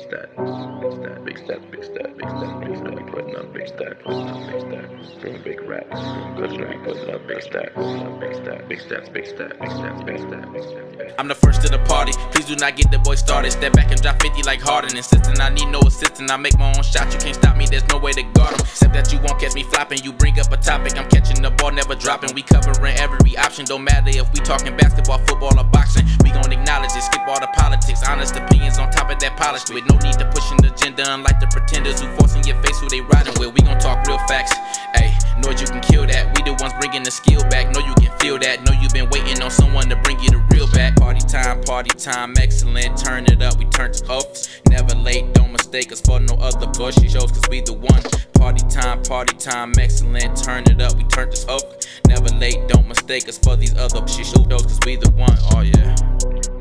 big 0.00 0.08
stat, 0.08 0.36
big 0.80 0.92
stat, 0.94 1.24
big 1.24 1.38
stat, 1.38 1.70
big 1.70 1.84
stat, 1.84 2.16
big 2.16 2.28
stat, 2.28 2.60
big 2.60 2.76
stat. 2.76 2.94
We 2.94 3.02
putting 3.10 3.36
up 3.36 3.52
big 3.52 3.68
stat, 3.68 4.02
putting 4.02 4.28
up 4.28 4.46
big 4.46 4.60
stat. 4.60 5.20
Doing 5.20 5.42
big 5.42 5.60
raps, 5.62 6.00
good 6.36 6.52
we 6.52 6.76
putting 6.84 7.14
up 7.14 7.26
big 7.26 7.42
stat, 7.42 7.74
putting 7.74 8.02
up 8.06 8.20
big 8.20 8.34
stat, 8.34 8.68
big 8.68 8.78
stats, 8.78 9.12
big 9.12 9.26
stat, 9.26 9.60
big 9.60 9.70
stats, 9.70 10.06
big 10.06 10.18
stat, 10.18 10.52
big 10.52 10.62
stat, 10.62 10.92
big 10.96 10.98
stat. 10.98 11.14
I'm 11.18 11.28
the 11.28 11.34
first 11.34 11.60
to 11.62 11.68
the 11.68 11.78
party. 11.80 12.12
Please 12.32 12.46
do 12.46 12.56
not 12.56 12.76
get 12.76 12.90
the 12.90 12.98
boy 12.98 13.14
started. 13.14 13.50
Step 13.52 13.72
back 13.74 13.90
and 13.90 14.00
drop 14.00 14.22
50 14.22 14.42
like 14.44 14.60
Harden. 14.60 14.96
Insisting 14.96 15.38
I 15.40 15.50
need 15.50 15.68
no 15.68 15.80
assistant. 15.80 16.30
I 16.30 16.36
make 16.36 16.58
my 16.58 16.72
own 16.72 16.82
shot. 16.82 17.12
You 17.12 17.18
can't 17.18 17.34
stop 17.34 17.56
me. 17.56 17.66
There's 17.66 17.86
no 17.88 17.98
way 17.98 18.12
to 18.12 18.22
guard 18.22 18.54
him. 18.54 18.60
Except 18.60 18.94
that 18.94 19.12
you 19.12 19.18
won't 19.20 19.40
catch 19.40 19.54
me 19.54 19.64
flopping. 19.64 20.02
You 20.02 20.12
bring 20.12 20.38
up 20.40 20.52
a 20.52 20.56
topic. 20.56 20.96
I'm 20.96 21.08
catching 21.10 21.42
the 21.42 21.50
ball, 21.50 21.72
never 21.72 21.94
dropping. 21.94 22.34
We 22.34 22.42
covering 22.42 22.96
every 22.96 23.36
option. 23.36 23.66
Don't 23.66 23.84
matter 23.84 24.08
if 24.08 24.32
we 24.32 24.40
talking 24.40 24.76
basketball, 24.76 25.18
football, 25.18 25.58
or 25.58 25.64
boxing. 25.64 26.06
Gon' 26.50 26.58
acknowledge 26.58 26.90
it. 26.96 27.02
Skip 27.02 27.26
all 27.28 27.38
the 27.38 27.46
politics. 27.54 28.02
Honest 28.08 28.34
opinions 28.34 28.78
on 28.78 28.90
top 28.90 29.10
of 29.10 29.18
that 29.20 29.36
polished 29.36 29.70
with 29.72 29.86
no 29.86 29.96
need 29.98 30.18
to 30.18 30.26
push 30.34 30.50
an 30.50 30.64
agenda. 30.64 31.04
Unlike 31.06 31.38
the 31.38 31.46
pretenders 31.46 32.00
who 32.00 32.10
forcing 32.16 32.42
your 32.44 32.60
face 32.62 32.78
who 32.80 32.88
they 32.88 33.00
riding 33.00 33.34
with. 33.38 33.54
We 33.54 33.62
gon' 33.62 33.78
talk 33.78 34.06
real 34.06 34.18
facts. 34.26 34.52
Ayy, 34.98 35.14
know 35.40 35.50
you 35.50 35.66
can 35.66 35.80
kill 35.80 36.06
that. 36.06 36.36
We 36.36 36.42
the 36.42 36.56
ones 36.62 36.72
bringing 36.78 37.02
the 37.02 37.10
skill 37.10 37.42
back. 37.50 37.72
Know 37.74 37.80
you 37.80 37.94
can 37.94 38.16
feel 38.18 38.38
that. 38.38 38.62
Know 38.64 38.72
you've 38.80 38.92
been 38.92 39.08
waiting 39.10 39.42
on 39.42 39.50
someone 39.50 39.88
to 39.88 39.96
bring 39.96 40.18
you 40.20 40.30
the 40.30 40.38
real 40.52 40.70
back. 40.72 40.96
Party 40.96 41.20
time, 41.20 41.62
party 41.62 41.90
time, 41.96 42.34
excellent. 42.38 42.98
Turn 42.98 43.26
it 43.26 43.42
up, 43.42 43.58
we 43.58 43.64
turn 43.66 43.90
it 43.90 44.08
up. 44.08 44.24
Never 44.68 44.94
late, 44.94 45.32
don't 45.34 45.52
mistake 45.52 45.92
us 45.92 46.00
for 46.00 46.20
no 46.20 46.34
other 46.34 46.66
bushy 46.78 47.08
shows, 47.08 47.30
cause 47.32 47.44
we 47.50 47.60
the 47.60 47.72
one. 47.72 48.02
Party 48.34 48.64
time, 48.68 49.02
party 49.02 49.36
time, 49.36 49.72
excellent. 49.78 50.36
Turn 50.42 50.64
it 50.64 50.80
up, 50.80 50.96
we 50.96 51.04
turn 51.04 51.30
this 51.30 51.46
up. 51.48 51.82
Never 52.06 52.28
late, 52.36 52.68
don't 52.68 52.86
mistake 52.88 53.28
us 53.28 53.38
for 53.38 53.56
these 53.56 53.76
other 53.76 54.06
shit 54.06 54.26
shows, 54.26 54.46
cause 54.46 54.78
we 54.84 54.96
the 54.96 55.10
one. 55.10 55.36
Oh 55.52 55.60
yeah. 55.60 55.96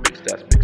Big 0.04 0.16
stats, 0.24 0.59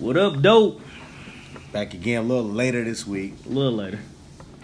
What 0.00 0.16
up, 0.16 0.40
dope? 0.42 0.80
Back 1.72 1.94
again 1.94 2.24
a 2.24 2.26
little 2.26 2.44
later 2.48 2.84
this 2.84 3.06
week. 3.06 3.34
A 3.46 3.48
little 3.48 3.72
later. 3.72 3.98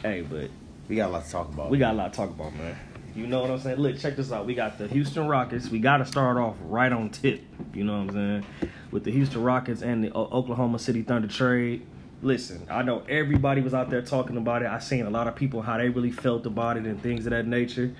Hey, 0.03 0.23
but 0.23 0.51
We 0.89 0.97
got 0.97 1.11
a 1.11 1.13
lot 1.13 1.25
to 1.25 1.31
talk 1.31 1.49
about. 1.49 1.71
we 1.71 1.79
got 1.79 1.95
a 1.95 1.97
lot 1.97 2.13
to 2.13 2.17
talk 2.17 2.31
about, 2.31 2.55
man. 2.55 2.77
You 3.15 3.27
know 3.27 3.41
what 3.43 3.51
I'm 3.51 3.61
saying? 3.61 3.79
Look, 3.79 3.99
check 3.99 4.17
this 4.17 4.33
out. 4.33 4.47
We 4.47 4.55
got 4.55 4.79
the 4.79 4.89
Houston 4.89 5.27
Rockets. 5.29 5.69
We 5.69 5.79
got 5.79 5.99
to 5.99 6.05
start 6.07 6.37
off 6.37 6.57
right 6.65 6.91
on 6.93 7.11
tip. 7.11 7.43
You 7.73 7.85
know 7.85 8.05
what 8.05 8.15
I'm 8.17 8.43
saying? 8.61 8.71
With 8.91 9.05
the 9.05 9.11
Houston 9.12 9.43
Rockets 9.43 9.83
and 9.83 10.03
the 10.05 10.12
O- 10.12 10.29
Oklahoma 10.33 10.79
City 10.79 11.03
Thunder 11.03 11.29
trade. 11.29 11.87
Listen, 12.23 12.67
I 12.71 12.83
know 12.83 13.03
everybody 13.09 13.61
was 13.61 13.75
out 13.75 13.91
there 13.91 14.03
talking 14.03 14.37
about 14.37 14.62
it. 14.62 14.69
I 14.69 14.79
seen 14.79 15.05
a 15.07 15.11
lot 15.11 15.29
of 15.29 15.37
people 15.37 15.62
how 15.62 15.79
they 15.79 15.89
really 15.91 16.11
felt 16.11 16.47
about 16.47 16.77
it 16.77 16.85
and 16.85 17.01
things 17.03 17.27
of 17.27 17.31
that 17.31 17.47
nature. 17.47 17.95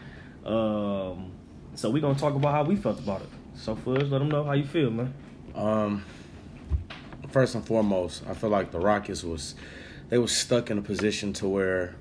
Um, 0.45 1.33
so 1.75 1.91
we're 1.91 2.01
gonna 2.01 2.19
talk 2.19 2.35
about 2.35 2.53
how 2.53 2.65
we 2.65 2.77
felt 2.77 2.99
about 2.99 3.21
it. 3.23 3.29
So 3.55 3.75
Fudge, 3.77 4.05
let 4.09 4.19
them 4.19 4.29
know 4.29 4.45
how 4.45 4.53
you 4.53 4.65
feel, 4.65 4.91
man. 4.91 5.13
Um, 5.55 6.05
first 7.35 7.57
and 7.57 7.67
foremost, 7.67 8.23
I 8.29 8.35
feel 8.35 8.49
like 8.49 8.71
the 8.71 8.79
Rockets 8.79 9.25
was 9.25 9.57
they 10.09 10.19
was 10.19 10.31
stuck 10.31 10.71
in 10.71 10.79
a 10.79 10.83
position 10.83 11.33
to 11.35 11.49
where. 11.49 11.97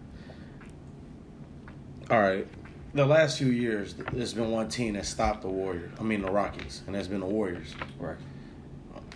All 2.12 2.22
right, 2.22 2.48
the 2.94 3.06
last 3.06 3.40
few 3.40 3.48
years, 3.48 3.96
there's 4.12 4.36
been 4.36 4.52
one 4.52 4.70
team 4.70 4.94
that 4.94 5.08
stopped 5.08 5.42
the 5.42 5.48
Warriors. 5.48 5.92
I 6.00 6.04
mean 6.04 6.22
the 6.22 6.30
Rockets, 6.30 6.84
and 6.86 6.94
that's 6.94 7.08
been 7.08 7.22
the 7.22 7.26
Warriors. 7.26 7.74
Right. 7.98 8.16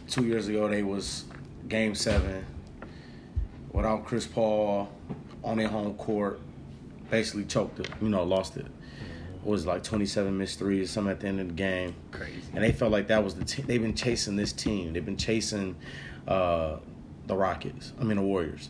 Two 0.09 0.25
years 0.25 0.47
ago, 0.47 0.67
they 0.67 0.81
was 0.81 1.25
Game 1.67 1.93
Seven 1.93 2.43
without 3.71 4.05
Chris 4.05 4.25
Paul 4.25 4.89
on 5.43 5.57
their 5.57 5.67
home 5.67 5.93
court, 5.95 6.39
basically 7.11 7.45
choked 7.45 7.79
it. 7.79 7.89
You 8.01 8.09
know, 8.09 8.23
lost 8.23 8.57
it. 8.57 8.65
Mm-hmm. 8.65 9.47
It 9.47 9.51
was 9.51 9.67
like 9.67 9.83
27 9.83 10.35
missed 10.35 10.57
threes, 10.57 10.89
some 10.89 11.07
at 11.07 11.19
the 11.19 11.27
end 11.27 11.41
of 11.41 11.49
the 11.49 11.53
game. 11.53 11.93
Crazy. 12.09 12.41
And 12.55 12.63
they 12.63 12.71
felt 12.71 12.91
like 12.91 13.07
that 13.09 13.23
was 13.23 13.35
the 13.35 13.45
team. 13.45 13.67
They've 13.67 13.81
been 13.81 13.93
chasing 13.93 14.35
this 14.35 14.51
team. 14.51 14.93
They've 14.93 15.05
been 15.05 15.15
chasing 15.15 15.75
uh, 16.27 16.77
the 17.27 17.35
Rockets. 17.35 17.93
I 17.99 18.03
mean 18.03 18.17
the 18.17 18.23
Warriors. 18.23 18.69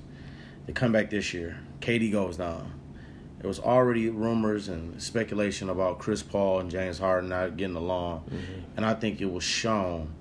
They 0.65 0.73
come 0.73 0.91
back 0.91 1.09
this 1.09 1.33
year. 1.33 1.59
KD 1.79 2.11
goes 2.11 2.37
down. 2.37 2.73
There 3.39 3.47
was 3.47 3.59
already 3.59 4.09
rumors 4.09 4.67
and 4.67 5.01
speculation 5.01 5.69
about 5.69 5.99
Chris 5.99 6.23
Paul 6.23 6.59
and 6.59 6.71
James 6.71 6.97
Harden 6.97 7.29
not 7.29 7.55
getting 7.55 7.75
along, 7.75 8.23
and 8.75 8.83
I 8.85 8.95
think 8.95 9.21
it 9.21 9.31
was 9.31 9.43
shown 9.43 10.13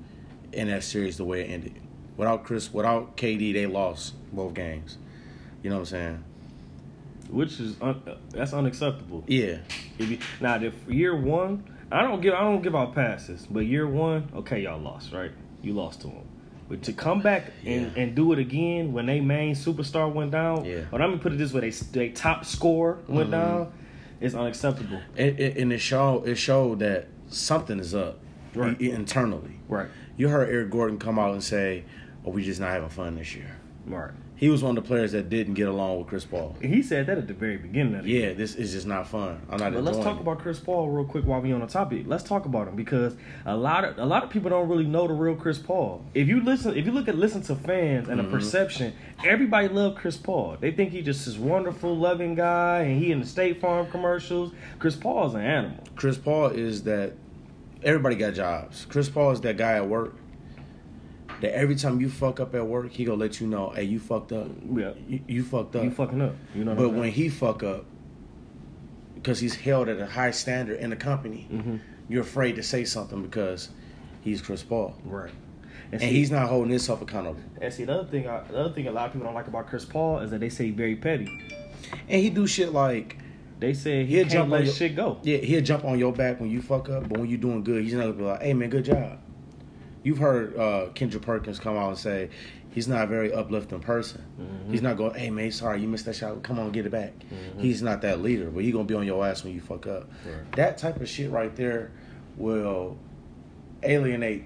in 0.52 0.69
that 0.69 0.84
series 0.84 1.16
the 1.16 1.24
way 1.24 1.41
it 1.42 1.50
ended. 1.50 1.80
Without 2.16 2.44
Chris, 2.44 2.72
without 2.72 3.16
KD, 3.16 3.53
they 3.54 3.66
lost 3.66 4.14
both 4.32 4.54
games. 4.54 4.98
You 5.62 5.70
know 5.70 5.76
what 5.76 5.80
I'm 5.80 5.86
saying? 5.86 6.24
Which 7.30 7.58
is 7.58 7.76
un- 7.80 8.03
that's 8.30 8.53
unacceptable. 8.53 9.24
Yeah. 9.26 9.58
If 9.98 10.10
you, 10.10 10.18
now, 10.41 10.56
if 10.62 10.74
year 10.86 11.16
one, 11.16 11.64
I 11.91 12.03
don't 12.03 12.20
give 12.20 12.34
I 12.34 12.41
don't 12.41 12.62
give 12.62 12.76
out 12.76 12.94
passes, 12.94 13.47
but 13.50 13.60
year 13.60 13.86
one, 13.88 14.30
okay, 14.36 14.60
y'all 14.60 14.80
lost, 14.80 15.12
right? 15.12 15.32
You 15.62 15.72
lost 15.72 16.03
to 16.03 16.08
them. 16.08 16.26
But 16.69 16.82
to 16.84 16.93
come 16.93 17.21
back 17.21 17.53
and, 17.65 17.93
Yeah. 17.97 18.03
and 18.03 18.15
do 18.15 18.32
it 18.32 18.38
again 18.38 18.93
when 18.93 19.06
they 19.06 19.21
main 19.21 19.54
superstar 19.54 20.12
went 20.12 20.32
down, 20.32 20.65
Yeah. 20.65 20.81
But 20.91 21.00
let 21.00 21.10
me 21.10 21.19
put 21.19 21.32
it 21.32 21.37
this 21.38 21.53
way: 21.53 21.60
they 21.60 21.71
they 21.71 22.09
top 22.10 22.44
score 22.44 22.99
went 23.09 23.28
Mhm. 23.28 23.32
down. 23.32 23.72
It's 24.21 24.34
unacceptable. 24.34 24.99
It, 25.16 25.38
it, 25.38 25.56
and 25.59 25.72
it 25.72 25.78
showed 25.78 26.27
it 26.27 26.37
showed 26.37 26.78
that 26.81 27.06
something 27.28 27.78
is 27.78 27.94
up 27.94 28.19
Right. 28.54 28.81
internally. 28.81 29.60
Right. 29.69 29.88
You 30.16 30.28
heard 30.28 30.49
Eric 30.49 30.71
Gordon 30.71 30.99
come 30.99 31.19
out 31.19 31.32
and 31.34 31.43
say, 31.44 31.84
"Oh, 32.25 32.31
we 32.31 32.43
just 32.43 32.60
not 32.60 32.71
having 32.71 32.88
fun 32.88 33.16
this 33.16 33.34
year." 33.37 33.56
Right. 33.87 34.10
He 34.36 34.50
was 34.50 34.62
one 34.62 34.76
of 34.76 34.84
the 34.84 34.86
players 34.86 35.12
that 35.12 35.30
didn't 35.30 35.54
get 35.54 35.66
along 35.66 35.98
with 35.98 36.08
Chris 36.08 36.26
Paul. 36.26 36.56
He 36.60 36.82
said 36.82 37.06
that 37.06 37.16
at 37.16 37.26
the 37.26 37.32
very 37.32 37.56
beginning 37.56 37.94
of 37.94 38.04
the 38.04 38.10
Yeah, 38.10 38.34
this 38.34 38.54
is 38.54 38.72
just 38.72 38.86
not 38.86 39.08
fun. 39.08 39.41
I'm 39.48 39.58
not 39.58 39.72
But 39.72 39.82
let's 39.82 39.97
talk 39.97 40.19
it. 40.19 40.20
about 40.20 40.41
Chris 40.41 40.60
Paul 40.60 40.91
real 40.91 41.06
quick 41.06 41.24
while 41.24 41.41
we 41.41 41.52
on 41.52 41.60
the 41.60 41.66
topic. 41.66 42.04
Let's 42.06 42.22
talk 42.22 42.44
about 42.44 42.69
him 42.69 42.76
because 42.76 43.16
a 43.47 43.56
lot 43.56 43.84
of 43.84 43.98
a 43.98 44.04
lot 44.04 44.24
of 44.24 44.30
people 44.30 44.50
don't 44.50 44.69
really 44.69 44.84
know 44.84 45.08
the 45.08 45.14
real 45.14 45.36
Chris 45.36 45.58
Paul. 45.58 46.04
If 46.12 46.28
you 46.28 46.42
listen, 46.42 46.76
if 46.76 46.84
you 46.84 46.92
look 46.92 47.08
at 47.08 47.16
listen 47.16 47.41
to 47.42 47.56
fans 47.56 48.10
and 48.10 48.19
the 48.19 48.24
mm-hmm. 48.24 48.32
perception, 48.32 48.92
everybody 49.24 49.69
love 49.69 49.94
Chris 49.94 50.19
Paul. 50.19 50.58
They 50.60 50.70
think 50.70 50.92
he 50.92 51.00
just 51.00 51.24
this 51.24 51.38
wonderful, 51.38 51.97
loving 51.97 52.34
guy, 52.34 52.80
and 52.80 53.03
he 53.03 53.12
in 53.12 53.20
the 53.20 53.26
State 53.26 53.60
Farm 53.60 53.91
commercials. 53.91 54.53
Chris 54.78 54.97
Paul 54.97 55.28
is 55.28 55.34
an 55.34 55.41
animal. 55.41 55.82
Chris 55.97 56.18
Paul 56.18 56.48
is 56.48 56.82
that 56.82 57.14
everybody 57.82 58.16
got 58.16 58.34
jobs. 58.34 58.84
Chris 58.91 59.08
Paul 59.08 59.30
is 59.30 59.41
that 59.41 59.56
guy 59.56 59.76
at 59.76 59.88
work 59.88 60.14
that 61.41 61.54
every 61.54 61.74
time 61.76 62.00
you 62.00 62.08
fuck 62.08 62.41
up 62.41 62.54
at 62.54 62.66
work, 62.66 62.91
he 62.92 63.04
gonna 63.04 63.19
let 63.19 63.41
you 63.41 63.47
know, 63.47 63.70
"Hey, 63.70 63.84
you 63.84 63.98
fucked 63.98 64.32
up. 64.32 64.48
Yeah, 64.74 64.92
You, 65.08 65.20
you 65.28 65.42
fucked 65.42 65.76
up." 65.76 65.84
you 65.84 65.91
fucking 65.91 66.20
up. 66.22 66.34
You 66.54 66.64
know. 66.64 66.74
But 66.74 66.91
when 66.91 67.02
saying? 67.02 67.12
he 67.12 67.28
fuck 67.28 67.62
up, 67.62 67.84
because 69.14 69.38
he's 69.41 69.54
held 69.56 69.88
at 69.88 69.98
a 70.00 70.06
high 70.06 70.30
standard 70.30 70.78
in 70.80 70.91
the 70.91 70.97
company, 70.97 71.48
Mhm. 71.52 71.80
you're 72.08 72.22
afraid 72.22 72.56
to 72.56 72.62
say 72.62 72.84
something 72.84 73.22
because 73.22 73.70
he's 74.22 74.41
Chris 74.41 74.62
Paul, 74.62 74.94
right, 75.04 75.30
and 75.92 76.00
see- 76.00 76.06
he's 76.08 76.30
not 76.30 76.48
holding 76.48 76.70
himself 76.70 77.02
accountable. 77.02 77.41
And 77.60 77.72
see, 77.72 77.84
the 77.84 77.92
other 78.00 78.08
thing, 78.08 78.28
I, 78.28 78.41
the 78.50 78.58
other 78.58 78.74
thing, 78.74 78.86
a 78.86 78.92
lot 78.92 79.06
of 79.06 79.12
people 79.12 79.26
don't 79.26 79.34
like 79.34 79.48
about 79.48 79.66
Chris 79.66 79.84
Paul 79.84 80.20
is 80.20 80.30
that 80.30 80.41
they 80.41 80.48
say 80.48 80.70
very 80.70 80.97
petty. 80.97 81.28
And 82.08 82.22
he 82.22 82.30
do 82.30 82.47
shit 82.47 82.72
like, 82.72 83.18
They 83.58 83.72
say 83.72 84.04
he 84.04 84.16
He'll 84.16 84.22
can't 84.24 84.32
jump 84.32 84.50
let 84.50 84.64
your- 84.64 84.74
shit 84.74 84.94
go. 84.94 85.16
yeah, 85.22 85.38
he'll 85.38 85.62
jump 85.62 85.86
on 85.86 85.98
your 85.98 86.12
back 86.12 86.41
when 86.41 86.50
you 86.50 86.60
fuck 86.60 86.91
up, 86.91 87.08
but 87.08 87.18
when 87.18 87.28
you 87.30 87.38
doing 87.38 87.64
good, 87.64 87.82
he's 87.84 87.94
not 87.94 88.03
gonna 88.03 88.12
be 88.12 88.22
like, 88.24 88.42
"Hey 88.42 88.53
man, 88.53 88.68
good 88.68 88.84
job." 88.84 89.18
You've 90.06 90.18
heard 90.18 90.56
uh, 90.56 90.90
Kendrick 90.94 91.24
Perkins 91.24 91.58
come 91.58 91.76
out 91.76 91.88
and 91.88 91.98
say 91.98 92.28
he's 92.70 92.86
not 92.86 93.02
a 93.02 93.06
very 93.08 93.32
uplifting 93.32 93.80
person. 93.80 94.22
Mm-hmm. 94.40 94.70
He's 94.70 94.80
not 94.80 94.96
going, 94.96 95.14
"Hey 95.14 95.30
man, 95.30 95.50
sorry 95.50 95.80
you 95.80 95.88
missed 95.88 96.04
that 96.04 96.14
shot. 96.14 96.44
Come 96.44 96.60
on, 96.60 96.70
get 96.70 96.86
it 96.86 96.90
back." 96.92 97.12
He's 97.58 97.82
not 97.82 98.02
that 98.02 98.22
leader, 98.22 98.48
but 98.48 98.62
he 98.62 98.70
gonna 98.70 98.84
be 98.84 98.94
on 98.94 99.04
your 99.04 99.26
ass 99.26 99.42
when 99.42 99.52
you 99.52 99.60
fuck 99.60 99.88
up. 99.88 100.08
Right. 100.24 100.52
That 100.52 100.78
type 100.78 101.00
of 101.00 101.08
shit 101.08 101.28
right 101.32 101.52
there 101.56 101.90
will 102.36 102.96
alienate. 103.82 104.44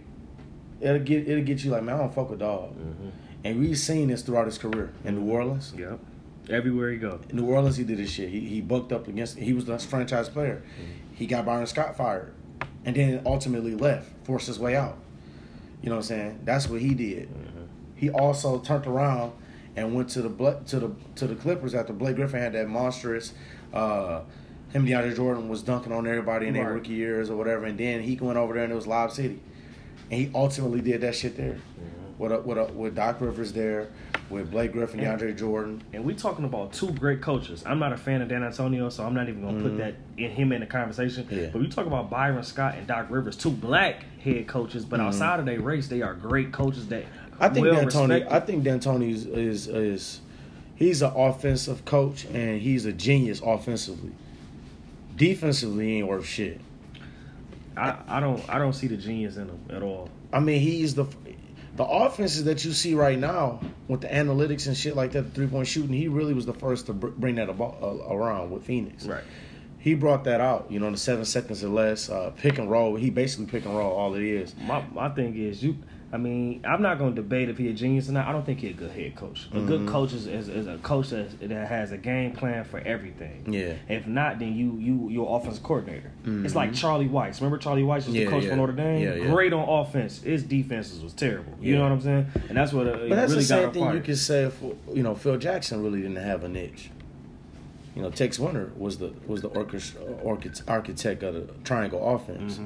It'll 0.80 0.98
get 0.98 1.28
it'll 1.28 1.44
get 1.44 1.62
you 1.62 1.72
like, 1.72 1.82
man, 1.82 1.96
I 1.96 1.98
don't 1.98 2.14
fuck 2.14 2.30
with 2.30 2.38
dog. 2.38 2.74
Mhm. 2.78 3.10
And 3.44 3.60
we've 3.60 3.76
seen 3.76 4.08
this 4.08 4.22
throughout 4.22 4.46
his 4.46 4.56
career 4.56 4.92
in 5.04 5.16
New 5.16 5.30
Orleans. 5.30 5.74
Yep. 5.76 5.98
Everywhere 6.48 6.90
he 6.90 6.96
go. 6.96 7.20
In 7.28 7.36
New 7.36 7.44
Orleans, 7.44 7.76
he 7.76 7.84
did 7.84 7.98
this 7.98 8.08
shit. 8.08 8.30
He 8.30 8.40
he 8.40 8.62
bucked 8.62 8.92
up 8.94 9.08
against. 9.08 9.38
He 9.38 9.52
was 9.52 9.66
the 9.66 9.78
franchise 9.78 10.30
player. 10.30 10.62
He 11.12 11.26
got 11.26 11.44
Byron 11.44 11.66
Scott 11.66 11.98
fired, 11.98 12.32
and 12.86 12.96
then 12.96 13.20
ultimately 13.26 13.74
left, 13.74 14.08
forced 14.24 14.46
his 14.46 14.58
way 14.58 14.74
out. 14.74 14.96
You 15.82 15.88
know 15.88 15.96
what 15.96 16.02
I'm 16.02 16.08
saying? 16.08 16.40
That's 16.44 16.68
what 16.68 16.80
he 16.80 16.94
did. 16.94 17.28
He 17.96 18.10
also 18.10 18.58
turned 18.58 18.86
around 18.86 19.32
and 19.76 19.94
went 19.94 20.08
to 20.10 20.22
the 20.22 20.58
to 20.66 20.80
the 20.80 20.90
to 21.16 21.26
the 21.26 21.34
Clippers 21.34 21.74
after 21.74 21.92
Blake 21.92 22.16
Griffin 22.16 22.40
had 22.40 22.52
that 22.54 22.68
monstrous. 22.68 23.32
Uh, 23.72 24.22
him, 24.72 24.86
and 24.86 24.88
DeAndre 24.88 25.16
Jordan 25.16 25.48
was 25.48 25.62
dunking 25.62 25.92
on 25.92 26.06
everybody 26.06 26.46
in 26.46 26.54
their 26.54 26.72
rookie 26.72 26.92
years 26.92 27.28
or 27.28 27.36
whatever, 27.36 27.64
and 27.64 27.76
then 27.76 28.02
he 28.02 28.16
went 28.16 28.38
over 28.38 28.54
there 28.54 28.62
and 28.62 28.72
it 28.72 28.76
was 28.76 28.86
Lob 28.86 29.10
City, 29.10 29.40
and 30.10 30.20
he 30.20 30.30
ultimately 30.34 30.80
did 30.80 31.00
that 31.00 31.14
shit 31.16 31.36
there. 31.36 31.58
With 32.20 32.44
with 32.44 32.58
a, 32.58 32.64
with 32.72 32.94
Doc 32.94 33.20
Rivers 33.20 33.52
there, 33.52 33.88
with 34.28 34.50
Blake 34.50 34.72
Griffin, 34.72 35.00
Yeah. 35.00 35.16
DeAndre 35.16 35.36
Jordan. 35.38 35.82
And 35.92 36.04
we 36.04 36.14
talking 36.14 36.44
about 36.44 36.72
two 36.72 36.90
great 36.92 37.20
coaches. 37.22 37.62
I'm 37.66 37.78
not 37.78 37.92
a 37.92 37.96
fan 37.96 38.20
of 38.22 38.28
Dan 38.28 38.44
Antonio, 38.44 38.90
so 38.90 39.04
I'm 39.04 39.14
not 39.14 39.28
even 39.28 39.42
gonna 39.42 39.62
put 39.62 39.78
that 39.78 39.94
in 40.18 40.30
him 40.30 40.52
in 40.52 40.60
the 40.60 40.66
conversation. 40.66 41.24
Mm-hmm. 41.24 41.38
Yeah. 41.38 41.48
But 41.52 41.62
we 41.62 41.68
talk 41.68 41.86
about 41.86 42.10
Byron 42.10 42.42
Scott 42.42 42.74
and 42.76 42.86
Doc 42.86 43.06
Rivers, 43.08 43.36
two 43.36 43.50
black 43.50 44.04
head 44.20 44.46
coaches, 44.46 44.84
but 44.84 45.00
outside 45.00 45.40
of 45.40 45.46
their 45.46 45.60
race, 45.60 45.88
they 45.88 46.02
are 46.02 46.14
great 46.14 46.52
coaches 46.52 46.86
that 46.88 47.04
Mm-hmm. 47.04 47.42
I 47.42 47.48
think 47.48 47.66
well 47.66 47.84
D'Antoni. 47.86 48.30
I 48.30 48.40
think 48.40 48.64
D'Antoni 48.64 49.10
is, 49.12 49.24
is 49.24 49.66
is 49.68 50.20
he's 50.76 51.00
an 51.00 51.12
offensive 51.16 51.86
coach 51.86 52.26
and 52.26 52.60
he's 52.60 52.84
a 52.84 52.92
genius 52.92 53.40
offensively. 53.42 54.12
Defensively, 55.16 55.86
he 55.86 55.96
ain't 55.98 56.06
worth 56.08 56.26
shit. 56.26 56.60
I, 57.78 57.96
I 58.06 58.20
don't 58.20 58.46
I 58.48 58.58
don't 58.58 58.74
see 58.74 58.88
the 58.88 58.96
genius 58.98 59.36
in 59.38 59.48
him 59.48 59.60
at 59.70 59.82
all. 59.82 60.10
I 60.34 60.40
mean, 60.40 60.60
he's 60.60 60.94
the 60.94 61.06
the 61.80 61.86
offenses 61.86 62.44
that 62.44 62.62
you 62.62 62.74
see 62.74 62.92
right 62.92 63.18
now 63.18 63.58
with 63.88 64.02
the 64.02 64.06
analytics 64.06 64.66
and 64.66 64.76
shit 64.76 64.94
like 64.94 65.12
that, 65.12 65.22
the 65.22 65.30
three 65.30 65.46
point 65.46 65.66
shooting. 65.66 65.94
He 65.94 66.08
really 66.08 66.34
was 66.34 66.44
the 66.44 66.52
first 66.52 66.84
to 66.86 66.92
br- 66.92 67.06
bring 67.06 67.36
that 67.36 67.48
uh, 67.48 67.54
around 67.54 68.50
with 68.50 68.64
Phoenix. 68.64 69.06
Right. 69.06 69.24
He 69.78 69.94
brought 69.94 70.24
that 70.24 70.42
out. 70.42 70.66
You 70.68 70.78
know, 70.78 70.90
the 70.90 70.98
seven 70.98 71.24
seconds 71.24 71.64
or 71.64 71.70
less, 71.70 72.10
uh, 72.10 72.32
pick 72.36 72.58
and 72.58 72.70
roll. 72.70 72.96
He 72.96 73.08
basically 73.08 73.46
pick 73.46 73.64
and 73.64 73.74
roll 73.74 73.92
all 73.92 74.14
it 74.14 74.22
is. 74.22 74.54
My 74.58 74.84
my 74.92 75.08
thing 75.08 75.34
is 75.34 75.62
you. 75.62 75.78
I 76.12 76.16
mean, 76.16 76.64
I'm 76.64 76.82
not 76.82 76.98
going 76.98 77.14
to 77.14 77.22
debate 77.22 77.48
if 77.48 77.56
he 77.58 77.68
a 77.68 77.72
genius 77.72 78.08
or 78.08 78.12
not. 78.12 78.26
I 78.26 78.32
don't 78.32 78.44
think 78.44 78.58
he 78.58 78.68
a 78.70 78.72
good 78.72 78.90
head 78.90 79.14
coach. 79.14 79.46
A 79.52 79.60
good 79.60 79.82
Mm-hmm. 79.82 79.88
coach 79.88 80.12
is, 80.12 80.26
is, 80.26 80.48
is 80.48 80.66
a 80.66 80.76
coach 80.78 81.10
that, 81.10 81.38
that 81.48 81.68
has 81.68 81.92
a 81.92 81.98
game 81.98 82.32
plan 82.32 82.64
for 82.64 82.80
everything. 82.80 83.52
Yeah. 83.52 83.74
If 83.88 84.08
not, 84.08 84.40
then 84.40 84.56
you 84.56 84.76
you 84.78 85.08
you're 85.08 85.36
offensive 85.36 85.62
coordinator. 85.62 86.10
It's 86.26 86.56
like 86.56 86.74
Charlie 86.74 87.08
Weis. 87.08 87.36
Remember 87.40 87.58
Charlie 87.58 87.82
Weis 87.82 88.06
was 88.06 88.06
Mm-hmm. 88.06 88.14
Yeah, 88.16 88.24
the 88.24 88.30
coach 88.30 88.42
yeah. 88.42 88.50
for 88.50 88.56
Notre 88.56 88.72
Dame. 88.72 89.02
Yeah, 89.02 89.14
yeah. 89.14 89.30
Great 89.30 89.52
on 89.52 89.68
offense. 89.68 90.20
His 90.22 90.42
defenses 90.42 91.00
was 91.00 91.12
terrible. 91.12 91.52
You 91.60 91.76
know 91.76 91.82
what 91.84 91.92
I'm 91.92 92.00
saying? 92.00 92.26
And 92.48 92.56
that's 92.58 92.72
what 92.72 92.88
uh, 92.88 92.90
But 92.92 93.10
that's 93.10 93.30
really 93.32 93.42
the 93.42 93.48
same 93.48 93.70
thing 93.72 93.92
you 93.94 94.00
could 94.00 94.18
say 94.18 94.50
for 94.50 94.74
you 94.92 95.04
know 95.04 95.14
Phil 95.14 95.36
Jackson 95.36 95.82
really 95.82 96.00
didn't 96.02 96.16
have 96.16 96.42
a 96.42 96.48
niche. 96.48 96.90
You 97.94 98.02
know, 98.02 98.10
Tex 98.10 98.38
Winter 98.38 98.72
was 98.76 98.98
the 98.98 99.12
was 99.26 99.42
the 99.42 99.48
orchestra, 99.48 100.00
architect 100.68 101.22
of 101.22 101.34
the 101.34 101.52
triangle 101.64 102.14
offense. 102.16 102.58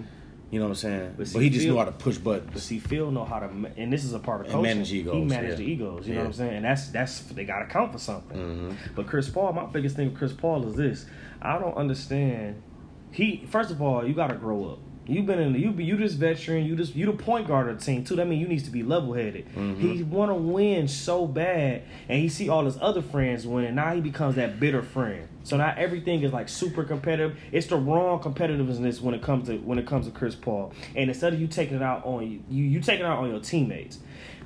You 0.55 0.61
know 0.61 0.67
what 0.67 0.71
I'm 0.71 0.75
saying? 0.77 1.15
But 1.19 1.33
But, 1.33 1.43
he 1.43 1.51
just 1.51 1.65
Phil- 1.65 1.75
knew 1.75 1.79
how 1.81 1.85
to 1.87 1.91
push 1.91 2.17
But 2.17 2.45
buttons. 2.47 2.63
see, 2.63 2.79
Phil 2.79 3.11
know 3.11 3.25
how 3.25 3.41
to, 3.41 3.47
and 3.77 3.93
this 3.93 4.05
is 4.05 4.13
a 4.13 4.21
part 4.21 4.43
of 4.43 4.47
And 4.47 4.55
coaching. 4.55 4.63
manage 4.63 4.93
egos, 4.93 5.15
He 5.15 5.25
managed 5.25 5.51
yeah. 5.51 5.57
the 5.67 5.73
egos. 5.73 6.07
You 6.07 6.15
know 6.15 6.21
what 6.21 6.27
I'm 6.29 6.33
saying? 6.35 6.55
And 6.59 6.65
that's 6.65 6.89
that's 6.91 7.21
they 7.23 7.45
got 7.45 7.59
to 7.59 7.67
count 7.67 7.91
for 7.93 7.99
something. 7.99 8.39
Mm-hmm. 8.39 8.71
But 8.95 9.09
Chris 9.09 9.29
Paul, 9.29 9.53
my 9.53 9.67
biggest 9.67 9.97
thing 9.97 10.11
with 10.11 10.17
Chris 10.19 10.33
Paul 10.33 10.67
is 10.69 10.77
this: 10.77 11.07
I 11.43 11.59
don't 11.59 11.75
understand. 11.77 12.63
He 13.11 13.45
first 13.49 13.73
of 13.73 13.83
all, 13.83 14.07
you 14.07 14.15
got 14.15 14.29
to 14.29 14.37
grow 14.37 14.65
up. 14.71 14.79
You've 15.07 15.27
been 15.27 15.39
in 15.41 15.53
the, 15.53 15.59
you 15.59 15.71
be 15.73 15.85
you 15.85 15.97
this 15.97 16.15
veteran, 16.15 16.65
you 16.65 16.77
just 16.77 16.95
you 16.95 17.05
the 17.07 17.13
point 17.13 17.47
guard 17.49 17.69
of 17.69 17.79
the 17.79 17.85
team 17.85 18.05
too. 18.05 18.15
That 18.17 18.27
means 18.29 18.41
you 18.41 18.47
needs 18.49 18.63
to 18.63 18.71
be 18.71 18.83
level 18.85 19.13
headed. 19.13 19.47
Mm-hmm. 19.49 19.81
He 19.81 20.03
want 20.05 20.31
to 20.31 20.35
win 20.35 20.87
so 20.89 21.27
bad, 21.27 21.83
and 22.09 22.21
he 22.23 22.29
see 22.29 22.49
all 22.49 22.65
his 22.65 22.79
other 22.81 23.03
friends 23.03 23.45
winning. 23.47 23.75
Now 23.75 23.93
he 23.95 24.01
becomes 24.01 24.37
that 24.37 24.59
bitter 24.61 24.83
friend. 24.83 25.29
So 25.45 25.59
now 25.59 25.75
everything 25.77 26.23
is 26.23 26.33
like 26.33 26.49
super 26.49 26.85
competitive. 26.85 27.39
It's 27.53 27.67
the 27.67 27.77
wrong 27.77 28.21
competitiveness 28.21 29.01
when 29.01 29.15
it 29.15 29.23
comes 29.23 29.47
to 29.49 29.59
when 29.59 29.79
it 29.79 29.87
comes 29.87 30.07
to 30.07 30.13
Chris 30.13 30.35
Paul. 30.35 30.73
And 30.97 31.11
instead 31.11 31.35
of 31.35 31.41
you 31.41 31.47
taking 31.47 31.77
it 31.77 31.83
out 31.83 32.05
on 32.05 32.29
you, 32.29 32.43
you, 32.51 32.65
you 32.65 32.81
taking 32.81 33.05
it 33.05 33.09
out 33.09 33.19
on 33.19 33.31
your 33.31 33.41
teammates. 33.41 33.99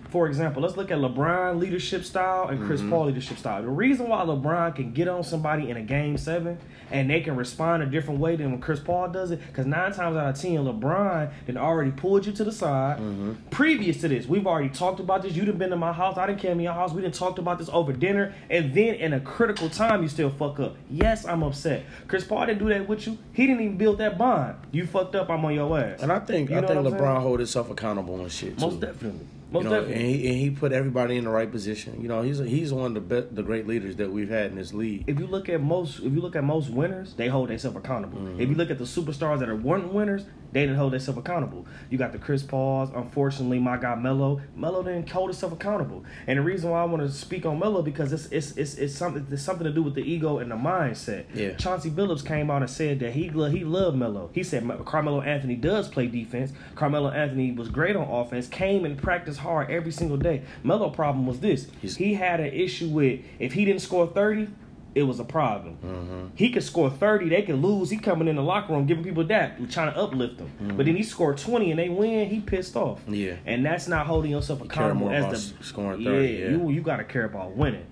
For 0.08 0.26
example, 0.26 0.62
let's 0.62 0.76
look 0.76 0.90
at 0.90 0.98
LeBron 0.98 1.58
leadership 1.58 2.02
style 2.02 2.48
and 2.48 2.64
Chris 2.66 2.80
mm-hmm. 2.80 2.90
Paul 2.90 3.06
leadership 3.06 3.36
style. 3.36 3.60
The 3.60 3.68
reason 3.68 4.08
why 4.08 4.22
LeBron 4.24 4.74
can 4.74 4.92
get 4.92 5.06
on 5.06 5.22
somebody 5.22 5.68
in 5.68 5.76
a 5.76 5.82
game 5.82 6.16
seven 6.16 6.58
and 6.90 7.10
they 7.10 7.20
can 7.20 7.36
respond 7.36 7.82
a 7.82 7.86
different 7.86 8.18
way 8.18 8.34
than 8.34 8.50
when 8.50 8.60
Chris 8.62 8.80
Paul 8.80 9.08
does 9.08 9.30
it, 9.30 9.46
because 9.46 9.66
nine 9.66 9.92
times 9.92 10.16
out 10.16 10.34
of 10.34 10.40
ten, 10.40 10.52
LeBron 10.52 11.30
then 11.44 11.58
already 11.58 11.90
pulled 11.90 12.24
you 12.24 12.32
to 12.32 12.44
the 12.44 12.52
side. 12.52 12.98
Mm-hmm. 12.98 13.32
Previous 13.50 14.00
to 14.00 14.08
this, 14.08 14.26
we've 14.26 14.46
already 14.46 14.70
talked 14.70 14.98
about 14.98 15.20
this. 15.20 15.34
You 15.34 15.44
done 15.44 15.58
been 15.58 15.68
to 15.70 15.76
my 15.76 15.92
house, 15.92 16.16
I 16.16 16.26
didn't 16.26 16.38
came 16.38 16.56
to 16.56 16.62
your 16.62 16.72
house. 16.72 16.92
We 16.94 17.02
didn't 17.02 17.14
talked 17.14 17.38
about 17.38 17.58
this 17.58 17.68
over 17.70 17.92
dinner, 17.92 18.34
and 18.48 18.72
then 18.72 18.94
in 18.94 19.12
a 19.12 19.20
critical 19.20 19.68
time, 19.68 20.02
you 20.02 20.08
still 20.08 20.30
fuck 20.30 20.58
up. 20.60 20.76
Yes, 20.88 21.26
I'm 21.26 21.42
upset. 21.42 21.84
Chris 22.06 22.24
Paul 22.24 22.46
didn't 22.46 22.60
do 22.60 22.70
that 22.70 22.88
with 22.88 23.06
you. 23.06 23.18
He 23.34 23.46
didn't 23.46 23.62
even 23.62 23.76
build 23.76 23.98
that 23.98 24.16
bond. 24.16 24.56
You 24.72 24.86
fucked 24.86 25.14
up. 25.14 25.28
I'm 25.28 25.44
on 25.44 25.54
your 25.54 25.78
ass. 25.78 26.00
And 26.00 26.10
I 26.10 26.20
think 26.20 26.48
You 26.48 26.56
I 26.56 26.60
know 26.60 26.68
think 26.68 26.78
I'm 26.78 26.84
LeBron 26.86 26.98
saying? 26.98 27.20
hold 27.20 27.40
himself 27.40 27.70
accountable 27.70 28.18
and 28.20 28.32
shit 28.32 28.56
too. 28.58 28.64
most 28.64 28.80
definitely. 28.80 29.26
Most 29.50 29.64
you 29.64 29.70
know, 29.70 29.80
definitely. 29.80 30.02
and 30.04 30.14
he, 30.14 30.28
and 30.28 30.36
he 30.36 30.50
put 30.50 30.72
everybody 30.72 31.16
in 31.16 31.24
the 31.24 31.30
right 31.30 31.50
position. 31.50 32.00
You 32.02 32.08
know, 32.08 32.22
he's 32.22 32.38
he's 32.38 32.72
one 32.72 32.94
of 32.96 33.08
the 33.08 33.22
be- 33.22 33.34
the 33.34 33.42
great 33.42 33.66
leaders 33.66 33.96
that 33.96 34.10
we've 34.12 34.28
had 34.28 34.50
in 34.50 34.56
this 34.56 34.74
league. 34.74 35.04
if 35.06 35.18
you 35.18 35.26
look 35.26 35.48
at 35.48 35.62
most 35.62 36.00
if 36.00 36.12
you 36.12 36.20
look 36.20 36.36
at 36.36 36.44
most 36.44 36.68
winners, 36.70 37.14
they 37.14 37.28
hold 37.28 37.48
themselves 37.48 37.76
accountable. 37.76 38.18
Mm-hmm. 38.18 38.40
If 38.40 38.48
you 38.50 38.54
look 38.54 38.70
at 38.70 38.78
the 38.78 38.84
superstars 38.84 39.38
that 39.38 39.48
are 39.48 39.56
one 39.56 39.94
winners, 39.94 40.24
they 40.52 40.62
didn't 40.62 40.76
hold 40.76 40.92
themselves 40.92 41.18
accountable. 41.18 41.66
You 41.90 41.98
got 41.98 42.12
the 42.12 42.18
Chris 42.18 42.42
Pauls, 42.42 42.90
unfortunately, 42.94 43.58
my 43.58 43.76
guy 43.76 43.94
Melo. 43.94 44.40
Melo 44.56 44.82
didn't 44.82 45.08
hold 45.10 45.28
himself 45.30 45.52
accountable. 45.52 46.04
And 46.26 46.38
the 46.38 46.42
reason 46.42 46.70
why 46.70 46.80
I 46.80 46.84
want 46.84 47.02
to 47.02 47.10
speak 47.12 47.44
on 47.46 47.58
Melo 47.58 47.82
because 47.82 48.12
it's 48.12 48.26
it's 48.26 48.56
it's, 48.56 48.74
it's 48.76 48.94
something 48.94 49.26
it's 49.30 49.42
something 49.42 49.64
to 49.64 49.72
do 49.72 49.82
with 49.82 49.94
the 49.94 50.02
ego 50.02 50.38
and 50.38 50.50
the 50.50 50.56
mindset. 50.56 51.24
Yeah. 51.34 51.52
Chauncey 51.54 51.90
Billups 51.90 52.24
came 52.24 52.50
out 52.50 52.62
and 52.62 52.70
said 52.70 53.00
that 53.00 53.12
he 53.12 53.30
lo- 53.30 53.50
he 53.50 53.64
loved 53.64 53.96
Melo. 53.98 54.30
He 54.32 54.42
said 54.42 54.68
Carmelo 54.84 55.20
Anthony 55.20 55.56
does 55.56 55.88
play 55.88 56.06
defense. 56.06 56.52
Carmelo 56.74 57.10
Anthony 57.10 57.52
was 57.52 57.68
great 57.68 57.96
on 57.96 58.08
offense. 58.08 58.46
Came 58.46 58.84
and 58.84 58.96
practiced 58.96 59.40
hard 59.40 59.70
every 59.70 59.92
single 59.92 60.16
day. 60.16 60.42
Melo 60.62 60.90
problem 60.90 61.26
was 61.26 61.40
this: 61.40 61.68
He's- 61.80 61.96
he 61.96 62.14
had 62.14 62.40
an 62.40 62.52
issue 62.52 62.88
with 62.88 63.20
if 63.38 63.52
he 63.52 63.64
didn't 63.64 63.82
score 63.82 64.06
thirty. 64.06 64.48
It 64.94 65.02
was 65.02 65.20
a 65.20 65.24
problem. 65.24 65.76
Mm-hmm. 65.84 66.26
He 66.34 66.50
could 66.50 66.62
score 66.62 66.90
30, 66.90 67.28
they 67.28 67.42
could 67.42 67.56
lose. 67.56 67.90
He 67.90 67.98
coming 67.98 68.26
in 68.26 68.36
the 68.36 68.42
locker 68.42 68.72
room 68.72 68.86
giving 68.86 69.04
people 69.04 69.24
that, 69.24 69.70
trying 69.70 69.92
to 69.92 69.98
uplift 69.98 70.38
them. 70.38 70.50
But 70.76 70.86
then 70.86 70.96
he 70.96 71.02
scored 71.02 71.38
20 71.38 71.70
and 71.70 71.78
they 71.78 71.88
win, 71.88 72.28
he 72.28 72.40
pissed 72.40 72.74
off. 72.74 73.00
Mm-hmm. 73.02 73.14
Yeah. 73.14 73.36
And 73.46 73.64
that's 73.64 73.86
not 73.86 74.06
holding 74.06 74.30
yourself 74.30 74.62
accountable 74.62 75.10
as 75.10 75.52
the 75.52 75.64
scoring 75.64 76.02
30, 76.04 76.26
yeah. 76.26 76.48
you 76.50 76.70
you 76.70 76.80
got 76.80 76.96
to 76.96 77.04
care 77.04 77.24
about 77.24 77.56
winning. 77.56 77.86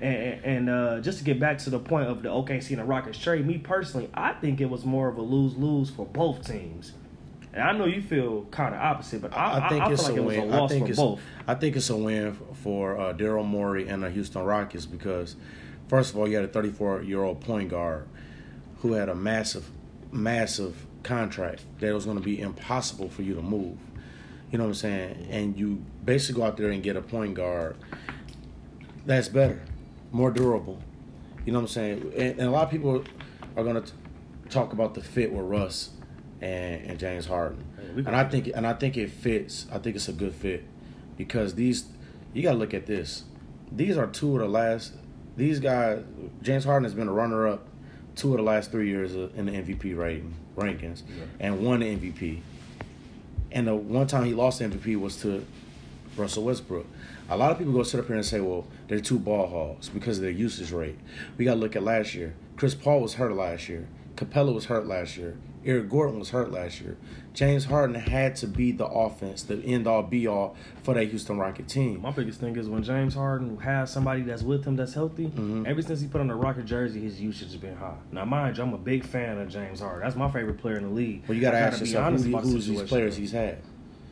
And, 0.00 0.44
and, 0.44 0.70
uh, 0.70 1.00
just 1.00 1.18
to 1.18 1.24
get 1.24 1.40
back 1.40 1.58
to 1.58 1.70
the 1.70 1.78
point 1.78 2.08
of 2.08 2.22
the 2.22 2.28
OKC 2.28 2.70
and 2.70 2.78
the 2.78 2.84
Rockets 2.84 3.18
trade, 3.18 3.46
me 3.46 3.56
personally, 3.58 4.10
I 4.12 4.34
think 4.34 4.60
it 4.60 4.66
was 4.66 4.84
more 4.84 5.08
of 5.08 5.16
a 5.16 5.22
lose 5.22 5.56
lose 5.56 5.88
for 5.88 6.04
both 6.04 6.46
teams. 6.46 6.92
And 7.56 7.64
I 7.64 7.72
know 7.72 7.86
you 7.86 8.02
feel 8.02 8.44
kind 8.50 8.74
of 8.74 8.80
opposite, 8.82 9.22
but 9.22 9.34
I, 9.34 9.64
I 9.64 9.68
think 9.70 9.82
I, 9.82 9.86
I 9.86 9.92
it's 9.92 10.06
feel 10.06 10.10
like 10.10 10.18
a 10.18 10.22
it 10.22 10.26
was 10.26 10.36
win. 10.36 10.50
a 10.50 10.54
I 10.54 10.58
loss 10.58 10.70
think 10.70 10.84
for 10.84 10.90
it's 10.90 11.00
both. 11.00 11.20
I 11.46 11.54
think 11.54 11.76
it's 11.76 11.88
a 11.88 11.96
win 11.96 12.38
for 12.62 13.00
uh, 13.00 13.14
Daryl 13.14 13.46
Morey 13.46 13.88
and 13.88 14.02
the 14.02 14.10
Houston 14.10 14.42
Rockets 14.42 14.84
because 14.84 15.36
first 15.88 16.12
of 16.12 16.18
all, 16.18 16.28
you 16.28 16.36
had 16.36 16.44
a 16.44 16.48
34 16.48 17.02
year 17.02 17.22
old 17.22 17.40
point 17.40 17.70
guard 17.70 18.06
who 18.82 18.92
had 18.92 19.08
a 19.08 19.14
massive, 19.14 19.70
massive 20.12 20.86
contract 21.02 21.62
that 21.80 21.94
was 21.94 22.04
going 22.04 22.16
to 22.16 22.22
be 22.22 22.40
impossible 22.40 23.08
for 23.08 23.22
you 23.22 23.34
to 23.34 23.42
move. 23.42 23.78
You 24.50 24.58
know 24.58 24.64
what 24.64 24.70
I'm 24.70 24.74
saying? 24.74 25.28
And 25.30 25.58
you 25.58 25.82
basically 26.04 26.40
go 26.40 26.46
out 26.46 26.56
there 26.56 26.70
and 26.70 26.82
get 26.82 26.96
a 26.96 27.02
point 27.02 27.34
guard 27.34 27.76
that's 29.06 29.28
better, 29.28 29.62
more 30.10 30.30
durable. 30.30 30.80
You 31.44 31.52
know 31.52 31.60
what 31.60 31.64
I'm 31.64 31.68
saying? 31.68 32.12
And, 32.16 32.40
and 32.40 32.48
a 32.48 32.50
lot 32.50 32.64
of 32.64 32.70
people 32.70 33.04
are 33.56 33.62
going 33.62 33.80
to 33.80 33.92
talk 34.50 34.72
about 34.72 34.94
the 34.94 35.00
fit 35.00 35.32
with 35.32 35.44
Russ 35.44 35.90
and, 36.40 36.82
and 36.82 36.98
James 36.98 37.26
Harden. 37.26 37.64
and 37.96 38.08
I 38.08 38.24
think 38.24 38.50
and 38.54 38.66
I 38.66 38.74
think 38.74 38.96
it 38.96 39.10
fits. 39.10 39.66
I 39.72 39.78
think 39.78 39.96
it's 39.96 40.08
a 40.08 40.12
good 40.12 40.34
fit 40.34 40.64
because 41.16 41.54
these 41.54 41.86
you 42.34 42.42
got 42.42 42.52
to 42.52 42.58
look 42.58 42.74
at 42.74 42.86
this. 42.86 43.24
These 43.70 43.96
are 43.96 44.06
two 44.06 44.34
of 44.34 44.42
the 44.42 44.48
last. 44.48 44.92
These 45.36 45.60
guys, 45.60 46.02
James 46.42 46.64
Harden 46.64 46.84
has 46.84 46.94
been 46.94 47.08
a 47.08 47.12
runner-up 47.12 47.66
two 48.14 48.30
of 48.30 48.38
the 48.38 48.42
last 48.42 48.70
three 48.70 48.88
years 48.88 49.14
in 49.14 49.46
the 49.46 49.52
MVP 49.52 49.96
rating 49.96 50.34
rankings, 50.56 51.02
and 51.38 51.62
won 51.64 51.80
the 51.80 51.96
MVP. 51.96 52.40
And 53.52 53.66
the 53.66 53.74
one 53.74 54.06
time 54.06 54.24
he 54.24 54.32
lost 54.34 54.58
the 54.58 54.64
MVP 54.66 54.98
was 54.98 55.20
to 55.22 55.44
Russell 56.16 56.44
Westbrook. 56.44 56.86
A 57.28 57.36
lot 57.36 57.52
of 57.52 57.58
people 57.58 57.74
go 57.74 57.82
sit 57.82 58.00
up 58.00 58.06
here 58.06 58.16
and 58.16 58.24
say, 58.24 58.40
well, 58.40 58.64
they're 58.88 59.00
two 59.00 59.18
ball 59.18 59.46
hogs 59.48 59.90
because 59.90 60.16
of 60.18 60.22
their 60.22 60.30
usage 60.30 60.72
rate. 60.72 60.98
We 61.36 61.44
got 61.44 61.54
to 61.54 61.60
look 61.60 61.76
at 61.76 61.82
last 61.82 62.14
year. 62.14 62.34
Chris 62.56 62.74
Paul 62.74 63.02
was 63.02 63.14
hurt 63.14 63.32
last 63.34 63.68
year. 63.68 63.86
Capela 64.16 64.54
was 64.54 64.66
hurt 64.66 64.86
last 64.86 65.16
year. 65.16 65.36
Eric 65.64 65.90
Gordon 65.90 66.18
was 66.18 66.30
hurt 66.30 66.52
last 66.52 66.80
year. 66.80 66.96
James 67.34 67.64
Harden 67.64 67.96
had 67.96 68.36
to 68.36 68.46
be 68.46 68.70
the 68.70 68.86
offense, 68.86 69.42
the 69.42 69.56
end 69.64 69.86
all 69.86 70.02
be 70.02 70.26
all 70.26 70.56
for 70.84 70.94
that 70.94 71.08
Houston 71.08 71.38
Rocket 71.38 71.68
team. 71.68 72.00
My 72.00 72.12
biggest 72.12 72.40
thing 72.40 72.56
is 72.56 72.68
when 72.68 72.84
James 72.84 73.14
Harden 73.14 73.58
has 73.58 73.92
somebody 73.92 74.22
that's 74.22 74.42
with 74.42 74.64
him 74.64 74.76
that's 74.76 74.94
healthy. 74.94 75.26
Mm-hmm. 75.26 75.66
Ever 75.66 75.82
since 75.82 76.00
he 76.00 76.06
put 76.06 76.20
on 76.20 76.28
the 76.28 76.34
Rocket 76.34 76.66
jersey, 76.66 77.00
his 77.00 77.20
usage 77.20 77.48
has 77.48 77.56
been 77.56 77.76
high. 77.76 77.96
Now, 78.12 78.24
mind 78.24 78.56
you, 78.56 78.62
I'm 78.62 78.72
a 78.72 78.78
big 78.78 79.04
fan 79.04 79.38
of 79.38 79.48
James 79.48 79.80
Harden. 79.80 80.02
That's 80.02 80.16
my 80.16 80.30
favorite 80.30 80.58
player 80.58 80.76
in 80.76 80.84
the 80.84 80.90
league. 80.90 81.24
Well, 81.26 81.34
you 81.34 81.40
got 81.40 81.50
to 81.50 81.58
ask 81.58 81.80
yourself 81.80 82.06
honest 82.06 82.24
who, 82.24 82.30
about 82.30 82.44
the 82.44 82.50
who's 82.50 82.68
these 82.68 82.82
players 82.84 83.16
he's 83.16 83.32
had. 83.32 83.58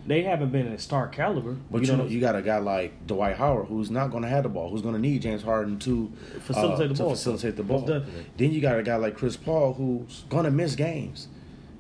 They 0.07 0.23
haven't 0.23 0.51
been 0.51 0.67
in 0.67 0.77
star 0.79 1.09
caliber. 1.09 1.57
But 1.71 1.83
you 1.83 1.89
know, 1.89 1.97
know, 1.99 2.05
you 2.05 2.21
got 2.21 2.37
a 2.37 2.43
guy 2.43 2.59
like 2.59 3.07
Dwight 3.07 3.37
Howard 3.37 3.69
who's 3.69 3.91
not 3.91 4.11
going 4.11 4.23
to 4.23 4.29
have 4.29 4.43
the 4.43 4.49
ball, 4.51 4.69
who's 4.71 4.83
going 4.83 4.95
to 4.95 5.01
need 5.01 5.23
James 5.23 5.43
Harden 5.43 5.79
to 5.81 6.13
Facilitate 6.41 6.87
uh, 6.87 6.89
the 6.89 6.95
to 6.95 7.03
ball. 7.03 7.11
facilitate 7.15 7.57
the 7.57 7.63
ball. 7.63 7.81
Then 7.81 8.53
you 8.53 8.61
got 8.61 8.79
a 8.79 8.83
guy 8.83 8.97
like 8.97 9.17
Chris 9.17 9.37
Paul 9.37 9.73
who's 9.75 10.25
going 10.29 10.45
to 10.45 10.51
miss 10.51 10.75
games. 10.75 11.29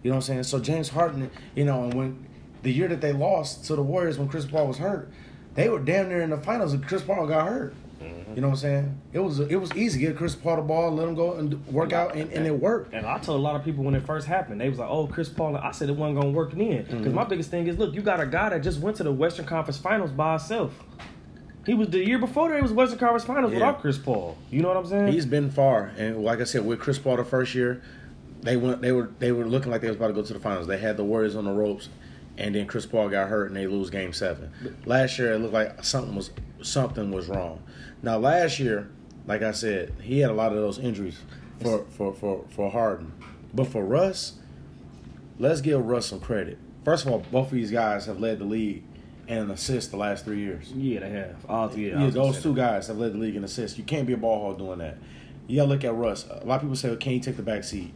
You 0.03 0.11
know 0.11 0.17
what 0.17 0.25
I'm 0.25 0.27
saying? 0.27 0.43
So 0.45 0.59
James 0.59 0.89
Harden, 0.91 1.31
you 1.55 1.65
know, 1.65 1.85
and 1.85 1.95
when 1.95 2.27
the 2.63 2.73
year 2.73 2.89
that 2.89 3.01
they 3.01 3.13
lost 3.13 3.65
to 3.67 3.77
the 3.77 3.83
Warriors 3.83 4.19
when 4.19 4.29
Chris 4.29 4.47
Paul 4.47 4.69
was 4.69 4.79
hurt, 4.79 5.11
they 5.55 5.69
were 5.69 5.79
damn 5.79 6.09
near 6.09 6.23
in 6.23 6.31
the 6.31 6.39
finals 6.39 6.73
and 6.73 6.87
Chris 6.87 7.03
Paul 7.03 7.27
got 7.27 7.47
hurt. 7.47 7.75
You 8.35 8.41
know 8.43 8.49
what 8.49 8.55
I'm 8.55 8.61
saying? 8.61 9.01
It 9.13 9.19
was 9.21 9.41
it 9.41 9.57
was 9.57 9.73
easy. 9.75 10.01
Get 10.01 10.17
Chris 10.17 10.35
Paul 10.35 10.57
the 10.57 10.63
ball, 10.63 10.91
let 10.93 11.07
him 11.09 11.15
go 11.15 11.35
and 11.35 11.65
work 11.69 11.93
out, 11.93 12.15
and, 12.17 12.31
and 12.33 12.47
it 12.47 12.59
worked. 12.59 12.93
And 12.95 13.07
I 13.07 13.19
told 13.19 13.39
a 13.39 13.43
lot 13.43 13.57
of 13.57 13.65
people 13.65 13.85
when 13.85 13.95
it 13.95 14.05
first 14.05 14.27
happened, 14.27 14.61
they 14.61 14.69
was 14.69 14.79
like, 14.79 14.89
"Oh, 14.91 15.07
Chris 15.07 15.29
Paul." 15.29 15.57
I 15.57 15.71
said 15.73 15.89
it 15.89 15.97
wasn't 15.97 16.19
gonna 16.21 16.31
work 16.33 16.53
then 16.53 16.85
because 16.85 16.95
Mm-hmm. 16.95 17.15
my 17.15 17.25
biggest 17.25 17.51
thing 17.51 17.67
is, 17.67 17.79
look, 17.79 17.95
you 17.95 18.03
got 18.03 18.21
a 18.21 18.27
guy 18.27 18.49
that 18.51 18.63
just 18.63 18.81
went 18.81 18.97
to 18.99 19.03
the 19.03 19.13
Western 19.13 19.47
Conference 19.47 19.79
Finals 19.79 20.11
by 20.11 20.33
himself. 20.33 20.73
He 21.67 21.73
was 21.75 21.89
the 21.89 22.05
year 22.05 22.19
before 22.19 22.51
that. 22.51 22.57
It 22.59 22.63
was 22.63 22.73
Western 22.73 22.99
Conference 22.99 23.25
Finals 23.25 23.53
Yeah. 23.53 23.59
without 23.61 23.81
Chris 23.81 23.97
Paul. 23.97 24.37
You 24.51 24.61
know 24.61 24.69
what 24.69 24.77
I'm 24.77 24.87
saying? 24.87 25.13
He's 25.13 25.25
been 25.27 25.51
far, 25.51 25.93
and 25.97 26.23
like 26.23 26.41
I 26.41 26.45
said, 26.45 26.67
with 26.67 26.79
Chris 26.81 26.99
Paul 26.99 27.17
the 27.17 27.25
first 27.25 27.55
year, 27.55 27.83
they 28.43 28.57
went 28.57 28.83
they 28.83 28.93
were 28.93 29.11
they 29.19 29.33
were 29.33 29.47
looking 29.47 29.71
like 29.71 29.81
they 29.81 29.89
was 29.89 29.97
about 29.97 30.09
to 30.09 30.13
go 30.13 30.23
to 30.23 30.33
the 30.33 30.41
finals. 30.41 30.67
They 30.67 30.79
had 30.79 30.97
the 30.97 31.05
Warriors 31.05 31.35
on 31.37 31.47
the 31.47 31.53
ropes, 31.53 31.89
and 32.37 32.55
then 32.55 32.67
Chris 32.67 32.85
Paul 32.85 33.09
got 33.09 33.29
hurt 33.29 33.47
and 33.47 33.57
they 33.57 33.67
lose 33.67 33.89
Game 33.89 34.13
Seven. 34.13 34.51
Last 34.85 35.19
year, 35.19 35.33
it 35.33 35.39
looked 35.39 35.55
like 35.55 35.83
something 35.85 36.15
was 36.15 36.31
something 36.61 37.11
was 37.11 37.29
wrong. 37.29 37.63
Now 38.05 38.19
last 38.19 38.59
year, 38.59 38.91
like 39.27 39.41
I 39.41 39.53
said, 39.53 39.95
he 40.03 40.19
had 40.19 40.31
a 40.31 40.35
lot 40.35 40.53
of 40.53 40.59
those 40.59 40.79
injuries 40.79 41.19
for 41.63 41.87
for 41.89 42.13
for 42.13 42.45
for 42.51 42.71
Harden, 42.71 43.13
but 43.55 43.67
for 43.67 43.83
Russ, 43.83 44.35
let's 45.39 45.63
give 45.63 45.83
Russ 45.83 46.07
some 46.07 46.21
credit. 46.21 46.59
First 46.85 47.07
of 47.07 47.13
all, 47.13 47.21
both 47.33 47.47
of 47.47 47.53
these 47.55 47.71
guys 47.71 48.05
have 48.05 48.21
led 48.21 48.41
the 48.41 48.45
league 48.45 48.83
in 49.27 49.51
assists 49.51 49.91
the 49.91 49.97
last 49.97 50.27
three 50.27 50.41
years. 50.41 50.71
yeah, 50.73 51.01
they 51.01 51.09
have. 51.09 51.37
All 51.49 51.69
three. 51.69 51.89
Yeah, 51.89 52.11
those 52.11 52.43
two 52.43 52.55
guys 52.55 52.89
have 52.89 52.99
led 52.99 53.15
the 53.15 53.19
league 53.19 53.37
in 53.37 53.45
assists. 53.45 53.79
You 53.79 53.85
can't 53.85 54.07
be 54.07 54.13
a 54.13 54.19
ball 54.19 54.51
hog 54.51 54.59
doing 54.59 54.81
that. 54.81 54.99
You 55.47 55.57
gotta 55.57 55.71
look 55.71 55.85
at 55.85 55.95
Russ. 55.95 56.27
A 56.29 56.45
lot 56.45 56.57
of 56.57 56.61
people 56.61 56.77
say, 56.77 56.89
well, 56.89 56.99
can 56.99 57.13
he 57.13 57.21
take 57.21 57.37
the 57.37 57.43
back 57.43 57.65
seat? 57.65 57.95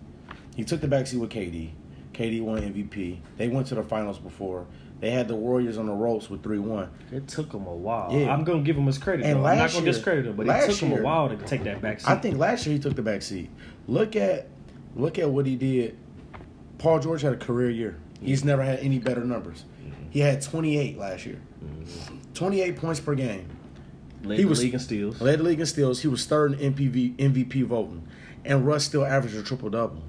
He 0.56 0.64
took 0.64 0.80
the 0.80 0.88
back 0.88 1.06
seat 1.06 1.18
with 1.18 1.30
KD. 1.30 1.72
KD 2.14 2.42
won 2.42 2.62
MVP. 2.62 3.18
They 3.36 3.48
went 3.48 3.66
to 3.66 3.74
the 3.74 3.82
finals 3.82 4.18
before. 4.18 4.66
They 5.00 5.10
had 5.10 5.28
the 5.28 5.36
Warriors 5.36 5.78
on 5.78 5.86
the 5.86 5.92
ropes 5.92 6.28
with 6.28 6.42
three 6.42 6.58
one. 6.58 6.90
It 7.12 7.28
took 7.28 7.52
him 7.52 7.66
a 7.66 7.74
while. 7.74 8.12
Yeah. 8.12 8.32
I'm 8.34 8.42
gonna 8.44 8.62
give 8.62 8.76
him 8.76 8.86
his 8.86 8.98
credit. 8.98 9.24
And 9.26 9.40
though. 9.40 9.46
I'm 9.46 9.58
not 9.58 9.70
gonna 9.72 9.84
year- 9.84 9.92
discredit 9.92 10.26
him, 10.26 10.36
but 10.36 10.46
it 10.46 10.48
last 10.48 10.66
took 10.66 10.90
him 10.90 10.98
a 10.98 11.02
while 11.02 11.28
to 11.28 11.36
take 11.36 11.62
that 11.64 11.80
back 11.80 12.00
seat. 12.00 12.08
I 12.10 12.16
think 12.16 12.36
last 12.38 12.66
year 12.66 12.74
he 12.74 12.82
took 12.82 12.96
the 12.96 13.02
back 13.02 13.22
seat. 13.22 13.50
Look 13.86 14.16
at 14.16 14.48
look 14.96 15.18
at 15.18 15.30
what 15.30 15.46
he 15.46 15.54
did. 15.56 15.96
Paul 16.78 16.98
George 17.00 17.22
had 17.22 17.32
a 17.32 17.36
career 17.36 17.70
year. 17.70 17.98
He's 18.20 18.44
never 18.44 18.62
had 18.64 18.80
any 18.80 18.98
better 18.98 19.24
numbers. 19.24 19.64
Mm-hmm. 19.80 20.10
He 20.10 20.20
had 20.20 20.42
28 20.42 20.98
last 20.98 21.24
year. 21.26 21.40
Mm-hmm. 21.64 22.16
28 22.34 22.76
points 22.76 23.00
per 23.00 23.14
game. 23.14 23.48
led 24.24 24.38
he 24.38 24.42
the 24.44 24.48
was- 24.48 24.60
league 24.62 24.74
in 24.74 24.80
steals. 24.80 25.20
Led 25.20 25.38
the 25.38 25.42
league 25.44 25.60
in 25.60 25.66
steals. 25.66 26.00
He 26.02 26.08
was 26.08 26.24
third 26.26 26.54
in 26.60 26.74
MPV, 26.74 27.16
MVP 27.16 27.62
voting. 27.64 28.06
And 28.44 28.66
Russ 28.66 28.84
still 28.84 29.04
averaged 29.04 29.36
a 29.36 29.42
triple 29.42 29.70
double. 29.70 30.02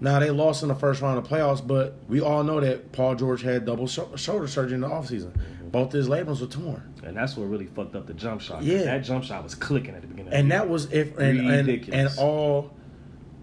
Now, 0.00 0.18
they 0.18 0.30
lost 0.30 0.62
in 0.62 0.68
the 0.68 0.74
first 0.74 1.02
round 1.02 1.18
of 1.18 1.26
playoffs, 1.26 1.66
but 1.66 1.94
we 2.08 2.20
all 2.20 2.42
know 2.42 2.60
that 2.60 2.92
Paul 2.92 3.14
George 3.16 3.42
had 3.42 3.66
double 3.66 3.86
sho- 3.86 4.16
shoulder 4.16 4.46
surgery 4.48 4.74
in 4.74 4.80
the 4.80 4.88
offseason. 4.88 5.32
Both 5.70 5.92
his 5.92 6.08
labrums 6.08 6.40
were 6.40 6.46
torn. 6.46 6.94
And 7.04 7.16
that's 7.16 7.36
what 7.36 7.44
really 7.44 7.66
fucked 7.66 7.94
up 7.94 8.06
the 8.06 8.14
jump 8.14 8.40
shot. 8.40 8.62
Yeah. 8.62 8.82
That 8.82 9.04
jump 9.04 9.24
shot 9.24 9.44
was 9.44 9.54
clicking 9.54 9.94
at 9.94 10.00
the 10.00 10.08
beginning. 10.08 10.32
And 10.32 10.44
of 10.52 10.58
the 10.58 10.64
that 10.64 10.68
was 10.68 10.92
if 10.92 11.18
and, 11.18 11.38
and, 11.40 11.88
and 11.88 12.18
all 12.18 12.72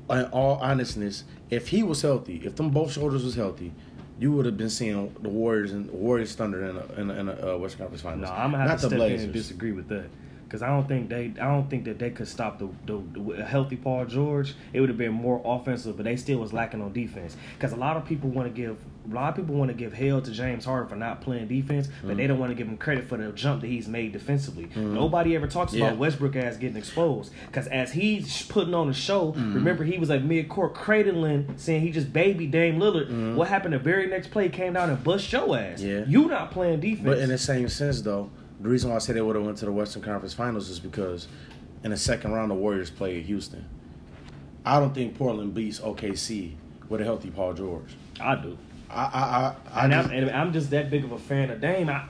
in 0.10 0.26
all 0.26 0.56
honestness, 0.56 1.24
if 1.50 1.70
he 1.70 1.84
was 1.84 2.02
healthy, 2.02 2.42
if 2.44 2.56
them 2.56 2.72
both 2.72 2.92
shoulders 2.92 3.24
was 3.24 3.36
healthy, 3.36 3.72
you 4.20 4.32
would 4.32 4.46
have 4.46 4.58
been 4.58 4.70
seeing 4.70 5.14
the 5.22 5.30
Warriors 5.30 5.72
and 5.72 5.90
Warriors 5.92 6.36
Thunder 6.36 6.66
in 6.66 6.78
a, 6.78 7.02
in 7.02 7.12
a, 7.12 7.14
in 7.14 7.30
a 7.30 7.56
uh, 7.56 7.58
Western 7.58 7.80
Conference 7.80 8.02
Finals. 8.02 8.30
No, 8.30 8.36
I'm 8.36 8.52
gonna 8.52 8.64
have 8.64 8.70
Not 8.70 8.80
to 8.80 8.96
step 8.96 9.12
in 9.12 9.20
and 9.20 9.34
disagree 9.34 9.72
with 9.72 9.88
that 9.90 10.06
because 10.48 10.62
I 10.62 10.68
don't 10.68 10.88
think 10.88 11.10
they, 11.10 11.26
I 11.42 11.46
don't 11.46 11.70
think 11.70 11.84
that 11.86 12.00
they 12.00 12.10
could 12.10 12.28
stop 12.28 12.58
the, 12.60 12.70
the, 12.86 13.02
the 13.20 13.42
a 13.42 13.46
healthy 13.46 13.76
Paul 13.76 14.06
George. 14.06 14.56
It 14.74 14.80
would 14.80 14.90
have 14.90 14.98
been 14.98 15.12
more 15.14 15.42
offensive, 15.44 15.98
but 15.98 16.04
they 16.06 16.16
still 16.16 16.40
was 16.40 16.54
lacking 16.54 16.82
on 16.82 16.94
defense. 16.94 17.36
Because 17.58 17.74
a 17.74 17.76
lot 17.76 17.98
of 17.98 18.06
people 18.06 18.30
want 18.30 18.48
to 18.48 18.54
give, 18.54 18.78
a 19.12 19.14
lot 19.14 19.30
of 19.30 19.36
people 19.36 19.56
want 19.56 19.70
to 19.72 19.76
give 19.76 19.94
hell 19.94 20.22
to 20.22 20.32
James 20.32 20.64
Harden 20.66 20.88
for 20.90 20.96
not 20.96 21.22
playing 21.22 21.48
defense, 21.48 21.88
but 21.88 22.08
Mm-hmm. 22.10 22.18
they 22.18 22.28
don't 22.28 22.40
want 22.40 22.52
to 22.52 22.56
give 22.56 22.68
him 22.68 22.78
credit 22.78 23.06
for 23.10 23.18
the 23.18 23.32
jump 23.34 23.62
that 23.62 23.68
he's 23.68 23.88
made 23.88 24.14
defensively. 24.14 24.70
Nobody 24.76 25.36
ever 25.36 25.48
talks 25.48 25.74
Yeah. 25.74 25.88
about 25.88 25.98
Westbrook 26.00 26.36
as 26.38 26.58
getting 26.58 26.78
exposed 26.78 27.32
because 27.48 27.68
as 27.68 27.92
he's 27.92 28.44
putting 28.44 28.74
on 28.74 28.88
the 28.88 28.94
show, 28.94 29.34
Mm-hmm. 29.34 29.54
remember 29.54 29.84
he 29.84 29.98
was 29.98 30.10
like 30.10 30.24
mid 30.24 30.48
court 30.50 30.74
cradling, 30.74 31.54
saying 31.58 31.82
he 31.82 31.92
just 31.92 32.12
baby 32.14 32.48
Dame 32.48 32.80
Lillard. 32.80 33.36
What 33.36 33.48
happened? 33.50 33.74
The 33.74 33.80
very 33.80 34.08
next 34.08 34.32
play 34.32 34.50
came 34.50 34.74
down 34.74 34.90
and 34.90 35.04
bust 35.04 35.32
your 35.32 35.58
ass. 35.58 35.82
Mm-hmm. 35.82 35.88
Yeah. 35.90 36.06
You 36.08 36.28
not 36.28 36.52
playing 36.52 36.80
defense. 36.80 37.06
But 37.06 37.18
in 37.20 37.30
the 37.30 37.38
same 37.38 37.68
sense, 37.70 38.02
though, 38.02 38.30
the 38.60 38.70
reason 38.70 38.90
why 38.90 38.96
I 38.96 39.00
say 39.00 39.14
they 39.14 39.22
would 39.22 39.36
have 39.36 39.46
went 39.46 39.58
to 39.60 39.66
the 39.66 39.72
Western 39.72 40.02
Conference 40.02 40.34
Finals 40.34 40.70
is 40.70 40.80
because 40.80 41.28
in 41.84 41.92
the 41.92 41.98
second 41.98 42.32
round, 42.32 42.50
the 42.52 42.56
Warriors 42.56 42.90
played 42.90 43.26
Houston. 43.26 43.66
I 44.66 44.80
don't 44.80 44.94
think 44.94 45.18
Portland 45.18 45.54
beats 45.54 45.80
OKC 45.80 46.54
with 46.90 47.00
a 47.02 47.04
healthy 47.04 47.30
Paul 47.30 47.54
George. 47.54 47.96
I 48.20 48.36
do. 48.36 48.58
I, 48.90 48.96
I, 49.04 49.20
I, 49.20 49.56
I 49.82 49.84
And, 49.86 49.94
just- 49.94 50.10
I'm, 50.10 50.16
and 50.16 50.32
I'm 50.32 50.54
just 50.54 50.70
that 50.72 50.90
big 50.90 51.04
of 51.04 51.12
a 51.12 51.20
fan 51.20 51.50
of 51.52 51.62
Dame. 51.62 51.90
I, 51.90 52.06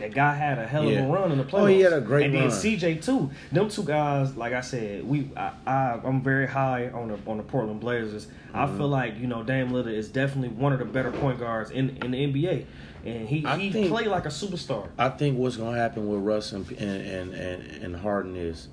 that 0.00 0.12
guy 0.14 0.34
had 0.34 0.58
a 0.58 0.66
hell 0.66 0.82
of 0.86 0.90
Yeah. 0.92 1.06
a 1.06 1.08
run 1.10 1.30
in 1.32 1.38
the 1.38 1.44
playoffs. 1.44 1.62
Oh, 1.62 1.66
he 1.66 1.80
had 1.80 1.92
a 1.92 2.00
great 2.00 2.32
run. 2.32 2.42
and 2.42 2.50
then. 2.52 2.58
CJ 2.58 3.04
too. 3.04 3.30
Them 3.52 3.68
two 3.68 3.84
guys, 3.84 4.36
like 4.36 4.52
I 4.52 4.60
said, 4.60 5.06
we 5.08 5.30
I, 5.36 5.52
I 5.66 6.00
I'm 6.04 6.22
very 6.22 6.46
high 6.48 6.88
on 6.88 7.08
the 7.08 7.18
on 7.30 7.36
the 7.36 7.42
Portland 7.42 7.80
Blazers. 7.80 8.26
I 8.52 8.64
Mm-hmm. 8.66 8.76
feel 8.78 8.88
like 8.88 9.18
you 9.18 9.26
know 9.28 9.42
Dame 9.42 9.70
Lillard 9.70 9.94
is 9.94 10.08
definitely 10.08 10.48
one 10.48 10.72
of 10.72 10.78
the 10.80 10.84
better 10.84 11.12
point 11.12 11.38
guards 11.38 11.70
in 11.70 11.90
in 12.02 12.10
the 12.10 12.18
NBA, 12.26 12.64
and 13.04 13.28
he 13.28 13.46
I 13.46 13.56
he 13.58 13.70
think- 13.70 13.88
played 13.88 14.08
like 14.08 14.24
a 14.26 14.30
superstar. 14.30 14.88
I 14.98 15.08
think 15.10 15.38
what's 15.38 15.56
going 15.56 15.74
to 15.74 15.80
happen 15.80 16.08
with 16.08 16.20
Russ 16.20 16.52
and, 16.52 16.68
and, 16.72 17.00
and, 17.06 17.34
and, 17.34 17.82
and 17.84 17.96
Harden 17.96 18.34
is 18.36 18.68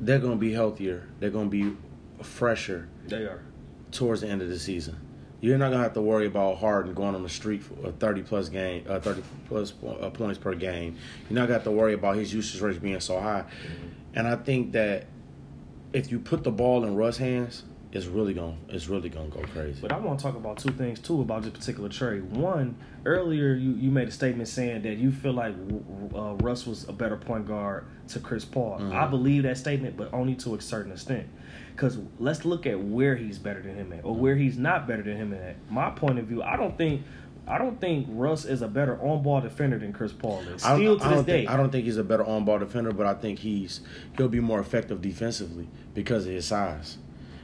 they're 0.00 0.18
going 0.18 0.34
to 0.34 0.38
be 0.38 0.52
healthier. 0.52 1.06
They're 1.20 1.30
going 1.30 1.50
to 1.50 1.70
be 1.72 1.76
fresher 2.22 2.88
They 3.06 3.24
are. 3.24 3.42
towards 3.92 4.20
the 4.22 4.28
end 4.28 4.42
of 4.42 4.48
the 4.48 4.58
season. 4.58 4.96
You're 5.40 5.58
not 5.58 5.70
gonna 5.70 5.82
have 5.82 5.92
to 5.94 6.00
worry 6.00 6.26
about 6.26 6.58
Harden 6.58 6.94
going 6.94 7.14
on 7.14 7.22
the 7.22 7.28
street 7.28 7.62
for 7.62 7.88
a 7.88 7.92
30 7.92 8.22
plus 8.22 8.48
game, 8.48 8.84
uh, 8.88 9.00
30 9.00 9.22
plus 9.48 9.74
uh, 9.86 10.10
points 10.10 10.38
per 10.38 10.54
game. 10.54 10.96
You're 11.28 11.38
not 11.38 11.42
gonna 11.42 11.54
have 11.54 11.64
to 11.64 11.70
worry 11.70 11.92
about 11.92 12.16
his 12.16 12.32
usage 12.32 12.60
rates 12.60 12.78
being 12.78 13.00
so 13.00 13.20
high. 13.20 13.44
And 14.14 14.26
I 14.26 14.36
think 14.36 14.72
that 14.72 15.06
if 15.92 16.10
you 16.10 16.18
put 16.18 16.42
the 16.42 16.50
ball 16.50 16.84
in 16.84 16.96
Russ' 16.96 17.18
hands, 17.18 17.64
it's 17.92 18.06
really 18.06 18.34
gonna 18.34 18.56
it's 18.68 18.88
really 18.88 19.08
gonna 19.08 19.28
go 19.28 19.40
crazy. 19.52 19.80
But 19.80 19.92
I 19.92 19.98
want 19.98 20.18
to 20.18 20.22
talk 20.22 20.36
about 20.36 20.58
two 20.58 20.72
things 20.72 21.00
too 21.00 21.20
about 21.20 21.42
this 21.42 21.52
particular 21.52 21.88
trade. 21.88 22.24
One, 22.32 22.76
earlier 23.04 23.54
you, 23.54 23.72
you 23.72 23.90
made 23.90 24.08
a 24.08 24.10
statement 24.10 24.48
saying 24.48 24.82
that 24.82 24.96
you 24.96 25.12
feel 25.12 25.32
like 25.32 25.54
uh, 26.14 26.34
Russ 26.34 26.66
was 26.66 26.88
a 26.88 26.92
better 26.92 27.16
point 27.16 27.46
guard 27.46 27.86
to 28.08 28.20
Chris 28.20 28.44
Paul. 28.44 28.78
Mm-hmm. 28.78 28.94
I 28.94 29.06
believe 29.06 29.44
that 29.44 29.56
statement, 29.58 29.96
but 29.96 30.12
only 30.12 30.34
to 30.36 30.54
a 30.54 30.60
certain 30.60 30.92
extent. 30.92 31.28
Because 31.76 31.98
let's 32.18 32.46
look 32.46 32.64
at 32.66 32.80
where 32.80 33.16
he's 33.16 33.38
better 33.38 33.60
than 33.60 33.76
him 33.76 33.92
at, 33.92 34.02
or 34.02 34.14
where 34.14 34.34
he's 34.34 34.56
not 34.56 34.88
better 34.88 35.02
than 35.02 35.16
him 35.18 35.34
at. 35.34 35.56
My 35.70 35.90
point 35.90 36.18
of 36.18 36.24
view, 36.24 36.42
I 36.42 36.56
don't 36.56 36.76
think. 36.76 37.02
I 37.48 37.58
don't 37.58 37.80
think 37.80 38.08
Russ 38.10 38.44
is 38.44 38.60
a 38.60 38.66
better 38.66 39.00
on-ball 39.00 39.42
defender 39.42 39.78
than 39.78 39.92
Chris 39.92 40.12
Paul 40.12 40.40
is. 40.40 40.62
Still 40.62 40.98
to 40.98 41.04
I 41.04 41.08
this 41.08 41.16
don't 41.18 41.26
day, 41.26 41.32
think, 41.40 41.50
I 41.50 41.56
don't 41.56 41.70
think 41.70 41.84
he's 41.84 41.96
a 41.96 42.02
better 42.02 42.24
on-ball 42.24 42.58
defender, 42.58 42.90
but 42.92 43.06
I 43.06 43.14
think 43.14 43.38
he's 43.38 43.82
he'll 44.16 44.28
be 44.28 44.40
more 44.40 44.58
effective 44.58 45.00
defensively 45.00 45.68
because 45.94 46.26
of 46.26 46.32
his 46.32 46.44
size, 46.46 46.98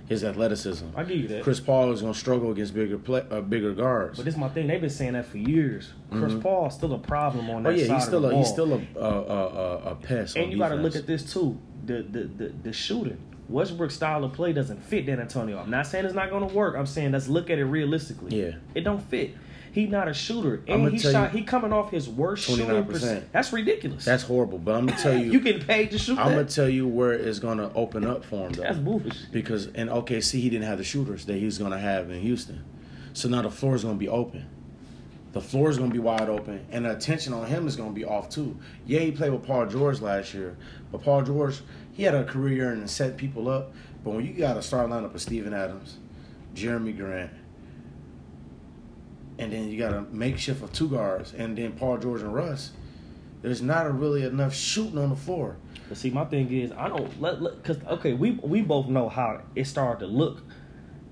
his 0.08 0.24
athleticism. 0.24 0.86
I 0.96 1.04
give 1.04 1.18
you 1.18 1.28
that. 1.28 1.44
Chris 1.44 1.60
Paul 1.60 1.92
is 1.92 2.00
gonna 2.00 2.14
struggle 2.14 2.50
against 2.50 2.74
bigger 2.74 2.98
play, 2.98 3.22
uh, 3.30 3.42
bigger 3.42 3.74
guards. 3.74 4.16
But 4.18 4.24
this 4.24 4.34
is 4.34 4.40
my 4.40 4.48
thing. 4.48 4.66
They've 4.66 4.80
been 4.80 4.90
saying 4.90 5.12
that 5.12 5.26
for 5.26 5.38
years. 5.38 5.90
Chris 6.10 6.34
Paul's 6.34 6.74
still 6.74 6.94
a 6.94 6.98
problem 6.98 7.48
on 7.50 7.64
oh 7.64 7.70
that 7.70 7.78
yeah, 7.78 7.86
side 7.86 7.94
he's 7.94 8.04
still 8.06 8.16
of 8.16 8.22
the 8.22 8.28
a 8.28 8.30
ball. 8.32 8.40
he's 8.40 8.50
still 8.50 8.72
a 8.72 8.80
a, 8.96 9.20
a, 9.20 9.46
a, 9.46 9.76
a 9.90 9.94
pest. 9.94 10.36
And 10.36 10.50
you 10.50 10.58
got 10.58 10.70
to 10.70 10.76
look 10.76 10.96
at 10.96 11.06
this 11.06 11.32
too. 11.32 11.58
The, 11.84 12.02
the 12.02 12.24
the 12.24 12.48
the 12.62 12.72
shooting. 12.72 13.18
Westbrook's 13.52 13.94
style 13.94 14.24
of 14.24 14.32
play 14.32 14.52
doesn't 14.52 14.82
fit 14.82 15.06
Dan 15.06 15.20
Antonio. 15.20 15.58
I'm 15.58 15.70
not 15.70 15.86
saying 15.86 16.04
it's 16.04 16.14
not 16.14 16.30
going 16.30 16.48
to 16.48 16.54
work. 16.54 16.74
I'm 16.76 16.86
saying 16.86 17.12
let's 17.12 17.28
look 17.28 17.50
at 17.50 17.58
it 17.58 17.64
realistically. 17.64 18.40
Yeah. 18.44 18.52
it 18.74 18.80
don't 18.82 19.00
fit. 19.02 19.34
He 19.72 19.86
not 19.86 20.06
a 20.06 20.12
shooter, 20.12 20.62
and 20.68 20.86
he 20.90 20.98
shot. 20.98 21.32
you- 21.32 21.38
he 21.38 21.44
coming 21.44 21.72
off 21.72 21.90
his 21.90 22.06
worst 22.06 22.44
shooting 22.44 22.66
29%. 22.66 22.86
percent. 22.86 23.32
That's 23.32 23.54
ridiculous. 23.54 24.04
That's 24.04 24.22
horrible. 24.22 24.58
But 24.58 24.74
I'm 24.74 24.84
gonna 24.86 25.00
tell 25.00 25.16
you, 25.16 25.32
you 25.32 25.40
getting 25.40 25.64
paid 25.66 25.90
to 25.92 25.98
shoot 25.98 26.18
I'm 26.18 26.32
gonna 26.32 26.44
tell 26.44 26.68
you 26.68 26.86
where 26.86 27.12
it's 27.14 27.38
gonna 27.38 27.72
open 27.74 28.04
up 28.04 28.22
for 28.22 28.46
him 28.48 28.52
though. 28.52 28.64
That's 28.64 28.76
bullish. 28.76 29.16
because 29.32 29.66
in 29.68 29.88
OKC 29.88 30.40
he 30.40 30.50
didn't 30.50 30.66
have 30.66 30.76
the 30.76 30.84
shooters 30.84 31.24
that 31.24 31.36
he's 31.36 31.56
gonna 31.56 31.78
have 31.78 32.10
in 32.10 32.20
Houston. 32.20 32.62
So 33.14 33.30
now 33.30 33.40
the 33.40 33.50
floor 33.50 33.74
is 33.74 33.82
gonna 33.82 33.94
be 33.96 34.08
open. 34.10 34.44
The 35.32 35.40
floor 35.40 35.70
is 35.70 35.78
gonna 35.78 35.90
be 35.90 35.98
wide 35.98 36.28
open, 36.28 36.66
and 36.70 36.84
the 36.84 36.94
attention 36.94 37.32
on 37.32 37.46
him 37.46 37.66
is 37.66 37.74
gonna 37.74 37.92
be 37.92 38.04
off 38.04 38.28
too. 38.28 38.58
Yeah, 38.84 39.00
he 39.00 39.10
played 39.10 39.32
with 39.32 39.42
Paul 39.42 39.64
George 39.66 40.02
last 40.02 40.34
year, 40.34 40.54
but 40.90 41.02
Paul 41.02 41.22
George 41.22 41.62
he 41.92 42.02
had 42.02 42.14
a 42.14 42.24
career 42.24 42.70
and 42.70 42.88
set 42.88 43.16
people 43.16 43.48
up. 43.48 43.72
But 44.02 44.14
when 44.14 44.26
you 44.26 44.32
got 44.32 44.56
a 44.56 44.62
star 44.62 44.86
lineup 44.86 45.14
of 45.14 45.22
Steven 45.22 45.54
Adams, 45.54 45.98
Jerami 46.54 46.96
Grant, 46.96 47.30
and 49.38 49.52
then 49.52 49.68
you 49.68 49.78
got 49.78 49.92
a 49.92 50.02
makeshift 50.10 50.62
of 50.62 50.72
two 50.72 50.88
guards, 50.88 51.32
and 51.34 51.56
then 51.56 51.72
Paul 51.72 51.98
George 51.98 52.22
and 52.22 52.34
Russ, 52.34 52.72
there's 53.42 53.62
not 53.62 53.86
a 53.86 53.90
really 53.90 54.24
enough 54.24 54.54
shooting 54.54 54.98
on 54.98 55.10
the 55.10 55.16
floor. 55.16 55.56
But 55.88 55.98
see, 55.98 56.10
my 56.10 56.24
thing 56.24 56.50
is, 56.52 56.72
I 56.72 56.88
don't 56.88 57.20
let 57.20 57.40
because 57.40 57.78
okay, 57.86 58.12
we 58.12 58.32
we 58.42 58.62
both 58.62 58.86
know 58.86 59.08
how 59.08 59.42
it 59.54 59.66
started 59.66 60.00
to 60.00 60.06
look 60.06 60.42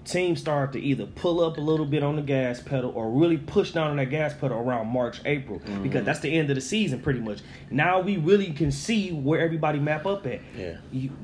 teams 0.04 0.40
start 0.40 0.72
to 0.72 0.80
either 0.80 1.06
pull 1.06 1.42
up 1.44 1.56
a 1.58 1.60
little 1.60 1.86
bit 1.86 2.02
on 2.02 2.16
the 2.16 2.22
gas 2.22 2.60
pedal 2.60 2.90
or 2.94 3.10
really 3.10 3.36
push 3.36 3.72
down 3.72 3.90
on 3.90 3.96
that 3.96 4.06
gas 4.10 4.32
pedal 4.34 4.58
around 4.58 4.88
March, 4.88 5.20
April, 5.24 5.58
Mm-hmm. 5.60 5.82
because 5.82 6.04
that's 6.04 6.20
the 6.20 6.36
end 6.36 6.48
of 6.50 6.54
the 6.56 6.60
season 6.60 7.00
pretty 7.00 7.20
much. 7.20 7.40
Now 7.70 8.00
we 8.00 8.16
really 8.16 8.52
can 8.52 8.72
see 8.72 9.10
where 9.12 9.40
everybody 9.40 9.78
map 9.78 10.06
up 10.06 10.26
at. 10.26 10.40
Yeah. 10.56 10.76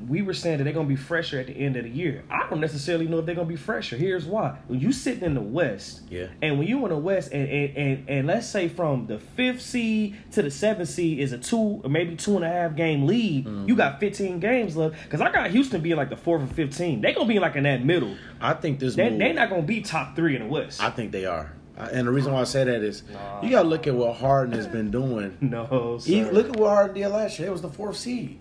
We 0.07 0.21
were 0.21 0.33
saying 0.33 0.59
that 0.59 0.63
they're 0.65 0.73
gonna 0.73 0.87
be 0.87 0.95
fresher 0.95 1.39
at 1.39 1.47
the 1.47 1.53
end 1.53 1.75
of 1.75 1.83
the 1.83 1.89
year. 1.89 2.23
I 2.29 2.47
don't 2.49 2.61
necessarily 2.61 3.07
know 3.07 3.19
if 3.19 3.25
they're 3.25 3.35
gonna 3.35 3.47
be 3.47 3.55
fresher. 3.55 3.97
Here's 3.97 4.25
why: 4.25 4.57
when 4.67 4.79
you 4.79 4.91
sitting 4.91 5.23
in 5.23 5.33
the 5.33 5.41
West, 5.41 6.01
Yeah. 6.09 6.27
and 6.41 6.59
when 6.59 6.67
you 6.67 6.83
in 6.85 6.89
the 6.89 6.97
West, 6.97 7.31
and 7.33 7.49
and, 7.49 7.77
and 7.77 8.09
and 8.09 8.27
let's 8.27 8.47
say 8.47 8.67
from 8.67 9.07
the 9.07 9.17
fifth 9.19 9.61
seed 9.61 10.15
to 10.33 10.41
the 10.41 10.51
seventh 10.51 10.89
seed 10.89 11.19
is 11.19 11.31
a 11.33 11.37
two 11.37 11.81
or 11.83 11.89
maybe 11.89 12.15
two 12.15 12.35
and 12.35 12.45
a 12.45 12.49
half 12.49 12.75
game 12.75 13.05
lead. 13.07 13.45
Mm-hmm. 13.45 13.67
You 13.69 13.75
got 13.75 13.99
15 13.99 14.39
games 14.39 14.75
left. 14.77 14.95
Because 15.03 15.21
I 15.21 15.31
got 15.31 15.49
Houston 15.51 15.81
being 15.81 15.95
like 15.97 16.09
the 16.09 16.15
fourth 16.17 16.43
or 16.43 16.53
15. 16.53 17.01
They 17.01 17.13
gonna 17.13 17.27
be 17.27 17.39
like 17.39 17.55
in 17.55 17.63
that 17.63 17.83
middle. 17.83 18.15
I 18.39 18.53
think 18.53 18.66
this 18.79 18.95
They 18.95 19.09
move, 19.09 19.19
they 19.19 19.33
not 19.33 19.49
gonna 19.49 19.61
be 19.61 19.81
top 19.81 20.15
three 20.15 20.35
in 20.35 20.43
the 20.43 20.47
West. 20.47 20.81
I 20.81 20.89
think 20.89 21.11
they 21.11 21.25
are. 21.25 21.53
And 21.77 22.07
the 22.07 22.11
reason 22.11 22.33
why 22.33 22.41
I 22.41 22.43
say 22.45 22.63
that 22.63 22.81
is 22.81 23.03
Nah. 23.13 23.41
you 23.43 23.51
got 23.51 23.61
to 23.61 23.67
look 23.67 23.85
at 23.85 23.93
what 23.93 24.15
Harden 24.17 24.53
has 24.55 24.65
been 24.65 24.89
doing. 24.89 25.37
no. 25.41 25.99
He, 26.03 26.23
look 26.23 26.49
at 26.49 26.55
what 26.55 26.69
Harden 26.69 26.95
did 26.95 27.07
last 27.09 27.37
year. 27.37 27.49
It 27.49 27.51
was 27.51 27.61
the 27.61 27.69
fourth 27.69 27.97
seed. 27.97 28.39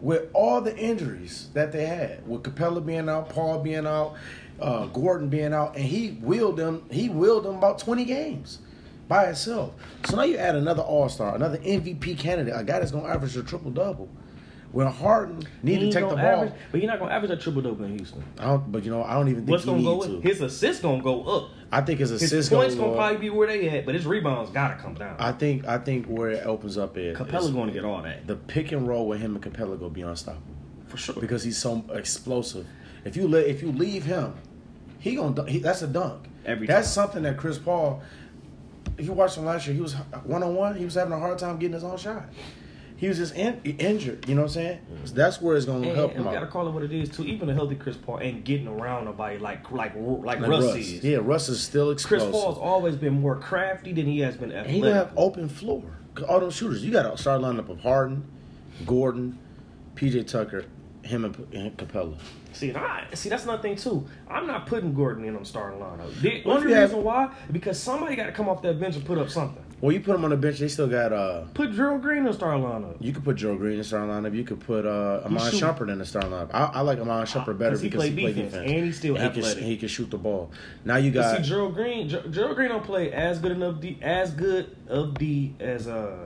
With 0.00 0.28
all 0.32 0.60
the 0.60 0.76
injuries 0.76 1.48
that 1.54 1.72
they 1.72 1.86
had, 1.86 2.26
with 2.28 2.44
Capela 2.44 2.84
being 2.84 3.08
out, 3.08 3.30
Paul 3.30 3.58
being 3.58 3.84
out, 3.84 4.14
uh, 4.60 4.86
Gordon 4.86 5.28
being 5.28 5.52
out, 5.52 5.74
and 5.74 5.84
he 5.84 6.18
willed 6.22 6.56
them. 6.56 6.84
He 6.88 7.08
willed 7.08 7.44
them 7.44 7.56
about 7.56 7.80
twenty 7.80 8.04
games 8.04 8.60
by 9.08 9.26
himself. 9.26 9.72
So 10.08 10.14
now 10.14 10.22
you 10.22 10.36
add 10.36 10.54
another 10.54 10.82
All 10.82 11.08
Star, 11.08 11.34
another 11.34 11.58
MVP 11.58 12.16
candidate, 12.16 12.54
a 12.56 12.62
guy 12.62 12.78
that's 12.78 12.92
going 12.92 13.04
to 13.04 13.10
average 13.10 13.36
a 13.36 13.42
triple 13.42 13.72
double. 13.72 14.08
When 14.70 14.86
Harden 14.86 15.42
need 15.62 15.78
to 15.80 15.86
take 15.90 16.02
the 16.08 16.14
ball, 16.14 16.18
average, 16.18 16.52
but 16.70 16.82
you're 16.82 16.90
not 16.90 16.98
gonna 16.98 17.12
average 17.14 17.30
a 17.30 17.36
triple 17.38 17.62
double 17.62 17.84
in 17.86 17.96
Houston. 17.96 18.22
I 18.38 18.44
don't. 18.46 18.70
But 18.70 18.84
you 18.84 18.90
know, 18.90 19.02
I 19.02 19.14
don't 19.14 19.28
even 19.28 19.40
think 19.46 19.50
What's 19.52 19.64
he 19.64 19.70
gonna 19.70 19.80
need 19.82 19.86
go 19.86 20.06
to. 20.06 20.20
His 20.20 20.42
assists 20.42 20.82
gonna 20.82 21.02
go 21.02 21.22
up. 21.22 21.50
I 21.72 21.80
think 21.80 22.00
his 22.00 22.10
His 22.10 22.22
assists 22.22 22.50
points 22.52 22.74
gonna 22.74 22.88
go 22.88 22.92
up. 22.92 22.98
probably 22.98 23.16
be 23.18 23.30
where 23.30 23.46
they 23.48 23.66
at, 23.70 23.86
but 23.86 23.94
his 23.94 24.04
rebounds 24.06 24.50
gotta 24.50 24.74
come 24.74 24.92
down. 24.94 25.16
I 25.18 25.32
think 25.32 25.66
I 25.66 25.78
think 25.78 26.06
where 26.06 26.30
it 26.30 26.44
opens 26.46 26.76
up 26.76 26.98
is 26.98 27.16
Capela's 27.16 27.46
is 27.46 27.50
gonna 27.52 27.72
get 27.72 27.84
all 27.86 28.02
that 28.02 28.26
the 28.26 28.36
pick 28.36 28.72
and 28.72 28.86
roll 28.86 29.06
with 29.08 29.20
him 29.20 29.34
and 29.36 29.42
Capela 29.42 29.78
gonna 29.78 29.88
be 29.88 30.02
unstoppable 30.02 30.42
for 30.86 30.98
sure. 30.98 31.14
because 31.18 31.42
he's 31.44 31.56
so 31.56 31.82
explosive. 31.94 32.66
If 33.06 33.16
you 33.16 33.26
let 33.26 33.46
if 33.46 33.62
you 33.62 33.72
leave 33.72 34.04
him, 34.04 34.34
he 34.98 35.14
gonna 35.16 35.34
dunk- 35.34 35.48
he, 35.48 35.60
that's 35.60 35.80
a 35.80 35.86
dunk. 35.86 36.26
Every 36.44 36.66
that's 36.66 36.94
time. 36.94 37.04
something 37.06 37.22
that 37.22 37.38
Chris 37.38 37.56
Paul. 37.56 38.02
If 38.98 39.06
you 39.06 39.12
watched 39.12 39.36
him 39.38 39.44
last 39.44 39.66
year, 39.66 39.74
he 39.74 39.80
was 39.80 39.94
one 40.24 40.42
on 40.42 40.54
one. 40.54 40.74
He 40.76 40.84
was 40.84 40.94
having 40.94 41.12
a 41.12 41.18
hard 41.18 41.38
time 41.38 41.58
getting 41.58 41.74
his 41.74 41.84
own 41.84 41.96
shot. 41.96 42.24
He 42.98 43.06
was 43.08 43.16
just 43.16 43.34
in, 43.36 43.60
injured. 43.62 44.28
You 44.28 44.34
know 44.34 44.42
what 44.42 44.48
I'm 44.48 44.54
saying? 44.54 44.78
So 45.04 45.14
that's 45.14 45.40
where 45.40 45.56
it's 45.56 45.64
gonna 45.66 45.86
And, 45.86 45.96
help 45.96 46.10
and 46.10 46.20
him 46.20 46.26
we 46.26 46.32
gotta 46.34 46.48
call 46.48 46.66
it 46.66 46.72
what 46.72 46.82
it 46.82 46.92
is 46.92 47.08
too. 47.08 47.24
Even 47.24 47.48
a 47.48 47.54
healthy 47.54 47.76
Chris 47.76 47.96
Paul 47.96 48.18
ain't 48.20 48.44
getting 48.44 48.66
around 48.68 49.04
nobody 49.04 49.38
like 49.38 49.70
like 49.70 49.94
like, 49.94 50.40
Like 50.40 50.40
Russ, 50.40 50.64
Russ. 50.64 50.76
is. 50.76 51.04
Yeah, 51.04 51.18
Russ 51.22 51.48
is 51.48 51.60
still 51.62 51.90
explosive. 51.92 52.28
Chris. 52.30 52.42
Paul's 52.42 52.58
always 52.58 52.96
been 52.96 53.20
more 53.20 53.36
crafty 53.36 53.92
than 53.92 54.06
he 54.06 54.18
has 54.20 54.36
been 54.36 54.50
And 54.50 54.60
athletic. 54.66 54.74
he 54.74 54.80
gonna 54.82 54.94
have 54.94 55.12
open 55.16 55.48
floor. 55.48 55.84
All 56.28 56.40
those 56.40 56.56
shooters, 56.56 56.84
you 56.84 56.90
got 56.90 57.08
to 57.08 57.16
start 57.16 57.40
lineup 57.40 57.68
of 57.68 57.78
Harden, 57.80 58.24
Gordon, 58.84 59.38
PJ 59.94 60.26
Tucker, 60.26 60.64
him 61.02 61.24
and, 61.24 61.36
and 61.52 61.76
Capela. 61.76 62.18
See, 62.52 62.70
and 62.70 62.78
I 62.78 63.04
see 63.14 63.28
that's 63.28 63.44
another 63.44 63.62
thing 63.62 63.76
too. 63.76 64.04
I'm 64.28 64.48
not 64.48 64.66
putting 64.66 64.92
Gordon 64.94 65.24
in 65.24 65.34
on 65.36 65.42
the 65.42 65.48
starting 65.48 65.78
lineup. 65.78 66.20
The 66.20 66.42
only 66.44 66.68
you 66.70 66.74
have- 66.74 66.90
reason 66.90 67.04
why 67.04 67.32
because 67.52 67.78
somebody 67.80 68.16
got 68.16 68.26
to 68.26 68.32
come 68.32 68.48
off 68.48 68.60
that 68.62 68.80
bench 68.80 68.96
and 68.96 69.04
put 69.04 69.18
up 69.18 69.28
something. 69.30 69.62
Well, 69.80 69.92
you 69.92 70.00
put 70.00 70.12
them 70.14 70.24
on 70.24 70.30
the 70.30 70.36
bench. 70.36 70.58
They 70.58 70.66
still 70.68 70.88
got. 70.88 71.12
uh 71.12 71.42
Put 71.54 71.72
Gerald 71.72 72.02
Green 72.02 72.18
in 72.18 72.24
the 72.24 72.32
starting 72.32 72.64
lineup. 72.64 72.96
You 73.00 73.12
could 73.12 73.22
put 73.22 73.36
Joe 73.36 73.54
Green 73.56 73.72
in 73.74 73.78
the 73.78 73.84
starting 73.84 74.10
lineup. 74.10 74.34
You 74.34 74.42
could 74.44 74.58
put 74.60 74.84
uh 74.84 75.22
Iman 75.24 75.38
Shumpert 75.52 75.90
in 75.90 75.98
the 75.98 76.04
starting 76.04 76.30
lineup. 76.32 76.50
I, 76.52 76.64
I 76.74 76.80
like 76.80 76.98
Iman 76.98 77.26
Shumpert 77.26 77.58
better 77.58 77.78
he 77.78 77.88
because 77.88 78.04
he 78.04 78.10
play 78.10 78.20
plays 78.22 78.34
defense, 78.34 78.52
defense 78.54 78.70
and 78.72 78.84
he's 78.84 78.98
still 78.98 79.14
he 79.14 79.20
can, 79.20 79.38
athletic. 79.38 79.62
he 79.62 79.76
can 79.76 79.88
shoot 79.88 80.10
the 80.10 80.18
ball. 80.18 80.50
Now 80.84 80.96
you 80.96 81.12
But 81.12 81.20
got. 81.20 81.36
see, 81.36 81.42
Gerald 81.48 81.74
Green, 81.74 82.08
Ger- 82.08 82.26
Gerald 82.28 82.56
Green 82.56 82.70
don't 82.70 82.84
play 82.84 83.12
as 83.12 83.38
good 83.38 83.52
enough 83.52 83.80
D, 83.80 83.98
as 84.02 84.32
good 84.32 84.76
of 84.88 85.14
D 85.14 85.54
as 85.60 85.86
uh, 85.86 86.16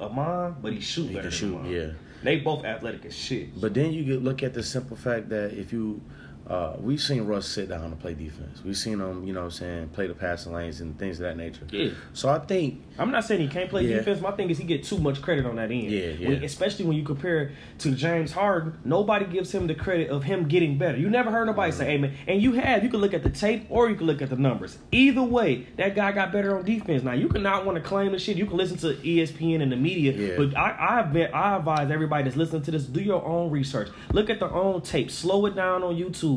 uh 0.00 0.06
Iman, 0.10 0.56
but 0.62 0.72
he 0.72 0.80
shoot 0.80 1.08
He 1.08 1.14
better. 1.14 1.28
can 1.28 1.30
shoot, 1.30 1.64
yeah. 1.66 1.92
They 2.22 2.38
both 2.38 2.64
athletic 2.64 3.04
as 3.04 3.14
shit. 3.14 3.60
But 3.60 3.74
then 3.74 3.92
you 3.92 4.02
get 4.04 4.22
look 4.24 4.42
at 4.42 4.54
the 4.54 4.62
simple 4.62 4.96
fact 4.96 5.28
that 5.28 5.52
if 5.52 5.74
you, 5.74 6.00
uh, 6.46 6.74
we've 6.78 7.00
seen 7.00 7.22
Russ 7.24 7.46
sit 7.48 7.70
down 7.70 7.84
and 7.84 7.98
play 7.98 8.12
defense. 8.12 8.60
We've 8.64 8.76
seen 8.76 9.00
him, 9.00 9.26
you 9.26 9.32
know, 9.32 9.40
what 9.40 9.44
I'm 9.46 9.50
saying 9.52 9.88
play 9.88 10.06
the 10.06 10.14
passing 10.14 10.52
lanes 10.52 10.80
and 10.82 10.98
things 10.98 11.18
of 11.18 11.22
that 11.22 11.36
nature. 11.38 11.66
Yeah. 11.70 11.92
So 12.12 12.28
I 12.28 12.38
think 12.38 12.82
I'm 12.98 13.10
not 13.10 13.24
saying 13.24 13.40
he 13.40 13.48
can't 13.48 13.70
play 13.70 13.86
Yeah. 13.86 13.96
defense. 13.96 14.20
My 14.20 14.30
thing 14.32 14.50
is 14.50 14.58
he 14.58 14.64
get 14.64 14.84
too 14.84 14.98
much 14.98 15.22
credit 15.22 15.46
on 15.46 15.56
that 15.56 15.70
end. 15.70 15.90
Yeah, 15.90 16.08
yeah. 16.18 16.28
When- 16.28 16.44
especially 16.44 16.84
when 16.84 16.96
you 16.96 17.02
compare 17.02 17.52
to 17.78 17.92
James 17.92 18.32
Harden, 18.32 18.74
nobody 18.84 19.24
gives 19.24 19.52
him 19.52 19.66
the 19.66 19.74
credit 19.74 20.10
of 20.10 20.24
him 20.24 20.46
getting 20.46 20.76
better. 20.76 20.98
You 20.98 21.08
never 21.08 21.30
heard 21.30 21.46
nobody 21.46 21.72
say, 21.72 21.86
"Hey 21.86 21.98
man," 21.98 22.12
and 22.26 22.42
you 22.42 22.52
have. 22.52 22.82
You 22.84 22.90
can 22.90 23.00
look 23.00 23.14
at 23.14 23.22
the 23.22 23.30
tape 23.30 23.64
or 23.70 23.88
you 23.88 23.96
can 23.96 24.06
look 24.06 24.20
at 24.20 24.28
the 24.28 24.36
numbers. 24.36 24.76
Either 24.92 25.22
way, 25.22 25.66
that 25.78 25.96
guy 25.96 26.12
got 26.12 26.30
better 26.30 26.58
on 26.58 26.64
defense. 26.64 27.02
Now 27.02 27.12
you 27.12 27.28
cannot 27.28 27.64
want 27.64 27.76
to 27.76 27.82
claim 27.82 28.12
the 28.12 28.18
shit. 28.18 28.36
You 28.36 28.44
can 28.46 28.58
listen 28.58 28.76
to 28.78 28.94
ESPN 29.02 29.62
and 29.62 29.72
the 29.72 29.76
media, 29.76 30.12
Yeah. 30.12 30.34
but 30.36 30.54
I, 30.56 31.02
been 31.02 31.32
I 31.32 31.56
advise 31.56 31.90
everybody 31.90 32.24
that's 32.24 32.36
listening 32.36 32.62
to 32.62 32.70
this 32.70 32.84
do 32.84 33.00
your 33.00 33.24
own 33.24 33.50
research. 33.50 33.88
Look 34.12 34.28
at 34.28 34.40
their 34.40 34.52
own 34.52 34.82
tape. 34.82 35.10
Slow 35.10 35.46
it 35.46 35.54
down 35.56 35.82
on 35.82 35.96
YouTube 35.96 36.33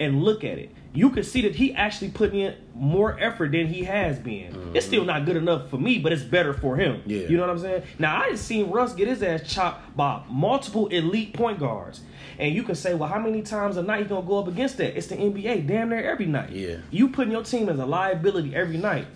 and 0.00 0.22
look 0.22 0.44
at 0.44 0.58
it. 0.58 0.70
You 0.94 1.10
can 1.10 1.22
see 1.22 1.42
that 1.42 1.54
he 1.54 1.74
actually 1.74 2.10
put 2.10 2.32
in 2.32 2.54
more 2.74 3.18
effort 3.20 3.52
than 3.52 3.66
he 3.66 3.84
has 3.84 4.18
been. 4.18 4.72
It's 4.74 4.86
still 4.86 5.00
mm-hmm. 5.00 5.08
not 5.08 5.26
good 5.26 5.36
enough 5.36 5.68
for 5.68 5.76
me, 5.78 5.98
but 5.98 6.12
it's 6.12 6.22
better 6.22 6.52
for 6.52 6.76
him. 6.76 7.02
Yeah. 7.06 7.28
You 7.28 7.36
know 7.36 7.42
what 7.42 7.50
I'm 7.50 7.58
saying? 7.58 7.82
Now 7.98 8.22
I 8.22 8.30
just 8.30 8.46
seen 8.46 8.70
Russ 8.70 8.94
get 8.94 9.06
his 9.06 9.22
ass 9.22 9.42
chopped 9.46 9.96
by 9.96 10.22
multiple 10.28 10.88
elite 10.88 11.34
point 11.34 11.58
guards. 11.58 12.00
And 12.38 12.54
you 12.54 12.62
can 12.62 12.74
say, 12.74 12.94
well, 12.94 13.08
how 13.08 13.18
many 13.18 13.42
times 13.42 13.76
a 13.76 13.82
night 13.82 14.02
he 14.02 14.08
gonna 14.08 14.26
go 14.26 14.38
up 14.38 14.48
against 14.48 14.78
that? 14.78 14.96
It's 14.96 15.08
the 15.08 15.16
NBA, 15.16 15.66
damn 15.66 15.90
near 15.90 16.02
every 16.02 16.26
night. 16.26 16.50
Yeah. 16.50 16.78
You 16.90 17.08
putting 17.10 17.32
your 17.32 17.42
team 17.42 17.68
as 17.68 17.78
a 17.78 17.86
liability 17.86 18.54
every 18.54 18.78
night. 18.78 19.06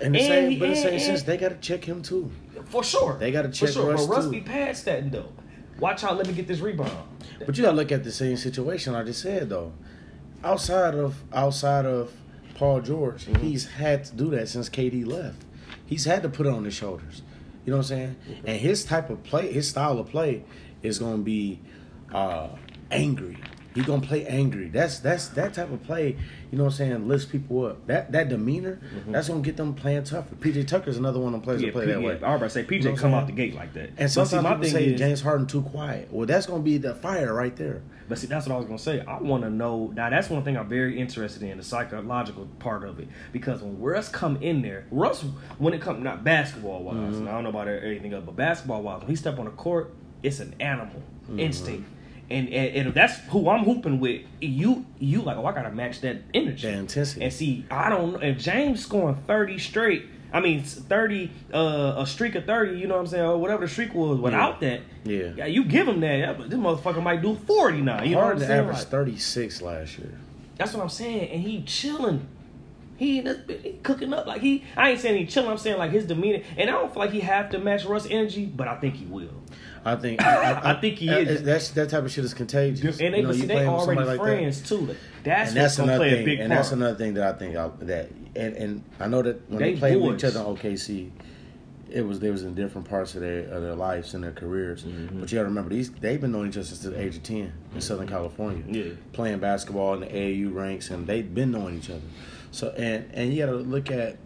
And 0.00 0.14
the 0.14 0.20
And 0.20 0.28
same, 0.28 0.50
he- 0.50 0.58
but 0.58 0.68
the 0.68 0.76
same 0.76 1.00
sense, 1.00 1.22
they 1.22 1.36
got 1.36 1.48
to 1.48 1.56
check 1.56 1.84
him 1.84 2.02
too. 2.02 2.30
For 2.66 2.84
sure. 2.84 3.16
They 3.18 3.32
gotta 3.32 3.48
check 3.48 3.68
For 3.68 3.74
sure. 3.74 3.90
Russ, 3.90 4.06
but 4.06 4.16
Russ 4.16 4.24
too. 4.26 4.30
be 4.30 4.40
past 4.40 4.84
that 4.84 5.10
though. 5.10 5.32
Watch 5.78 6.04
out, 6.04 6.16
let 6.16 6.26
me 6.26 6.32
get 6.32 6.46
this 6.48 6.60
rebound. 6.60 6.90
But 7.44 7.56
you 7.56 7.62
got 7.64 7.70
to 7.70 7.76
look 7.76 7.92
at 7.92 8.02
the 8.04 8.12
same 8.12 8.36
situation 8.36 8.94
I 8.94 9.04
just 9.04 9.20
said 9.22 9.48
though. 9.48 9.72
Outside 10.42 10.94
of 10.94 11.22
outside 11.32 11.84
of 11.86 12.12
Paul 12.54 12.80
George, 12.80 13.26
Mm-hmm. 13.26 13.42
he's 13.42 13.66
had 13.68 14.04
to 14.06 14.14
do 14.16 14.30
that 14.30 14.48
since 14.48 14.68
KD 14.68 15.06
left. 15.06 15.44
He's 15.86 16.04
had 16.04 16.22
to 16.22 16.28
put 16.28 16.46
it 16.46 16.52
on 16.52 16.64
his 16.64 16.74
shoulders. 16.74 17.22
You 17.64 17.70
know 17.72 17.78
what 17.78 17.90
I'm 17.90 17.96
saying? 17.96 18.16
And 18.44 18.58
his 18.60 18.84
type 18.84 19.10
of 19.10 19.22
play, 19.22 19.52
his 19.52 19.68
style 19.68 19.98
of 19.98 20.08
play, 20.08 20.44
is 20.82 20.98
to 21.18 21.18
be 21.18 21.60
uh, 22.12 22.48
angry. 22.90 23.38
He's 23.78 23.86
gonna 23.86 24.02
play 24.02 24.26
angry. 24.26 24.68
That's 24.70 24.98
that's 24.98 25.28
that 25.28 25.54
type 25.54 25.70
of 25.70 25.80
play. 25.84 26.16
You 26.50 26.58
know 26.58 26.64
what 26.64 26.70
I'm 26.70 26.76
saying? 26.76 27.06
Lifts 27.06 27.26
people 27.26 27.64
up. 27.66 27.86
That 27.86 28.10
that 28.10 28.28
demeanor. 28.28 28.80
That's 29.06 29.28
gonna 29.28 29.40
get 29.40 29.56
them 29.56 29.72
playing 29.74 30.02
tougher. 30.02 30.34
PJ 30.34 30.66
Tucker's 30.66 30.96
another 30.96 31.20
one 31.20 31.28
of 31.32 31.40
them 31.40 31.42
players 31.42 31.60
Mm-hmm. 31.62 31.66
Yeah, 31.66 31.70
that 31.70 31.72
play 31.76 31.86
P- 31.86 31.92
that 31.92 32.00
way. 32.02 32.18
yeah, 32.20 32.26
I 32.26 32.32
was 32.32 32.40
about 32.40 32.50
say 32.52 32.64
PJ 32.64 32.82
You 32.82 32.90
know 32.90 32.96
come 32.96 33.14
out 33.14 33.26
the 33.26 33.32
gate 33.32 33.54
like 33.54 33.72
that. 33.74 33.90
And 33.96 34.10
see, 34.10 34.14
sometimes 34.14 34.42
my 34.42 34.50
people 34.50 34.62
thing 34.64 34.72
say 34.72 34.84
is- 34.86 34.98
James 34.98 35.20
Harden 35.20 35.46
too 35.46 35.62
quiet. 35.62 36.08
Well, 36.10 36.26
that's 36.26 36.46
gonna 36.46 36.62
be 36.62 36.78
the 36.78 36.94
fire 36.96 37.32
right 37.32 37.54
there. 37.54 37.82
But 38.08 38.18
see, 38.18 38.26
that's 38.26 38.48
what 38.48 38.54
I 38.54 38.56
was 38.58 38.66
gonna 38.66 38.78
say. 38.80 39.00
I 39.06 39.20
want 39.20 39.44
to 39.44 39.50
know. 39.50 39.92
Now, 39.94 40.10
that's 40.10 40.28
one 40.28 40.42
thing 40.42 40.56
I'm 40.56 40.68
very 40.68 40.98
interested 40.98 41.42
in 41.44 41.56
the 41.58 41.62
psychological 41.62 42.46
part 42.58 42.82
of 42.82 42.98
it 42.98 43.06
because 43.32 43.62
when 43.62 43.78
Russ 43.80 44.08
come 44.08 44.36
in 44.42 44.62
there, 44.62 44.86
Russ, 44.90 45.22
when 45.58 45.72
it 45.72 45.80
comes 45.80 46.02
not 46.02 46.24
basketball 46.24 46.82
wise, 46.82 46.96
Mm-hmm. 46.96 47.28
I 47.28 47.30
don't 47.32 47.44
know 47.44 47.50
about 47.50 47.68
anything 47.68 48.12
else, 48.14 48.24
but 48.26 48.34
basketball 48.34 48.82
wise, 48.82 49.00
when 49.02 49.10
he 49.10 49.14
step 49.16 49.38
on 49.38 49.44
the 49.44 49.50
court, 49.52 49.94
it's 50.24 50.40
an 50.40 50.54
animal 50.58 51.00
Mm-hmm. 51.28 51.40
instinct. 51.40 51.86
And, 52.30 52.48
and, 52.48 52.76
and 52.76 52.88
if 52.88 52.94
that's 52.94 53.18
who 53.30 53.48
I'm 53.48 53.64
hooping 53.64 54.00
with, 54.00 54.22
you 54.40 54.84
you 54.98 55.22
like, 55.22 55.36
oh, 55.38 55.46
I 55.46 55.52
gotta 55.52 55.70
match 55.70 56.02
that 56.02 56.18
energy, 56.34 56.66
That 56.68 56.76
intensity. 56.78 57.24
And 57.24 57.32
see, 57.32 57.64
I 57.70 57.88
don't 57.88 58.12
know 58.12 58.18
if 58.20 58.38
James 58.38 58.82
scoring 58.82 59.16
30 59.26 59.58
straight. 59.58 60.06
I 60.30 60.40
mean, 60.40 60.62
30, 60.62 61.30
uh, 61.54 61.94
a 61.96 62.06
streak 62.06 62.34
of 62.34 62.44
30, 62.44 62.78
you 62.78 62.86
know 62.86 62.96
what 62.96 63.00
I'm 63.00 63.06
saying, 63.06 63.24
or 63.24 63.38
whatever 63.38 63.64
the 63.64 63.72
streak 63.72 63.94
was. 63.94 64.20
Without 64.20 64.60
that, 64.60 64.82
Yeah. 65.04 65.30
yeah, 65.36 65.46
you 65.46 65.64
give 65.64 65.88
him 65.88 66.00
that. 66.00 66.38
that- 66.38 66.50
This 66.50 66.58
motherfucker 66.58 67.02
might 67.02 67.22
do 67.22 67.34
40 67.34 67.80
now. 67.80 68.02
You 68.02 68.16
know 68.16 68.18
what 68.26 68.32
I'm 68.34 68.38
saying? 68.40 68.66
Like, 68.68 68.76
36 68.76 69.62
last 69.62 69.98
year. 69.98 70.18
that's 70.58 70.74
what 70.74 70.82
I'm 70.82 70.90
saying. 70.90 71.30
And 71.30 71.40
he 71.40 71.62
chilling. 71.62 72.26
He, 72.98 73.22
he 73.22 73.78
cooking 73.84 74.12
up 74.12 74.26
like 74.26 74.42
he. 74.42 74.64
I 74.76 74.90
ain't 74.90 75.00
saying 75.00 75.16
he 75.16 75.24
chilling. 75.24 75.48
I'm 75.50 75.56
saying 75.56 75.78
like 75.78 75.92
his 75.92 76.04
demeanor. 76.04 76.42
And 76.58 76.68
I 76.68 76.72
don't 76.74 76.92
feel 76.92 77.00
like 77.00 77.12
he 77.12 77.20
have 77.20 77.48
to 77.50 77.58
match 77.58 77.84
Russ' 77.86 78.06
energy, 78.10 78.44
but 78.44 78.66
I 78.68 78.74
think 78.76 78.96
he 78.96 79.06
will. 79.06 79.30
I 79.92 79.96
think 79.96 80.22
I, 80.22 80.72
I 80.72 80.80
think 80.80 80.96
he 80.98 81.10
I- 81.10 81.18
is. 81.18 81.42
That's 81.42 81.70
that 81.70 81.90
type 81.90 82.04
of 82.04 82.10
shit 82.12 82.24
is 82.24 82.34
contagious. 82.34 83.00
And 83.00 83.14
they, 83.14 83.18
You 83.18 83.24
know, 83.24 83.32
you 83.32 83.46
they 83.46 83.66
already 83.66 83.86
somebody 83.86 84.06
like 84.06 84.18
that. 84.18 84.24
friends 84.24 84.68
too. 84.68 84.76
Like, 84.78 84.96
That's, 85.24 85.50
and 85.50 85.56
that's 85.58 85.76
gonna 85.76 85.92
another 85.92 86.04
play 86.04 86.10
thing. 86.14 86.22
a 86.22 86.24
big 86.24 86.40
and 86.40 86.48
part. 86.50 86.58
that's 86.58 86.72
another 86.72 86.94
thing 86.96 87.14
that 87.14 87.34
I 87.34 87.38
think 87.38 87.56
I, 87.56 87.68
that 87.86 88.10
and 88.36 88.56
and 88.56 88.84
I 89.00 89.08
know 89.08 89.22
that 89.22 89.48
when 89.50 89.58
They 89.58 89.72
they, 89.74 89.78
played 89.78 89.96
with 90.02 90.14
each 90.16 90.24
other 90.24 90.40
in 90.40 90.46
OKC, 90.56 91.10
it 91.90 92.02
was 92.06 92.20
they 92.20 92.30
was 92.30 92.42
in 92.42 92.54
different 92.54 92.88
parts 92.88 93.14
of 93.14 93.22
their 93.22 93.44
of 93.48 93.62
their 93.62 93.74
lives 93.74 94.12
and 94.14 94.22
their 94.22 94.32
careers. 94.32 94.84
Mm-hmm. 94.84 95.20
But 95.20 95.32
you 95.32 95.36
got 95.38 95.42
to 95.42 95.48
remember 95.48 95.70
these 95.70 95.90
they've 95.90 96.20
been 96.20 96.32
knowing 96.32 96.48
each 96.50 96.56
other 96.56 96.66
since 96.66 96.80
the 96.80 97.00
age 97.00 97.16
of 97.16 97.22
ten 97.22 97.52
in 97.74 97.80
Southern 97.80 98.06
California. 98.08 98.62
Yeah. 98.68 98.92
playing 99.12 99.38
basketball 99.38 99.94
in 99.94 100.00
the 100.00 100.06
AAU 100.06 100.54
ranks, 100.54 100.90
and 100.90 101.06
they've 101.06 101.32
been 101.34 101.50
knowing 101.50 101.78
each 101.78 101.90
other. 101.90 102.02
So 102.50 102.68
and 102.76 103.08
and 103.14 103.32
you 103.32 103.44
got 103.44 103.52
to 103.52 103.56
look 103.58 103.90
at 103.90 104.18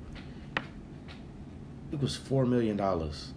it 1.92 2.01
was 2.01 2.16
four 2.16 2.46
million 2.46 2.77
dollars 2.77 3.33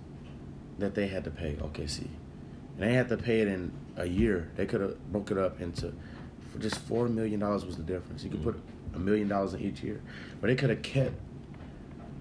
that 0.79 0.95
they 0.95 1.07
had 1.07 1.23
to 1.23 1.31
pay 1.31 1.53
OKC. 1.53 1.99
And 1.99 2.79
they 2.79 2.93
had 2.93 3.09
to 3.09 3.17
pay 3.17 3.41
it 3.41 3.47
in 3.47 3.71
a 3.95 4.05
year. 4.05 4.49
They 4.55 4.65
could 4.65 4.81
have 4.81 5.11
broke 5.11 5.31
it 5.31 5.38
up 5.38 5.61
into 5.61 5.93
for 6.51 6.59
just 6.59 6.79
four 6.79 7.07
million 7.07 7.39
dollars 7.39 7.65
was 7.65 7.77
the 7.77 7.83
difference. 7.83 8.23
You 8.23 8.29
could 8.29 8.39
mm-hmm. 8.41 8.51
put 8.51 8.61
a 8.95 8.99
million 8.99 9.27
dollars 9.27 9.53
in 9.53 9.61
each 9.61 9.81
year, 9.81 10.01
but 10.39 10.47
they 10.47 10.55
could 10.55 10.69
have 10.69 10.81
kept 10.81 11.15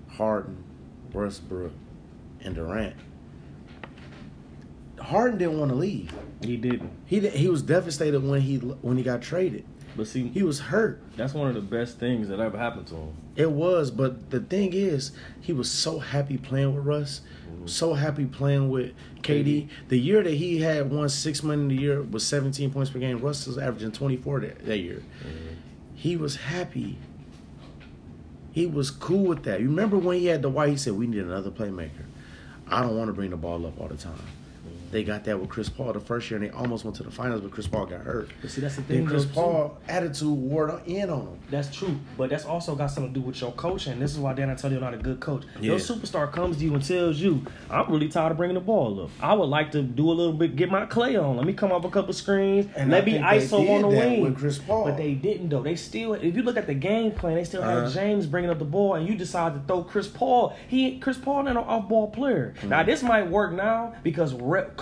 Harden, 0.09 0.63
Westbrook, 1.13 1.73
and 2.41 2.55
Durant. 2.55 2.97
Harden 5.01 5.39
didn't 5.39 5.59
want 5.59 5.71
to 5.71 5.77
leave. 5.77 6.13
He 6.41 6.57
didn't. 6.57 6.91
He 7.05 7.21
di- 7.21 7.31
he 7.31 7.49
was 7.49 7.63
devastated 7.63 8.21
when 8.21 8.41
he 8.41 8.57
when 8.57 8.97
he 8.97 9.03
got 9.03 9.23
traded. 9.23 9.65
But 9.97 10.09
see, 10.09 10.29
He 10.29 10.43
was 10.43 10.59
hurt. 10.59 11.01
that's 11.17 11.35
one 11.35 11.49
of 11.49 11.55
the 11.55 11.61
best 11.61 11.99
things 11.99 12.29
that 12.29 12.41
ever 12.41 12.59
happened 12.59 12.89
to 12.89 12.97
him. 12.97 13.13
It 13.37 13.51
was, 13.51 13.91
but 13.91 14.31
the 14.31 14.41
thing 14.41 14.73
is, 14.73 15.11
he 15.41 15.53
was 15.53 15.71
so 15.71 15.99
happy 15.99 16.39
playing 16.39 16.75
with 16.75 16.85
Russ, 16.85 17.21
mm-hmm. 17.49 17.67
so 17.67 17.95
happy 17.95 18.27
playing 18.27 18.71
with 18.71 18.93
KD. 19.23 19.69
The 19.89 19.99
year 19.99 20.23
that 20.23 20.35
he 20.35 20.61
had 20.61 20.91
won 20.91 21.09
six 21.09 21.43
million 21.43 21.71
a 21.71 21.75
year 21.75 22.03
was 22.03 22.25
17 22.25 22.71
points 22.71 22.91
per 22.91 23.01
game. 23.01 23.21
Russ 23.21 23.47
was 23.47 23.59
averaging 23.59 23.91
24 23.91 24.41
that, 24.41 24.65
that 24.67 24.79
year. 24.79 25.03
Mm-hmm. 25.21 25.55
He 25.95 26.17
was 26.17 26.37
happy. 26.37 26.97
He 28.53 28.67
was 28.67 28.91
cool 28.91 29.25
with 29.25 29.43
that. 29.45 29.61
You 29.61 29.67
remember 29.67 29.99
when 29.99 30.19
he 30.19 30.27
had 30.27 30.43
the 30.43 30.49
white? 30.49 30.69
He 30.69 30.77
said, 30.77 30.93
"We 30.93 31.09
need 31.09 31.25
another 31.25 31.51
playmaker. 31.51 32.05
I 32.69 32.83
don't 32.83 32.97
want 32.97 33.09
to 33.09 33.13
bring 33.13 33.31
the 33.31 33.37
ball 33.37 33.67
up 33.67 33.81
all 33.81 33.89
the 33.89 33.97
time." 33.97 34.15
They 34.95 35.03
got 35.03 35.25
that 35.25 35.41
with 35.41 35.51
Chris 35.51 35.69
Paul 35.69 35.93
the 35.93 35.99
first 35.99 36.31
year, 36.31 36.41
and 36.41 36.49
they 36.49 36.55
almost 36.57 36.85
went 36.85 36.97
to 36.99 37.03
the 37.03 37.11
finals, 37.11 37.41
but 37.41 37.51
Chris 37.51 37.67
Paul 37.67 37.85
got 37.87 38.03
hurt. 38.03 38.31
But 38.41 38.49
see, 38.53 38.61
that's 38.61 38.77
the 38.77 38.83
thing. 38.83 39.05
Chris 39.05 39.25
though, 39.25 39.29
too. 39.31 39.35
Paul 39.35 39.79
attitude 39.89 40.29
wore 40.29 40.81
in 40.87 41.11
on 41.11 41.23
him. 41.23 41.39
That's 41.51 41.75
true, 41.77 41.97
but 42.17 42.31
that's 42.31 42.45
also 42.45 42.77
got 42.77 42.93
something 42.93 43.13
to 43.13 43.19
do 43.19 43.27
with 43.27 43.41
your 43.41 43.51
coaching. 43.51 43.99
This 43.99 44.13
is 44.13 44.19
why 44.21 44.35
Dan 44.35 44.51
Antonio 44.51 44.79
not 44.79 44.95
a 44.95 44.97
good 44.97 45.19
coach. 45.19 45.43
Your 45.61 45.79
Yeah. 45.79 45.81
superstar 45.81 46.31
comes 46.31 46.59
to 46.59 46.65
you 46.65 46.75
and 46.75 46.85
tells 46.85 47.19
you, 47.19 47.43
"I'm 47.69 47.91
really 47.91 48.07
tired 48.09 48.31
of 48.31 48.37
bringing 48.37 48.55
the 48.55 48.61
ball 48.61 49.01
up. 49.03 49.11
I 49.21 49.35
would 49.35 49.47
like 49.49 49.73
to 49.73 49.83
do 49.83 50.09
a 50.09 50.15
little 50.15 50.33
bit, 50.33 50.55
get 50.55 50.71
my 50.71 50.87
clay 50.87 51.17
on. 51.17 51.39
Let 51.39 51.45
me 51.47 51.55
come 51.55 51.73
off 51.73 51.85
a 51.85 51.89
couple 51.91 52.13
screens, 52.13 52.67
And 52.77 52.89
let 52.93 53.05
me 53.05 53.19
ISO 53.19 53.69
on 53.75 53.83
the 53.83 53.89
wing." 53.89 54.23
with 54.23 54.37
Chris 54.39 54.59
Paul. 54.59 54.85
But 54.85 54.97
they 54.97 55.15
didn't 55.15 55.49
though. 55.49 55.63
They 55.65 55.75
still, 55.75 56.13
if 56.15 56.37
you 56.37 56.43
look 56.45 56.57
at 56.57 56.69
the 56.69 56.75
game 56.75 57.11
plan, 57.11 57.35
they 57.35 57.43
still 57.43 57.63
Uh-huh. 57.65 57.81
had 57.87 57.91
James 57.93 58.27
bringing 58.27 58.49
up 58.51 58.61
the 58.61 58.65
ball, 58.65 58.95
and 58.95 59.09
you 59.09 59.17
decide 59.17 59.55
to 59.55 59.61
throw 59.67 59.83
Chris 59.83 60.07
Paul. 60.07 60.55
He 60.69 60.99
Chris 61.01 61.19
Paul 61.19 61.43
not 61.43 61.51
an 61.51 61.57
off 61.57 61.89
ball 61.89 62.07
player. 62.13 62.55
Hmm. 62.61 62.69
Now 62.69 62.85
this 62.85 63.03
might 63.03 63.29
work 63.29 63.53
now 63.53 63.95
because 64.05 64.33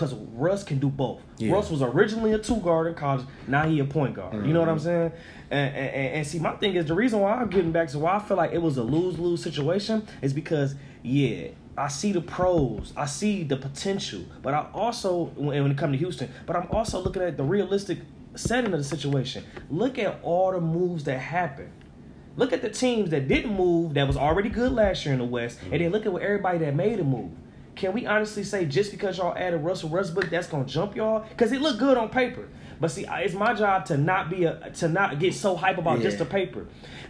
because 0.02 0.18
Russ 0.32 0.64
can 0.64 0.78
do 0.78 0.88
both. 0.88 1.20
Yeah. 1.38 1.52
Russ 1.52 1.70
was 1.70 1.80
originally 1.80 2.32
a 2.32 2.38
two 2.38 2.56
guard 2.56 2.88
in 2.88 2.94
college. 2.94 3.24
Now 3.46 3.68
he 3.68 3.78
a 3.78 3.84
point 3.84 4.14
guard. 4.14 4.34
You 4.46 4.52
know 4.52 4.60
what 4.60 4.68
I'm 4.68 4.76
mm-hmm. 4.76 4.84
saying? 4.84 5.12
And, 5.50 5.76
and, 5.76 6.14
and- 6.16 6.26
see, 6.26 6.38
my 6.38 6.52
thing 6.56 6.74
is 6.74 6.86
the 6.86 6.94
reason 6.94 7.20
why 7.20 7.34
I'm 7.34 7.48
getting 7.48 7.72
back 7.72 7.88
to 7.88 7.98
why 7.98 8.16
I 8.16 8.18
feel 8.18 8.36
like 8.36 8.52
it 8.52 8.60
was 8.60 8.76
a 8.78 8.82
lose 8.82 9.18
lose 9.18 9.42
situation 9.42 10.06
is 10.20 10.32
because 10.32 10.74
yeah. 11.02 11.48
I 11.76 11.88
see 11.88 12.12
the 12.12 12.20
pros. 12.20 12.92
I 12.96 13.06
see 13.06 13.44
the 13.44 13.56
potential, 13.56 14.24
but 14.42 14.52
I 14.52 14.66
also 14.74 15.32
when 15.36 15.62
when 15.62 15.72
it 15.72 15.78
comes 15.78 15.94
to 15.94 15.98
Houston, 15.98 16.30
but 16.44 16.54
I'm 16.54 16.68
also 16.70 17.00
looking 17.00 17.22
at 17.22 17.38
the 17.38 17.44
realistic 17.44 18.00
setting 18.34 18.72
of 18.72 18.78
the 18.78 18.84
situation. 18.84 19.44
Look 19.70 19.98
at 19.98 20.18
all 20.22 20.52
the 20.52 20.60
moves 20.60 21.04
that 21.04 21.18
happened. 21.18 21.72
Look 22.36 22.52
at 22.52 22.60
the 22.60 22.68
teams 22.68 23.08
that 23.10 23.26
didn't 23.26 23.54
move 23.54 23.94
that 23.94 24.06
was 24.06 24.18
already 24.18 24.50
good 24.50 24.72
last 24.72 25.06
year 25.06 25.14
in 25.14 25.18
the 25.18 25.24
West, 25.24 25.60
and 25.62 25.72
then 25.72 25.80
mm-hmm. 25.80 25.92
look 25.92 26.04
at 26.04 26.12
what 26.12 26.22
everybody 26.22 26.58
that 26.58 26.74
made 26.74 27.00
a 27.00 27.04
move. 27.04 27.30
Can 27.74 27.92
we 27.92 28.06
honestly 28.06 28.44
say 28.44 28.64
just 28.66 28.90
because 28.90 29.18
y'all 29.18 29.36
added 29.36 29.58
Russell 29.58 29.88
Westbrook, 29.88 30.30
that's 30.30 30.46
gonna 30.46 30.64
jump 30.64 30.94
y'all? 30.94 31.24
Because 31.28 31.52
it 31.52 31.60
looked 31.60 31.78
good 31.78 31.96
on 31.96 32.10
paper. 32.10 32.48
But 32.80 32.90
see, 32.90 33.06
it's 33.08 33.34
my 33.34 33.54
job 33.54 33.86
to 33.86 33.96
not 33.96 34.28
be 34.28 34.44
a 34.44 34.70
to 34.74 34.88
not 34.88 35.18
get 35.18 35.34
so 35.34 35.56
hype 35.56 35.78
about 35.78 36.00
just 36.00 36.18
the 36.18 36.24
paper. 36.24 36.66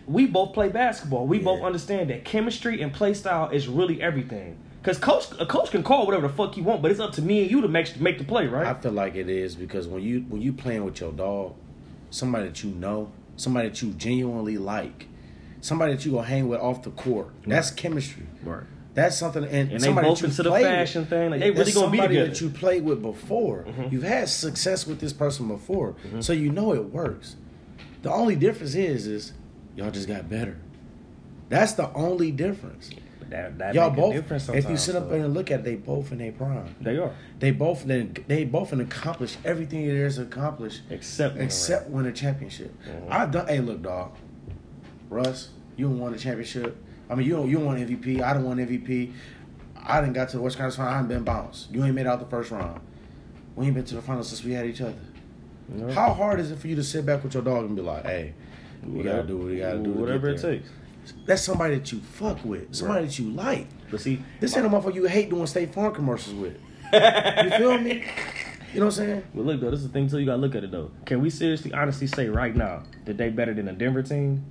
We 0.07 0.27
both 0.27 0.53
play 0.53 0.69
basketball. 0.69 1.27
We 1.27 1.39
both 1.39 1.63
understand 1.63 2.11
that 2.11 2.25
chemistry 2.25 2.83
and 2.83 2.93
play 2.93 3.15
style 3.15 3.49
is 3.51 3.69
really 3.69 4.03
everything. 4.03 4.59
Because 4.83 4.99
coach, 4.99 5.27
a 5.39 5.47
coach 5.47 5.71
can 5.71 5.85
call 5.85 6.07
whatever 6.07 6.27
the 6.27 6.35
fuck 6.35 6.57
you 6.57 6.65
want, 6.65 6.83
but 6.83 6.91
it's 6.91 6.99
up 6.99 7.13
to 7.13 7.23
me 7.23 7.43
and 7.43 7.51
you 7.51 7.61
to 7.61 7.69
make 7.69 8.01
make 8.01 8.19
the 8.19 8.25
play, 8.25 8.49
right? 8.49 8.67
I 8.67 8.75
feel 8.75 8.91
like 8.91 9.15
it 9.15 9.29
is 9.29 9.55
because 9.55 9.87
when 9.87 10.03
you 10.03 10.27
when 10.29 10.43
you 10.43 10.53
playing 10.53 10.85
with 10.85 11.01
your 11.01 11.13
dog, 11.13 11.55
somebody 12.11 12.49
that 12.49 12.65
you 12.65 12.71
know, 12.71 13.13
somebody 13.37 13.69
that 13.69 13.81
you 13.81 13.93
genuinely 13.93 14.59
like, 14.59 15.07
somebody 15.61 15.95
that 15.95 16.05
you 16.05 16.13
gonna 16.13 16.27
hang 16.27 16.49
with 16.49 16.61
off 16.61 16.83
the 16.83 16.91
court, 16.91 17.29
that's 17.47 17.71
chemistry. 17.71 18.27
right. 18.43 18.65
That's 18.95 19.17
something, 19.17 19.43
and, 19.45 19.73
And 19.73 19.81
they 19.81 19.91
both 19.93 20.23
into 20.23 20.43
the 20.43 20.51
fashion 20.51 21.03
with. 21.03 21.11
thing, 21.11 21.31
like, 21.31 21.41
they 21.41 21.51
really 21.51 21.73
gonna 21.73 21.91
be 21.91 21.97
somebody 21.99 22.09
together. 22.09 22.25
Mm-hmm. 22.27 22.33
that 22.35 22.41
you 22.43 22.51
played 22.51 22.85
with 22.85 23.01
before. 23.01 23.67
You've 23.91 24.03
had 24.03 24.29
success 24.29 24.87
with 24.87 25.01
this 25.01 25.13
person 25.15 25.49
before, 25.49 25.95
so 26.21 26.33
you 26.33 26.51
know 26.53 26.73
it 26.75 26.85
works. 26.87 27.37
The 28.03 28.11
only 28.13 28.37
difference 28.37 28.75
is, 28.75 29.07
is 29.07 29.33
y'all 29.77 29.91
just 29.91 30.09
got 30.09 30.29
better. 30.29 30.59
That's 31.49 31.73
the 31.75 31.93
only 31.95 32.31
difference. 32.33 32.91
That, 33.31 33.57
that 33.59 33.75
Y'all 33.75 33.89
both, 33.89 34.13
difference 34.13 34.51
if 34.51 34.69
you 34.69 34.77
sit 34.77 34.95
up 34.95 35.09
there 35.09 35.21
and 35.25 35.33
look 35.33 35.51
at 35.51 35.61
it, 35.61 35.65
they 35.65 35.77
both 35.77 36.13
in 36.13 36.19
their 36.19 36.33
prime. 36.33 36.75
they 36.83 36.99
are. 36.99 37.15
They 37.39 37.51
both 37.51 37.85
then 37.85 38.15
they 38.29 38.45
both 38.45 38.73
and 38.73 38.83
accomplished 38.83 39.39
everything 39.43 39.87
there 39.89 40.05
is 40.05 40.19
accomplished 40.19 40.83
Except 40.91 41.39
except 41.39 41.89
win 41.89 42.05
a 42.05 42.13
championship. 42.13 42.75
Mhm. 42.87 43.11
I 43.11 43.25
done. 43.25 43.49
Hey, 43.49 43.61
look, 43.61 43.81
dog. 43.81 44.13
Russ, 45.09 45.49
you 45.77 45.89
won 45.89 46.13
a 46.13 46.19
championship. 46.19 46.77
I 47.13 47.15
mean, 47.15 47.27
you 47.27 47.35
don't 47.35 47.49
you 47.49 47.57
don't 47.59 47.67
want 47.67 47.79
MVP. 47.79 48.23
I 48.23 48.33
don't 48.33 48.45
want 48.45 48.59
MVP. 48.59 49.13
I 49.77 50.01
didn't 50.01 50.15
got 50.15 50.31
to 50.31 50.37
the 50.39 50.43
West 50.43 50.57
Conference 50.57 50.77
final. 50.77 50.93
I 50.95 50.99
ain't 50.99 51.09
been 51.09 51.25
bounced. 51.25 51.71
You 51.71 51.85
ain't 51.85 51.95
made 51.95 52.07
out 52.07 52.21
the 52.21 52.27
first 52.27 52.51
round. 52.51 52.81
We 53.55 53.67
ain't 53.67 53.75
been 53.75 53.85
to 53.85 53.97
the 53.97 54.03
finals 54.03 54.29
since 54.29 54.43
we 54.43 54.53
had 54.53 54.65
each 54.65 54.81
other. 54.81 54.95
How 55.93 56.15
hard 56.15 56.41
is 56.41 56.51
it 56.51 56.59
for 56.59 56.69
you 56.69 56.77
to 56.77 56.83
sit 56.83 57.05
back 57.05 57.23
with 57.23 57.35
your 57.35 57.43
dog 57.43 57.67
and 57.67 57.77
be 57.77 57.83
like, 57.83 58.05
"Hey, 58.05 58.33
we 58.83 59.03
gotta 59.03 59.25
do 59.25 59.37
what 59.37 59.47
we 59.49 59.59
gotta 59.59 59.79
do, 59.79 59.93
whatever 59.93 60.31
it 60.31 60.41
takes. 60.41 60.71
That's 61.27 61.43
somebody 61.43 61.75
that 61.75 61.93
you 61.93 61.99
fuck 62.01 62.43
with, 62.45 62.75
somebody 62.75 63.01
Right. 63.01 63.09
that 63.11 63.19
you 63.19 63.31
like. 63.33 63.67
But 63.91 64.01
see, 64.01 64.23
This 64.41 64.57
ain't 64.57 64.65
a 64.65 64.69
motherfucker 64.71 64.95
you 64.95 65.05
hate 65.05 65.29
doing 65.31 65.47
State 65.47 65.75
Farm 65.75 65.93
commercials 65.95 66.35
with. 66.37 66.57
You 66.93 67.51
feel 67.59 67.79
me? 67.79 68.05
You 68.73 68.81
know 68.81 68.87
what 68.87 68.99
I'm 68.99 69.05
saying? 69.07 69.23
Well, 69.35 69.45
look 69.45 69.61
though, 69.61 69.71
this 69.71 69.81
is 69.81 69.89
the 69.89 69.93
thing 69.93 70.09
too. 70.09 70.19
You 70.19 70.27
gotta 70.27 70.41
look 70.41 70.55
at 70.55 70.65
it 70.65 70.71
though. 70.71 70.91
Can 71.05 71.21
we 71.21 71.29
seriously, 71.29 71.73
honestly 71.75 72.07
say 72.07 72.29
right 72.29 72.55
now 72.57 72.85
that 73.05 73.19
they 73.19 73.29
better 73.29 73.53
than 73.53 73.69
a 73.69 73.73
Denver 73.73 74.03
team? 74.03 74.45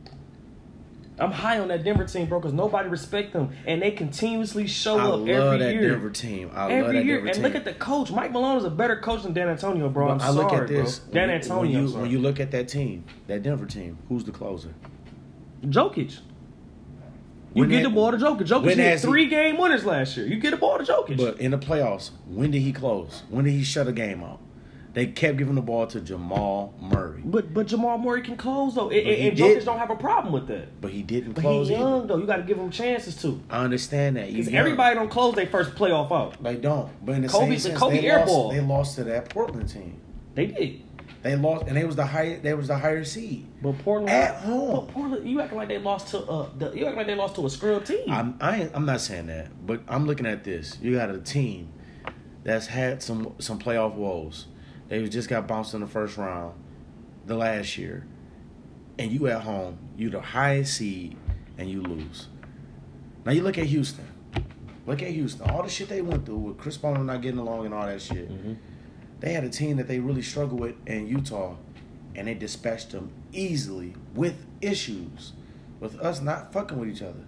I'm 1.22 1.32
high 1.32 1.60
on 1.60 1.68
that 1.70 1.84
Denver 1.84 2.06
team, 2.06 2.26
bro, 2.28 2.40
because 2.40 2.54
nobody 2.54 2.90
respect 2.90 3.32
them, 3.34 3.52
and 3.68 3.82
they 3.82 3.92
continuously 3.92 4.68
show 4.68 4.98
I 4.98 5.04
up 5.04 5.20
every 5.20 5.28
year. 5.30 5.40
I 5.42 5.46
love 5.50 5.60
that. 5.60 5.74
Denver 5.74 6.10
team. 6.10 6.52
I 6.54 6.64
love 6.82 6.94
that 6.94 7.06
year, 7.06 7.16
Denver 7.18 7.28
and 7.28 7.34
team. 7.36 7.44
look 7.44 7.56
at 7.56 7.64
the 7.66 7.74
coach. 7.74 8.12
Mike 8.12 8.32
Malone 8.32 8.58
is 8.58 8.64
a 8.64 8.70
better 8.72 8.98
coach 8.98 9.24
than 9.24 9.34
Dan 9.34 9.48
Antonio, 9.50 9.88
bro. 9.90 10.10
I'm 10.10 10.22
I 10.22 10.30
look 10.32 10.52
at 10.52 10.68
this. 10.68 11.00
bro. 11.00 11.14
Dan 11.14 11.30
Antonio, 11.30 11.80
When 11.80 11.88
you, 11.90 11.96
when 11.98 12.10
you 12.12 12.20
look 12.20 12.40
at 12.40 12.52
that 12.52 12.68
team, 12.68 13.06
that 13.28 13.44
Denver 13.44 13.66
team, 13.66 13.98
who's 14.10 14.24
the 14.24 14.32
closer? 14.32 14.74
Jokic. 15.64 16.20
You 17.54 17.64
When 17.64 17.70
get 17.70 17.84
that- 17.84 17.90
the 17.90 17.96
ball 17.96 18.12
to 18.12 18.18
Jokic. 18.18 18.48
Jokic 18.48 18.64
hit 18.70 18.78
has 18.80 19.02
he- 19.04 19.08
three 19.08 19.28
game 19.28 19.58
winners 19.58 19.86
last 19.86 20.16
year. 20.18 20.26
You 20.26 20.40
get 20.40 20.52
the 20.52 20.58
ball 20.58 20.78
to 20.78 20.84
Jokic. 20.86 21.18
But 21.18 21.40
in 21.40 21.52
the 21.52 21.58
playoffs, 21.58 22.12
when 22.28 22.50
did 22.52 22.62
he 22.62 22.72
close? 22.72 23.24
When 23.30 23.44
did 23.46 23.52
he 23.52 23.64
shut 23.64 23.88
a 23.88 23.92
game 23.92 24.24
out? 24.24 24.40
They 24.94 25.06
kept 25.08 25.38
giving 25.38 25.56
the 25.56 25.62
ball 25.62 25.88
to 25.88 26.02
Jamal 26.02 26.74
Murray, 26.82 27.22
But 27.24 27.54
but 27.54 27.66
Jamal 27.68 27.98
Murray 27.98 28.22
can 28.22 28.36
close 28.36 28.76
though, 28.76 28.90
and, 28.90 29.06
But 29.06 29.14
and. 29.14 29.38
Jokic 29.38 29.64
don't 29.66 29.80
have 29.80 29.90
a 29.90 29.96
problem 29.96 30.34
with 30.34 30.48
that. 30.48 30.82
but 30.82 30.92
he 30.92 31.02
didn't 31.02 31.32
But 31.34 31.42
close 31.42 31.70
he's 31.70 31.78
either. 31.78 31.88
young 31.90 32.08
though. 32.08 32.18
You 32.18 32.26
got 32.26 32.38
to 32.38 32.44
give 32.44 32.58
him 32.58 32.70
chances 32.72 33.16
too. 33.16 33.42
I 33.50 33.64
understand 33.64 34.18
that. 34.18 34.28
Because 34.34 34.50
everybody 34.54 34.96
don't 34.96 35.10
close 35.10 35.34
their 35.36 35.48
first 35.48 35.76
playoff 35.76 36.12
out. 36.12 36.44
they 36.44 36.56
don't. 36.58 36.90
But 37.06 37.14
in 37.16 37.22
the 37.22 37.30
Kobe- 37.30 37.52
same 37.52 37.60
sense, 37.60 37.80
Kobe 37.80 38.02
they 38.02 38.08
airball. 38.08 38.28
lost. 38.28 38.56
They 38.56 38.62
lost 38.62 38.96
to 38.96 39.04
that 39.06 39.30
Portland 39.30 39.70
team. 39.70 40.02
They 40.36 40.48
did. 40.48 40.82
They 41.24 41.36
lost, 41.36 41.68
and 41.68 41.78
they 41.78 41.86
was 41.86 41.96
the 41.96 42.06
higher. 42.06 42.40
They 42.40 42.54
was 42.56 42.68
the 42.68 42.78
higher 42.78 43.04
seed. 43.04 43.46
But 43.62 43.78
Portland 43.80 44.10
At 44.10 44.38
home. 44.38 44.72
But 44.88 44.88
Portland, 44.94 45.30
you 45.30 45.40
acting 45.40 45.58
like 45.58 45.68
they 45.68 45.78
lost 45.78 46.08
to 46.10 46.20
uh, 46.24 46.50
the, 46.58 46.72
you 46.72 46.84
acting 46.86 46.98
like 46.98 47.06
they 47.08 47.14
lost 47.16 47.36
to 47.36 47.46
a 47.46 47.50
scrub 47.50 47.86
team. 47.86 48.10
I'm 48.10 48.36
I 48.42 48.62
ain't, 48.64 48.72
I'm 48.74 48.86
not 48.86 49.00
saying 49.02 49.28
that, 49.28 49.66
but 49.66 49.82
I'm 49.88 50.06
looking 50.08 50.26
at 50.26 50.44
this. 50.44 50.78
You 50.82 50.96
got 50.96 51.12
a 51.12 51.20
team 51.20 51.72
that's 52.44 52.66
had 52.68 53.04
some 53.04 53.36
some 53.40 53.60
playoff 53.60 53.94
woes. 53.94 54.48
They 54.92 55.08
just 55.08 55.30
got 55.30 55.48
bounced 55.48 55.74
in 55.74 55.80
the 55.80 55.88
first 55.88 56.18
round 56.18 56.54
the 57.26 57.36
last 57.38 57.78
year, 57.78 58.06
and 59.00 59.10
you 59.10 59.28
at 59.28 59.44
home, 59.44 59.78
you 59.96 60.10
the 60.10 60.20
highest 60.20 60.76
seed, 60.76 61.16
and 61.58 61.70
you 61.70 61.82
lose. 61.82 62.28
Now 63.24 63.32
you 63.32 63.42
look 63.42 63.58
at 63.58 63.68
Houston. 63.68 64.06
Look 64.86 65.02
at 65.02 65.12
Houston. 65.12 65.50
All 65.50 65.64
the 65.64 65.70
shit 65.70 65.88
they 65.88 66.02
went 66.02 66.26
through 66.26 66.40
with 66.40 66.58
Chris 66.58 66.76
Paul 66.76 66.96
not 66.96 67.22
getting 67.22 67.40
along 67.40 67.68
and 67.68 67.74
all 67.74 67.86
that 67.86 68.02
shit. 68.02 68.30
Mhm. 68.30 68.58
They 69.22 69.32
had 69.32 69.46
a 69.46 69.50
team 69.50 69.78
that 69.78 69.88
they 69.88 70.02
really 70.02 70.22
struggled 70.22 70.60
with 70.60 70.76
in 70.86 71.08
Utah, 71.08 71.56
and 72.14 72.28
they 72.28 72.34
dispatched 72.34 72.92
them 72.92 73.12
easily 73.32 73.94
with 74.14 74.46
issues, 74.60 75.32
with 75.80 75.98
us 76.02 76.22
not 76.22 76.52
fucking 76.52 76.78
with 76.78 76.90
each 76.90 77.02
other. 77.02 77.24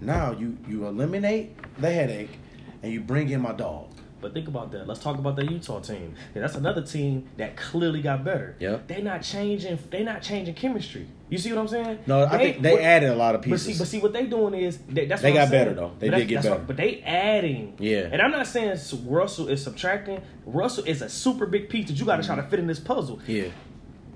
Now 0.00 0.32
you 0.32 0.56
you 0.66 0.86
eliminate 0.86 1.54
the 1.78 1.90
headache, 1.90 2.38
and 2.82 2.90
you 2.90 3.00
bring 3.02 3.28
in 3.28 3.42
my 3.42 3.52
dog. 3.52 3.93
But 4.24 4.32
think 4.32 4.48
about 4.48 4.72
that. 4.72 4.88
Let's 4.88 5.00
talk 5.00 5.18
about 5.18 5.36
that 5.36 5.50
Utah 5.50 5.80
team. 5.80 6.14
Yeah, 6.34 6.40
that's 6.40 6.54
another 6.54 6.80
team 6.80 7.28
that 7.36 7.58
clearly 7.58 8.00
got 8.00 8.24
better. 8.24 8.56
Yep. 8.58 8.88
They're 8.88 9.02
not 9.02 9.20
changing. 9.20 9.78
They're 9.90 10.02
not 10.02 10.22
changing 10.22 10.54
chemistry. 10.54 11.08
You 11.28 11.36
see 11.36 11.52
what 11.52 11.58
I'm 11.60 11.68
saying? 11.68 11.98
No, 12.06 12.24
I 12.24 12.38
think 12.38 12.62
they 12.62 12.72
what- 12.72 12.80
added 12.80 13.10
a 13.10 13.16
lot 13.16 13.34
of 13.34 13.42
But 13.42 13.50
pieces. 13.50 13.66
see, 13.66 13.78
but 13.78 13.86
see, 13.86 13.98
what 14.00 14.14
they're 14.14 14.26
doing 14.26 14.54
is 14.54 14.78
they, 14.88 15.04
that's 15.04 15.20
They 15.20 15.30
what 15.32 15.40
I'm 15.42 15.44
got 15.44 15.50
better, 15.50 15.74
though. 15.74 15.92
They 15.98 16.08
But 16.08 16.16
did 16.16 16.28
get 16.28 16.34
that's 16.36 16.46
what- 16.46 16.54
better. 16.54 16.66
but 16.68 16.76
they 16.78 17.02
adding. 17.02 17.74
Yeah. 17.78 18.08
And 18.10 18.22
I'm 18.22 18.30
not 18.30 18.46
saying 18.46 18.78
Russell 19.04 19.48
is 19.48 19.62
subtracting. 19.62 20.22
Russell 20.46 20.84
is 20.84 21.02
a 21.02 21.10
super 21.10 21.44
big 21.44 21.68
piece 21.68 21.88
that 21.88 22.00
you 22.00 22.06
got 22.06 22.16
to 22.16 22.22
mm-hmm. 22.22 22.32
try 22.32 22.42
to 22.42 22.48
fit 22.48 22.60
in 22.60 22.66
this 22.66 22.80
puzzle. 22.80 23.20
yeah, 23.26 23.48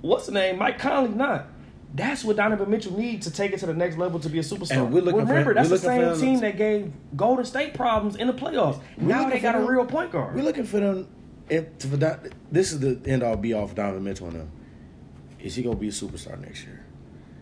What's 0.01 0.25
the 0.25 0.33
name? 0.33 0.57
Mike 0.57 0.79
Conley 0.79 1.11
not. 1.11 1.49
That's 1.95 2.23
what 2.23 2.37
Donovan 2.37 2.69
Mitchell 2.71 2.97
needs 2.97 3.27
to 3.27 3.33
take 3.33 3.53
it 3.53 3.59
to 3.61 3.67
the 3.67 3.75
next 3.75 3.97
level 3.97 4.21
to 4.21 4.29
be 4.29 4.39
a 4.39 4.43
superstar. 4.43 4.73
And 4.73 4.93
we're 4.93 5.01
looking 5.03 5.21
for- 5.21 5.27
Remember, 5.33 5.55
that's 5.55 5.71
we're 5.71 5.79
the 5.79 5.83
same 5.83 6.15
for- 6.15 6.21
team 6.21 6.41
that 6.41 6.57
gave 6.57 6.93
Golden 7.17 7.45
State 7.45 7.75
problems 7.75 8.17
in 8.17 8.27
the 8.27 8.33
playoffs. 8.35 8.81
We're 8.99 9.09
now 9.09 9.29
they 9.29 9.41
got 9.41 9.55
for 9.55 9.63
a 9.63 9.67
real 9.67 9.87
point 9.87 10.13
guard. 10.13 10.35
we're 10.35 10.43
looking 10.43 10.65
for 10.65 10.81
them. 10.81 11.09
If, 11.49 11.65
for 11.81 11.97
that, 11.97 12.27
this 12.53 12.73
is 12.73 12.81
the 12.81 13.01
end 13.07 13.23
all 13.23 13.37
be 13.37 13.55
all 13.55 13.67
for 13.67 13.75
Donovan 13.75 14.05
Mitchell 14.05 14.31
them. 14.31 14.51
Is 15.41 15.55
he 15.55 15.63
gonna 15.63 15.77
be 15.77 15.89
a 15.89 15.93
superstar 15.93 16.39
next 16.41 16.65
year? 16.65 16.85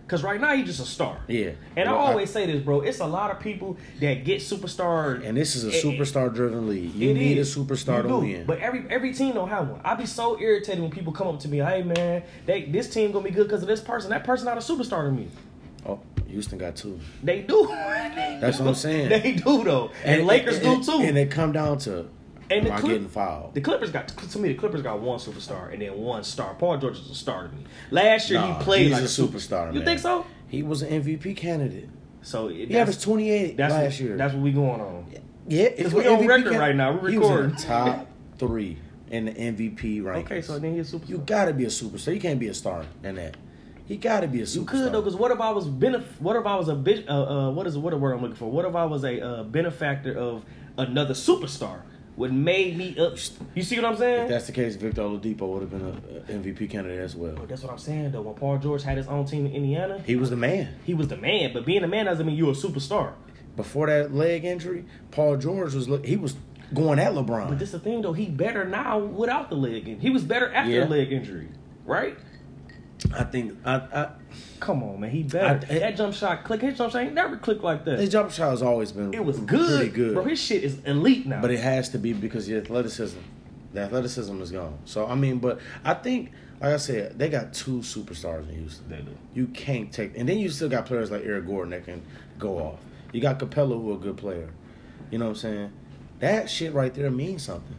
Cause 0.09 0.23
right 0.23 0.41
now 0.41 0.55
he's 0.55 0.67
just 0.67 0.79
a 0.81 0.85
star. 0.85 1.19
Yeah. 1.27 1.51
And 1.75 1.91
Well, 1.91 1.99
I 1.99 2.05
I- 2.05 2.11
always 2.13 2.31
say 2.31 2.47
this, 2.47 2.63
bro. 2.63 2.83
It's 2.83 3.01
a 3.01 3.07
lot 3.07 3.33
of 3.33 3.41
people 3.41 3.77
that 4.01 4.25
get 4.25 4.41
superstar. 4.41 5.21
And 5.27 5.37
this 5.37 5.57
is 5.57 5.65
a 5.65 5.71
superstar 5.71 6.33
driven 6.33 6.69
league. 6.69 6.95
You 6.95 7.11
it 7.11 7.15
need 7.15 7.39
is. 7.39 7.57
a 7.57 7.59
superstar 7.59 7.97
You 7.97 8.03
to 8.03 8.09
do. 8.09 8.19
win. 8.19 8.45
But 8.47 8.61
every 8.61 8.85
every 8.89 9.13
team 9.13 9.35
don't 9.35 9.49
have 9.49 9.69
one. 9.69 9.81
I 9.85 9.95
be 9.97 10.07
so 10.07 10.39
irritated 10.41 10.81
when 10.81 10.93
people 10.93 11.13
come 11.13 11.27
up 11.27 11.41
to 11.41 11.49
me, 11.49 11.59
hey 11.59 11.83
man, 11.83 12.23
they 12.47 12.67
this 12.67 12.89
team 12.89 13.11
gonna 13.11 13.25
be 13.25 13.33
good 13.33 13.49
because 13.49 13.63
of 13.63 13.69
this 13.69 13.81
person. 13.81 14.11
That 14.11 14.23
person 14.23 14.45
not 14.47 14.57
a 14.57 14.61
superstar 14.61 15.07
to 15.07 15.11
me. 15.11 15.27
oh, 15.85 15.99
Houston 16.29 16.59
got 16.59 16.77
two. 16.77 17.01
They 17.25 17.43
do. 17.43 17.67
That's 17.69 18.61
what 18.61 18.69
I'm 18.69 18.75
saying. 18.87 19.09
They 19.09 19.33
do 19.33 19.65
though, 19.65 19.91
and, 20.05 20.25
Lakers 20.27 20.59
and, 20.59 20.85
do 20.85 20.93
too. 20.93 21.03
And 21.03 21.17
they 21.17 21.27
come 21.27 21.51
down 21.51 21.79
to 21.79 22.07
And 22.51 22.65
the 22.67 22.71
am 22.71 22.77
I 22.77 22.81
Clip- 22.81 22.93
getting 22.93 23.09
fouled? 23.09 23.55
The 23.55 23.61
Clippers 23.61 23.91
got 23.91 24.09
to 24.09 24.39
me. 24.39 24.49
The 24.49 24.55
Clippers 24.55 24.83
got 24.83 25.01
one 25.01 25.19
superstar 25.19 25.73
and 25.73 25.83
then 25.83 25.97
one 25.99 26.23
star. 26.25 26.55
Paul 26.55 26.79
George 26.79 26.99
is 26.99 27.11
a 27.11 27.15
star 27.15 27.49
to 27.49 27.55
me. 27.55 27.65
Last 27.91 28.31
year 28.31 28.39
Nah, 28.41 28.59
he 28.59 28.65
played 28.65 28.83
he's 28.85 28.93
like 28.93 29.03
a 29.03 29.05
a 29.07 29.09
super- 29.09 29.39
superstar. 29.39 29.69
You 29.73 29.81
man. 29.81 29.85
think 29.85 29.99
so? 30.01 30.25
He 30.49 30.63
was 30.63 30.83
an 30.83 31.03
MVP 31.03 31.37
candidate. 31.37 31.89
So 32.23 32.49
it, 32.49 32.69
He 32.69 32.77
averaged 32.79 33.03
28 33.03 33.57
that's 33.57 33.73
last 33.73 33.83
what, 33.95 34.01
year. 34.01 34.17
That's 34.17 34.33
what 34.35 34.43
we 34.43 34.53
going 34.53 34.81
on. 34.81 35.07
yeah, 35.49 35.69
Because 35.71 35.93
he 35.93 35.97
was 35.97 36.05
we 36.05 36.07
on 36.11 36.19
MVP 36.21 36.29
record 36.29 36.51
can- 36.53 36.61
right 36.61 36.77
now. 36.77 36.93
We 36.99 37.13
He 37.13 37.19
was 37.19 37.29
in 37.31 37.37
the 37.37 37.43
recording. 37.43 37.57
top 37.67 38.07
three 38.39 38.79
in 39.11 39.25
the 39.27 39.33
MVP 39.33 40.03
rankings. 40.03 40.25
Okay, 40.25 40.43
so 40.43 40.59
then 40.59 40.75
he's 40.75 40.93
a 40.93 40.97
superstar. 40.99 41.09
you 41.09 41.19
got 41.19 41.45
to 41.47 41.53
be 41.53 41.65
a 41.65 41.69
superstar. 41.69 42.15
You 42.15 42.21
can't 42.21 42.39
be 42.41 42.49
a 42.49 42.55
star 42.55 42.85
in 43.05 43.15
that. 43.17 43.37
He 43.87 43.97
got 43.97 44.21
to 44.21 44.29
be 44.29 44.41
a 44.41 44.45
superstar. 44.45 44.55
You 44.57 44.65
could 44.65 44.93
though, 44.93 45.01
because 45.03 45.15
what 45.17 45.31
if 45.31 45.41
I 45.41 45.51
was 45.51 45.67
benef- 45.69 46.21
What 46.21 46.35
if 46.37 46.45
I 46.47 46.57
was 46.57 46.69
a 46.69 46.75
bit? 46.75 47.09
Uh, 47.09 47.49
uh, 47.49 47.51
what 47.51 47.67
is 47.69 47.77
what 47.79 47.93
a 47.93 47.97
word 47.97 48.15
I'm 48.15 48.21
looking 48.23 48.37
for? 48.37 48.51
What 48.51 48.65
if 48.65 48.75
I 48.75 48.85
was 48.85 49.05
a 49.05 49.21
uh, 49.21 49.43
benefactor 49.45 50.17
of 50.17 50.45
another 50.77 51.15
superstar? 51.15 51.83
Would 52.17 52.33
made 52.33 52.79
me 52.79 52.97
up. 52.99 53.19
You 53.55 53.63
see 53.63 53.77
what 53.77 53.85
I'm 53.85 53.97
saying? 53.97 54.23
If 54.23 54.29
that's 54.31 54.47
the 54.47 54.53
case, 54.53 54.75
Victor 54.77 55.03
Oladipo 55.03 55.43
would 55.53 55.61
have 55.63 55.71
been 55.71 55.83
an 55.83 56.25
MVP 56.43 56.71
candidate 56.71 57.01
as 57.01 57.15
well. 57.15 57.35
That's 57.47 57.63
what 57.63 57.71
I'm 57.73 57.79
saying 57.79 58.13
though. 58.13 58.23
When 58.23 58.35
Paul 58.35 58.57
George 58.59 58.83
had 58.83 58.97
his 58.97 59.07
own 59.07 59.27
team 59.27 59.45
in 59.45 59.53
Indiana, 59.53 60.03
He 60.07 60.17
was 60.17 60.31
the 60.31 60.37
man. 60.37 60.75
he 60.85 60.95
was 60.95 61.09
the 61.09 61.17
man. 61.19 61.53
But 61.53 61.67
being 61.67 61.85
a 61.85 61.89
man 61.89 62.07
doesn't 62.07 62.25
mean 62.27 62.37
you're 62.37 62.53
a 62.53 62.55
superstar. 62.55 63.13
Before 63.55 63.87
that 63.87 64.15
leg 64.15 64.45
injury, 64.45 64.85
Paul 65.11 65.37
George 65.37 65.75
was 65.75 65.89
look. 65.91 66.07
He 66.07 66.17
was 66.17 66.37
going 66.75 66.99
at 66.99 67.13
LeBron. 67.13 67.49
But 67.49 67.59
this 67.59 67.69
is 67.69 67.73
the 67.73 67.79
thing 67.81 68.01
though. 68.01 68.15
He 68.15 68.27
better 68.27 68.65
now 68.65 68.99
without 68.99 69.51
the 69.51 69.57
leg. 69.57 69.87
in- 69.87 70.01
He 70.01 70.09
was 70.11 70.25
better 70.25 70.51
after 70.53 70.73
Yeah. 70.73 70.85
the 70.85 70.91
leg 70.91 71.13
injury, 71.13 71.49
right? 71.85 72.17
I 73.19 73.25
think 73.25 73.57
I, 73.65 73.75
I, 73.77 74.09
Come 74.61 74.83
on, 74.83 75.01
man. 75.01 75.11
He 75.11 75.23
better. 75.23 75.67
I- 75.71 75.79
that 75.79 75.97
jump 75.97 76.15
shot 76.15 76.45
click. 76.45 76.61
His 76.63 76.77
jump 76.79 76.93
shot 76.93 77.03
ain't 77.03 77.15
never 77.15 77.37
clicked 77.37 77.63
like 77.63 77.85
that. 77.85 77.99
his 77.99 78.11
jump 78.11 78.31
shot 78.31 78.51
has 78.51 78.63
always 78.63 78.93
been 78.93 79.13
it 79.15 79.25
was 79.25 79.39
good, 79.39 79.79
pretty 79.79 79.91
good. 79.91 80.15
bro. 80.15 80.25
His 80.25 80.39
shit 80.41 80.65
is 80.65 80.79
elite 80.85 81.27
now. 81.27 81.41
But 81.41 81.51
it 81.51 81.61
has 81.61 81.89
to 81.91 81.99
be 81.99 82.13
because 82.13 82.47
the 82.47 82.57
athleticism, 82.57 83.19
the 83.73 83.81
athleticism 83.83 84.41
is 84.43 84.51
gone. 84.53 84.79
So 84.85 85.07
I 85.07 85.15
mean, 85.15 85.39
but 85.39 85.61
I 85.85 85.95
think, 85.95 86.33
like 86.61 86.73
I 86.75 86.77
said, 86.79 87.19
they 87.19 87.29
got 87.29 87.53
two 87.53 87.79
superstars 87.79 88.49
in 88.49 88.57
Houston. 88.57 88.89
They 88.89 89.01
do. 89.03 89.17
You 89.35 89.47
can't 89.49 89.93
take, 89.93 90.17
and 90.17 90.29
then 90.29 90.39
you 90.39 90.49
still 90.51 90.69
got 90.69 90.87
players 90.87 91.11
like 91.11 91.25
Eric 91.25 91.47
Gordon 91.47 91.71
that 91.71 91.85
can 91.85 92.03
go 92.39 92.59
off. 92.59 92.79
You 93.13 93.21
got 93.21 93.39
Capela, 93.39 93.81
who 93.81 93.93
a 93.95 93.97
good 93.99 94.17
player. 94.17 94.49
You 95.11 95.19
know 95.19 95.27
what 95.27 95.31
I'm 95.33 95.37
saying? 95.37 95.73
That 96.19 96.51
shit 96.51 96.73
right 96.73 96.93
there 96.93 97.11
means 97.11 97.43
something. 97.45 97.77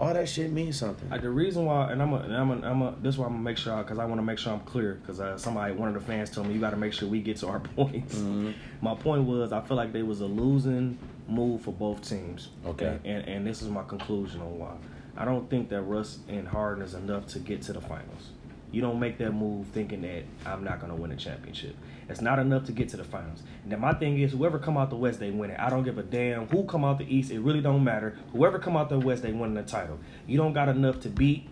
All 0.00 0.14
that 0.14 0.26
shit 0.30 0.50
means 0.50 0.78
something. 0.78 1.10
Like 1.10 1.20
the 1.20 1.28
reason 1.28 1.66
why, 1.66 1.92
and 1.92 2.00
I'm 2.00 2.12
a, 2.14 2.16
and 2.20 2.34
I'm 2.34 2.50
a, 2.50 2.66
I'm 2.70 2.80
a 2.82 2.94
this 3.02 3.14
is 3.16 3.18
why 3.18 3.26
I'm 3.26 3.32
gonna 3.32 3.42
make 3.44 3.58
sure 3.58 3.76
because 3.82 3.98
I 3.98 4.06
want 4.06 4.18
to 4.18 4.22
make 4.24 4.38
sure 4.38 4.52
I'm 4.54 4.60
clear 4.60 4.94
because 4.94 5.20
uh, 5.20 5.36
somebody, 5.36 5.74
one 5.74 5.88
of 5.88 5.94
the 5.94 6.00
fans 6.00 6.30
told 6.30 6.46
me 6.46 6.54
you 6.54 6.60
got 6.60 6.70
to 6.70 6.76
make 6.78 6.94
sure 6.94 7.06
we 7.06 7.20
get 7.20 7.36
to 7.38 7.48
our 7.48 7.60
points. 7.76 8.14
Mhm. 8.16 8.54
My 8.80 8.94
point 8.94 9.24
was 9.24 9.52
I 9.52 9.60
feel 9.60 9.76
like 9.76 9.92
they 9.92 10.02
was 10.02 10.22
a 10.22 10.26
losing 10.26 10.96
move 11.28 11.60
for 11.60 11.72
both 11.72 12.00
teams. 12.08 12.48
Okay. 12.66 12.98
and 13.04 13.28
and 13.28 13.46
this 13.46 13.60
is 13.60 13.68
my 13.68 13.82
conclusion 13.84 14.40
on 14.40 14.58
why. 14.58 14.72
I 15.18 15.26
don't 15.26 15.50
think 15.50 15.68
that 15.68 15.82
Russ 15.82 16.20
and 16.28 16.48
Harden 16.48 16.82
is 16.82 16.94
enough 16.94 17.26
to 17.28 17.38
get 17.38 17.60
to 17.62 17.74
the 17.74 17.80
finals. 17.82 18.30
You 18.72 18.80
don't 18.80 19.00
make 19.00 19.18
that 19.18 19.32
move 19.32 19.66
thinking 19.66 20.00
that 20.02 20.24
I'm 20.46 20.64
not 20.64 20.80
gonna 20.80 20.94
win 20.94 21.12
a 21.12 21.16
championship. 21.16 21.76
It's 22.10 22.20
not 22.20 22.38
enough 22.38 22.64
to 22.66 22.72
get 22.72 22.88
to 22.90 22.96
the 22.96 23.04
finals. 23.04 23.42
And 23.62 23.72
then 23.72 23.80
my 23.80 23.92
thing 23.94 24.18
is, 24.18 24.32
whoever 24.32 24.58
come 24.58 24.76
out 24.76 24.90
the 24.90 24.96
West, 24.96 25.20
they 25.20 25.30
win 25.30 25.50
it. 25.50 25.60
I 25.60 25.70
don't 25.70 25.84
give 25.84 25.98
a 25.98 26.02
damn 26.02 26.48
who 26.48 26.64
come 26.64 26.84
out 26.84 26.98
the 26.98 27.14
East. 27.14 27.30
It 27.30 27.40
really 27.40 27.60
don't 27.60 27.84
matter. 27.84 28.16
Whoever 28.32 28.58
come 28.58 28.76
out 28.76 28.88
the 28.88 28.98
West, 28.98 29.22
they 29.22 29.32
win 29.32 29.54
the 29.54 29.62
title. 29.62 29.98
You 30.26 30.36
don't 30.36 30.52
got 30.52 30.68
enough 30.68 31.00
to 31.00 31.08
beat 31.08 31.48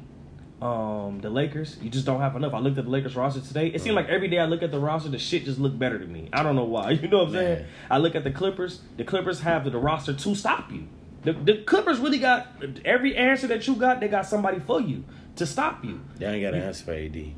um, 0.61 1.21
the 1.21 1.31
Lakers. 1.31 1.77
You 1.81 1.91
just 1.91 2.05
don't 2.05 2.21
have 2.21 2.35
enough. 2.35 2.55
I 2.55 2.59
looked 2.59 2.79
at 2.79 2.85
the 2.85 2.91
Lakers 2.91 3.15
roster 3.15 3.41
today. 3.41 3.69
It 3.69 3.81
seemed 3.81 3.95
like 3.95 4.09
every 4.09 4.29
day 4.29 4.39
I 4.39 4.47
look 4.47 4.63
at 4.63 4.73
the 4.73 4.81
roster, 4.81 5.09
the 5.09 5.19
shit 5.19 5.45
just 5.45 5.59
looked 5.59 5.79
better 5.79 5.99
to 5.99 6.07
me. 6.07 6.29
I 6.33 6.43
don't 6.43 6.57
know 6.57 6.65
why. 6.65 6.91
You 6.99 7.09
know 7.09 7.19
what 7.19 7.29
I'm 7.29 7.35
saying? 7.35 7.67
I 7.91 7.99
look 7.99 8.15
at 8.17 8.25
the 8.25 8.31
Clippers. 8.31 8.81
The 8.97 9.05
Clippers 9.05 9.41
have 9.41 9.65
the, 9.65 9.71
the 9.71 9.79
roster 9.79 10.13
to 10.13 10.35
stop 10.35 10.73
you. 10.73 10.89
The, 11.23 11.33
the 11.33 11.63
Clippers 11.63 11.99
really 12.01 12.19
got 12.19 12.49
every 12.85 13.17
answer 13.17 13.47
that 13.49 13.67
you 13.67 13.77
got. 13.77 14.01
They 14.01 14.09
got 14.09 14.27
somebody 14.27 14.59
for 14.59 14.81
you 14.81 15.05
to 15.37 15.47
stop 15.47 15.85
you. 15.85 16.01
They 16.17 16.27
ain't 16.27 16.43
got 16.43 16.55
an 16.55 16.63
answer 16.63 16.85
for 16.85 16.93
AD. 16.93 17.35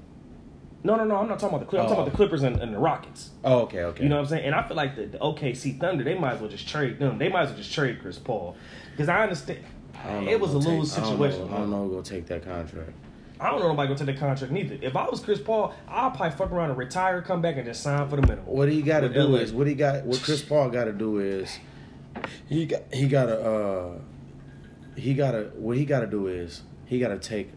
No, 0.82 0.96
no, 0.96 1.04
no. 1.04 1.16
I'm 1.16 1.28
not 1.28 1.38
talking 1.38 1.56
about 1.56 1.60
the 1.60 1.70
Clippers. 1.70 1.86
I'm 1.86 1.86
Oh. 1.86 1.88
talking 1.96 2.02
about 2.02 2.10
the 2.12 2.16
Clippers 2.16 2.42
and, 2.42 2.56
and 2.60 2.72
the 2.74 2.78
Rockets. 2.78 3.30
Oh, 3.44 3.60
okay, 3.60 3.82
okay. 3.84 4.02
You 4.02 4.08
know 4.08 4.16
what 4.16 4.22
I'm 4.22 4.28
saying? 4.28 4.44
And 4.46 4.54
I 4.54 4.62
feel 4.66 4.76
like 4.76 4.96
the, 4.96 5.06
the 5.06 5.18
OKC 5.18 5.78
Thunder, 5.78 6.04
they 6.04 6.14
might 6.18 6.34
as 6.34 6.40
well 6.40 6.48
just 6.50 6.66
trade 6.68 6.98
them. 6.98 7.18
They 7.18 7.28
might 7.28 7.42
as 7.42 7.48
well 7.50 7.58
just 7.58 7.72
trade 7.74 8.00
Chris 8.00 8.18
Paul. 8.18 8.56
Because 8.92 9.08
I 9.08 9.22
understand. 9.22 9.60
I 10.02 10.20
know 10.20 10.30
It 10.30 10.40
was 10.40 10.54
a 10.54 10.58
gonna 10.58 10.78
lose 10.78 10.94
take- 10.94 11.04
I 11.04 11.06
don't 11.06 11.18
situation. 11.18 11.50
know- 11.50 11.56
I 11.56 11.58
don't 11.60 11.70
know 11.70 11.82
who's 11.84 11.92
gonna 11.92 12.02
take 12.20 12.26
that 12.28 12.44
contract. 12.44 12.90
I 13.38 13.50
don't 13.50 13.60
know 13.60 13.68
nobody 13.68 13.88
gonna 13.88 13.98
take 13.98 14.06
that 14.06 14.18
contract 14.18 14.52
neither. 14.52 14.76
If 14.82 14.96
I 14.96 15.08
was 15.08 15.20
Chris 15.20 15.40
Paul, 15.40 15.74
I'll 15.88 16.10
probably 16.10 16.36
fuck 16.36 16.50
around 16.52 16.70
and 16.70 16.78
retire, 16.78 17.20
come 17.22 17.40
back, 17.42 17.56
and 17.56 17.64
just 17.66 17.82
sign 17.82 18.06
for 18.08 18.16
the 18.16 18.22
minimum. 18.22 18.44
What 18.46 18.70
he 18.70 18.82
got 18.82 19.00
to 19.00 19.08
do 19.08 19.20
LA. 19.20 19.38
is 19.40 19.52
what 19.52 19.66
he 19.66 19.74
got. 19.74 20.04
What 20.04 20.20
Chris 20.22 20.42
Paul 20.42 20.68
got 20.70 20.84
to 20.84 20.92
do 20.92 21.18
is 21.20 21.58
he 22.48 22.66
got 22.66 22.82
he 22.92 23.06
got 23.08 23.26
to 23.26 23.40
uh 23.40 23.90
he 24.96 25.14
got 25.14 25.32
to 25.32 25.50
what 25.56 25.76
he 25.78 25.84
got 25.86 26.00
to 26.00 26.06
do 26.06 26.26
is 26.26 26.62
he 26.86 26.98
got 26.98 27.08
to 27.08 27.18
take 27.18 27.50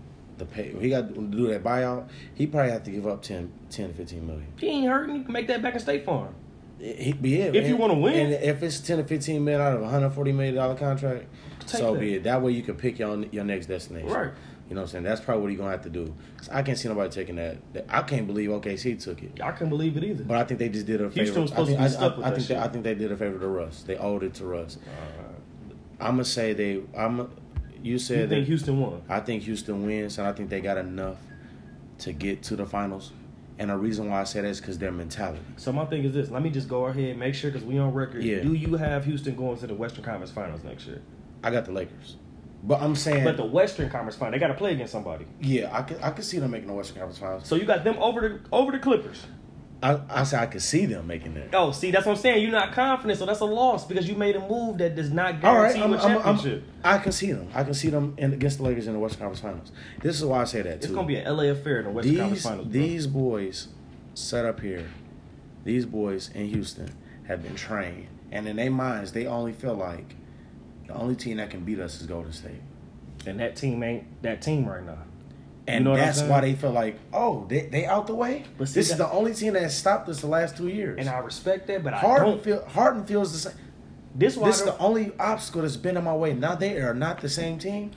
the 0.47 0.53
pay. 0.53 0.73
He 0.79 0.89
got 0.89 1.13
to 1.13 1.21
do 1.21 1.47
that 1.47 1.63
buyout. 1.63 2.07
He 2.35 2.47
probably 2.47 2.71
have 2.71 2.83
to 2.83 2.91
give 2.91 3.07
up 3.07 3.21
10, 3.21 3.51
10 3.69 3.89
to 3.89 3.93
fifteen 3.95 4.25
million. 4.27 4.47
He 4.57 4.67
ain't 4.67 4.87
hurting. 4.87 5.15
You 5.17 5.23
can 5.23 5.33
make 5.33 5.47
that 5.47 5.61
back 5.61 5.73
in 5.73 5.79
State 5.79 6.05
Farm. 6.05 6.33
He, 6.79 7.15
yeah, 7.21 7.45
If 7.45 7.67
you 7.67 7.77
wanna 7.77 7.93
win. 7.97 8.13
and 8.33 8.33
if 8.43 8.61
it's 8.61 8.79
ten 8.81 8.97
to 8.97 9.03
fifteen 9.05 9.43
million 9.45 9.61
out 9.61 9.75
of 9.77 9.81
a 9.83 9.87
hundred 9.87 10.09
forty 10.11 10.31
million 10.33 10.55
dollar 10.55 10.75
contract, 10.75 11.25
Take 11.61 11.69
so 11.79 11.93
that. 11.93 11.99
be 11.99 12.15
it. 12.15 12.23
That 12.23 12.41
way 12.41 12.51
you 12.51 12.61
can 12.61 12.75
pick 12.75 12.99
your 12.99 13.23
your 13.31 13.45
next 13.45 13.67
destination. 13.67 14.09
Right. 14.09 14.31
You 14.69 14.75
know 14.75 14.81
what 14.81 14.87
I'm 14.87 14.91
saying? 14.91 15.03
That's 15.05 15.21
probably 15.21 15.41
what 15.43 15.49
he's 15.51 15.59
gonna 15.59 15.71
have 15.71 15.83
to 15.83 15.89
do. 15.89 16.13
I 16.51 16.61
can't 16.61 16.77
see 16.77 16.89
nobody 16.89 17.09
taking 17.09 17.35
that. 17.35 17.57
I 17.89 18.01
can't 18.01 18.27
believe 18.27 18.49
OKC 18.49 19.01
took 19.01 19.21
it. 19.23 19.39
I 19.41 19.51
can't 19.51 19.69
believe 19.69 19.95
it 19.95 20.03
either. 20.03 20.23
But 20.25 20.37
I 20.37 20.43
think 20.43 20.59
they 20.59 20.67
just 20.69 20.85
did 20.85 20.99
a 21.01 21.09
favor. 21.09 21.23
Houston 21.23 21.41
was 21.43 21.51
I 21.51 21.55
supposed 21.55 21.67
think, 21.69 21.77
to 21.79 21.83
be 21.83 21.85
I, 21.85 21.89
stuck 21.89 22.13
I- 22.13 22.17
with 22.17 22.25
I 22.25 22.29
that 22.31 22.35
think 22.37 22.47
they, 22.47 22.53
shit. 22.55 22.63
I 22.63 22.67
think 22.67 22.83
they 22.83 22.95
did 22.95 23.11
a 23.13 23.17
favor 23.17 23.39
to 23.39 23.47
Russ. 23.47 23.83
They 23.83 23.97
owed 23.97 24.23
it 24.23 24.33
to 24.35 24.45
Russ. 24.45 24.77
I'm 25.99 26.11
gonna 26.15 26.25
say 26.25 26.53
they. 26.53 26.81
I'm. 26.97 27.29
You 27.83 27.93
you 27.93 27.99
said 27.99 28.29
think 28.29 28.41
that. 28.45 28.47
Houston 28.47 28.79
won? 28.79 29.01
I 29.09 29.19
think 29.19 29.43
Houston 29.43 29.85
wins, 29.85 30.17
and 30.17 30.27
I 30.27 30.31
think 30.33 30.49
they 30.49 30.61
got 30.61 30.77
enough 30.77 31.17
to 31.99 32.13
get 32.13 32.41
to 32.43 32.55
the 32.55 32.65
finals. 32.65 33.11
And 33.59 33.69
the 33.69 33.77
reason 33.77 34.09
why 34.09 34.21
I 34.21 34.23
say 34.23 34.41
that 34.41 34.47
is 34.47 34.59
because 34.59 34.79
their 34.79 34.91
mentality. 34.91 35.39
So 35.57 35.71
my 35.71 35.85
thing 35.85 36.03
is 36.03 36.13
this. 36.13 36.31
Let 36.31 36.41
me 36.41 36.49
just 36.49 36.67
go 36.67 36.85
ahead 36.85 37.03
and 37.11 37.19
make 37.19 37.35
sure 37.35 37.51
because 37.51 37.65
we 37.65 37.77
on 37.77 37.93
record. 37.93 38.23
Yeah. 38.23 38.41
Do 38.41 38.53
you 38.53 38.75
have 38.75 39.05
Houston 39.05 39.35
going 39.35 39.57
to 39.59 39.67
the 39.67 39.75
Western 39.75 40.03
Conference 40.03 40.31
Finals 40.31 40.63
next 40.63 40.87
year? 40.87 41.01
I 41.43 41.51
got 41.51 41.65
the 41.65 41.71
Lakers, 41.71 42.17
but 42.63 42.81
I'm 42.81 42.95
saying. 42.95 43.23
But 43.25 43.37
the 43.37 43.45
Western 43.45 43.89
Conference 43.91 44.15
Final, 44.15 44.31
they 44.31 44.39
got 44.39 44.47
to 44.47 44.53
play 44.55 44.71
against 44.73 44.91
somebody. 44.91 45.25
yeah, 45.39 45.69
I 45.71 45.83
could. 45.83 46.01
I 46.01 46.09
could 46.11 46.23
see 46.25 46.39
them 46.39 46.49
making 46.51 46.67
the 46.67 46.73
Western 46.73 46.97
Conference 46.97 47.19
Finals. 47.19 47.47
So 47.47 47.55
you 47.55 47.65
got 47.65 47.83
them 47.83 47.97
over 47.99 48.21
the 48.21 48.39
over 48.51 48.71
the 48.71 48.79
Clippers. 48.79 49.23
I, 49.83 49.99
I 50.09 50.23
say 50.23 50.37
I 50.37 50.45
could 50.45 50.61
see 50.61 50.85
them 50.85 51.07
making 51.07 51.33
that. 51.33 51.49
Oh, 51.53 51.73
see, 51.73 51.91
that's 51.91 52.05
what 52.05 52.13
I'm 52.13 52.21
saying. 52.21 52.41
You're 52.41 52.53
not 52.53 52.71
confident, 52.71 53.19
so 53.19 53.25
that's 53.25 53.41
a 53.41 53.45
loss 53.45 53.85
because 53.85 54.07
you 54.07 54.15
made 54.15 54.37
a 54.37 54.39
move 54.39 54.77
that 54.77 54.95
does 54.95 55.11
not 55.11 55.43
All 55.43 55.55
right, 55.55 55.75
guarantee 55.75 55.81
I'm, 55.81 55.89
you 55.89 55.95
a 55.95 55.99
I'm, 55.99 56.17
I'm, 56.17 56.23
championship. 56.23 56.63
I 56.85 56.97
can 56.99 57.11
see 57.11 57.31
them. 57.33 57.49
I 57.53 57.63
can 57.65 57.73
see 57.73 57.89
them 57.89 58.13
in, 58.17 58.31
against 58.31 58.59
the 58.59 58.63
Lakers 58.63 58.87
in 58.87 58.93
the 58.93 58.99
Western 58.99 59.19
Conference 59.19 59.41
Finals. 59.41 59.71
This 60.01 60.15
is 60.15 60.23
why 60.23 60.39
I 60.39 60.43
say 60.45 60.61
that 60.61 60.79
too. 60.79 60.85
it's 60.85 60.95
gonna 60.95 61.05
be 61.05 61.17
an 61.17 61.35
LA 61.35 61.43
affair 61.43 61.79
in 61.79 61.85
the 61.85 61.91
Western 61.91 62.15
Conference 62.15 62.43
Finals. 62.43 62.67
bro. 62.67 62.71
these 62.71 63.07
boys 63.07 63.67
set 64.13 64.45
up 64.45 64.61
here, 64.61 64.89
these 65.65 65.85
boys 65.85 66.29
in 66.33 66.47
Houston 66.47 66.89
have 67.27 67.43
been 67.43 67.55
trained, 67.55 68.07
and 68.31 68.47
in 68.47 68.55
their 68.55 68.71
minds, 68.71 69.11
they 69.11 69.27
only 69.27 69.51
feel 69.51 69.75
like 69.75 70.15
the 70.87 70.93
only 70.93 71.17
team 71.17 71.37
that 71.37 71.49
can 71.49 71.65
beat 71.65 71.79
us 71.79 71.99
is 71.99 72.07
Golden 72.07 72.31
State, 72.31 72.61
and 73.25 73.37
that 73.41 73.57
team 73.57 73.83
ain't 73.83 74.21
that 74.23 74.41
team 74.41 74.65
right 74.65 74.85
now. 74.85 74.99
And 75.67 75.85
know 75.85 75.95
that's 75.95 76.21
why 76.21 76.41
they 76.41 76.53
feel 76.55 76.71
like, 76.71 76.99
oh, 77.13 77.45
they, 77.47 77.67
they 77.67 77.85
out 77.85 78.07
the 78.07 78.15
way. 78.15 78.43
But 78.57 78.67
see, 78.67 78.75
this 78.81 78.91
is 78.91 78.97
the 78.97 79.09
only 79.09 79.33
team 79.33 79.53
that 79.53 79.63
has 79.63 79.77
stopped 79.77 80.09
us 80.09 80.19
the 80.21 80.27
last 80.27 80.57
two 80.57 80.67
years. 80.67 80.97
And 80.99 81.07
I 81.09 81.19
respect 81.19 81.67
that, 81.67 81.83
but 81.83 81.93
I 81.93 81.99
Harden 81.99 82.29
don't. 82.31 82.43
feel 82.43 82.65
Harden 82.65 83.05
feels 83.05 83.31
the 83.31 83.49
same. 83.49 83.59
This 84.15 84.35
This 84.35 84.59
is 84.59 84.65
the 84.65 84.77
only 84.77 85.11
obstacle 85.19 85.61
that's 85.63 85.75
been 85.77 85.97
in 85.97 86.03
my 86.03 86.15
way. 86.15 86.33
Now 86.33 86.55
they 86.55 86.77
are 86.77 86.93
not 86.93 87.21
the 87.21 87.29
same 87.29 87.57
team. 87.57 87.91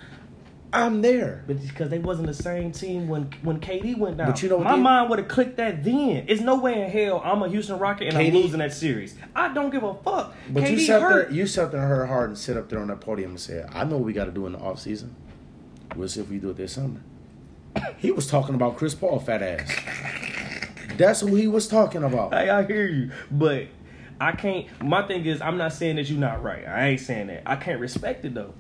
I'm 0.73 1.01
there. 1.01 1.45
But 1.47 1.61
because 1.63 1.91
they 1.91 1.99
wasn't 1.99 2.27
the 2.27 2.35
same 2.35 2.73
team 2.73 3.09
when 3.09 3.31
when 3.43 3.61
KD 3.61 3.99
went 3.99 4.17
down. 4.19 4.27
But 4.31 4.43
you 4.43 4.49
know 4.49 4.57
what 4.57 4.65
my 4.65 4.77
they- 4.77 4.83
mind 4.83 5.11
would 5.11 5.19
have 5.19 5.29
clicked 5.29 5.57
that 5.59 5.85
then. 5.85 6.25
It's 6.29 6.41
no 6.41 6.59
way 6.61 6.83
in 6.83 6.91
hell 6.91 7.21
I'm 7.25 7.43
a 7.43 7.49
Houston 7.49 7.79
Rocket 7.79 8.09
and 8.09 8.19
I'm 8.19 8.33
losing 8.33 8.59
that 8.59 8.73
series. 8.73 9.15
I 9.35 9.53
don't 9.53 9.71
give 9.71 9.83
a 9.83 9.95
fuck. 9.95 10.35
But 10.51 10.65
KD 10.65 10.71
you 10.73 10.79
sat 10.81 11.03
hurt. 11.03 11.29
there, 11.29 11.37
you 11.37 11.47
sat 11.47 11.71
there 11.73 11.81
and 11.81 11.89
heard 11.89 12.07
Harden 12.09 12.37
sit 12.37 12.57
up 12.57 12.69
there 12.69 12.79
on 12.81 12.89
that 12.89 13.01
podium 13.01 13.31
and 13.33 13.41
said, 13.41 13.69
"I 13.73 13.85
know 13.85 13.97
what 13.97 14.05
we 14.07 14.13
got 14.13 14.25
to 14.27 14.33
do 14.33 14.47
in 14.47 14.53
the 14.53 14.59
off 14.59 14.81
season. 14.81 15.15
We'll 15.95 16.09
see 16.09 16.21
if 16.21 16.29
we 16.31 16.39
do 16.39 16.51
it 16.51 16.57
this 16.57 16.73
summer." 16.73 17.01
He 17.99 18.11
was 18.11 18.27
talking 18.27 18.55
about 18.55 18.77
Chris 18.77 18.95
Paul, 18.95 19.19
fat 19.19 19.43
ass. 19.43 19.71
That's 20.97 21.21
who 21.21 21.35
he 21.35 21.47
was 21.47 21.69
talking 21.69 22.03
about. 22.03 22.33
Hey, 22.33 22.49
I 22.49 22.63
hear 22.65 22.87
you, 22.87 23.11
but 23.31 23.67
I 24.21 24.33
can't. 24.33 24.67
My 24.83 25.07
thing 25.07 25.25
is, 25.27 25.41
I'm 25.43 25.59
not 25.59 25.73
saying 25.73 25.97
that 25.97 26.09
you're 26.09 26.19
not 26.19 26.43
right. 26.43 26.67
I 26.67 26.89
ain't 26.89 27.01
saying 27.01 27.27
that. 27.29 27.43
I 27.47 27.57
can't 27.57 27.81
respect 27.81 28.25
it 28.25 28.35
though. 28.35 28.55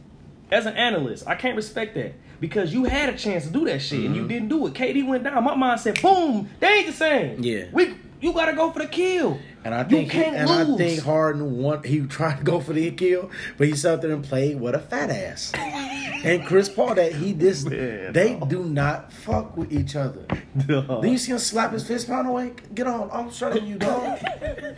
As 0.51 0.67
an 0.67 0.75
analyst, 0.77 1.27
I 1.27 1.35
can't 1.35 1.57
respect 1.57 1.95
that 1.95 2.15
because 2.41 2.73
you 2.73 2.85
had 2.85 3.09
a 3.09 3.17
chance 3.17 3.45
to 3.47 3.51
do 3.51 3.65
that 3.65 3.81
shit 3.81 4.01
and 4.01 4.09
Mm-hmm. 4.11 4.15
you 4.23 4.29
didn't 4.29 4.49
do 4.49 4.67
it. 4.67 4.75
KD 4.75 5.07
went 5.07 5.25
down. 5.25 5.43
My 5.45 5.55
mind 5.55 5.81
said, 5.81 6.01
"Boom, 6.03 6.49
they 6.61 6.69
ain't 6.69 6.87
the 6.87 6.93
same." 6.93 7.43
Yeah. 7.43 7.65
we 7.73 7.95
You 8.21 8.33
gotta 8.33 8.55
go 8.55 8.71
for 8.71 8.81
the 8.81 8.87
kill. 8.87 9.39
And 9.67 9.75
I 9.75 9.83
think 9.83 10.13
he, 10.13 10.21
can't 10.23 10.37
and 10.37 10.49
lose. 10.49 10.75
I 10.75 10.77
think 10.77 11.03
Harden 11.03 11.59
want 11.59 11.85
he 11.85 11.99
tried 12.07 12.39
to 12.39 12.45
go 12.45 12.61
for 12.61 12.73
the 12.73 12.89
kill, 12.93 13.31
but 13.59 13.67
he 13.67 13.75
sat 13.75 14.01
there 14.01 14.13
and 14.13 14.23
played 14.23 14.61
with 14.61 14.77
a 14.77 14.79
fat 14.79 15.11
ass. 15.11 15.53
and 15.57 16.47
Chris 16.47 16.69
Paul 16.69 16.95
that 16.95 17.13
he 17.17 17.33
this 17.33 17.65
Man, 17.65 18.13
they 18.13 18.37
no. 18.37 18.47
do 18.47 18.63
not 18.65 19.13
fuck 19.13 19.57
with 19.57 19.73
each 19.73 19.97
other. 19.97 20.25
Dog. 20.67 21.03
Then 21.03 21.11
you 21.11 21.19
see 21.19 21.33
him 21.33 21.39
slap 21.41 21.73
his 21.73 21.85
fist 21.85 22.07
pound 22.07 22.29
away. 22.29 22.53
Get 22.75 22.87
on, 22.87 23.11
I'm 23.13 23.29
shutting 23.33 23.67
you 23.67 23.77
dog. 23.77 24.21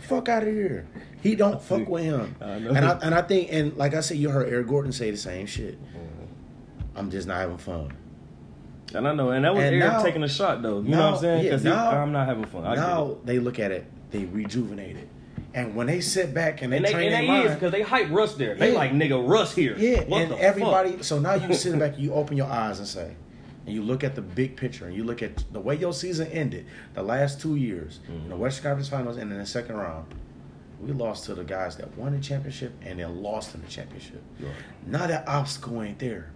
fuck 0.07 0.27
out 0.27 0.41
of 0.41 0.49
here. 0.49 0.87
He 1.21 1.35
don't 1.35 1.61
fuck 1.61 1.87
with 1.87 2.03
him. 2.03 2.35
I. 2.41 2.45
And 2.53 2.79
I 2.79 2.91
and 3.03 3.13
I 3.13 3.21
think 3.21 3.49
and 3.53 3.77
like 3.77 3.93
I 3.93 3.99
said, 4.01 4.17
you 4.17 4.31
heard 4.31 4.49
Eric 4.51 4.67
Gordon 4.67 4.91
say 4.91 5.11
the 5.11 5.17
same 5.17 5.45
shit. 5.45 5.77
I'm 6.95 7.11
just 7.11 7.27
not 7.27 7.37
having 7.37 7.57
fun. 7.57 7.93
And 8.95 9.07
I 9.07 9.13
know, 9.13 9.29
and 9.29 9.45
that 9.45 9.53
was 9.53 9.63
And 9.63 9.75
Eric 9.75 9.93
now- 9.93 10.01
taking 10.01 10.23
a 10.23 10.27
shot 10.27 10.63
though. 10.63 10.81
You 10.81 10.89
know 10.89 11.05
what 11.11 11.13
I'm 11.13 11.19
saying? 11.21 11.43
Because 11.43 11.63
now- 11.63 11.91
I'm 11.91 12.11
not 12.11 12.27
having 12.27 12.45
fun. 12.45 12.65
I 12.65 12.73
now 12.73 13.17
they 13.23 13.37
look 13.37 13.59
at 13.59 13.71
it, 13.71 13.85
they 14.11 14.25
rejuvenate 14.25 14.95
it. 14.97 15.07
And 15.53 15.75
when 15.75 15.87
they 15.87 15.99
sit 16.01 16.33
back 16.33 16.61
and 16.61 16.71
they 16.71 16.77
And 16.77 16.85
they, 16.85 16.91
train 16.91 17.11
and 17.13 17.27
their 17.27 17.41
they 17.43 17.47
is 17.49 17.53
because 17.55 17.71
they 17.71 17.81
hype 17.81 18.09
Russ 18.11 18.35
there. 18.35 18.55
They 18.55 18.71
Yeah. 18.71 18.77
like 18.77 18.91
nigga 18.91 19.27
Russ 19.27 19.55
here. 19.55 19.75
Yeah, 19.77 20.03
What 20.03 20.21
and 20.21 20.33
everybody. 20.33 20.91
fuck? 20.93 21.03
So 21.03 21.19
now 21.19 21.33
you 21.35 21.53
sit 21.53 21.77
back, 21.79 21.97
you 21.97 22.13
open 22.13 22.37
your 22.37 22.47
eyes 22.47 22.79
and 22.79 22.87
say, 22.87 23.13
and 23.65 23.73
you 23.75 23.81
look 23.81 24.03
at 24.03 24.15
the 24.15 24.21
big 24.21 24.55
picture, 24.57 24.85
and 24.85 24.95
you 24.95 25.03
look 25.03 25.21
at 25.23 25.43
the 25.51 25.59
way 25.59 25.75
your 25.75 25.93
season 25.93 26.27
ended, 26.27 26.65
the 26.93 27.03
last 27.03 27.41
two 27.41 27.55
years, 27.55 27.99
in 28.07 28.13
the 28.15 28.19
Mm-hmm. 28.35 28.39
Western 28.41 28.63
Conference 28.63 28.89
Finals 28.89 29.17
and 29.17 29.31
in 29.31 29.37
the 29.39 29.45
second 29.45 29.75
round. 29.75 30.05
We 30.81 30.93
lost 30.93 31.25
to 31.25 31.35
the 31.35 31.43
guys 31.43 31.75
that 31.77 31.97
won 31.97 32.13
the 32.13 32.19
championship 32.19 32.73
and 32.83 32.99
then 32.99 33.21
lost 33.21 33.53
in 33.55 33.61
the 33.61 33.67
championship. 33.67 34.21
Right. 34.39 34.51
Now 34.87 35.07
that 35.07 35.27
obstacle 35.27 35.81
ain't 35.81 35.99
there. 35.99 36.31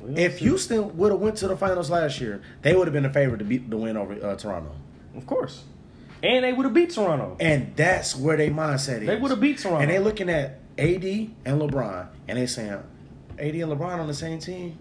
Well, 0.00 0.18
If. 0.18 0.38
Houston 0.38 0.96
would 0.96 1.10
have 1.12 1.20
went 1.20 1.36
to 1.38 1.48
the 1.48 1.56
finals 1.56 1.88
last 1.90 2.20
year, 2.20 2.42
they 2.62 2.74
would 2.74 2.86
have 2.86 2.92
been 2.94 3.02
the 3.04 3.10
favorite 3.10 3.38
to 3.38 3.44
beat 3.44 3.70
the 3.70 3.76
win 3.76 3.96
over 3.96 4.14
uh, 4.14 4.36
Toronto. 4.36 4.72
of 5.16 5.26
course, 5.26 5.64
and 6.22 6.44
they 6.44 6.52
would 6.52 6.64
have 6.64 6.74
beat 6.74 6.90
Toronto. 6.90 7.36
And 7.40 7.74
that's 7.76 8.16
where 8.16 8.36
their 8.36 8.50
mindset 8.50 9.02
is. 9.02 9.06
They 9.06 9.16
would've 9.16 9.40
beat 9.40 9.58
Toronto. 9.58 9.80
And 9.80 9.90
they 9.90 9.98
looking 9.98 10.28
at 10.28 10.60
AD 10.78 11.04
and 11.04 11.60
LeBron, 11.60 12.08
and 12.28 12.38
they 12.38 12.46
saying, 12.46 12.82
AD 13.38 13.54
and 13.54 13.72
LeBron 13.72 13.98
on 13.98 14.06
the 14.06 14.14
same 14.14 14.38
team. 14.38 14.78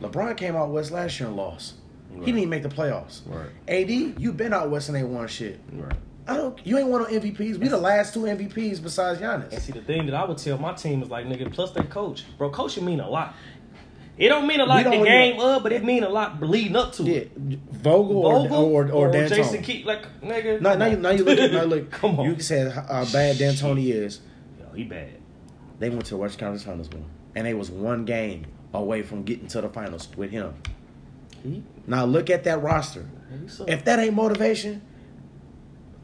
LeBron 0.00 0.36
came 0.36 0.56
out 0.56 0.70
west 0.70 0.90
last 0.90 1.18
year 1.20 1.28
and 1.28 1.36
lost. 1.36 1.74
Right. 2.10 2.20
He 2.20 2.26
didn't 2.26 2.38
even 2.38 2.50
make 2.50 2.62
the 2.62 2.68
playoffs. 2.68 3.20
Right. 3.26 3.50
AD, 3.68 3.90
you 3.90 4.32
been 4.32 4.52
out 4.52 4.70
west 4.70 4.88
and 4.88 4.98
ain't 4.98 5.08
won 5.08 5.28
shit. 5.28 5.60
Right. 5.72 5.96
I 6.26 6.36
don't. 6.36 6.64
You 6.64 6.78
ain't 6.78 6.88
won 6.88 7.02
no 7.02 7.08
MVPs. 7.08 7.58
We 7.58 7.68
the 7.68 7.76
last 7.76 8.14
two 8.14 8.20
MVPs 8.20 8.82
besides 8.82 9.20
Giannis. 9.20 9.52
And 9.52 9.60
see, 9.62 9.72
the 9.72 9.80
thing 9.80 10.06
that 10.06 10.14
I 10.14 10.24
would 10.24 10.38
tell 10.38 10.58
my 10.58 10.72
team 10.74 11.02
is 11.02 11.10
like, 11.10 11.26
nigga, 11.26 11.52
plus 11.52 11.72
their 11.72 11.84
coach, 11.84 12.24
bro. 12.38 12.50
Coaching 12.50 12.84
mean 12.84 13.00
a 13.00 13.08
lot. 13.08 13.34
It 14.20 14.28
don't 14.28 14.46
mean 14.46 14.60
a 14.60 14.66
lot 14.66 14.84
the 14.84 14.90
game 14.90 15.34
even- 15.36 15.40
of, 15.40 15.62
but 15.62 15.72
it 15.72 15.82
mean 15.82 16.04
a 16.04 16.08
lot 16.10 16.40
leading 16.42 16.76
up 16.76 16.92
to 16.94 17.02
Yeah, 17.04 17.16
it. 17.20 17.32
Vogel, 17.72 18.22
Vogel 18.22 18.54
or 18.54 18.84
or, 18.90 19.08
or. 19.08 19.12
Jason 19.12 19.62
Kidd, 19.62 19.86
like 19.86 20.04
nigga. 20.20 20.60
Now, 20.60 20.74
now, 20.74 20.86
you, 20.86 20.96
now 20.98 21.10
you 21.10 21.24
look 21.24 21.38
at 21.38 21.50
now 21.58 21.62
look. 21.64 21.90
Come 21.90 22.20
on, 22.20 22.26
You 22.26 22.32
can 22.34 22.42
say 22.42 22.68
how 22.70 23.04
bad 23.12 23.38
D'Antoni 23.38 23.90
is. 23.92 24.20
Yo, 24.60 24.66
he 24.74 24.84
bad. 24.84 25.08
They 25.78 25.88
went 25.88 26.04
to 26.04 26.10
the 26.10 26.16
Western 26.18 26.40
Conference 26.40 26.62
Finals 26.64 26.88
him, 26.88 27.06
and 27.34 27.46
they 27.46 27.54
was 27.54 27.70
one 27.70 28.04
game 28.04 28.44
away 28.74 29.00
from 29.02 29.22
getting 29.22 29.46
to 29.48 29.62
the 29.62 29.68
finals 29.70 30.08
with 30.16 30.30
him. 30.30 30.52
He, 31.42 31.62
Now 31.86 32.04
look 32.04 32.28
at 32.28 32.44
that 32.44 32.62
roster. 32.62 33.08
suck. 33.46 33.70
If 33.70 33.84
that 33.86 33.98
ain't 33.98 34.14
motivation, 34.14 34.82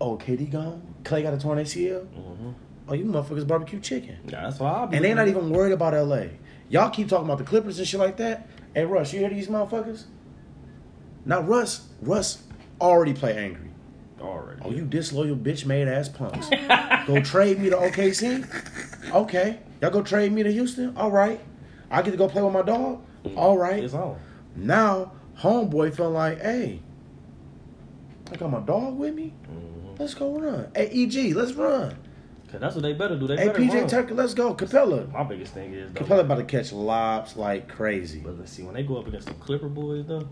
oh 0.01 0.17
KD 0.17 0.51
gone, 0.51 0.81
Clay 1.05 1.23
got 1.23 1.35
a 1.35 1.39
torn 1.39 1.59
ACL. 1.59 2.07
Mhm. 2.07 2.55
Oh, 2.89 2.95
you 2.95 3.05
motherfuckers 3.05 3.47
barbecue 3.47 3.81
chicken, 3.81 4.17
Yeah, 4.27 4.43
that's 4.45 4.59
why 4.61 4.71
I'll 4.71 4.87
be. 4.87 4.97
and 4.97 5.05
they're 5.05 5.15
not 5.15 5.29
even 5.29 5.51
worried 5.51 5.73
about 5.73 5.93
LA. 5.93 6.29
Y'all 6.69 6.91
keep 6.91 7.09
talking 7.09 7.27
about 7.27 7.39
the 7.39 7.45
Clippers 7.45 7.79
and 7.79 7.87
shit 7.87 8.01
like 8.01 8.17
that. 8.17 8.49
Hey 8.75 8.85
Russ, 8.85 9.13
you 9.13 9.21
hear 9.21 9.31
these 9.31 9.49
motherfuckers? 9.49 10.05
Now 11.25 11.41
Russ, 11.41 11.87
Russ 12.03 12.43
already 12.81 13.13
play 13.15 13.37
angry. 13.37 13.71
already. 14.21 14.61
Oh, 14.65 14.71
you 14.71 14.85
disloyal 14.85 15.37
bitch 15.37 15.65
made 15.67 15.89
ass 15.89 16.09
punks. 16.09 16.49
go 17.07 17.21
trade 17.23 17.59
me 17.59 17.71
to 17.71 17.77
OKC? 17.77 19.13
Okay. 19.13 19.59
Y'all 19.81 19.91
go 19.91 20.03
trade 20.03 20.33
me 20.33 20.43
to 20.43 20.53
Houston? 20.53 20.97
All 20.97 21.11
right. 21.11 21.41
I 21.91 22.03
get 22.03 22.11
to 22.13 22.17
go 22.17 22.29
play 22.29 22.43
with 22.43 22.53
my 22.53 22.63
dog? 22.63 23.03
All 23.37 23.57
right. 23.57 23.83
It's 23.83 23.95
on. 23.95 24.19
Now, 24.57 25.13
homeboy 25.39 25.95
felt 25.95 26.13
like, 26.13 26.41
hey, 26.41 26.81
I 28.33 28.37
got 28.37 28.51
my 28.51 28.61
dog 28.61 28.99
with 28.99 29.15
me. 29.15 29.33
Mhm. 29.49 29.99
Let's 29.99 30.15
go 30.15 30.39
run. 30.39 30.69
Hey, 30.75 30.89
EG, 30.93 31.35
let's 31.35 31.53
run. 31.53 31.97
Cause 32.51 32.61
that's 32.61 32.75
what 32.77 32.83
they 32.83 32.93
better 32.93 33.17
do. 33.19 33.27
They 33.27 33.37
Hey, 33.37 33.47
better 33.49 33.59
PJ 33.61 33.75
run. 33.75 33.89
Tucker, 33.89 34.15
let's 34.15 34.33
go. 34.35 34.55
Capela. 34.55 35.11
My 35.13 35.25
biggest 35.25 35.53
thing 35.53 35.73
is 35.75 35.93
though. 35.93 36.05
Capela 36.05 36.21
about 36.21 36.37
to 36.39 36.45
catch 36.45 36.73
lobs 36.73 37.37
like 37.37 37.69
crazy. 37.69 38.21
But 38.21 38.39
let's 38.39 38.53
see 38.53 38.63
when 38.63 38.75
they 38.75 38.85
go 38.85 38.97
up 38.99 39.07
against 39.09 39.27
the 39.27 39.35
Clipper 39.35 39.69
boys 39.69 40.07
though. 40.07 40.29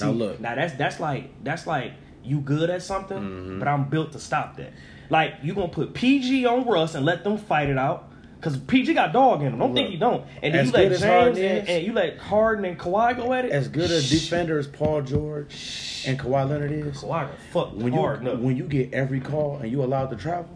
Now 0.00 0.10
look. 0.10 0.40
Now 0.40 0.54
that's 0.54 0.74
that's 0.74 1.00
like 1.00 1.30
that's 1.42 1.66
like 1.66 1.92
you 2.24 2.40
good 2.40 2.70
at 2.70 2.82
something, 2.82 3.18
Mhm. 3.18 3.58
but 3.58 3.68
I'm 3.68 3.88
built 3.88 4.12
to 4.12 4.18
stop 4.20 4.56
that. 4.58 4.72
Like 5.10 5.34
you 5.42 5.54
gonna 5.54 5.68
put 5.68 5.94
PG 5.94 6.46
on 6.46 6.64
Russ 6.66 6.94
and 6.94 7.04
let 7.04 7.24
them 7.24 7.36
fight 7.38 7.68
it 7.68 7.78
out. 7.78 8.10
Cause 8.40 8.56
PG 8.58 8.94
got 8.94 9.12
dog 9.12 9.40
in 9.42 9.48
him. 9.54 9.58
Don't 9.58 9.74
think 9.74 9.90
he 9.90 9.96
don't. 9.96 10.24
And 10.42 10.54
then 10.54 10.66
you 10.66 10.70
let 10.72 10.88
James 10.90 11.02
Harden 11.02 11.44
and, 11.44 11.58
is- 11.64 11.68
and 11.68 11.86
you 11.86 11.92
let 11.92 12.18
Harden 12.18 12.64
and 12.66 12.78
Kawhi 12.78 13.16
go 13.16 13.32
at 13.32 13.46
it. 13.46 13.50
As 13.50 13.66
good 13.66 13.90
a 13.90 14.00
Shh. 14.00 14.10
defender 14.10 14.58
as 14.58 14.66
Paul 14.68 15.02
George 15.02 16.04
and 16.06 16.18
Kawhi 16.18 16.48
Leonard 16.48 16.70
is, 16.70 16.98
Kawhi 17.02 17.28
fuck 17.52 17.72
when 17.74 17.92
you 17.92 18.00
when 18.00 18.56
you 18.56 18.64
get 18.64 18.92
every 18.94 19.18
call 19.20 19.56
and 19.56 19.72
you 19.72 19.82
allowed 19.82 20.10
to 20.10 20.16
travel, 20.16 20.48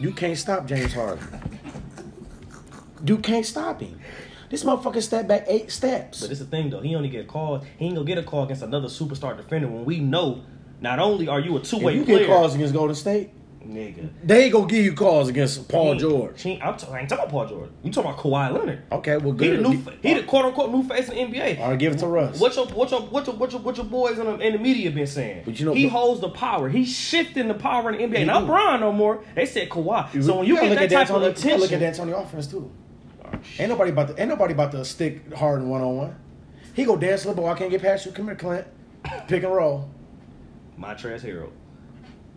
you 0.00 0.12
can't 0.12 0.38
stop 0.38 0.66
James 0.66 0.92
Harden. 0.92 1.26
You 3.06 3.18
can't 3.18 3.44
stop 3.44 3.80
him. 3.80 4.00
This 4.50 4.64
motherfucker 4.64 5.02
stepped 5.02 5.28
back 5.28 5.44
eight 5.48 5.70
steps. 5.70 6.20
But 6.20 6.30
it's 6.30 6.40
the 6.40 6.46
thing 6.46 6.70
though. 6.70 6.80
He 6.80 6.94
only 6.94 7.08
get 7.08 7.26
called. 7.28 7.66
He 7.78 7.86
ain't 7.86 7.94
gonna 7.96 8.06
get 8.06 8.18
a 8.18 8.22
call 8.22 8.44
against 8.44 8.62
another 8.62 8.88
superstar 8.88 9.36
defender 9.36 9.68
when 9.68 9.84
we 9.84 9.98
know 10.00 10.44
not 10.80 10.98
only 10.98 11.28
are 11.28 11.40
you 11.40 11.56
a 11.56 11.60
two 11.60 11.78
way 11.78 11.94
you 11.94 12.04
player, 12.04 12.20
get 12.20 12.28
calls 12.28 12.54
against 12.54 12.72
Golden 12.74 12.94
State, 12.94 13.30
nigga. 13.66 14.08
they 14.22 14.44
ain't 14.44 14.52
gonna 14.52 14.66
give 14.66 14.84
you 14.84 14.92
calls 14.94 15.28
against 15.28 15.68
Paul 15.68 15.94
He- 15.94 15.98
George. 16.00 16.42
he- 16.42 16.60
I'm 16.60 16.76
t- 16.76 16.86
I 16.90 17.00
ain't 17.00 17.08
talking 17.08 17.24
about 17.24 17.30
Paul 17.30 17.46
George. 17.46 17.70
You 17.82 17.90
talking 17.92 18.10
about 18.10 18.22
Kawhi 18.22 18.52
Leonard? 18.52 18.82
Okay, 18.92 19.16
well, 19.16 19.32
He 19.32 19.38
good. 19.38 19.58
the 19.64 19.68
new, 19.68 19.82
he 20.02 20.14
the 20.14 20.22
quote 20.24 20.44
unquote 20.44 20.70
new 20.70 20.82
face 20.82 21.08
in 21.08 21.14
the 21.32 21.38
NBA. 21.38 21.60
All 21.60 21.70
right, 21.70 21.78
give 21.78 21.92
it 21.92 21.98
to 22.00 22.06
Russ. 22.06 22.38
What 22.40 22.54
your 22.56 22.66
what 22.66 22.90
your 22.90 23.00
what 23.02 23.26
your 23.26 23.36
what 23.36 23.52
your, 23.52 23.60
what 23.62 23.76
your 23.76 23.86
boys 23.86 24.18
in 24.18 24.26
the, 24.26 24.36
in 24.38 24.52
the 24.54 24.58
media 24.58 24.90
been 24.90 25.06
saying? 25.06 25.42
But 25.44 25.58
you 25.58 25.66
know- 25.66 25.74
he 25.74 25.88
holds 25.88 26.20
the 26.20 26.28
power. 26.30 26.68
He's 26.68 26.88
shifting 26.94 27.48
the 27.48 27.54
power 27.54 27.90
in 27.92 27.98
the 27.98 28.16
NBA. 28.16 28.18
He 28.20 28.24
Not. 28.24 28.46
Brian 28.46 28.80
no 28.80 28.92
more. 28.92 29.24
They 29.34 29.46
said 29.46 29.68
Kawhi. 29.68 30.22
So 30.22 30.38
when 30.38 30.46
you 30.46 30.56
gotta 30.56 30.68
get 30.76 30.90
that 30.90 30.90
type 30.90 31.08
D'Antoni- 31.08 31.16
of 31.16 31.22
you 31.22 31.28
attention, 31.28 31.60
look 31.60 31.72
at 31.72 31.80
D'Antoni 31.80 32.22
offense 32.22 32.46
too. 32.46 32.70
Oh, 33.24 33.38
ain't 33.58 33.70
nobody 33.70 33.90
about 33.90 34.08
to 34.08 34.20
ain't 34.20 34.28
nobody 34.28 34.52
about 34.52 34.72
to 34.72 34.84
stick 34.84 35.32
Harden 35.34 35.68
one 35.68 35.80
on 35.80 35.96
one. 35.96 36.16
He 36.74 36.84
go 36.84 36.96
dance 36.96 37.24
little 37.24 37.42
bit. 37.42 37.48
I 37.50 37.54
can't 37.56 37.70
get 37.70 37.82
past 37.82 38.04
you. 38.04 38.12
Come 38.12 38.26
here, 38.26 38.34
Clint. 38.34 38.66
Pick 39.28 39.42
and 39.44 39.54
roll. 39.54 39.88
My 40.76 40.94
Harrell. 40.94 41.20
They 41.22 41.30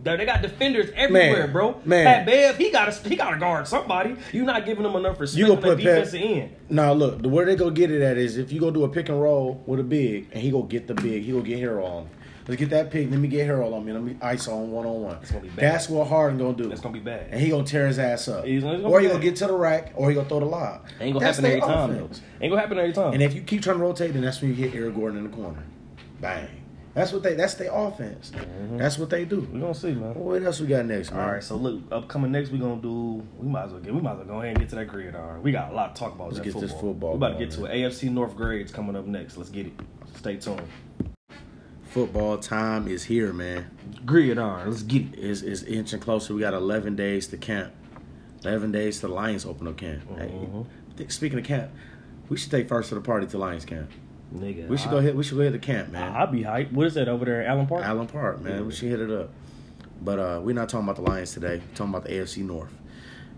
they 0.02 0.24
got 0.24 0.42
defenders 0.42 0.90
everywhere, 0.94 1.44
Man, 1.44 1.52
bro. 1.52 1.80
man. 1.84 2.04
Pat 2.06 2.26
Bev, 2.26 2.56
he 2.56 2.70
got 2.70 2.92
to 2.92 3.08
he 3.08 3.16
got 3.16 3.30
to 3.30 3.36
guard 3.38 3.66
somebody. 3.66 4.16
You're 4.32 4.44
not 4.46 4.64
giving 4.64 4.82
them 4.84 4.94
enough 4.96 5.18
respect 5.20 5.38
You 5.38 5.46
gonna 5.48 5.60
put 5.60 5.78
Pat- 5.78 5.84
defensive 6.06 6.20
end. 6.22 6.56
Now 6.70 6.92
look, 6.92 7.20
the 7.22 7.28
where 7.28 7.44
they 7.44 7.56
go 7.56 7.70
get 7.70 7.90
it 7.90 8.00
at 8.02 8.16
is 8.16 8.38
if 8.38 8.52
you 8.52 8.60
go 8.60 8.70
do 8.70 8.84
a 8.84 8.88
pick 8.88 9.08
and 9.08 9.20
roll 9.20 9.62
with 9.66 9.80
a 9.80 9.84
big, 9.84 10.28
and 10.32 10.40
he 10.42 10.50
go 10.50 10.62
get 10.62 10.86
the 10.86 10.94
big, 10.94 11.24
he 11.24 11.32
go 11.32 11.40
get 11.40 11.58
Hero 11.58 11.84
on. 11.84 12.08
Let's 12.46 12.58
get 12.60 12.70
that 12.70 12.90
pick. 12.90 13.10
Let 13.10 13.20
me 13.20 13.28
get 13.28 13.44
Hero 13.44 13.74
on 13.74 13.84
me. 13.84 13.92
Let 13.92 14.02
me 14.02 14.16
ice 14.22 14.48
on 14.48 14.70
one 14.70 14.86
on 14.86 15.02
one. 15.02 15.18
It's 15.20 15.30
gonna 15.30 15.42
be 15.42 15.50
bad. 15.50 15.64
That's 15.74 15.88
what 15.90 16.08
Harden 16.08 16.38
gonna 16.38 16.54
do. 16.56 16.68
That's 16.70 16.80
gonna 16.80 16.94
be 16.94 17.00
bad. 17.00 17.26
and 17.30 17.38
he 17.40 17.50
gonna 17.50 17.64
tear 17.64 17.86
his 17.86 17.98
ass 17.98 18.26
up. 18.28 18.46
He's 18.46 18.62
gonna- 18.62 18.76
he's 18.76 18.82
gonna 18.82 18.94
or 18.94 19.00
he 19.00 19.08
gonna 19.08 19.20
get 19.20 19.36
to 19.36 19.46
the 19.48 19.52
rack, 19.52 19.92
or 19.96 20.08
he 20.08 20.14
gonna 20.14 20.28
throw 20.28 20.40
the 20.40 20.46
lob. 20.46 20.86
Ain't 21.00 21.12
gonna 21.12 21.26
That's 21.26 21.36
happen 21.38 21.50
every 21.50 21.60
time 21.60 21.94
though. 21.94 22.08
Ain't 22.40 22.50
gonna 22.50 22.60
happen 22.60 22.78
every 22.78 22.92
time. 22.94 23.12
And 23.12 23.22
if 23.22 23.34
you 23.34 23.42
keep 23.42 23.60
trying 23.62 23.76
to 23.76 23.82
rotate, 23.82 24.14
then 24.14 24.22
that's 24.22 24.40
when 24.40 24.50
you 24.50 24.56
hit 24.56 24.74
Eric 24.74 24.94
Gordon 24.94 25.18
in 25.18 25.24
the 25.30 25.36
corner. 25.36 25.62
Bang. 26.22 26.48
That's 26.94 27.12
what 27.12 27.22
they. 27.22 27.34
That's 27.34 27.54
their 27.54 27.70
offense. 27.72 28.32
That's 28.72 28.98
what 28.98 29.10
they 29.10 29.24
do. 29.24 29.40
we 29.52 29.60
gonna 29.60 29.74
see, 29.74 29.92
man. 29.92 30.14
What 30.14 30.42
else 30.42 30.60
we 30.60 30.66
got 30.66 30.84
next, 30.86 31.12
man? 31.12 31.20
All 31.20 31.32
right, 31.32 31.42
so 31.44 31.56
look, 31.56 31.82
upcoming 31.92 32.32
next, 32.32 32.50
we 32.50 32.58
gonna 32.58 32.80
do. 32.80 33.22
We 33.38 33.48
might 33.48 33.64
as 33.64 33.72
well 33.72 33.80
get. 33.80 33.94
We 33.94 34.00
might 34.00 34.12
as 34.12 34.18
well 34.18 34.26
go 34.26 34.34
ahead 34.40 34.48
and 34.50 34.58
get 34.60 34.68
to 34.70 34.74
that 34.76 34.86
grid. 34.88 35.12
gridiron. 35.12 35.42
We 35.42 35.52
got 35.52 35.70
a 35.70 35.74
lot 35.74 35.94
to 35.94 35.98
talk 36.00 36.14
about. 36.14 36.28
Let's 36.32 36.38
that 36.38 36.44
get 36.44 36.54
this 36.60 36.70
football. 36.72 36.92
football 36.92 37.10
We 37.12 37.16
about 37.18 37.38
to 37.38 37.44
get 37.44 37.54
to 37.54 37.60
man. 37.62 37.70
it. 37.72 37.92
AFC 37.92 38.10
North 38.10 38.36
grades 38.36 38.72
coming 38.72 38.96
up 38.96 39.06
next. 39.06 39.36
Let's 39.36 39.50
get 39.50 39.66
it. 39.66 39.72
Stay 40.16 40.36
tuned. 40.36 40.62
Football 41.84 42.38
time 42.38 42.86
is 42.88 43.04
here, 43.04 43.32
man. 43.32 43.70
Grid 44.04 44.26
Gridiron. 44.36 44.68
Let's 44.70 44.82
get 44.82 45.02
it. 45.14 45.18
Is 45.18 45.42
is 45.42 45.62
inching 45.64 46.00
closer. 46.00 46.34
We 46.34 46.40
got 46.40 46.54
11 46.54 46.96
days 46.96 47.26
to 47.28 47.36
camp. 47.36 47.72
11 48.44 48.72
days 48.72 49.00
to 49.00 49.08
the 49.08 49.12
Lions 49.14 49.44
open 49.46 49.66
up 49.66 49.76
camp. 49.76 50.02
Hey, 50.16 50.28
Mhm. 50.28 50.66
th- 50.96 51.10
speaking 51.10 51.38
of 51.38 51.44
camp, 51.44 51.70
we 52.28 52.36
should 52.36 52.50
take 52.50 52.68
first 52.68 52.90
to 52.90 52.94
the 52.94 53.00
party 53.00 53.26
to 53.26 53.38
Lions 53.38 53.64
camp. 53.64 53.90
Nigga, 54.34 54.68
We 54.68 54.76
should 54.76 54.88
I- 54.88 54.92
go 54.92 55.00
hit. 55.00 55.16
We 55.16 55.22
should 55.24 55.38
go 55.38 55.42
hit 55.44 55.52
the 55.52 55.58
camp, 55.58 55.90
man. 55.90 56.14
I'll 56.14 56.26
be 56.26 56.42
hyped. 56.42 56.72
What 56.72 56.86
is 56.86 56.94
that 56.94 57.08
over 57.08 57.24
there, 57.24 57.46
Allen 57.46 57.66
Park? 57.66 57.84
Allen 57.84 58.06
Park, 58.06 58.42
man. 58.42 58.66
We 58.66 58.72
should 58.72 58.90
hit 58.90 59.00
it 59.00 59.10
up. 59.10 59.30
But 60.02 60.18
uh, 60.18 60.40
we're 60.42 60.54
not 60.54 60.68
talking 60.68 60.86
about 60.88 60.96
the 60.96 61.10
Lions 61.10 61.32
today. 61.32 61.56
We're 61.66 61.74
talking 61.74 61.94
about 61.94 62.04
the 62.04 62.10
AFC 62.10 62.44
North. 62.44 62.70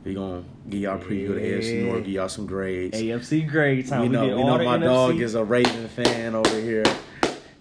We're 0.05 0.15
gonna 0.15 0.45
give 0.69 0.81
y'all 0.81 0.97
a 0.97 1.05
preview 1.05 1.31
of 1.31 1.35
the 1.37 1.43
AFC 1.43 1.85
North, 1.87 2.05
give 2.05 2.15
y'all 2.15 2.29
some 2.29 2.47
grades. 2.47 2.99
AFC 2.99 3.49
grade 3.49 3.87
time. 3.87 4.03
we 4.03 4.09
know, 4.09 4.23
we 4.25 4.43
know 4.43 4.59
my 4.59 4.79
NFC. 4.79 4.83
dog 4.85 5.21
is 5.21 5.35
a 5.35 5.45
Raven 5.45 5.89
fan 5.89 6.35
over 6.35 6.59
here. 6.61 6.85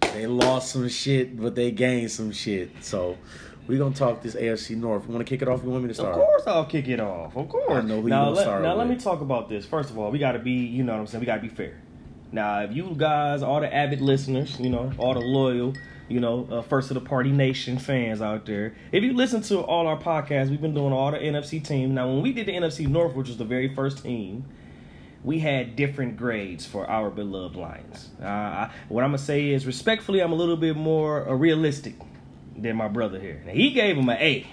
They 0.00 0.26
lost 0.26 0.72
some 0.72 0.88
shit, 0.88 1.40
but 1.40 1.54
they 1.54 1.70
gained 1.70 2.10
some 2.10 2.32
shit. 2.32 2.70
So 2.82 3.16
we 3.66 3.78
gonna 3.78 3.94
talk 3.94 4.22
this 4.22 4.34
AFC 4.34 4.76
North. 4.76 5.04
You 5.06 5.12
Want 5.14 5.26
to 5.26 5.30
kick 5.30 5.42
it 5.42 5.48
off? 5.48 5.62
You 5.62 5.70
want 5.70 5.82
me 5.84 5.88
to 5.88 5.94
start? 5.94 6.14
Of 6.14 6.20
course, 6.20 6.42
I'll 6.46 6.64
kick 6.64 6.88
it 6.88 6.98
off. 6.98 7.36
Of 7.36 7.48
course. 7.48 7.70
I 7.70 7.82
know 7.82 7.96
who 7.96 8.02
you 8.04 8.08
now, 8.08 8.24
gonna 8.24 8.36
let, 8.36 8.42
start 8.42 8.62
now 8.62 8.74
let 8.74 8.88
me 8.88 8.96
talk 8.96 9.20
about 9.20 9.48
this. 9.48 9.64
First 9.66 9.90
of 9.90 9.98
all, 9.98 10.10
we 10.10 10.18
got 10.18 10.32
to 10.32 10.38
be, 10.38 10.52
you 10.52 10.82
know 10.82 10.92
what 10.94 11.00
I'm 11.00 11.06
saying. 11.06 11.20
We 11.20 11.26
got 11.26 11.36
to 11.36 11.42
be 11.42 11.48
fair. 11.48 11.80
Now, 12.32 12.60
if 12.62 12.72
you 12.72 12.94
guys, 12.96 13.42
all 13.42 13.60
the 13.60 13.72
avid 13.74 14.00
listeners, 14.00 14.58
you 14.60 14.70
know, 14.70 14.92
all 14.98 15.14
the 15.14 15.20
loyal 15.20 15.74
You 16.08 16.18
know, 16.18 16.48
uh, 16.50 16.62
first 16.62 16.90
of 16.90 16.94
the 16.94 17.00
party 17.00 17.30
nation 17.30 17.78
fans 17.78 18.20
out 18.20 18.44
there. 18.44 18.74
If 18.90 19.04
you 19.04 19.12
listen 19.12 19.42
to 19.42 19.60
all 19.60 19.86
our 19.86 19.96
podcasts, 19.96 20.50
we've 20.50 20.60
been 20.60 20.74
doing 20.74 20.92
all 20.92 21.12
the 21.12 21.18
NFC 21.18 21.62
teams. 21.62 21.92
Now, 21.92 22.08
when 22.08 22.20
we 22.20 22.32
did 22.32 22.46
the 22.46 22.52
NFC 22.52 22.88
North, 22.88 23.14
which 23.14 23.28
was 23.28 23.36
the 23.36 23.44
very 23.44 23.72
first 23.76 24.02
team, 24.02 24.44
we 25.22 25.38
had 25.38 25.76
different 25.76 26.16
grades 26.16 26.66
for 26.66 26.88
our 26.90 27.10
beloved 27.10 27.54
Lions. 27.54 28.08
Uh, 28.20 28.70
what 28.88 29.04
I'm 29.04 29.10
gonna 29.10 29.18
say 29.18 29.50
is, 29.50 29.66
respectfully, 29.66 30.20
I'm 30.20 30.32
a 30.32 30.34
little 30.34 30.56
bit 30.56 30.76
more 30.76 31.28
uh, 31.28 31.34
realistic 31.34 31.94
than 32.56 32.74
my 32.74 32.88
brother 32.88 33.20
here. 33.20 33.40
Now, 33.46 33.52
he 33.52 33.70
gave 33.70 33.96
him 33.96 34.08
an 34.08 34.16
A. 34.18 34.46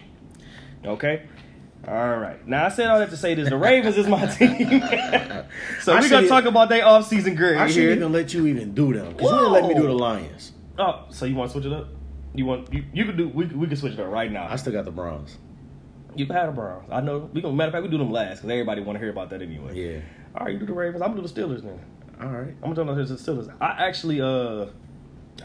Okay. 0.85 1.23
All 1.87 2.17
right. 2.17 2.45
Now 2.45 2.65
I 2.65 2.69
said 2.69 2.89
all 2.89 2.99
that 2.99 3.09
to 3.11 3.17
say 3.17 3.33
this: 3.33 3.49
the 3.49 3.57
Ravens 3.57 3.97
is 3.97 4.07
my 4.07 4.25
team. 4.35 4.81
so 5.81 5.93
I 5.93 6.01
we're 6.01 6.09
gonna 6.09 6.27
talk 6.27 6.45
about 6.45 6.67
their 6.69 6.83
offseason 6.83 7.37
grade 7.37 7.55
I 7.55 7.65
here. 7.65 7.73
shouldn't 7.73 7.97
even 7.99 8.11
let 8.11 8.33
you 8.33 8.45
even 8.47 8.73
do 8.73 8.93
them 8.93 9.13
because 9.13 9.31
you 9.31 9.37
didn't 9.37 9.51
let 9.53 9.65
me 9.65 9.73
do 9.73 9.83
the 9.83 9.93
Lions. 9.93 10.51
Oh, 10.77 11.05
so 11.09 11.25
you 11.25 11.35
want 11.35 11.49
to 11.51 11.53
switch 11.53 11.65
it 11.65 11.73
up? 11.73 11.87
You 12.35 12.45
want 12.45 12.71
you, 12.73 12.83
you 12.93 13.05
could 13.05 13.15
do 13.17 13.29
we 13.29 13.45
we 13.45 13.67
can 13.67 13.77
switch 13.77 13.93
it 13.93 13.99
up 13.99 14.11
right 14.11 14.31
now. 14.31 14.47
I 14.49 14.57
still 14.57 14.73
got 14.73 14.85
the 14.85 14.91
Browns. 14.91 15.37
You 16.15 16.25
can 16.25 16.35
have 16.35 16.47
the 16.47 16.61
Browns. 16.61 16.89
I 16.91 16.99
know. 16.99 17.29
We 17.33 17.41
gonna 17.41 17.55
matter 17.55 17.69
of 17.69 17.73
fact 17.73 17.83
we 17.83 17.89
do 17.89 17.97
them 17.97 18.11
last 18.11 18.37
because 18.37 18.49
everybody 18.49 18.81
want 18.81 18.97
to 18.97 18.99
hear 18.99 19.09
about 19.09 19.29
that 19.29 19.41
anyway. 19.41 19.73
Yeah. 19.73 20.01
All 20.35 20.45
right, 20.45 20.53
you 20.53 20.59
do 20.59 20.65
the 20.65 20.73
Ravens. 20.73 21.01
I'm 21.01 21.11
gonna 21.11 21.25
do 21.25 21.27
the 21.27 21.41
Steelers 21.41 21.63
then. 21.63 21.79
All 22.21 22.27
right. 22.27 22.53
I'm 22.63 22.73
gonna 22.73 22.95
do 22.95 23.05
the 23.05 23.15
Steelers. 23.15 23.55
I 23.61 23.87
actually 23.87 24.19
uh. 24.21 24.67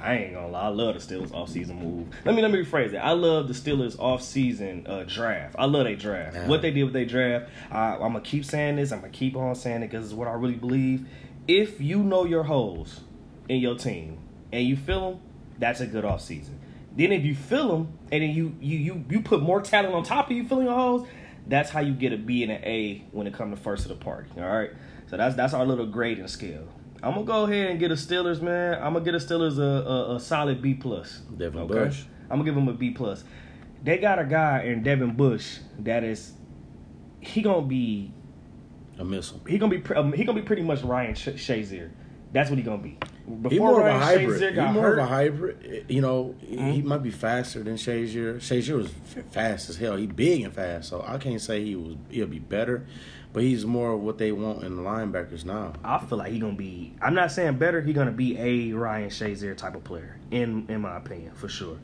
I 0.02 0.16
ain't 0.16 0.34
gonna 0.34 0.48
lie. 0.48 0.62
I 0.62 0.68
love 0.68 0.94
the 0.94 1.00
Steelers 1.00 1.32
off-season 1.32 1.78
move. 1.78 2.08
Let 2.24 2.34
me 2.34 2.42
let 2.42 2.50
me 2.50 2.62
rephrase 2.62 2.92
it. 2.92 2.96
I 2.96 3.12
love 3.12 3.48
the 3.48 3.54
Steelers 3.54 3.98
off-season 3.98 4.86
uh, 4.86 5.04
draft. 5.04 5.54
I 5.58 5.66
love 5.66 5.84
their 5.84 5.96
draft. 5.96 6.36
What 6.48 6.60
they 6.62 6.70
did 6.72 6.84
with 6.84 6.92
their 6.92 7.04
draft. 7.06 7.50
I, 7.70 7.94
I'm 7.94 8.00
gonna 8.12 8.20
keep 8.20 8.44
saying 8.44 8.76
this. 8.76 8.92
I'm 8.92 9.00
gonna 9.00 9.12
keep 9.12 9.36
on 9.36 9.54
saying 9.54 9.82
it 9.82 9.90
because 9.90 10.06
it's 10.06 10.14
what 10.14 10.28
I 10.28 10.32
really 10.32 10.56
believe. 10.56 11.06
If 11.46 11.80
you 11.80 12.02
know 12.02 12.24
your 12.24 12.42
holes 12.44 13.00
in 13.48 13.58
your 13.58 13.76
team 13.76 14.18
and 14.52 14.66
you 14.66 14.76
feel 14.76 15.12
them, 15.12 15.20
that's 15.58 15.80
a 15.80 15.86
good 15.86 16.04
off-season. 16.04 16.58
Then 16.96 17.12
if 17.12 17.24
you 17.24 17.34
feel 17.34 17.68
them 17.68 17.98
and 18.10 18.22
then 18.22 18.30
you 18.30 18.54
you 18.60 18.78
you 18.78 19.04
you 19.08 19.20
put 19.22 19.40
more 19.40 19.60
talent 19.62 19.94
on 19.94 20.02
top 20.02 20.30
of 20.30 20.36
you 20.36 20.46
filling 20.46 20.66
your 20.66 20.74
holes, 20.74 21.08
that's 21.46 21.70
how 21.70 21.80
you 21.80 21.92
get 21.92 22.12
a 22.12 22.16
B 22.16 22.42
and 22.42 22.52
an 22.52 22.62
A 22.64 23.04
when 23.12 23.26
it 23.26 23.34
comes 23.34 23.56
to 23.56 23.62
first 23.62 23.84
of 23.84 23.88
the 23.88 24.04
party. 24.04 24.30
All 24.36 24.42
right. 24.42 24.70
So 25.08 25.16
that's 25.16 25.34
that's 25.36 25.54
our 25.54 25.64
little 25.64 25.86
grading 25.86 26.28
scale. 26.28 26.68
I'm 27.02 27.14
gonna 27.14 27.24
go 27.24 27.44
ahead 27.44 27.70
and 27.70 27.80
get 27.80 27.90
a 27.90 27.94
Steelers, 27.94 28.40
man. 28.40 28.74
I'm 28.74 28.92
gonna 28.92 29.04
get 29.04 29.14
a 29.14 29.18
Steelers 29.18 29.58
a, 29.58 29.62
a, 29.88 30.16
a 30.16 30.20
solid 30.20 30.62
B 30.62 30.74
plus. 30.74 31.18
Devin 31.36 31.66
Bush. 31.66 32.04
I'm 32.30 32.38
gonna 32.38 32.44
give 32.44 32.56
him 32.56 32.68
a 32.68 32.72
B 32.72 32.90
plus. 32.90 33.24
They 33.82 33.98
got 33.98 34.18
a 34.20 34.24
guy 34.24 34.62
in 34.62 34.82
Devin 34.82 35.16
Bush 35.16 35.58
that 35.80 36.04
is 36.04 36.32
he 37.20 37.42
gonna 37.42 37.66
be 37.66 38.12
A 38.98 39.04
missile. 39.04 39.40
he 39.48 39.58
gonna 39.58 39.76
be 39.78 39.94
um, 39.94 40.12
he 40.12 40.24
gonna 40.24 40.40
be 40.40 40.46
pretty 40.46 40.62
much 40.62 40.82
Ryan 40.82 41.14
Sh- 41.14 41.28
Shazier. 41.30 41.90
That's 42.32 42.48
what 42.48 42.58
he 42.58 42.64
gonna 42.64 42.82
be. 42.82 42.96
Before 43.26 43.50
He's 43.50 43.58
more 43.60 43.80
Ryan 43.80 43.96
of 43.96 44.02
a 44.02 44.04
hybrid. 44.04 44.54
He's 44.54 44.62
more 44.74 44.82
hurt, 44.82 44.98
of 44.98 45.04
a 45.04 45.06
hybrid. 45.08 45.84
You 45.88 46.00
know, 46.00 46.34
he 46.40 46.56
Mhm. 46.56 46.84
might 46.84 47.02
be 47.02 47.10
faster 47.10 47.62
than 47.62 47.74
Shazier. 47.74 48.36
Shazier 48.36 48.76
was 48.76 48.90
fast 49.32 49.68
as 49.70 49.76
hell. 49.76 49.96
He 49.96 50.06
big 50.06 50.42
and 50.42 50.52
fast, 50.54 50.88
so 50.88 51.04
I 51.06 51.18
can't 51.18 51.40
say 51.40 51.64
he 51.64 51.76
was. 51.76 51.96
He'll 52.08 52.26
be 52.26 52.38
better, 52.38 52.86
but 53.32 53.42
he's 53.42 53.64
more 53.64 53.92
of 53.92 54.00
what 54.00 54.18
they 54.18 54.32
want 54.32 54.64
in 54.64 54.76
the 54.76 54.82
linebackers 54.82 55.44
now. 55.44 55.72
I 55.82 55.98
feel 55.98 56.18
like 56.18 56.32
he 56.32 56.38
gonna 56.38 56.54
be. 56.54 56.94
I'm 57.00 57.14
not 57.14 57.32
saying 57.32 57.58
better. 57.58 57.80
He 57.80 57.92
gonna 57.92 58.10
be 58.12 58.38
a 58.38 58.72
Ryan 58.72 59.10
Shazier 59.10 59.56
type 59.56 59.74
of 59.74 59.84
player, 59.84 60.18
in 60.30 60.66
in 60.68 60.80
my 60.80 60.96
opinion, 60.96 61.32
for 61.34 61.48
sure. 61.48 61.78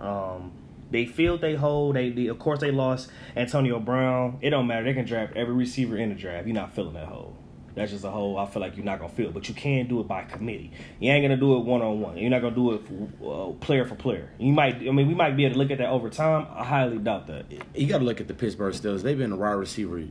Um, 0.00 0.52
they 0.90 1.06
filled 1.06 1.40
they 1.40 1.54
hole. 1.54 1.92
They, 1.92 2.10
they 2.10 2.26
of 2.26 2.38
course 2.38 2.60
they 2.60 2.70
lost 2.70 3.10
Antonio 3.36 3.78
Brown. 3.78 4.38
It 4.40 4.50
don't 4.50 4.66
matter. 4.66 4.84
They 4.84 4.94
can 4.94 5.04
draft 5.04 5.36
every 5.36 5.54
receiver 5.54 5.96
in 5.96 6.10
the 6.10 6.14
draft. 6.14 6.46
You're 6.46 6.54
not 6.54 6.74
filling 6.74 6.94
that 6.94 7.06
hole. 7.06 7.36
That's 7.74 7.92
just 7.92 8.04
a 8.04 8.10
hole 8.10 8.36
I 8.36 8.46
feel 8.46 8.60
like 8.60 8.76
you're 8.76 8.84
not 8.84 8.98
gonna 8.98 9.12
fill. 9.12 9.30
But 9.30 9.48
you 9.48 9.54
can 9.54 9.86
do 9.86 10.00
it 10.00 10.08
by 10.08 10.24
committee. 10.24 10.72
You 10.98 11.12
ain't 11.12 11.24
gonna 11.24 11.36
do 11.36 11.56
it 11.56 11.60
one 11.60 11.82
on 11.82 12.00
one. 12.00 12.16
You're 12.16 12.30
not 12.30 12.42
gonna 12.42 12.54
do 12.54 12.72
it 12.72 12.82
for, 12.86 13.50
uh, 13.50 13.52
player 13.64 13.84
for 13.84 13.94
player. 13.94 14.30
You 14.38 14.52
might. 14.52 14.76
I 14.76 14.90
mean, 14.90 15.06
we 15.06 15.14
might 15.14 15.36
be 15.36 15.44
able 15.44 15.54
to 15.54 15.58
look 15.60 15.70
at 15.70 15.78
that 15.78 15.88
over 15.88 16.10
time. 16.10 16.46
I 16.50 16.64
highly 16.64 16.98
doubt 16.98 17.28
that. 17.28 17.46
You 17.74 17.86
got 17.86 17.98
to 17.98 18.04
look 18.04 18.20
at 18.20 18.28
the 18.28 18.34
Pittsburgh 18.34 18.74
Steelers. 18.74 19.02
They've 19.02 19.16
been 19.16 19.32
a 19.32 19.36
wide 19.36 19.52
receiver, 19.52 20.02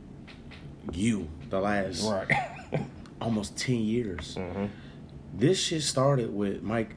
you 0.92 1.28
the 1.50 1.60
last 1.60 2.02
Right. 2.04 2.80
almost 3.20 3.56
ten 3.56 3.76
years. 3.76 4.34
hmm 4.36 4.66
This 5.34 5.58
shit 5.60 5.82
started 5.82 6.34
with 6.34 6.62
Mike, 6.62 6.94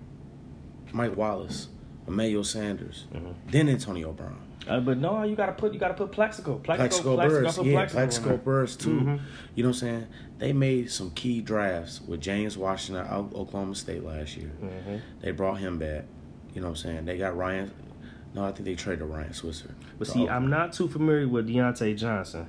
Mike 0.92 1.16
Wallace, 1.16 1.70
Emmanuel 2.08 2.44
Sanders, 2.44 3.06
Mhm. 3.14 3.34
then 3.52 3.70
Antonio 3.70 4.12
Brown. 4.12 4.38
Uh, 4.68 4.80
but 4.80 4.98
no, 4.98 5.24
you 5.24 5.36
gotta 5.36 5.52
put 5.52 5.74
you 5.74 5.80
gotta 5.80 5.94
put 5.94 6.12
Plexico. 6.12 6.58
Plexico, 6.62 6.64
Plaxico 6.64 7.18
Plexico, 7.18 7.18
yeah, 7.18 7.42
Plexico 7.46 7.64
there. 7.64 7.88
Plaxico 7.90 8.38
Burress 8.38 8.76
too. 8.78 8.90
Mhm. 9.02 9.20
You 9.56 9.64
know 9.64 9.70
what 9.70 9.76
I'm 9.76 9.80
saying? 9.80 10.08
They 10.40 10.54
made 10.54 10.90
some 10.90 11.12
key 11.12 11.42
drafts 11.42 12.02
with 12.02 12.22
James 12.22 12.58
Washington 12.58 13.06
out 13.06 13.12
of 13.12 13.36
Oklahoma 13.36 13.76
State 13.76 14.04
last 14.06 14.38
year. 14.38 14.52
Mhm. 14.62 15.02
They 15.22 15.32
brought 15.32 15.56
him 15.60 15.78
back. 15.80 16.06
You 16.54 16.62
know 16.62 16.68
what 16.68 16.78
I'm 16.78 16.92
saying? 16.92 17.06
They 17.06 17.18
got 17.18 17.36
Ryan. 17.36 17.72
No, 18.34 18.46
I 18.46 18.52
think 18.52 18.66
they 18.66 18.76
traded 18.76 19.06
Ryan 19.06 19.34
Switzer. 19.34 19.76
But 20.00 20.08
see, 20.08 20.22
Oakland. 20.22 20.30
I'm 20.32 20.50
not 20.50 20.72
too 20.74 20.88
familiar 20.88 21.28
with 21.28 21.48
Diontae 21.48 21.96
Johnson. 21.98 22.48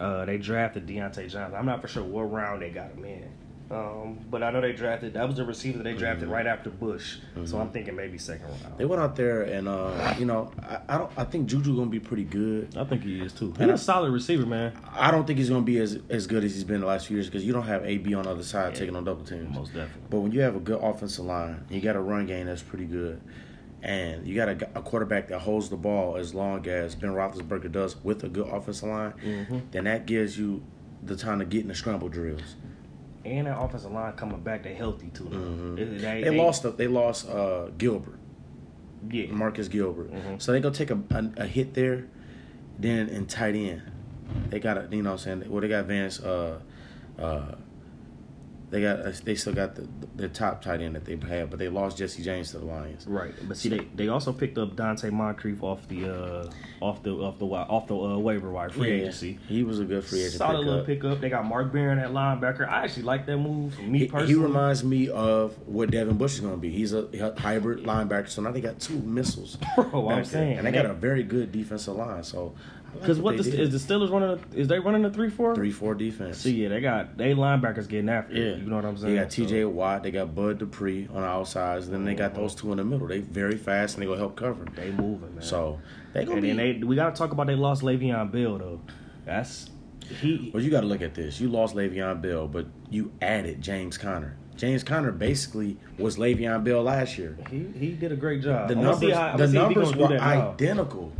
Uh, 0.00 0.24
they 0.24 0.38
drafted 0.38 0.86
Diontae 0.86 1.28
Johnson. 1.28 1.54
I'm 1.56 1.66
not 1.66 1.80
for 1.82 1.88
sure 1.88 2.04
what 2.04 2.30
round 2.30 2.62
they 2.62 2.70
got 2.70 2.92
him 2.92 3.04
in. 3.04 3.24
Um, 3.70 4.18
but 4.30 4.42
I 4.42 4.50
know 4.50 4.62
they 4.62 4.72
drafted. 4.72 5.12
That 5.12 5.26
was 5.26 5.36
the 5.36 5.44
receiver 5.44 5.76
that 5.76 5.84
they 5.84 5.92
drafted 5.92 6.28
Mhm. 6.28 6.32
right 6.32 6.46
after 6.46 6.70
Bush. 6.70 7.18
So 7.44 7.56
Mhm. 7.56 7.60
I'm 7.60 7.68
thinking 7.68 7.94
maybe 7.96 8.16
second 8.16 8.46
round. 8.46 8.78
They 8.78 8.86
went 8.86 9.02
out 9.02 9.14
there 9.14 9.42
and 9.42 9.68
uh, 9.68 10.14
you 10.18 10.24
know 10.24 10.50
I, 10.62 10.78
I 10.88 10.96
don't 10.96 11.10
I 11.18 11.24
think 11.24 11.48
Juju 11.50 11.76
gonna 11.76 11.90
be 11.90 12.00
pretty 12.00 12.24
good. 12.24 12.74
I 12.78 12.84
think 12.84 13.02
he 13.02 13.20
is 13.20 13.34
too. 13.34 13.52
And 13.58 13.70
He's 13.70 13.80
a 13.80 13.84
solid 13.84 14.10
receiver, 14.10 14.46
man. 14.46 14.72
I 14.94 15.10
don't 15.10 15.26
think 15.26 15.38
he's 15.38 15.50
gonna 15.50 15.60
be 15.66 15.80
as 15.80 15.98
as 16.08 16.26
good 16.26 16.44
as 16.44 16.54
he's 16.54 16.64
been 16.64 16.80
the 16.80 16.86
last 16.86 17.08
few 17.08 17.16
years 17.16 17.26
because 17.26 17.44
you 17.44 17.52
don't 17.52 17.66
have 17.66 17.84
AB 17.84 18.14
on 18.14 18.22
the 18.22 18.30
other 18.30 18.42
side 18.42 18.72
Yeah. 18.72 18.78
taking 18.78 18.96
on 18.96 19.04
double 19.04 19.24
teams. 19.24 19.54
Most 19.54 19.74
definitely. 19.74 20.00
But 20.08 20.20
when 20.20 20.32
you 20.32 20.40
have 20.40 20.56
a 20.56 20.60
good 20.60 20.80
offensive 20.82 21.26
line, 21.26 21.64
you 21.68 21.82
got 21.82 21.94
a 21.94 22.00
run 22.00 22.24
game 22.24 22.46
that's 22.46 22.62
pretty 22.62 22.86
good, 22.86 23.20
and 23.82 24.26
you 24.26 24.34
got 24.34 24.48
a, 24.48 24.68
a 24.78 24.82
quarterback 24.82 25.28
that 25.28 25.38
holds 25.40 25.68
the 25.68 25.76
ball 25.76 26.16
as 26.16 26.34
long 26.34 26.66
as 26.66 26.94
Ben 26.94 27.10
Roethlisberger 27.10 27.70
does 27.70 27.96
with 28.02 28.24
a 28.24 28.28
good 28.28 28.48
offensive 28.48 28.88
line, 28.88 29.12
Mhm. 29.24 29.62
then 29.70 29.84
that 29.84 30.06
gives 30.06 30.38
you 30.38 30.62
the 31.02 31.14
time 31.16 31.38
to 31.38 31.44
get 31.44 31.62
in 31.62 31.68
the 31.68 31.74
scramble 31.74 32.08
drills. 32.08 32.56
And 33.24 33.46
that 33.46 33.58
offensive 33.60 33.92
line 33.92 34.12
coming 34.14 34.40
back, 34.40 34.62
they're 34.64 34.74
healthy 34.74 35.08
too. 35.14 35.24
Mhm. 35.24 35.76
They, 35.76 35.84
They, 35.84 36.22
they- 36.30 36.36
lost. 36.36 36.76
They 36.76 36.86
lost 36.88 37.28
uh, 37.28 37.66
Gilbert, 37.78 38.18
Yeah. 39.10 39.30
Marcus 39.30 39.68
Gilbert. 39.68 40.12
Mhm. 40.12 40.40
So 40.42 40.52
they 40.52 40.60
go 40.60 40.70
take 40.70 40.90
a, 40.90 40.98
a, 41.10 41.30
a 41.38 41.46
hit 41.46 41.74
there, 41.74 42.06
then 42.78 43.08
in 43.08 43.26
tight 43.26 43.54
end, 43.54 43.82
they 44.50 44.58
got 44.60 44.76
a, 44.78 44.88
you 44.90 45.02
know 45.02 45.10
what 45.12 45.26
I'm 45.26 45.40
saying. 45.40 45.50
Well, 45.50 45.60
they 45.60 45.68
got 45.68 45.84
Vance. 45.86 46.20
Uh, 46.20 46.58
uh, 47.18 47.52
they 48.70 48.82
got 48.82 49.00
uh, 49.00 49.12
they 49.24 49.34
still 49.34 49.54
got 49.54 49.74
the 49.74 49.88
the 50.16 50.28
top 50.28 50.60
tight 50.62 50.80
end 50.80 50.94
that 50.94 51.04
they 51.04 51.16
had, 51.16 51.48
but 51.50 51.58
they 51.58 51.68
lost 51.68 51.96
Jesse 51.98 52.22
James 52.22 52.50
to 52.52 52.58
the 52.58 52.66
Lions. 52.66 53.06
Right, 53.06 53.32
but 53.46 53.56
see, 53.56 53.68
they, 53.70 53.86
they 53.94 54.08
also 54.08 54.32
picked 54.32 54.58
up 54.58 54.76
Donte 54.76 55.10
Moncrief 55.10 55.62
off 55.62 55.86
the 55.88 56.04
uh, 56.12 56.50
off 56.80 57.02
the 57.02 57.12
off 57.12 57.38
the 57.38 57.46
off 57.46 57.86
the 57.86 57.96
uh, 57.96 58.18
waiver 58.18 58.50
wire 58.50 58.68
free 58.68 58.88
Yeah, 58.88 59.02
agency. 59.02 59.38
He 59.48 59.62
was 59.62 59.80
a 59.80 59.84
good 59.84 60.04
free 60.04 60.20
agent. 60.20 60.34
Solid 60.34 60.66
little 60.66 60.84
pickup. 60.84 61.20
They 61.20 61.30
got 61.30 61.46
Mark 61.46 61.72
Barron 61.72 61.98
at 61.98 62.10
linebacker. 62.10 62.68
I 62.68 62.84
actually 62.84 63.04
like 63.04 63.24
that 63.26 63.38
move. 63.38 63.78
Me 63.80 64.00
He, 64.00 64.06
personally, 64.06 64.28
he 64.34 64.34
reminds 64.34 64.84
me 64.84 65.08
of 65.08 65.56
what 65.66 65.90
Devin 65.90 66.18
Bush 66.18 66.34
is 66.34 66.40
going 66.40 66.54
to 66.54 66.60
be. 66.60 66.70
He's 66.70 66.92
a 66.92 67.34
hybrid 67.38 67.84
linebacker, 67.84 68.28
so 68.28 68.42
now 68.42 68.50
they 68.52 68.60
got 68.60 68.78
two 68.80 68.98
missiles. 69.00 69.56
Bro, 69.76 70.08
I'm 70.10 70.16
there. 70.16 70.24
saying, 70.24 70.58
and 70.58 70.66
they 70.66 70.70
man. 70.72 70.82
got 70.82 70.90
a 70.90 70.94
very 70.94 71.22
good 71.22 71.52
defensive 71.52 71.96
line. 71.96 72.22
So 72.22 72.54
Because 72.94 73.20
what 73.20 73.36
they 73.36 73.42
the, 73.42 73.62
is 73.62 73.86
the 73.86 73.94
Steelers 73.94 74.10
running? 74.10 74.30
A, 74.30 74.56
is 74.58 74.68
they 74.68 74.78
running 74.78 75.04
a 75.04 75.10
three 75.10 75.30
four? 75.30 75.54
three 75.54 75.70
four 75.70 75.94
defense. 75.94 76.38
See, 76.38 76.62
yeah, 76.62 76.68
they 76.68 76.80
got 76.80 77.16
they 77.16 77.34
linebackers 77.34 77.88
getting 77.88 78.08
after. 78.08 78.34
Yeah, 78.34 78.52
it. 78.52 78.58
you 78.58 78.66
know 78.66 78.76
what 78.76 78.84
I'm 78.84 78.96
saying. 78.96 79.14
They 79.14 79.20
got 79.20 79.30
T.J. 79.30 79.62
So, 79.62 79.68
Watt. 79.68 80.02
They 80.02 80.10
got 80.10 80.34
Bud 80.34 80.58
Dupree 80.58 81.06
on 81.12 81.20
the 81.22 81.26
outsides. 81.28 81.88
Then 81.88 82.04
they 82.04 82.14
got 82.14 82.34
those 82.34 82.54
two 82.54 82.72
in 82.72 82.78
the 82.78 82.84
middle. 82.84 83.06
They 83.06 83.20
very 83.20 83.56
fast 83.56 83.94
and 83.94 84.02
they 84.02 84.06
gonna 84.06 84.18
help 84.18 84.36
cover. 84.36 84.64
they 84.74 84.90
moving, 84.90 85.34
man. 85.34 85.42
So 85.42 85.78
they 86.12 86.24
gonna 86.24 86.36
and 86.36 86.42
be. 86.42 86.48
then 86.48 86.56
they 86.56 86.86
we 86.86 86.96
got 86.96 87.14
to 87.14 87.18
talk 87.18 87.32
about 87.32 87.46
they 87.46 87.54
lost 87.54 87.82
Le'Veon 87.82 88.30
Bell 88.32 88.58
though. 88.58 88.80
That's 89.24 89.70
he. 90.20 90.50
Well, 90.52 90.62
you 90.62 90.70
got 90.70 90.80
to 90.80 90.86
look 90.86 91.02
at 91.02 91.14
this. 91.14 91.40
You 91.40 91.48
lost 91.48 91.74
Le'Veon 91.74 92.22
Bell, 92.22 92.48
but 92.48 92.66
you 92.90 93.12
added 93.20 93.60
James 93.60 93.98
Conner. 93.98 94.36
James 94.56 94.82
Conner 94.82 95.12
basically 95.12 95.76
was 95.98 96.16
Le'Veon 96.16 96.64
Bell 96.64 96.82
last 96.82 97.16
year. 97.18 97.36
He 97.50 97.66
he 97.78 97.92
did 97.92 98.10
a 98.10 98.16
great 98.16 98.42
job. 98.42 98.68
The 98.68 98.74
I'm 98.74 98.82
gonna 98.82 98.96
see 98.96 99.08
numbers, 99.08 99.18
how- 99.18 99.36
the 99.36 99.46
see 99.48 99.54
numbers 99.54 99.94
were 99.94 100.08
do 100.08 100.14
now. 100.14 100.50
identical. 100.50 101.12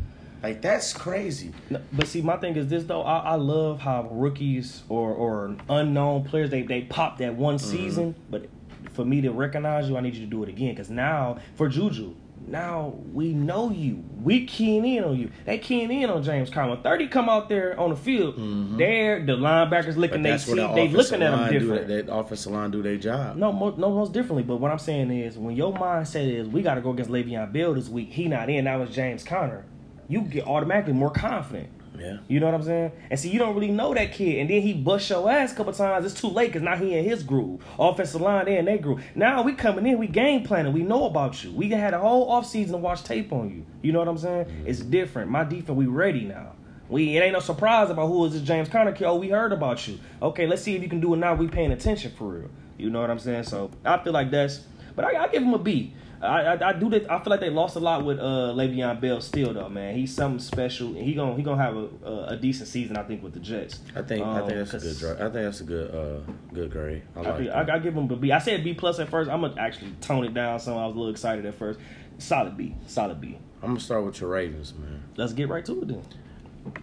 Like 0.43 0.62
that's 0.62 0.93
crazy. 0.93 1.53
No, 1.70 1.80
But 1.93 2.07
see, 2.07 2.22
my 2.22 2.36
thing 2.36 2.57
is 2.57 2.68
this 2.68 2.84
though. 2.84 3.03
I, 3.03 3.18
I 3.18 3.34
love 3.34 3.80
how 3.80 4.09
rookies 4.11 4.82
or 4.89 5.12
or 5.12 5.57
unknown 5.68 6.24
players 6.24 6.51
they 6.51 6.62
they 6.62 6.82
pop 6.82 7.18
that 7.18 7.34
one 7.34 7.57
Mm-hmm. 7.57 7.70
season, 7.76 8.14
but 8.30 8.47
for 8.93 9.05
me 9.05 9.20
to 9.22 9.30
recognize 9.30 9.89
you, 9.89 9.97
I 9.97 10.01
need 10.01 10.14
you 10.14 10.20
to 10.24 10.30
do 10.30 10.43
it 10.43 10.49
again. 10.49 10.70
Because 10.70 10.91
now 10.91 11.39
for 11.57 11.68
Juju, 11.68 12.14
now 12.47 12.95
we 13.12 13.32
know 13.32 13.70
you. 13.70 14.05
We 14.22 14.47
keying 14.47 14.84
in 14.86 15.05
on 15.05 15.16
you. 15.16 15.30
They 15.45 15.59
keying 15.59 15.91
in 15.91 16.09
on 16.09 16.22
James 16.22 16.51
Conner. 16.51 16.76
Thirty 16.76 17.09
come 17.09 17.28
out 17.28 17.49
there 17.49 17.78
on 17.78 17.91
the 17.91 17.97
field. 17.97 18.36
There, 18.78 19.24
the 19.24 19.32
linebackers 19.32 19.91
Mm-hmm. 19.95 20.01
Looking. 20.01 20.22
They 20.22 20.39
see 20.39 20.55
the 20.55 20.68
they 20.74 20.89
looking 20.89 21.22
at 21.22 21.30
them 21.30 21.41
line 21.41 21.53
do 21.53 21.59
different. 21.59 21.89
that, 21.89 22.07
that 22.07 22.14
offensive 22.14 22.53
line 22.53 22.70
do 22.70 22.80
their 22.82 22.97
job. 22.97 23.36
No, 23.36 23.53
mo- 23.53 23.74
no, 23.76 23.91
most 23.91 24.12
differently. 24.12 24.45
But 24.45 24.57
what 24.59 24.70
I'm 24.70 24.78
saying 24.78 25.11
is, 25.11 25.36
when 25.36 25.57
your 25.57 25.74
mindset 25.74 26.32
is 26.32 26.49
we 26.49 26.62
got 26.62 26.76
to 26.76 26.80
go 26.80 26.91
against 26.91 27.11
Le'Veon 27.11 27.53
Bell 27.53 27.74
this 27.74 27.89
week, 27.89 28.11
he 28.12 28.28
not 28.28 28.49
in. 28.49 28.64
That 28.66 28.78
was 28.78 28.91
James 28.91 29.24
Conner. 29.24 29.64
You 30.09 30.22
get 30.22 30.46
automatically 30.46 30.94
more 30.94 31.11
confident. 31.11 31.68
Yeah. 31.98 32.18
You 32.28 32.40
know 32.40 32.46
what 32.46 32.54
I'm 32.54 32.62
saying? 32.62 32.92
And 33.11 33.18
see, 33.18 33.30
you 33.30 33.38
don't 33.38 33.54
really 33.54 33.70
know 33.70 33.92
that 33.92 34.12
kid, 34.12 34.40
and 34.40 34.50
then 34.50 34.62
he 34.62 34.72
bust 34.72 35.11
your 35.11 35.28
ass 35.30 35.52
a 35.52 35.56
couple 35.56 35.72
times. 35.72 36.06
It's 36.06 36.20
too 36.20 36.28
late 36.28 36.48
because 36.48 36.62
now 36.62 36.76
he 36.76 36.94
in 36.94 37.04
his 37.04 37.22
groove. 37.22 37.64
Offensive 37.78 38.20
line, 38.20 38.44
they 38.44 38.59
in 38.59 38.66
their 38.66 38.78
groove. 38.78 39.02
Now 39.14 39.42
we 39.42 39.54
coming 39.54 39.86
in, 39.86 39.98
we 39.98 40.06
game 40.06 40.44
planning. 40.44 40.72
We 40.72 40.82
know 40.82 41.06
about 41.06 41.42
you. 41.42 41.52
We 41.52 41.70
had 41.70 41.94
a 41.94 41.98
whole 41.98 42.30
offseason 42.30 42.70
to 42.70 42.76
watch 42.76 43.02
tape 43.02 43.32
on 43.32 43.50
you. 43.50 43.66
You 43.82 43.92
know 43.92 43.98
what 43.98 44.09
I'm 44.09 44.18
saying? 44.18 44.46
Mm-hmm. 44.46 44.66
It's 44.66 44.80
different. 44.80 45.30
My 45.30 45.44
defense, 45.44 45.76
we 45.76 45.86
ready 45.86 46.24
now. 46.24 46.52
We 46.88 47.16
it 47.16 47.20
ain't 47.20 47.34
no 47.34 47.40
surprise 47.40 47.90
about 47.90 48.06
who 48.06 48.24
is 48.24 48.32
this 48.32 48.42
James 48.42 48.68
Conner 48.68 48.92
kid. 48.92 49.04
Oh, 49.04 49.16
we 49.16 49.28
heard 49.28 49.52
about 49.52 49.86
you. 49.86 49.98
Okay, 50.22 50.46
let's 50.46 50.62
see 50.62 50.74
if 50.74 50.82
you 50.82 50.88
can 50.88 51.00
do 51.00 51.12
it 51.14 51.18
now. 51.18 51.34
We 51.34 51.48
paying 51.48 51.72
attention 51.72 52.12
for 52.16 52.28
real. 52.28 52.50
You 52.78 52.90
know 52.90 53.00
what 53.00 53.11
I'm 53.11 53.18
saying? 53.18 53.44
So 53.44 53.70
I 53.84 53.98
feel 54.02 54.12
like 54.12 54.30
that's. 54.30 54.61
But 54.96 55.04
I, 55.04 55.24
I 55.24 55.28
give 55.28 55.42
him 55.42 55.52
a 55.52 55.59
B. 55.59 55.92
I, 56.20 56.26
I, 56.54 56.68
I 56.70 56.72
do 56.72 56.90
that. 56.90 57.10
I 57.10 57.18
feel 57.22 57.30
like 57.30 57.40
they 57.40 57.50
lost 57.50 57.76
a 57.76 57.80
lot 57.80 58.04
with 58.04 58.18
uh 58.18 58.52
Le'Veon 58.56 59.00
Bell 59.00 59.20
still 59.20 59.54
though, 59.54 59.68
man. 59.68 59.94
He's 59.94 60.12
something 60.14 60.40
special. 60.40 60.88
and 60.88 60.98
He 60.98 61.14
gonna 61.14 61.36
he 61.36 61.42
gonna 61.42 61.62
have 61.62 61.76
a, 61.76 61.88
a, 62.04 62.24
a 62.30 62.36
decent 62.36 62.68
season, 62.68 62.96
I 62.96 63.02
think, 63.04 63.22
with 63.22 63.34
the 63.34 63.40
Jets. 63.40 63.80
I 63.94 64.02
think 64.02 64.26
I 64.26 64.40
think 64.40 64.52
Um, 64.52 64.58
that's 64.58 64.74
a 64.74 64.78
good 64.80 64.98
dra- 64.98 65.14
I 65.14 65.30
think 65.30 65.32
that's 65.34 65.60
a 65.60 65.64
good 65.64 65.94
uh 65.94 66.32
good 66.52 66.70
grade. 66.70 67.02
I 67.16 67.20
I, 67.20 67.36
think- 67.36 67.50
I, 67.50 67.74
I 67.74 67.78
give 67.78 67.94
him 67.94 68.10
a 68.10 68.16
B. 68.16 68.32
I 68.32 68.38
said 68.38 68.64
B 68.64 68.74
plus 68.74 68.98
at 68.98 69.08
first. 69.08 69.30
I'm 69.30 69.40
gonna 69.42 69.60
actually 69.60 69.92
tone 70.00 70.24
it 70.24 70.34
down. 70.34 70.58
So 70.60 70.76
I 70.76 70.86
was 70.86 70.94
a 70.94 70.98
little 70.98 71.12
excited 71.12 71.46
at 71.46 71.54
first. 71.54 71.78
Solid 72.18 72.56
B. 72.56 72.74
Solid 72.86 73.20
B. 73.20 73.38
I'm 73.62 73.70
gonna 73.70 73.80
start 73.80 74.04
with 74.04 74.20
your 74.20 74.30
Ravens, 74.30 74.74
man. 74.78 75.02
Let's 75.16 75.32
get 75.32 75.48
right 75.48 75.64
to 75.66 75.82
it 75.82 75.88
then. 75.88 76.02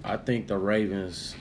I 0.03 0.17
think 0.17 0.47
the 0.47 0.57
Ravens 0.57 1.36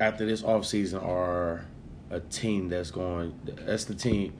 after 0.00 0.24
this 0.24 0.42
offseason 0.42 1.04
are 1.04 1.64
a 2.10 2.20
team 2.20 2.68
that's 2.70 2.90
going 2.90 3.38
that's 3.66 3.84
the 3.84 3.94
team 3.94 4.32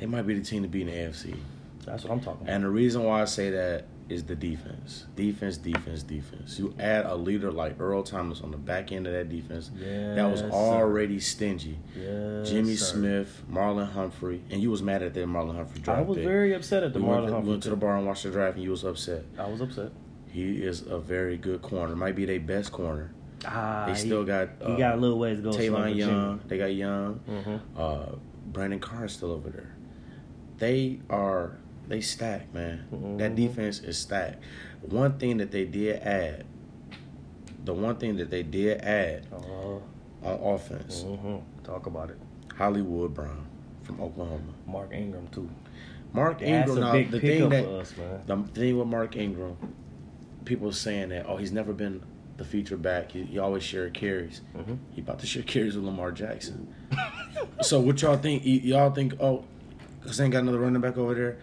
they 0.00 0.06
might 0.06 0.22
be 0.26 0.34
the 0.34 0.44
team 0.44 0.62
to 0.62 0.68
beat 0.68 0.82
in 0.82 0.86
the 0.88 0.92
AFC. 0.94 1.36
That's 1.84 2.04
what 2.04 2.12
I'm 2.12 2.20
talking 2.20 2.42
about. 2.42 2.52
And 2.54 2.64
the 2.64 2.70
reason 2.70 3.04
why 3.04 3.20
I 3.22 3.26
say 3.26 3.50
that 3.50 3.84
is 4.08 4.24
the 4.24 4.34
defense. 4.34 5.04
Defense, 5.14 5.56
defense, 5.58 6.02
defense. 6.02 6.58
You 6.58 6.74
add 6.80 7.04
a 7.04 7.14
leader 7.14 7.52
like 7.52 7.78
Earl 7.78 8.02
Thomas 8.02 8.40
on 8.40 8.50
the 8.50 8.56
back 8.56 8.90
end 8.92 9.06
of 9.06 9.12
that 9.12 9.28
defense 9.28 9.70
that 9.78 10.24
was 10.30 10.40
Yes, 10.40 10.50
sir. 10.50 10.56
already 10.56 11.20
stingy. 11.20 11.78
Yes, 11.96 12.48
Jimmy 12.50 12.74
sir. 12.76 12.84
Smith, 12.96 13.42
Marlon 13.52 13.90
Humphrey, 13.92 14.40
and 14.50 14.60
you 14.62 14.70
was 14.70 14.82
mad 14.82 15.02
at 15.02 15.12
that 15.14 15.26
Marlon 15.26 15.54
Humphrey 15.54 15.80
draft 15.82 16.00
I 16.00 16.02
was 16.02 16.16
pick. 16.16 16.24
very 16.26 16.54
upset 16.54 16.82
at 16.82 16.92
the 16.94 16.98
you 16.98 17.04
Marlon 17.04 17.20
went, 17.22 17.32
Humphrey. 17.34 17.50
went 17.50 17.62
to 17.64 17.70
the 17.70 17.76
bar 17.76 17.96
and 17.98 18.06
watched 18.06 18.22
the 18.24 18.30
draft, 18.30 18.54
and 18.56 18.64
you 18.64 18.70
was 18.70 18.84
upset. 18.84 19.22
I 19.38 19.46
was 19.48 19.60
upset. 19.60 19.92
He 20.28 20.62
is 20.62 20.82
a 20.86 20.98
very 20.98 21.36
good 21.36 21.60
corner. 21.62 21.94
Might 21.94 22.16
be 22.16 22.24
their 22.24 22.40
best 22.40 22.72
corner. 22.72 23.12
Ah, 23.46 23.84
They 23.86 23.92
he- 23.92 23.98
still 23.98 24.24
got 24.24 24.48
He 24.58 24.72
uh, 24.72 24.76
got 24.76 24.94
a 24.96 24.98
little 24.98 25.18
ways 25.18 25.36
to 25.38 25.42
go. 25.42 25.50
Tavon 25.50 25.86
with 25.88 25.96
Young. 25.96 26.40
They 26.48 26.58
got 26.58 26.74
Young. 26.74 27.20
Jimmy. 27.26 27.42
Mhm. 27.42 27.60
Uh, 27.76 28.16
Brandon 28.46 28.80
Carr 28.80 29.04
is 29.04 29.12
still 29.12 29.30
over 29.30 29.50
there. 29.50 29.74
They 30.60 31.00
are 31.10 31.56
they 31.88 32.00
stacked, 32.00 32.54
man. 32.54 32.84
That 33.18 33.32
Mhm. 33.32 33.36
defense 33.36 33.80
is 33.80 33.98
stacked. 33.98 34.40
One 34.82 35.18
thing 35.18 35.38
that 35.38 35.50
they 35.50 35.64
did 35.64 35.96
add, 36.02 36.44
the 37.64 37.74
one 37.74 37.96
thing 37.96 38.16
that 38.18 38.30
they 38.30 38.44
did 38.44 38.80
add 38.82 39.26
Uh, 39.32 39.78
on 40.22 40.54
offense, 40.54 41.02
mhm. 41.02 41.42
Talk 41.64 41.86
about 41.86 42.10
it. 42.10 42.18
Hollywood 42.54 43.12
Brown 43.14 43.44
from 43.82 44.00
Oklahoma. 44.00 44.52
Mark 44.66 44.92
Ingram 44.92 45.26
too. 45.32 45.48
Mark 46.12 46.38
That's 46.40 46.50
Ingram. 46.50 46.76
a 46.78 46.80
Now, 46.80 46.92
big 46.92 47.10
the 47.10 47.20
thing 47.20 47.48
that 47.48 47.64
for 47.64 47.80
us, 47.80 47.94
man. 47.96 48.20
the 48.26 48.36
thing 48.52 48.78
with 48.78 48.86
Mark 48.88 49.16
Ingram, 49.16 49.56
people 50.44 50.70
saying 50.72 51.08
that 51.10 51.26
oh 51.26 51.36
he's 51.38 51.52
never 51.52 51.72
been 51.72 52.02
the 52.36 52.44
feature 52.44 52.76
back. 52.76 53.12
He, 53.12 53.22
he 53.24 53.38
always 53.38 53.62
shared 53.62 53.94
carries. 53.94 54.40
Mhm. 54.56 54.78
He 54.92 55.00
about 55.00 55.18
to 55.20 55.26
share 55.26 55.42
carries 55.42 55.74
with 55.76 55.84
Lamar 55.84 56.12
Jackson. 56.12 56.72
so 57.62 57.80
what 57.80 58.00
y'all 58.02 58.16
think? 58.16 58.42
y- 58.44 58.60
Y'all 58.62 58.90
think 58.90 59.14
oh, 59.20 59.44
cause 60.02 60.16
they 60.16 60.24
ain't 60.24 60.32
got 60.32 60.42
another 60.42 60.58
running 60.58 60.80
back 60.80 60.96
over 60.98 61.14
there. 61.14 61.38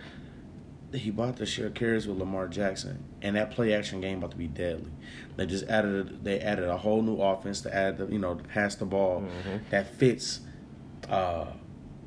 He 0.93 1.11
bought 1.11 1.35
the 1.35 1.45
share 1.45 1.69
carries 1.69 2.07
with 2.07 2.17
Lamar 2.17 2.47
Jackson, 2.47 3.03
and 3.21 3.35
that 3.35 3.51
play 3.51 3.73
action 3.73 3.99
game 3.99 4.19
about 4.19 4.31
to 4.31 4.37
be 4.37 4.47
deadly. 4.47 4.89
They 5.35 5.45
just 5.45 5.65
added 5.67 6.07
a, 6.07 6.13
they 6.23 6.39
added 6.39 6.65
a 6.65 6.77
whole 6.77 7.01
new 7.01 7.21
offense 7.21 7.59
to 7.61 7.75
add 7.75 7.97
the 7.97 8.05
you 8.07 8.19
know 8.19 8.35
to 8.35 8.43
pass 8.43 8.75
the 8.75 8.85
ball 8.85 9.21
Mhm. 9.21 9.59
that 9.69 9.93
fits 9.95 10.39
uh, 11.09 11.47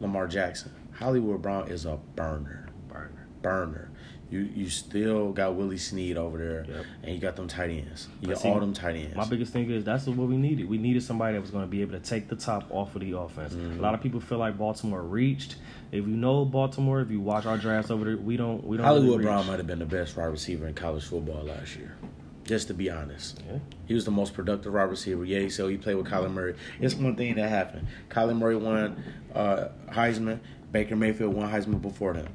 Lamar 0.01 0.27
Jackson. 0.27 0.73
Hollywood 0.93 1.43
Brown 1.43 1.69
is 1.69 1.85
a 1.85 1.99
burner 2.17 2.69
Burner. 2.89 3.27
burner. 3.43 3.90
You 4.31 4.49
you 4.55 4.69
still 4.69 5.33
got 5.33 5.57
Willie 5.57 5.77
Snead 5.77 6.17
over 6.17 6.39
there, 6.39 6.65
Yep. 6.69 6.87
and 7.03 7.15
you 7.15 7.21
got 7.21 7.35
them 7.35 7.49
tight 7.49 7.71
ends. 7.71 8.07
You 8.21 8.29
got 8.29 8.39
see, 8.39 8.49
all 8.49 8.61
them 8.61 8.73
tight 8.73 8.95
ends. 8.97 9.17
My 9.17 9.27
biggest 9.27 9.53
thing 9.53 9.69
is 9.71 9.83
that's 9.85 10.07
what 10.07 10.29
we 10.29 10.37
needed. 10.37 10.69
We 10.69 10.79
needed 10.79 11.03
somebody 11.03 11.35
that 11.35 11.41
was 11.41 11.51
going 11.51 11.65
to 11.65 11.71
be 11.71 11.83
able 11.83 11.93
to 11.93 12.01
take 12.01 12.29
the 12.29 12.37
top 12.37 12.67
off 12.71 12.95
of 12.95 13.01
the 13.01 13.13
offense. 13.19 13.53
Mm-hmm. 13.55 13.81
A 13.81 13.83
lot 13.83 13.95
of 13.95 14.01
people 14.01 14.21
feel 14.21 14.39
like 14.39 14.57
Baltimore 14.57 15.03
reached. 15.03 15.57
If 15.91 16.07
you 16.07 16.17
know 16.17 16.45
Baltimore, 16.45 17.01
if 17.01 17.11
you 17.11 17.21
watch 17.21 17.45
our 17.47 17.59
drafts 17.59 17.91
over 17.91 18.05
there, 18.05 18.17
we 18.17 18.37
don't. 18.37 18.63
We 18.65 18.77
don't. 18.77 18.87
Hollywood 18.87 19.09
really 19.19 19.25
Brown 19.25 19.47
might 19.49 19.59
have 19.59 19.67
been 19.67 19.81
the 19.81 19.85
best 19.87 20.17
wide 20.17 20.27
receiver 20.27 20.67
in 20.69 20.75
college 20.75 21.05
football 21.05 21.43
last 21.43 21.75
year. 21.77 21.97
Just 22.45 22.69
to 22.69 22.75
be 22.75 22.89
honest, 22.91 23.41
Yeah. 23.49 23.59
he 23.87 23.95
was 23.95 24.05
the 24.05 24.11
most 24.11 24.35
productive 24.35 24.73
wide 24.75 24.91
receiver. 24.91 25.25
Yeah, 25.25 25.49
so 25.49 25.69
he 25.69 25.77
played 25.77 25.97
with 25.97 26.07
Kyler 26.07 26.33
Murray. 26.33 26.55
It's 26.81 26.95
one 26.95 27.15
thing 27.17 27.35
that 27.35 27.49
happened. 27.49 27.87
Kyler 28.09 28.37
Murray 28.37 28.57
won 28.57 29.03
uh, 29.35 29.69
Heisman. 29.89 30.39
Baker 30.73 30.95
Mayfield 30.97 31.35
won 31.35 31.49
Heisman 31.51 31.83
before 31.83 32.13
them. 32.15 32.29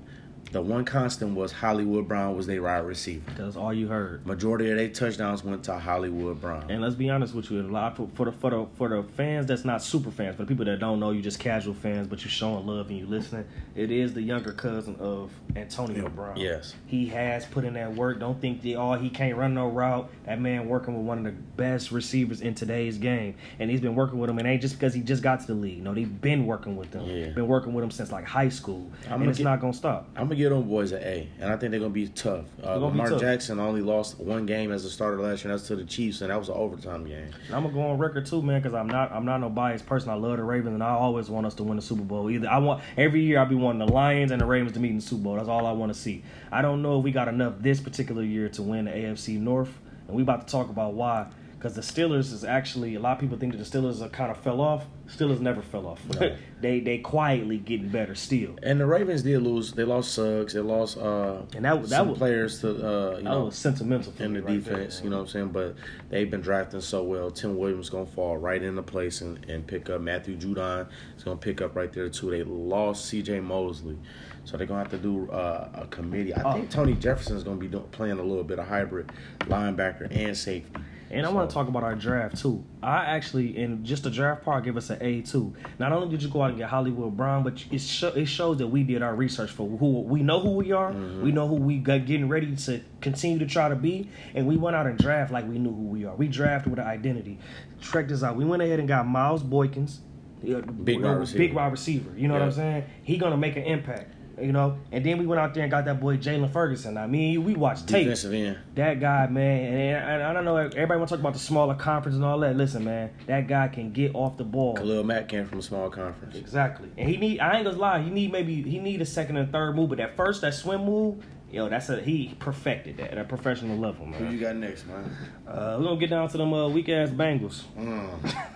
The 0.51 0.61
one 0.61 0.85
constant 0.85 1.35
was 1.35 1.51
Hollywood 1.51 2.07
Brown 2.07 2.37
was 2.37 2.47
their 2.47 2.61
wide 2.61 2.85
receiver. 2.85 3.29
That's 3.35 3.57
all 3.57 3.73
you 3.73 3.87
heard. 3.87 4.25
Majority 4.25 4.69
of 4.71 4.77
their 4.77 4.87
touchdowns 4.87 5.43
went 5.43 5.63
to 5.65 5.77
Hollywood 5.77 6.39
Brown. 6.39 6.69
And 6.69 6.81
let's 6.81 6.95
be 6.95 7.09
honest 7.09 7.33
with 7.33 7.51
you, 7.51 7.59
a 7.59 7.63
lot 7.63 7.97
for, 7.97 8.07
for 8.13 8.25
the 8.25 8.31
for 8.31 8.49
the 8.51 8.65
for 8.75 8.87
the 8.89 9.03
fans 9.03 9.47
that's 9.47 9.65
not 9.65 9.83
super 9.83 10.11
fans, 10.11 10.35
for 10.37 10.43
the 10.43 10.47
people 10.47 10.63
that 10.65 10.79
don't 10.79 10.99
know, 11.01 11.11
you 11.11 11.21
just 11.21 11.39
casual 11.39 11.73
fans, 11.73 12.07
but 12.07 12.21
you're 12.23 12.29
showing 12.31 12.65
love 12.65 12.89
and 12.89 12.97
you 12.97 13.05
listening. 13.05 13.45
It 13.75 13.91
is 13.91 14.13
the 14.13 14.21
younger 14.21 14.53
cousin 14.53 14.95
of 14.99 15.31
Antonio 15.57 16.07
Brown. 16.09 16.37
Yes. 16.37 16.73
he 16.85 17.07
has 17.07 17.45
put 17.45 17.65
in 17.65 17.73
that 17.73 17.93
work. 17.93 18.19
Don't 18.19 18.39
think 18.39 18.61
that 18.61 18.75
oh 18.75 18.93
he 18.93 19.09
can't 19.09 19.35
run 19.37 19.53
no 19.55 19.67
route. 19.67 20.09
That 20.25 20.39
man 20.39 20.69
working 20.69 20.95
with 20.95 21.05
one 21.05 21.17
of 21.17 21.23
the 21.25 21.31
best 21.31 21.91
receivers 21.91 22.39
in 22.41 22.55
today's 22.55 22.97
game, 22.97 23.35
and 23.59 23.69
he's 23.69 23.81
been 23.81 23.95
working 23.95 24.19
with 24.19 24.29
him. 24.29 24.37
And 24.37 24.47
ain't 24.47 24.61
just 24.61 24.75
because 24.75 24.93
he 24.93 25.01
just 25.01 25.21
got 25.23 25.41
to 25.41 25.47
the 25.47 25.53
league. 25.53 25.83
No, 25.83 25.93
they've 25.93 26.21
been 26.21 26.45
working 26.45 26.77
with 26.77 26.91
them. 26.91 27.05
Yeah. 27.05 27.29
Been 27.29 27.47
working 27.47 27.73
with 27.73 27.83
him 27.83 27.91
since 27.91 28.11
like 28.11 28.25
high 28.25 28.49
school, 28.49 28.89
I'm 29.09 29.21
and 29.21 29.29
it's 29.29 29.39
get- 29.39 29.43
not 29.43 29.59
gonna 29.59 29.73
stop. 29.73 30.07
I'm 30.15 30.29
gonna 30.35 30.49
give 30.49 30.57
them 30.57 30.69
boys 30.69 30.91
an 30.91 31.01
A, 31.03 31.27
and 31.39 31.51
I 31.51 31.57
think 31.57 31.71
they're 31.71 31.79
gonna 31.79 31.91
be 31.91 32.07
tough. 32.07 32.45
Uh, 32.61 32.77
gonna 32.79 32.79
be 32.79 32.85
Lamar 32.97 33.09
tough. 33.09 33.21
Jackson 33.21 33.59
only 33.59 33.81
lost 33.81 34.19
one 34.19 34.45
game 34.45 34.71
as 34.71 34.85
a 34.85 34.89
starter 34.89 35.19
last 35.19 35.43
year, 35.43 35.51
and 35.51 35.59
that's 35.59 35.67
to 35.67 35.75
the 35.75 35.85
Chiefs, 35.85 36.21
and 36.21 36.29
that 36.29 36.37
was 36.37 36.49
an 36.49 36.55
overtime 36.55 37.05
game. 37.05 37.29
And 37.47 37.55
I'm 37.55 37.63
gonna 37.63 37.73
go 37.73 37.81
on 37.81 37.97
record 37.97 38.25
too, 38.25 38.41
man, 38.41 38.61
because 38.61 38.75
I'm 38.75 38.87
not 38.87 39.11
I'm 39.11 39.25
not 39.25 39.39
no 39.39 39.49
biased 39.49 39.85
person. 39.85 40.09
I 40.09 40.15
love 40.15 40.37
the 40.37 40.43
Ravens, 40.43 40.73
and 40.73 40.83
I 40.83 40.89
always 40.91 41.29
want 41.29 41.45
us 41.45 41.53
to 41.55 41.63
win 41.63 41.77
the 41.77 41.81
Super 41.81 42.03
Bowl. 42.03 42.29
Either 42.29 42.49
I 42.49 42.57
want 42.57 42.83
every 42.97 43.21
year 43.21 43.39
I'll 43.39 43.45
be 43.45 43.55
wanting 43.55 43.85
the 43.85 43.91
Lions 43.91 44.31
and 44.31 44.41
the 44.41 44.45
Ravens 44.45 44.73
to 44.73 44.79
meet 44.79 44.91
in 44.91 44.97
the 44.97 45.01
Super 45.01 45.23
Bowl. 45.23 45.35
That's 45.35 45.49
all 45.49 45.65
I 45.65 45.71
want 45.71 45.93
to 45.93 45.99
see. 45.99 46.23
I 46.51 46.61
don't 46.61 46.81
know 46.81 46.99
if 46.99 47.03
we 47.03 47.11
got 47.11 47.27
enough 47.27 47.55
this 47.59 47.79
particular 47.79 48.23
year 48.23 48.49
to 48.49 48.61
win 48.61 48.85
the 48.85 48.91
AFC 48.91 49.39
North, 49.39 49.77
and 50.07 50.15
we 50.15 50.23
about 50.23 50.47
to 50.47 50.51
talk 50.51 50.69
about 50.69 50.93
why. 50.93 51.27
Because 51.65 51.75
the 51.87 52.01
Steelers 52.01 52.31
is 52.31 52.43
actually 52.43 52.93
a 52.93 52.99
lot 52.99 53.13
of 53.13 53.19
people 53.19 53.39
think 53.39 53.53
that 53.53 53.57
the 53.57 53.63
Steelers 53.63 53.99
are 53.99 54.09
kind 54.09 54.29
of 54.29 54.37
fell 54.37 54.61
off. 54.61 54.85
Steelers 55.07 55.39
never 55.39 55.63
fell 55.63 55.87
off. 55.87 55.99
No. 56.19 56.35
they 56.61 56.79
they 56.79 56.99
quietly 56.99 57.57
getting 57.57 57.89
better 57.89 58.13
still. 58.13 58.51
And 58.61 58.79
the 58.79 58.85
Ravens 58.85 59.23
did 59.23 59.39
lose. 59.41 59.71
They 59.71 59.83
lost 59.83 60.13
Suggs. 60.13 60.53
They 60.53 60.59
lost 60.59 60.95
uh, 60.99 61.41
And 61.55 61.65
that- 61.65 61.81
that 61.81 61.89
some 61.89 62.09
was- 62.09 62.19
players 62.19 62.61
to 62.61 62.69
uh, 62.69 63.09
you 63.09 63.15
That 63.15 63.23
know 63.23 63.45
was 63.45 63.55
sentimental 63.55 64.13
in 64.19 64.33
the 64.33 64.43
right 64.43 64.63
defense. 64.63 64.97
man. 64.97 65.03
you 65.05 65.09
know 65.09 65.15
what 65.17 65.21
I'm 65.23 65.27
saying? 65.29 65.47
But 65.49 65.75
they've 66.09 66.29
been 66.29 66.41
drafting 66.41 66.81
so 66.81 67.01
well. 67.01 67.31
Tim 67.31 67.57
Williams 67.57 67.89
gonna 67.89 68.05
fall 68.05 68.37
right 68.37 68.61
into 68.61 68.83
place 68.83 69.21
and, 69.21 69.43
and 69.49 69.65
pick 69.65 69.89
up. 69.89 70.01
Matthew 70.01 70.37
Judon 70.37 70.87
is 71.17 71.23
gonna 71.23 71.37
pick 71.37 71.61
up 71.63 71.75
right 71.75 71.91
there 71.91 72.09
too. 72.09 72.29
They 72.29 72.43
lost 72.43 73.05
C.J. 73.07 73.39
Mosley, 73.39 73.97
so 74.43 74.55
they're 74.55 74.67
gonna 74.67 74.83
have 74.83 74.91
to 74.91 74.99
do 74.99 75.31
uh, 75.31 75.69
a 75.73 75.87
committee. 75.87 76.31
I 76.31 76.43
Oh. 76.43 76.53
think 76.53 76.69
Tony 76.69 76.93
Jefferson 76.93 77.35
is 77.35 77.43
gonna 77.43 77.57
be 77.57 77.67
doing, 77.67 77.85
playing 77.85 78.19
a 78.19 78.23
little 78.23 78.43
bit 78.43 78.59
of 78.59 78.67
hybrid 78.67 79.11
linebacker 79.39 80.15
and 80.15 80.37
safety. 80.37 80.71
And 81.15 81.25
I 81.25 81.29
want 81.29 81.49
to 81.49 81.53
talk 81.53 81.67
about 81.69 81.83
our 81.83 81.95
draft 81.95 82.37
too. 82.37 82.63
I 82.83 83.05
actually, 83.05 83.57
in 83.57 83.85
just 83.85 84.03
the 84.03 84.09
draft 84.11 84.43
part, 84.43 84.63
give 84.65 84.75
us 84.75 84.89
an 84.89 84.97
A 85.01 85.21
too. 85.21 85.53
Not 85.79 85.91
only 85.93 86.09
did 86.09 86.21
you 86.21 86.29
go 86.29 86.41
out 86.41 86.49
and 86.49 86.57
get 86.57 86.69
Hollywood 86.69 87.15
Brown, 87.15 87.43
but 87.43 87.53
it, 87.71 87.81
it 88.17 88.25
shows 88.25 88.57
that 88.57 88.67
we 88.67 88.83
did 88.83 89.01
our 89.01 89.15
research 89.15 89.51
for 89.51 89.67
who 89.67 90.01
we 90.01 90.21
know 90.23 90.39
who 90.41 90.51
we 90.51 90.71
are. 90.73 90.91
We 90.91 91.31
know 91.31 91.47
who 91.47 91.55
we 91.55 91.77
got 91.77 92.05
getting 92.05 92.27
ready 92.27 92.55
to 92.55 92.81
continue 93.01 93.39
to 93.39 93.45
try 93.45 93.69
to 93.69 93.75
be, 93.75 94.09
and 94.33 94.45
we 94.45 94.57
went 94.57 94.75
out 94.75 94.87
and 94.87 94.97
draft 94.99 95.31
like 95.31 95.47
we 95.47 95.57
knew 95.57 95.73
who 95.73 95.83
we 95.83 96.05
are. 96.05 96.15
We 96.15 96.27
drafted 96.27 96.71
with 96.71 96.79
an 96.79 96.87
identity. 96.87 97.39
Check 97.81 98.09
this 98.09 98.21
out. 98.21 98.35
We 98.35 98.43
went 98.45 98.61
ahead 98.61 98.79
and 98.79 98.87
got 98.87 99.07
Miles 99.07 99.41
Boykins, 99.41 99.99
uh, 100.43 100.59
Big 100.83 101.01
wide 101.01 101.11
receiver. 101.11 101.37
big 101.39 101.53
wide 101.53 101.71
receiver. 101.71 102.11
You 102.17 102.27
know 102.27 102.33
what 102.33 102.43
I'm 102.43 102.51
saying? 102.51 102.83
He 103.03 103.17
gonna 103.17 103.37
make 103.37 103.55
an 103.55 103.63
impact. 103.63 104.13
You 104.39 104.51
know, 104.51 104.77
and 104.91 105.05
then 105.05 105.17
we 105.17 105.25
went 105.25 105.39
out 105.39 105.53
there 105.53 105.63
and 105.63 105.71
got 105.71 105.85
that 105.85 106.01
boy 106.01 106.17
Jaylon 106.17 106.51
Ferguson. 106.51 106.97
I 106.97 107.07
mean, 107.07 107.43
we 107.45 107.55
watched 107.55 107.87
tape. 107.87 108.03
Defensive 108.03 108.33
end. 108.33 108.57
That 108.75 108.99
guy, 108.99 109.27
man, 109.27 109.73
and, 109.73 110.11
and 110.11 110.23
I 110.23 110.33
don't 110.33 110.43
know. 110.43 110.57
Everybody 110.57 110.97
want 110.97 111.09
to 111.09 111.15
talk 111.15 111.19
about 111.21 111.33
the 111.33 111.39
smaller 111.39 111.75
conference 111.75 112.15
and 112.15 112.25
all 112.25 112.39
that. 112.39 112.57
Listen, 112.57 112.83
man, 112.83 113.11
that 113.27 113.47
guy 113.47 113.69
can 113.69 113.93
get 113.93 114.13
off 114.13 114.35
the 114.37 114.43
ball. 114.43 114.75
Khalil 114.75 115.03
Mack 115.05 115.29
came 115.29 115.45
from 115.45 115.59
a 115.59 115.61
small 115.61 115.89
conference. 115.89 116.35
Exactly, 116.35 116.89
and 116.97 117.09
he 117.09 117.17
need. 117.17 117.39
I 117.39 117.55
ain't 117.55 117.65
gonna 117.65 117.77
lie. 117.77 118.01
He 118.01 118.09
need 118.09 118.31
maybe 118.31 118.61
he 118.61 118.79
need 118.79 119.01
a 119.01 119.05
second 119.05 119.37
and 119.37 119.51
third 119.51 119.75
move, 119.75 119.89
but 119.89 119.99
that 119.99 120.17
first 120.17 120.41
that 120.41 120.53
swim 120.53 120.83
move, 120.83 121.23
yo, 121.49 121.69
that's 121.69 121.89
a 121.89 122.01
he 122.01 122.35
perfected 122.39 122.97
that 122.97 123.11
at 123.11 123.17
a 123.17 123.23
professional 123.23 123.77
level, 123.77 124.05
man. 124.05 124.25
Who 124.25 124.33
you 124.33 124.39
got 124.41 124.57
next, 124.57 124.85
man? 124.85 125.15
Uh, 125.47 125.77
we're 125.79 125.85
gonna 125.85 125.99
get 125.99 126.09
down 126.09 126.27
to 126.27 126.37
them 126.37 126.53
uh, 126.53 126.67
weak 126.67 126.89
ass 126.89 127.09
Bengals. 127.09 127.63
Mm. 127.77 128.51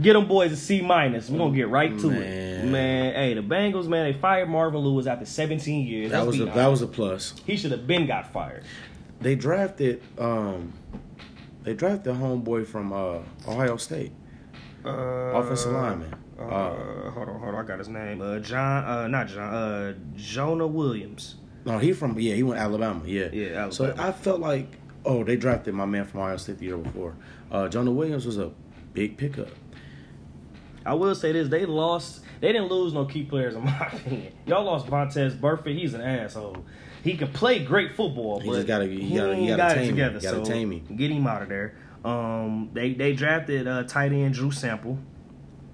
Get 0.00 0.12
them 0.12 0.28
boys 0.28 0.52
a 0.52 0.56
C 0.56 0.80
minus. 0.80 1.28
We're 1.28 1.38
gonna 1.38 1.54
get 1.56 1.68
right 1.68 1.98
to 1.98 2.10
it, 2.10 2.20
Man. 2.20 2.72
man. 2.72 3.14
Hey, 3.14 3.34
the 3.34 3.40
Bengals, 3.42 3.88
man, 3.88 4.04
they 4.12 4.18
fired 4.18 4.48
Marvin 4.48 4.80
Lewis 4.80 5.06
after 5.06 5.24
17 5.24 5.86
years. 5.86 6.10
That 6.12 6.18
Let's 6.18 6.26
was 6.28 6.36
a, 6.38 6.42
honest. 6.42 6.54
that 6.56 6.66
was 6.68 6.82
a 6.82 6.86
plus. 6.86 7.34
he 7.46 7.56
should 7.56 7.72
have 7.72 7.86
been 7.86 8.06
got 8.06 8.32
fired. 8.32 8.62
They 9.20 9.34
drafted 9.34 10.00
um 10.18 10.72
They 11.64 11.74
drafted 11.74 12.12
a 12.14 12.16
homeboy 12.16 12.66
from 12.66 12.92
uh, 12.92 13.18
Ohio 13.48 13.76
State, 13.76 14.12
Uh, 14.84 14.90
offensive 14.90 15.72
lineman. 15.72 16.14
Uh, 16.38 16.42
Uh, 16.42 17.10
hold 17.10 17.28
on, 17.28 17.40
hold 17.40 17.54
on. 17.56 17.64
I 17.64 17.66
got 17.66 17.78
his 17.80 17.88
name. 17.88 18.20
Uh, 18.22 18.38
John. 18.38 18.84
Uh, 18.84 19.08
not 19.08 19.26
John. 19.26 19.52
Uh, 19.52 19.94
Jonah 20.16 20.66
Williams. 20.68 21.34
no, 21.64 21.78
he 21.78 21.92
from 21.92 22.16
yeah, 22.20 22.34
he 22.36 22.44
went 22.44 22.60
Alabama. 22.60 23.02
Yeah, 23.04 23.28
Yeah, 23.32 23.70
So 23.70 23.92
I 23.98 24.12
felt 24.12 24.38
like, 24.38 24.78
oh, 25.04 25.24
they 25.24 25.34
drafted 25.36 25.74
my 25.74 25.84
man 25.86 26.04
from 26.04 26.20
Ohio 26.20 26.36
State 26.36 26.58
the 26.58 26.66
year 26.66 26.76
before. 26.76 27.16
Uh, 27.50 27.66
Jonah 27.68 27.90
Williams 27.90 28.24
was 28.24 28.38
a 28.38 28.52
big 28.94 29.16
pickup. 29.16 29.48
I 30.88 30.94
will 30.94 31.14
say 31.14 31.32
this: 31.32 31.48
they 31.48 31.66
lost. 31.66 32.20
They 32.40 32.52
didn't 32.52 32.68
lose 32.68 32.92
no 32.92 33.04
key 33.04 33.24
players, 33.24 33.54
in 33.54 33.64
my 33.64 33.88
opinion. 33.92 34.32
Y'all 34.46 34.64
lost 34.64 34.86
Vontaze 34.86 35.36
Burfict. 35.38 35.76
He's 35.78 35.94
an 35.94 36.00
asshole. 36.00 36.64
He 37.04 37.16
can 37.16 37.28
play 37.32 37.64
great 37.64 37.92
football, 37.94 38.40
He 38.40 38.48
but 38.48 38.54
just 38.56 38.66
gotta- 38.66 38.86
he 38.86 39.00
he 39.00 39.16
gotta- 39.16 39.36
he 39.36 39.46
gotta 39.48 39.56
got 39.74 39.78
it 39.78 39.86
together. 39.86 40.20
Gotta 40.20 40.44
so 40.44 40.44
tame 40.44 40.72
him. 40.72 40.96
get 40.96 41.10
him 41.10 41.26
out 41.26 41.42
of 41.42 41.48
there. 41.48 41.74
Um, 42.04 42.70
they 42.72 42.94
they 42.94 43.12
drafted 43.12 43.66
uh, 43.68 43.82
tight 43.84 44.12
end 44.12 44.34
Drew 44.34 44.50
Sample. 44.50 44.98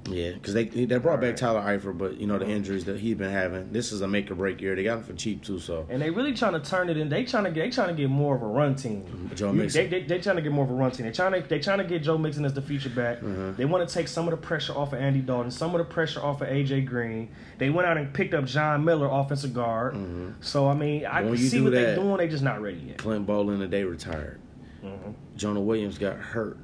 Yeah, 0.07 0.33
because 0.33 0.53
they 0.53 0.65
they 0.65 0.99
brought 0.99 1.23
back 1.23 1.35
Tyler 1.37 1.61
Eifert, 1.63 1.97
but 1.97 2.19
you 2.19 2.27
know 2.27 2.39
the 2.39 2.47
injuries 2.47 2.85
that 2.85 2.99
he's 3.01 3.17
been 3.17 3.31
having. 3.31 3.73
This 3.73 3.91
is 3.91 4.03
a 4.03 4.07
make 4.07 4.31
or 4.31 4.35
break 4.35 4.61
year. 4.61 4.77
They 4.77 4.83
got 4.85 4.99
him 4.99 5.05
for 5.05 5.15
cheap 5.15 5.43
too, 5.43 5.59
so 5.59 5.87
And 5.89 6.03
they 6.03 6.11
really 6.11 6.35
trying 6.35 6.53
to 6.53 6.61
turn 6.61 6.91
it 6.91 6.99
in. 6.99 7.09
They 7.09 7.25
trying 7.25 7.45
to 7.45 7.51
get. 7.51 7.63
They 7.65 7.71
trying 7.71 7.89
to 7.89 7.95
get 7.95 8.11
more 8.11 8.37
of 8.37 8.43
a 8.43 8.47
run 8.47 8.75
team. 8.75 9.31
Joe 9.35 9.47
You- 9.53 9.61
Mixon. 9.63 9.89
They, 9.89 10.01
they, 10.01 10.07
they 10.07 10.19
trying 10.21 10.37
to 10.37 10.43
get 10.43 10.53
more 10.53 10.65
of 10.67 10.71
a 10.71 10.75
run 10.75 10.91
team. 10.91 11.07
They 11.07 11.13
trying 11.13 11.41
to 11.41 11.49
they 11.49 11.59
trying 11.59 11.79
to 11.79 11.85
get 11.85 12.03
Joe 12.03 12.19
Mixon 12.19 12.45
as 12.45 12.53
the 12.53 12.61
feature 12.61 12.91
back. 12.91 13.21
Mm-hmm. 13.21 13.55
They 13.57 13.65
want 13.65 13.89
to 13.89 13.95
take 13.95 14.09
some 14.09 14.27
of 14.29 14.33
the 14.33 14.37
pressure 14.47 14.75
off 14.75 14.93
of 14.93 15.01
Andy 15.01 15.21
Dalton, 15.21 15.51
some 15.51 15.75
of 15.75 15.79
the 15.79 15.85
pressure 15.85 16.21
off 16.23 16.43
of 16.43 16.49
AJ 16.49 16.85
Green. 16.85 17.31
They 17.57 17.71
went 17.71 17.89
out 17.89 17.97
and 17.97 18.13
picked 18.13 18.35
up 18.35 18.45
John 18.45 18.85
Miller, 18.85 19.09
offensive 19.11 19.55
guard. 19.55 19.97
So 20.41 20.69
I 20.69 20.75
mean, 20.75 21.07
I 21.07 21.23
When 21.23 21.29
can 21.33 21.39
Mm-hmm. 21.39 21.49
see 21.49 21.61
what 21.63 21.73
they're 21.73 21.95
doing. 21.97 22.19
They 22.19 22.29
just 22.29 22.45
not 22.45 22.61
ready 22.61 22.77
yet. 22.89 22.99
Clint 22.99 23.25
Boling 23.27 23.59
the 23.59 23.67
day 23.69 23.85
retired. 23.85 24.39
Mm-hmm. 24.85 25.13
Jonah 25.37 25.63
Williams 25.63 25.97
got 25.97 26.17
hurt, 26.19 26.59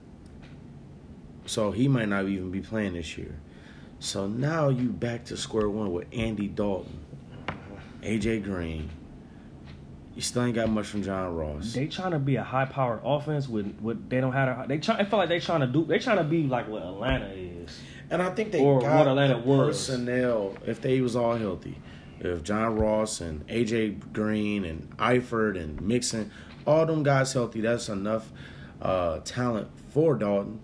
so 1.51 1.73
he 1.73 1.89
might 1.89 2.09
not 2.09 2.27
even 2.27 2.53
be 2.53 2.61
playing 2.61 2.93
this 2.95 3.19
year. 3.19 3.35
So 3.99 4.29
now 4.29 4.69
you 4.69 4.89
back 4.89 5.25
to 5.27 5.37
square 5.37 5.69
one 5.69 5.93
with 5.93 6.07
Andy 6.13 6.47
Dalton, 6.47 7.01
AJ 8.03 8.45
Green. 8.45 8.89
You 10.15 10.23
still 10.23 10.45
ain't 10.45 10.55
got 10.55 10.69
much 10.71 10.87
from 10.87 11.03
John 11.03 11.35
Ross. 11.35 11.73
They 11.73 11.87
trying 11.89 12.13
to 12.13 12.19
be 12.21 12.37
a 12.37 12.43
high 12.45 12.67
powered 12.67 13.01
offense 13.05 13.49
with 13.49 13.77
what 13.81 14.09
they 14.09 14.21
don't 14.21 14.33
have. 14.33 14.63
To, 14.63 14.69
they 14.69 14.79
try. 14.79 14.97
I 14.99 15.05
feel 15.05 15.19
like 15.19 15.29
they 15.29 15.41
trying 15.41 15.61
to 15.61 15.67
do. 15.67 15.85
They 15.85 15.99
trying 15.99 16.19
to 16.19 16.25
be 16.25 16.45
like 16.45 16.69
what 16.69 16.83
Atlanta 16.83 17.31
is. 17.35 17.81
And 18.11 18.23
I 18.23 18.31
think 18.31 18.53
they 18.53 18.61
Or 18.61 18.81
got 18.81 18.99
what 18.99 19.09
Atlanta 19.09 19.35
the 19.35 19.41
was. 19.41 19.77
personnel 19.89 20.55
if 20.67 20.81
they 20.81 21.01
was 21.01 21.17
all 21.17 21.37
healthy. 21.37 21.77
If 22.21 22.43
John 22.45 22.77
Ross 22.77 23.21
and 23.21 23.45
AJ 23.49 24.13
Green 24.13 24.65
and 24.65 24.97
Eifert 24.99 25.61
and 25.61 25.81
Mixon, 25.81 26.31
all 26.67 26.87
them 26.87 27.03
guys 27.03 27.33
healthy, 27.33 27.61
that's 27.63 27.89
enough 27.89 28.31
uh, 28.81 29.19
talent 29.21 29.69
for 29.93 30.15
Dalton. 30.17 30.61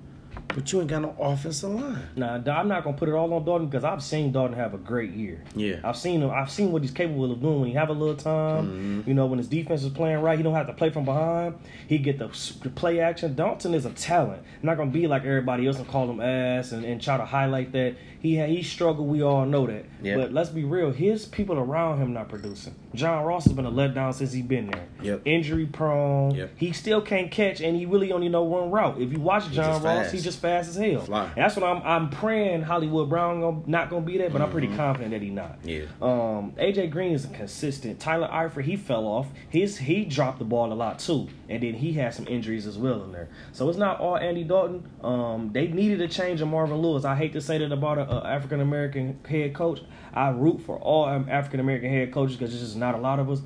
But 0.56 0.72
you 0.72 0.80
ain't 0.80 0.88
got 0.88 1.02
no 1.02 1.14
offensive 1.20 1.68
line. 1.68 2.08
Nah, 2.16 2.36
I'm 2.36 2.66
not 2.66 2.82
gonna 2.82 2.96
put 2.96 3.10
it 3.10 3.12
all 3.12 3.30
on 3.34 3.44
Dalton 3.44 3.68
because 3.68 3.84
I've 3.84 4.02
seen 4.02 4.32
Dalton 4.32 4.56
have 4.56 4.72
a 4.72 4.78
great 4.78 5.10
year. 5.10 5.44
Yeah. 5.54 5.80
I've 5.84 5.98
seen 5.98 6.22
him. 6.22 6.30
I've 6.30 6.50
seen 6.50 6.72
what 6.72 6.80
he's 6.80 6.92
capable 6.92 7.30
of 7.30 7.42
doing 7.42 7.60
when 7.60 7.68
he 7.68 7.74
have 7.74 7.90
a 7.90 7.92
little 7.92 8.16
time. 8.16 8.64
Mm-hmm. 8.64 9.02
You 9.06 9.12
know, 9.12 9.26
when 9.26 9.36
his 9.36 9.48
defense 9.48 9.82
is 9.82 9.90
playing 9.90 10.22
right, 10.22 10.38
he 10.38 10.42
don't 10.42 10.54
have 10.54 10.66
to 10.68 10.72
play 10.72 10.88
from 10.88 11.04
behind. 11.04 11.58
He 11.86 11.98
get 11.98 12.18
the, 12.18 12.28
the 12.62 12.70
play 12.70 13.00
action. 13.00 13.34
Dalton 13.34 13.74
is 13.74 13.84
a 13.84 13.90
talent. 13.90 14.42
not 14.62 14.78
gonna 14.78 14.90
be 14.90 15.06
like 15.06 15.26
everybody 15.26 15.66
else 15.66 15.76
and 15.76 15.86
call 15.86 16.10
him 16.10 16.22
ass 16.22 16.72
and, 16.72 16.86
and 16.86 17.02
try 17.02 17.18
to 17.18 17.26
highlight 17.26 17.72
that. 17.72 17.96
He 18.20 18.38
ha- 18.38 18.46
he 18.46 18.62
struggled. 18.62 19.06
We 19.08 19.22
all 19.22 19.44
know 19.44 19.66
that. 19.66 19.84
Yeah. 20.02 20.16
But 20.16 20.32
let's 20.32 20.48
be 20.48 20.64
real. 20.64 20.90
His 20.90 21.26
people 21.26 21.58
around 21.58 22.00
him 22.00 22.14
not 22.14 22.28
producing. 22.28 22.74
John 22.94 23.24
Ross 23.24 23.44
has 23.44 23.52
been 23.52 23.66
a 23.66 23.70
letdown 23.70 24.14
since 24.14 24.32
he 24.32 24.42
been 24.42 24.70
there. 24.70 24.88
Yep. 25.02 25.22
Injury 25.26 25.66
prone. 25.66 26.34
Yep. 26.34 26.52
He 26.56 26.72
still 26.72 27.02
can't 27.02 27.30
catch, 27.30 27.60
and 27.60 27.76
he 27.76 27.86
really 27.86 28.10
only 28.10 28.28
know 28.28 28.42
one 28.42 28.70
route. 28.70 29.00
If 29.00 29.12
you 29.12 29.20
watch 29.20 29.44
John 29.50 29.74
just 29.74 29.84
Ross, 29.84 29.98
fast. 29.98 30.12
he's 30.12 30.24
just 30.24 30.40
fast 30.46 30.70
as 30.70 30.76
hell. 30.76 31.00
Fly. 31.00 31.24
And 31.24 31.36
that's 31.36 31.56
what 31.56 31.64
I'm. 31.64 31.82
I'm 31.82 32.10
praying 32.10 32.62
Hollywood 32.62 33.08
Brown 33.08 33.40
gonna, 33.40 33.60
not 33.66 33.90
gonna 33.90 34.04
be 34.04 34.18
there, 34.18 34.30
but 34.30 34.40
I'm 34.40 34.50
pretty 34.50 34.68
confident 34.76 35.10
that 35.12 35.22
he 35.22 35.30
not. 35.30 35.58
Yeah. 35.64 35.84
Um, 36.00 36.52
AJ 36.58 36.90
Green 36.90 37.12
is 37.12 37.26
consistent. 37.26 38.00
Tyler 38.00 38.28
Eifert, 38.28 38.64
he 38.64 38.76
fell 38.76 39.06
off. 39.06 39.28
His 39.48 39.78
he 39.78 40.04
dropped 40.04 40.38
the 40.38 40.44
ball 40.44 40.72
a 40.72 40.74
lot 40.74 40.98
too, 40.98 41.28
and 41.48 41.62
then 41.62 41.74
he 41.74 41.92
had 41.92 42.14
some 42.14 42.26
injuries 42.28 42.66
as 42.66 42.78
well 42.78 43.02
in 43.04 43.12
there. 43.12 43.28
So 43.52 43.68
it's 43.68 43.78
not 43.78 44.00
all 44.00 44.16
Andy 44.16 44.44
Dalton. 44.44 44.88
Um, 45.02 45.50
they 45.52 45.68
needed 45.68 46.00
a 46.00 46.08
change 46.08 46.40
of 46.40 46.48
Marvin 46.48 46.78
Lewis. 46.78 47.04
I 47.04 47.14
hate 47.16 47.32
to 47.34 47.40
say 47.40 47.58
that 47.58 47.72
about 47.72 47.98
an 47.98 48.08
African 48.08 48.60
American 48.60 49.18
head 49.28 49.54
coach. 49.54 49.80
I 50.14 50.30
root 50.30 50.62
for 50.62 50.78
all 50.78 51.06
African 51.06 51.60
American 51.60 51.90
head 51.90 52.12
coaches 52.12 52.36
because 52.36 52.50
there's 52.52 52.62
just 52.62 52.76
not 52.76 52.94
a 52.94 52.98
lot 52.98 53.18
of 53.18 53.30
us. 53.30 53.40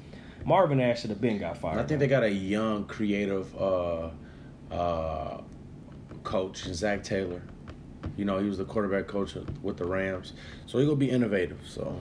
Marvin 0.45 0.81
Ash 0.81 1.01
should 1.01 1.11
have 1.11 1.21
been 1.21 1.39
got 1.39 1.59
fired. 1.59 1.79
I 1.79 1.83
think 1.85 2.01
they 2.01 2.07
got 2.07 2.23
a 2.23 2.31
young, 2.31 2.85
creative 2.85 3.55
uh, 3.61 4.11
uh, 4.71 5.41
coach, 6.25 6.65
Zac 6.73 7.03
Taylor. 7.03 7.43
You 8.17 8.25
know, 8.25 8.39
he 8.39 8.49
was 8.49 8.57
the 8.59 8.65
quarterback 8.65 9.07
coach 9.09 9.35
with 9.63 9.77
the 9.77 9.85
Rams, 9.85 10.33
so 10.67 10.79
he 10.79 10.85
gonna 10.85 10.97
be 10.97 11.11
innovative. 11.11 11.59
So 11.67 11.95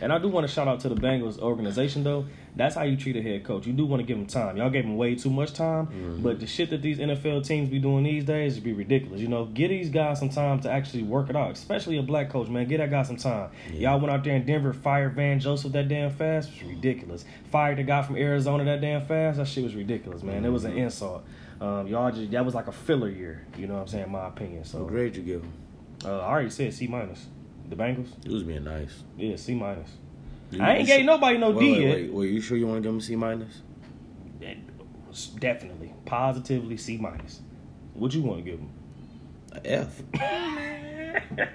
And 0.00 0.10
I 0.12 0.18
do 0.18 0.28
want 0.28 0.46
to 0.46 0.52
shout 0.52 0.66
out 0.66 0.80
to 0.80 0.88
the 0.88 0.94
Bengals 0.94 1.38
organization 1.38 2.04
though. 2.04 2.24
That's 2.56 2.74
how 2.74 2.84
you 2.84 2.96
treat 2.96 3.16
a 3.16 3.22
head 3.22 3.44
coach. 3.44 3.66
You 3.66 3.74
do 3.74 3.84
want 3.84 4.00
to 4.00 4.06
give 4.06 4.16
him 4.16 4.24
time. 4.24 4.56
Y'all 4.56 4.70
gave 4.70 4.84
him 4.84 4.96
way 4.96 5.14
too 5.14 5.28
much 5.28 5.52
time, 5.52 5.86
Mm-hmm. 5.88 6.22
but 6.22 6.40
the 6.40 6.46
shit 6.46 6.70
that 6.70 6.80
these 6.80 6.98
NFL 6.98 7.46
teams 7.46 7.68
be 7.68 7.78
doing 7.78 8.02
these 8.04 8.24
days 8.24 8.54
would 8.54 8.64
be 8.64 8.72
ridiculous. 8.72 9.20
You 9.20 9.28
know, 9.28 9.44
give 9.44 9.68
these 9.68 9.90
guys 9.90 10.18
some 10.20 10.30
time 10.30 10.60
to 10.60 10.70
actually 10.70 11.02
work 11.02 11.28
it 11.28 11.36
out. 11.36 11.50
Especially 11.52 11.98
a 11.98 12.02
black 12.02 12.30
coach, 12.30 12.48
man. 12.48 12.66
Get 12.66 12.78
that 12.78 12.90
guy 12.90 13.02
some 13.02 13.16
time. 13.16 13.50
Y'all 13.74 14.00
went 14.00 14.10
out 14.10 14.24
there 14.24 14.34
in 14.36 14.46
Denver, 14.46 14.72
fired 14.72 15.14
Vance 15.14 15.44
Joseph 15.44 15.72
that 15.72 15.88
damn 15.88 16.10
fast. 16.10 16.48
It 16.50 16.62
was 16.64 16.74
ridiculous. 16.74 17.24
Fired 17.52 17.76
the 17.76 17.82
guy 17.82 18.00
from 18.02 18.16
Arizona 18.16 18.64
that 18.64 18.80
damn 18.80 19.04
fast. 19.04 19.36
That 19.36 19.46
shit 19.48 19.64
was 19.64 19.74
ridiculous, 19.74 20.22
man. 20.22 20.44
It 20.46 20.50
was 20.50 20.64
Mm-hmm. 20.64 20.76
an 20.78 20.84
insult. 20.84 21.24
Um, 21.60 21.86
y'all 21.86 22.10
just 22.12 22.30
that 22.32 22.44
was 22.44 22.54
like 22.54 22.66
a 22.68 22.72
filler 22.72 23.08
year. 23.08 23.46
You 23.56 23.66
know 23.66 23.74
what 23.74 23.80
I'm 23.82 23.88
saying? 23.88 24.10
My 24.10 24.28
opinion. 24.28 24.64
So 24.64 24.80
what 24.80 24.88
grade 24.88 25.16
you 25.16 25.22
give 25.22 25.42
them? 25.42 25.52
uh, 26.04 26.18
I 26.20 26.28
already 26.28 26.50
said 26.50 26.72
C 26.74 26.86
minus. 26.86 27.26
The 27.68 27.74
Bengals, 27.76 28.08
He 28.24 28.32
was 28.32 28.42
being 28.44 28.62
nice. 28.64 29.02
yeah, 29.18 29.34
C 29.36 29.54
minus. 29.54 29.90
You- 30.50 30.62
I 30.62 30.74
ain't 30.74 30.80
you 30.82 30.86
gave 30.86 31.04
nobody 31.04 31.38
no 31.38 31.50
Wait, 31.50 31.60
D 31.60 31.72
wait, 31.72 31.80
yet. 31.80 31.94
wait, 31.94 32.12
wait. 32.12 32.30
You 32.30 32.40
sure 32.40 32.56
you 32.56 32.66
want 32.66 32.78
to 32.78 32.82
give 32.82 32.94
him 32.94 33.00
C 33.00 33.16
minus? 33.16 33.62
Definitely, 35.38 35.94
positively 36.04 36.76
C 36.76 36.98
minus. 36.98 37.40
What 37.94 38.12
you 38.14 38.22
want 38.22 38.44
to 38.44 38.50
give 38.50 38.60
him? 38.60 38.70
A 39.52 39.72
F. 39.72 40.02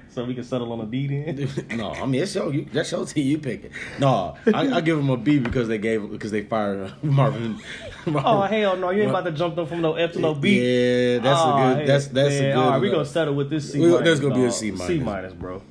So 0.10 0.26
we 0.26 0.34
can 0.34 0.44
settle 0.44 0.72
on 0.74 0.82
a 0.82 0.86
D 0.86 1.08
then. 1.08 1.50
no, 1.78 1.92
I 1.92 2.06
mean 2.06 2.22
it's 2.24 2.36
your 2.36 2.54
you, 2.54 2.66
that's 2.72 2.92
your 2.92 3.06
team. 3.06 3.26
You 3.28 3.38
pick 3.38 3.66
it. 3.66 3.72
No, 4.00 4.36
I, 4.54 4.76
I 4.78 4.82
give 4.82 4.98
him 5.00 5.10
a 5.10 5.18
B 5.18 5.40
because 5.40 5.68
they 5.68 5.78
gave 5.78 6.10
because 6.12 6.32
they 6.32 6.42
fired 6.44 6.94
Marvin. 7.04 7.60
Uh, 8.08 8.10
Marvin. 8.12 8.24
oh 8.26 8.42
hell 8.42 8.78
no, 8.78 8.90
you 8.90 9.02
ain't 9.02 9.10
about 9.12 9.26
to 9.26 9.32
jump 9.32 9.56
them 9.56 9.68
from 9.68 9.82
no 9.82 9.94
F 9.96 10.14
to 10.14 10.20
no 10.20 10.34
B. 10.36 10.60
Yeah, 10.60 11.20
that's 11.20 11.40
Aw, 11.40 11.44
a 11.50 11.54
oh, 11.54 11.68
good. 11.70 11.78
hell, 11.78 11.88
That's 11.88 12.08
that's 12.08 12.30
man. 12.40 12.44
a 12.52 12.54
good. 12.54 12.56
All 12.64 12.70
right, 12.72 12.82
we 12.82 12.90
gonna 12.90 13.02
uh, 13.02 13.06
settle 13.06 13.36
with 13.36 13.50
this 13.50 13.72
C 13.72 13.80
We- 13.80 13.88
minus. 13.88 14.04
there's 14.04 14.20
gonna 14.20 14.36
be 14.36 14.44
a 14.46 14.52
C 14.52 14.72
dog. 14.72 14.80
C 14.80 14.84
minus. 15.00 15.06
minus, 15.06 15.34
bro. 15.34 15.62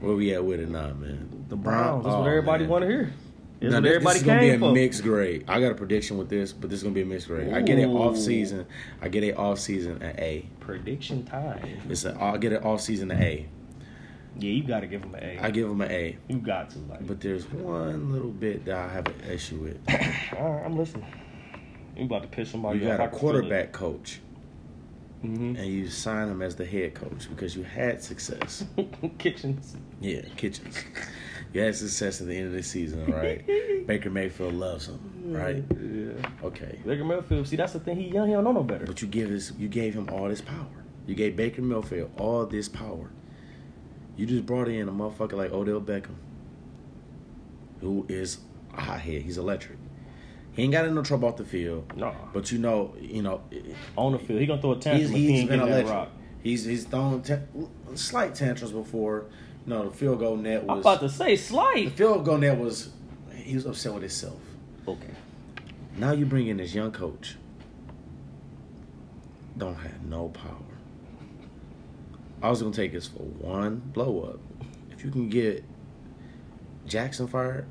Where 0.00 0.14
we 0.14 0.32
at 0.34 0.44
with 0.44 0.60
it 0.60 0.68
now, 0.70 0.92
man? 0.94 1.44
The 1.48 1.56
Browns. 1.56 2.04
That's 2.04 2.14
Oh, 2.14 2.20
what 2.20 2.28
everybody 2.28 2.66
want 2.66 2.82
to 2.82 2.88
hear. 2.88 3.12
That's 3.60 3.72
Now, 3.72 3.80
this, 3.80 3.88
everybody 3.96 4.14
this 4.14 4.22
is 4.22 4.26
gonna 4.26 4.40
be 4.40 4.50
a 4.50 4.58
for. 4.58 4.72
mixed 4.72 5.02
grade. 5.02 5.44
I 5.48 5.60
got 5.60 5.72
a 5.72 5.74
prediction 5.74 6.16
with 6.16 6.28
this, 6.28 6.52
but 6.52 6.70
this 6.70 6.78
is 6.78 6.82
gonna 6.84 6.94
be 6.94 7.02
a 7.02 7.06
mixed 7.06 7.26
grade. 7.26 7.52
I 7.52 7.60
get 7.60 7.78
it 7.78 7.86
off 7.88 8.16
season. 8.16 8.66
I 9.02 9.08
get 9.08 9.24
it 9.24 9.36
off 9.36 9.58
season 9.58 10.00
an 10.02 10.14
A. 10.18 10.46
Prediction 10.60 11.24
time. 11.24 11.66
It's 11.88 12.04
a, 12.04 12.16
I 12.22 12.36
get 12.36 12.52
it 12.52 12.64
off 12.64 12.80
season 12.80 13.10
an 13.10 13.20
A. 13.22 13.48
Yeah, 14.38 14.50
you 14.52 14.62
got 14.62 14.80
to 14.80 14.86
give 14.86 15.02
him 15.02 15.12
an 15.16 15.24
A. 15.24 15.38
I 15.40 15.50
give 15.50 15.68
them 15.68 15.80
an 15.80 15.90
A. 15.90 16.16
you 16.28 16.38
got 16.38 16.70
to 16.70 16.78
like. 16.88 17.04
But 17.04 17.20
there's 17.20 17.50
one 17.50 18.12
little 18.12 18.30
bit 18.30 18.64
that 18.66 18.76
I 18.76 18.88
have 18.92 19.06
an 19.08 19.14
issue 19.28 19.56
with. 19.56 19.78
All 20.38 20.52
right, 20.52 20.64
I'm 20.64 20.78
listening. 20.78 21.06
You 21.96 22.04
about 22.04 22.22
to 22.22 22.28
piss 22.28 22.52
somebody 22.52 22.78
You 22.78 22.84
got 22.84 23.00
a 23.00 23.08
can 23.08 23.10
feel 23.10 23.16
it. 23.16 23.20
quarterback 23.20 23.72
coach, 23.72 24.20
Mhm. 25.24 25.58
and 25.58 25.66
you 25.66 25.88
sign 25.88 26.28
him 26.28 26.40
as 26.42 26.54
the 26.54 26.64
head 26.64 26.94
coach 26.94 27.28
because 27.28 27.56
you 27.56 27.64
had 27.64 28.00
success. 28.00 28.64
Kitchens. 29.18 29.74
Yeah, 30.00 30.20
Kitchens. 30.36 30.84
You 31.52 31.62
had 31.62 31.74
success 31.74 32.20
at 32.20 32.26
the 32.26 32.36
end 32.36 32.46
of 32.48 32.52
the 32.52 32.62
season, 32.62 33.06
right? 33.10 33.46
Baker 33.86 34.10
Mayfield 34.10 34.54
loves 34.54 34.86
him, 34.88 35.00
right? 35.32 35.64
Yeah. 35.70 36.46
Okay. 36.46 36.78
Baker 36.84 37.04
Mayfield. 37.04 37.48
See, 37.48 37.56
that's 37.56 37.72
the 37.72 37.80
thing. 37.80 37.96
He 37.96 38.08
young. 38.08 38.28
He 38.28 38.34
don't 38.34 38.44
know 38.44 38.52
no 38.52 38.62
better. 38.62 38.84
But 38.84 39.00
you 39.00 39.08
give 39.08 39.30
this, 39.30 39.52
you 39.58 39.68
gave 39.68 39.94
him 39.94 40.08
all 40.12 40.28
this 40.28 40.40
power. 40.42 40.66
You 41.06 41.14
gave 41.14 41.36
Baker 41.36 41.62
Mayfield 41.62 42.10
all 42.18 42.44
this 42.44 42.68
power. 42.68 43.10
You 44.16 44.26
just 44.26 44.44
brought 44.44 44.68
in 44.68 44.88
a 44.88 44.92
motherfucker 44.92 45.32
like 45.34 45.52
Odell 45.52 45.80
Beckham, 45.80 46.16
who 47.80 48.04
is 48.08 48.38
a 48.76 48.80
hothead. 48.80 49.22
He's 49.22 49.38
electric. 49.38 49.78
He 50.52 50.64
ain't 50.64 50.72
got 50.72 50.84
in 50.86 50.94
no 50.94 51.02
trouble 51.02 51.28
off 51.28 51.36
the 51.36 51.44
field. 51.44 51.96
Nah. 51.96 52.12
But 52.32 52.50
you 52.50 52.58
know, 52.58 52.94
you 53.00 53.22
know, 53.22 53.42
On 53.96 54.12
the 54.12 54.18
field, 54.18 54.40
he 54.40 54.46
gonna 54.46 54.60
throw 54.60 54.72
a 54.72 54.74
he's, 54.74 54.84
tantrum 54.84 55.10
if 55.12 55.16
he 55.16 55.30
he's 55.30 55.40
ain't 55.40 55.50
been 55.50 55.60
electric. 55.60 55.86
rock. 55.88 56.08
He's 56.42 56.64
he's 56.64 56.84
thrown 56.84 57.22
ta- 57.22 57.38
slight 57.94 58.34
tantrums 58.34 58.72
before. 58.72 59.26
You 59.68 59.74
know, 59.74 59.90
the 59.90 59.94
field 59.94 60.18
goal 60.20 60.34
net 60.34 60.62
I'm 60.62 60.78
was 60.78 60.80
about 60.80 61.00
to 61.00 61.10
say 61.10 61.36
slight. 61.36 61.74
the 61.74 61.82
slight. 61.90 61.92
field 61.92 62.24
goal 62.24 62.38
net 62.38 62.56
was 62.56 62.88
he 63.34 63.54
was 63.54 63.66
upset 63.66 63.92
with 63.92 64.00
himself. 64.00 64.40
Okay. 64.88 65.10
Now 65.98 66.12
you 66.12 66.24
bring 66.24 66.46
in 66.46 66.56
this 66.56 66.74
young 66.74 66.90
coach. 66.90 67.36
Don't 69.58 69.74
have 69.74 70.02
no 70.04 70.28
power. 70.28 70.56
I 72.40 72.48
was 72.48 72.62
gonna 72.62 72.74
take 72.74 72.92
this 72.92 73.08
for 73.08 73.18
one 73.18 73.82
blow 73.92 74.22
up. 74.22 74.40
If 74.90 75.04
you 75.04 75.10
can 75.10 75.28
get 75.28 75.62
Jackson 76.86 77.26
fired, 77.26 77.66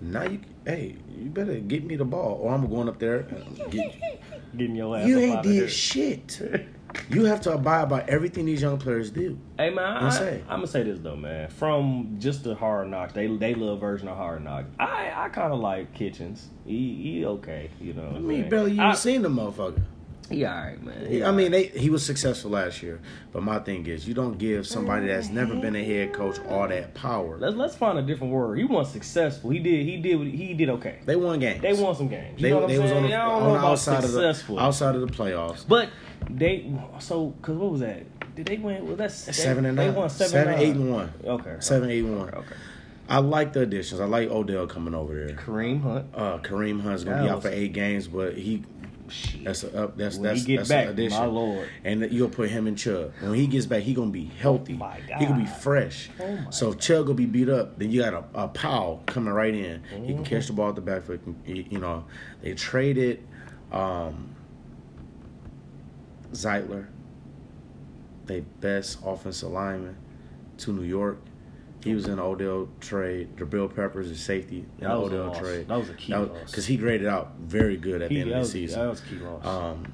now 0.00 0.22
you 0.22 0.38
hey, 0.64 0.94
you 1.18 1.28
better 1.30 1.56
get 1.56 1.82
me 1.82 1.96
the 1.96 2.04
ball, 2.04 2.38
or 2.40 2.54
I'm 2.54 2.70
going 2.70 2.88
up 2.88 3.00
there. 3.00 3.26
And 3.30 3.72
get, 3.72 4.22
Getting 4.56 4.76
your 4.76 4.96
ass 4.96 5.08
you 5.08 5.18
ain't 5.18 5.42
did 5.42 5.72
shit. 5.72 6.40
You 7.08 7.24
have 7.24 7.40
to 7.42 7.52
abide 7.52 7.88
by 7.88 8.04
everything 8.08 8.46
these 8.46 8.62
young 8.62 8.78
players 8.78 9.10
do. 9.10 9.38
Hey 9.58 9.70
man, 9.70 10.04
I, 10.04 10.10
that? 10.10 10.40
I'm 10.42 10.58
gonna 10.58 10.66
say 10.66 10.82
this 10.82 10.98
though, 10.98 11.16
man. 11.16 11.48
From 11.48 12.16
just 12.18 12.44
the 12.44 12.54
hard 12.54 12.88
knocks, 12.88 13.12
they 13.12 13.26
they 13.26 13.54
love 13.54 13.80
version 13.80 14.08
of 14.08 14.16
hard 14.16 14.42
knocks. 14.44 14.68
I 14.78 15.12
I 15.14 15.28
kind 15.28 15.52
of 15.52 15.60
like 15.60 15.94
Kitchens. 15.94 16.48
He 16.64 16.94
he 17.02 17.24
okay, 17.24 17.70
you 17.80 17.92
know. 17.92 18.12
I 18.14 18.18
mean, 18.18 18.48
barely 18.48 18.72
you 18.72 18.82
even 18.82 18.96
seen 18.96 19.22
the 19.22 19.28
motherfucker. 19.28 19.82
He 20.28 20.44
alright, 20.44 20.82
man. 20.82 21.06
He- 21.06 21.22
I 21.22 21.30
mean, 21.30 21.52
they, 21.52 21.64
he 21.66 21.88
was 21.88 22.04
successful 22.04 22.50
last 22.50 22.82
year, 22.82 23.00
but 23.32 23.42
my 23.42 23.58
thing 23.60 23.86
is, 23.86 24.08
you 24.08 24.14
don't 24.14 24.38
give 24.38 24.66
somebody 24.66 25.06
that's 25.06 25.28
never 25.28 25.54
been 25.54 25.76
a 25.76 25.84
head 25.84 26.12
coach 26.12 26.38
all 26.48 26.66
that 26.68 26.94
power. 26.94 27.38
let's 27.38 27.54
let's 27.56 27.76
find 27.76 27.98
a 27.98 28.02
different 28.02 28.32
word. 28.32 28.58
He 28.58 28.64
wasn't 28.64 28.94
successful. 28.94 29.50
He 29.50 29.58
did 29.60 29.84
he 29.86 29.96
did 29.98 30.20
he 30.34 30.54
did 30.54 30.68
okay. 30.70 30.98
They 31.04 31.16
won 31.16 31.38
games. 31.38 31.62
They 31.62 31.72
won 31.74 31.94
some 31.94 32.08
games. 32.08 32.40
You 32.40 32.42
They, 32.42 32.50
know 32.50 32.58
what 32.60 32.68
they 32.68 32.76
I'm 32.76 32.82
was 32.82 32.90
saying? 32.90 33.04
on 33.04 33.10
the, 33.10 33.16
I 33.16 33.24
don't 33.24 33.32
on 33.34 33.40
know 33.42 33.52
the 33.52 33.58
about 33.58 33.70
outside 33.72 34.02
successful. 34.02 34.56
of 34.56 34.60
the 34.60 34.66
outside 34.66 34.94
of 34.96 35.00
the 35.02 35.06
playoffs. 35.08 35.64
But 35.68 35.90
they 36.28 36.72
so 36.98 37.26
because 37.28 37.56
what 37.56 37.70
was 37.72 37.80
that? 37.80 38.02
Did 38.34 38.46
they 38.46 38.56
win? 38.58 38.86
Well, 38.86 38.96
that's 38.96 39.14
Seven 39.14 39.64
and 39.64 39.76
nine. 39.76 39.86
they 39.86 39.90
nine. 39.92 39.94
won 40.00 40.10
seven, 40.10 40.30
Seven, 40.32 40.52
nine. 40.54 40.60
eight, 40.62 40.74
and 40.74 40.92
one. 40.92 41.12
Okay, 41.24 41.56
Seven, 41.60 41.88
eight, 41.90 42.04
and 42.04 42.18
one. 42.18 42.28
Okay. 42.34 42.54
I 43.08 43.18
like 43.20 43.52
the 43.52 43.60
additions. 43.60 44.00
I 44.00 44.04
like 44.06 44.28
Odell 44.30 44.66
coming 44.66 44.92
over 44.92 45.14
there. 45.14 45.36
Kareem 45.36 45.80
Hunt. 45.80 46.06
Uh, 46.12 46.38
Kareem 46.38 46.80
Hunt's 46.82 47.04
gonna 47.04 47.18
That 47.18 47.22
be 47.22 47.28
out 47.28 47.36
was- 47.36 47.44
for 47.44 47.50
eight 47.50 47.72
games, 47.72 48.08
but 48.08 48.34
he 48.36 48.64
Shit. 49.08 49.44
that's 49.44 49.64
a 49.64 49.84
up. 49.84 49.96
That's 49.96 50.16
When 50.16 50.24
that's 50.24 50.40
he 50.40 50.46
get 50.46 50.56
that's 50.58 50.68
back, 50.68 50.84
an 50.86 50.90
addition. 50.92 51.18
my 51.18 51.26
lord. 51.26 51.68
And 51.84 52.10
you'll 52.12 52.28
put 52.28 52.50
him 52.50 52.66
in 52.66 52.76
Chubb. 52.76 53.12
When 53.20 53.34
he 53.34 53.46
gets 53.46 53.66
back, 53.66 53.82
he 53.82 53.94
gonna 53.94 54.10
be 54.10 54.24
healthy. 54.26 54.74
Oh 54.74 54.76
my 54.78 55.00
He 55.18 55.26
gonna 55.26 55.38
be 55.42 55.46
fresh. 55.46 56.10
Oh 56.20 56.36
my 56.36 56.50
so 56.50 56.70
if 56.72 56.78
Chubb 56.78 57.06
gonna 57.06 57.14
be 57.14 57.26
beat 57.26 57.48
up, 57.48 57.78
then 57.78 57.90
you 57.90 58.02
got 58.02 58.14
a, 58.14 58.24
a 58.34 58.48
Powell 58.48 59.02
coming 59.06 59.32
right 59.32 59.54
in. 59.54 59.82
He 59.84 59.96
Mm-hmm. 59.96 60.06
can 60.06 60.24
catch 60.24 60.46
the 60.48 60.52
ball 60.52 60.68
at 60.70 60.74
the 60.74 60.80
backfield. 60.80 61.20
You 61.46 61.64
you 61.70 61.78
know, 61.78 62.04
they 62.42 62.54
traded 62.54 63.26
um, 63.72 64.34
Zeitler, 66.32 66.86
they 68.26 68.40
best 68.40 68.98
offensive 69.04 69.50
lineman, 69.50 69.96
to 70.58 70.72
New 70.72 70.82
York. 70.82 71.18
He 71.84 71.94
was 71.94 72.06
in 72.08 72.16
the 72.16 72.22
Odell 72.22 72.68
trade. 72.80 73.36
Jabrill 73.36 73.72
Peppers 73.74 74.10
is 74.10 74.20
safety 74.20 74.58
in 74.58 74.66
the 74.80 74.88
That 74.88 74.98
was 74.98 75.12
Odell 75.12 75.26
loss. 75.28 75.38
trade. 75.38 75.68
That 75.68 75.78
was 75.78 75.88
a 75.90 75.94
key 75.94 76.14
loss. 76.14 76.50
because 76.50 76.66
he 76.66 76.76
graded 76.76 77.06
out 77.06 77.34
very 77.40 77.76
good 77.76 78.02
at 78.02 78.10
He- 78.10 78.16
the 78.16 78.20
end 78.22 78.30
of 78.30 78.34
the 78.34 78.40
was, 78.40 78.50
season. 78.52 78.80
That 78.80 78.88
was 78.90 79.00
a 79.00 79.04
key 79.04 79.16
loss. 79.18 79.46
Um, 79.46 79.92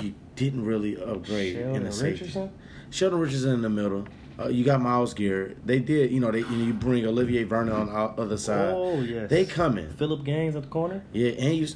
you 0.00 0.14
didn't 0.36 0.64
really 0.64 0.96
upgrade 1.02 1.56
in 1.56 1.84
the 1.84 1.92
safety. 1.92 2.24
Richardson? 2.24 2.50
Sheldon 2.90 3.18
Richardson 3.20 3.54
in 3.54 3.62
the 3.62 3.68
middle. 3.70 4.06
Uh, 4.38 4.48
you 4.48 4.64
got 4.64 4.80
Myles 4.80 5.12
Garrett. 5.12 5.64
They 5.66 5.78
did, 5.78 6.10
you 6.10 6.20
know, 6.20 6.30
they 6.30 6.38
you, 6.40 6.46
know, 6.46 6.64
you 6.64 6.72
bring 6.72 7.04
Olivier 7.06 7.44
Vernon 7.44 7.74
on 7.74 7.86
the 7.86 7.92
other 8.22 8.36
side. 8.38 8.72
Oh 8.74 9.00
yes. 9.00 9.28
They 9.28 9.44
coming. 9.44 9.88
Philip 9.90 10.24
Gaines 10.24 10.56
at 10.56 10.62
the 10.62 10.68
corner. 10.68 11.02
Yeah, 11.12 11.30
and 11.32 11.54
you, 11.54 11.66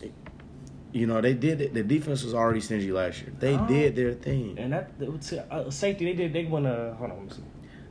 you 0.93 1.07
know, 1.07 1.21
they 1.21 1.35
did. 1.35 1.61
it- 1.61 1.75
The 1.75 1.83
defense 1.83 2.23
was 2.25 2.33
already 2.33 2.61
stingy 2.61 2.91
last 2.93 3.21
year. 3.23 3.33
They 3.39 3.57
Oh. 3.57 3.67
did 3.67 3.95
their 3.97 4.15
thing 4.15 4.55
And 4.59 4.73
that, 4.73 4.99
that 4.99 5.13
was, 5.13 5.33
uh, 5.33 5.71
safety 5.71 6.07
they 6.07 6.15
did 6.15 6.33
they 6.33 6.45
won 6.47 6.65
a 6.65 6.95
hold 6.95 7.11
on 7.11 7.17
let 7.19 7.27
me 7.27 7.33
see. 7.35 7.43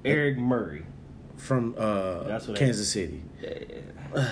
Eric 0.06 0.38
Murray. 0.38 0.86
from 1.38 1.76
uh, 1.78 2.40
Kansas 2.56 2.90
City. 2.92 3.24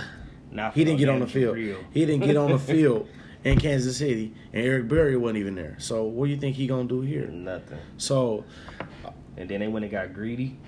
Now 0.52 0.70
He 0.70 0.84
didn't 0.84 1.00
get 1.00 1.10
on 1.10 1.20
the 1.20 1.28
field. 1.28 1.58
He 1.58 2.06
didn't 2.06 2.26
get 2.28 2.38
on 2.38 2.52
the 2.52 2.60
field 2.60 3.10
in 3.44 3.60
Kansas 3.60 3.98
City, 3.98 4.36
and 4.54 4.64
Eric 4.66 4.88
Berry 4.88 5.18
wasn't 5.18 5.40
even 5.40 5.56
there. 5.56 5.76
So 5.80 6.04
what 6.04 6.28
do 6.28 6.32
you 6.32 6.38
think 6.38 6.56
he 6.56 6.68
gonna 6.68 6.88
do 6.88 7.02
here? 7.02 7.26
Nothing. 7.28 7.80
So 7.98 8.46
And 9.36 9.50
then 9.50 9.62
they 9.62 9.68
went 9.68 9.84
and 9.84 9.92
got 9.92 10.14
Greedy. 10.14 10.60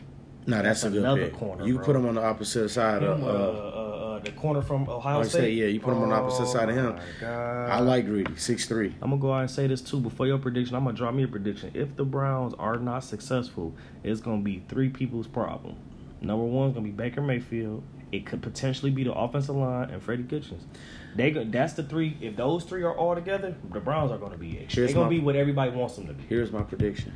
No, 0.48 0.58
that's, 0.62 0.82
That's 0.82 0.84
a 0.84 0.90
good 0.90 1.00
another 1.00 1.26
pick. 1.30 1.34
corner, 1.38 1.66
you 1.66 1.76
bro. 1.76 1.86
put 1.86 1.96
him 1.96 2.06
on 2.08 2.16
the 2.16 2.24
opposite 2.24 2.70
side 2.70 3.02
Him, 3.04 3.10
of. 3.12 3.24
uh, 3.24 3.28
Uh, 3.28 3.30
uh, 3.32 4.16
uh, 4.16 4.20
the 4.20 4.32
corner 4.32 4.62
from 4.62 4.88
Ohio 4.90 5.24
State. 5.24 5.32
State, 5.40 5.54
yeah, 5.58 5.66
you 5.66 5.80
put 5.80 5.92
him 5.94 6.02
on 6.04 6.10
the 6.10 6.16
opposite 6.16 6.48
side 6.48 6.70
of 6.70 6.76
him. 6.76 6.96
I 7.28 7.80
like 7.80 8.06
Greedy, 8.06 8.36
six 8.38 8.66
three. 8.66 8.96
I'm 9.02 9.10
gonna 9.10 9.22
go 9.22 9.34
out 9.34 9.42
and 9.42 9.52
say 9.52 9.68
this 9.68 9.82
too 9.82 10.00
before 10.00 10.28
your 10.28 10.38
prediction. 10.38 10.76
I'm 10.76 10.84
gonna 10.86 10.96
drop 10.98 11.14
me 11.14 11.24
a 11.24 11.28
prediction. 11.28 11.72
If 11.74 11.96
the 11.96 12.06
Browns 12.06 12.54
are 12.60 12.78
not 12.78 13.04
successful, 13.04 13.74
it's 14.04 14.22
gonna 14.22 14.42
be 14.42 14.64
three 14.68 14.90
people's 14.90 15.28
problem. 15.28 15.76
Number 16.22 16.46
one's 16.46 16.74
gonna 16.74 16.86
be 16.86 16.92
Baker 16.92 17.22
Mayfield. 17.22 17.84
It 18.12 18.26
could 18.26 18.42
potentially 18.42 18.92
be 18.92 19.04
the 19.04 19.14
offensive 19.14 19.56
line 19.56 19.90
and 19.90 20.02
Freddie 20.02 20.24
Kitchens. 20.24 20.64
They 21.16 21.32
go, 21.32 21.44
that's 21.44 21.74
the 21.74 21.84
three. 21.84 22.16
If 22.22 22.36
those 22.38 22.64
three 22.64 22.84
are 22.84 22.94
all 22.96 23.16
together, 23.16 23.56
the 23.74 23.80
Browns 23.80 24.12
are 24.12 24.18
gonna 24.18 24.38
be. 24.38 24.52
Here's 24.52 24.74
They're 24.76 24.88
gonna 24.94 25.06
my- 25.06 25.10
be 25.10 25.20
what 25.20 25.36
everybody 25.36 25.72
wants 25.72 25.96
them 25.98 26.08
to 26.08 26.14
be. 26.14 26.24
Here's 26.30 26.52
my 26.52 26.62
prediction. 26.64 27.14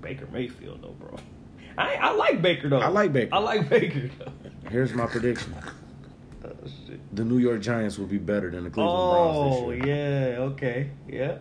Baker 0.00 0.28
Mayfield 0.32 0.82
though, 0.82 0.94
bro. 0.98 1.16
I 1.78 1.94
I 1.94 2.10
like 2.12 2.42
Baker 2.42 2.68
though. 2.68 2.80
I 2.80 2.88
like 2.88 3.12
Baker. 3.12 3.34
I 3.34 3.38
like 3.38 3.68
Baker 3.68 4.10
though. 4.18 4.32
Here's 4.70 4.92
my 4.94 5.06
prediction. 5.06 5.54
Oh. 6.44 6.50
The 7.12 7.24
New 7.24 7.38
York 7.38 7.60
Giants 7.60 7.98
will 7.98 8.06
be 8.06 8.16
better 8.18 8.48
than 8.50 8.64
the 8.64 8.70
Cleveland 8.70 9.10
Browns 9.12 9.36
Oh 9.60 9.70
this 9.70 9.84
year. 9.84 10.30
yeah, 10.36 10.38
okay, 10.44 10.90
yeah. 11.08 11.38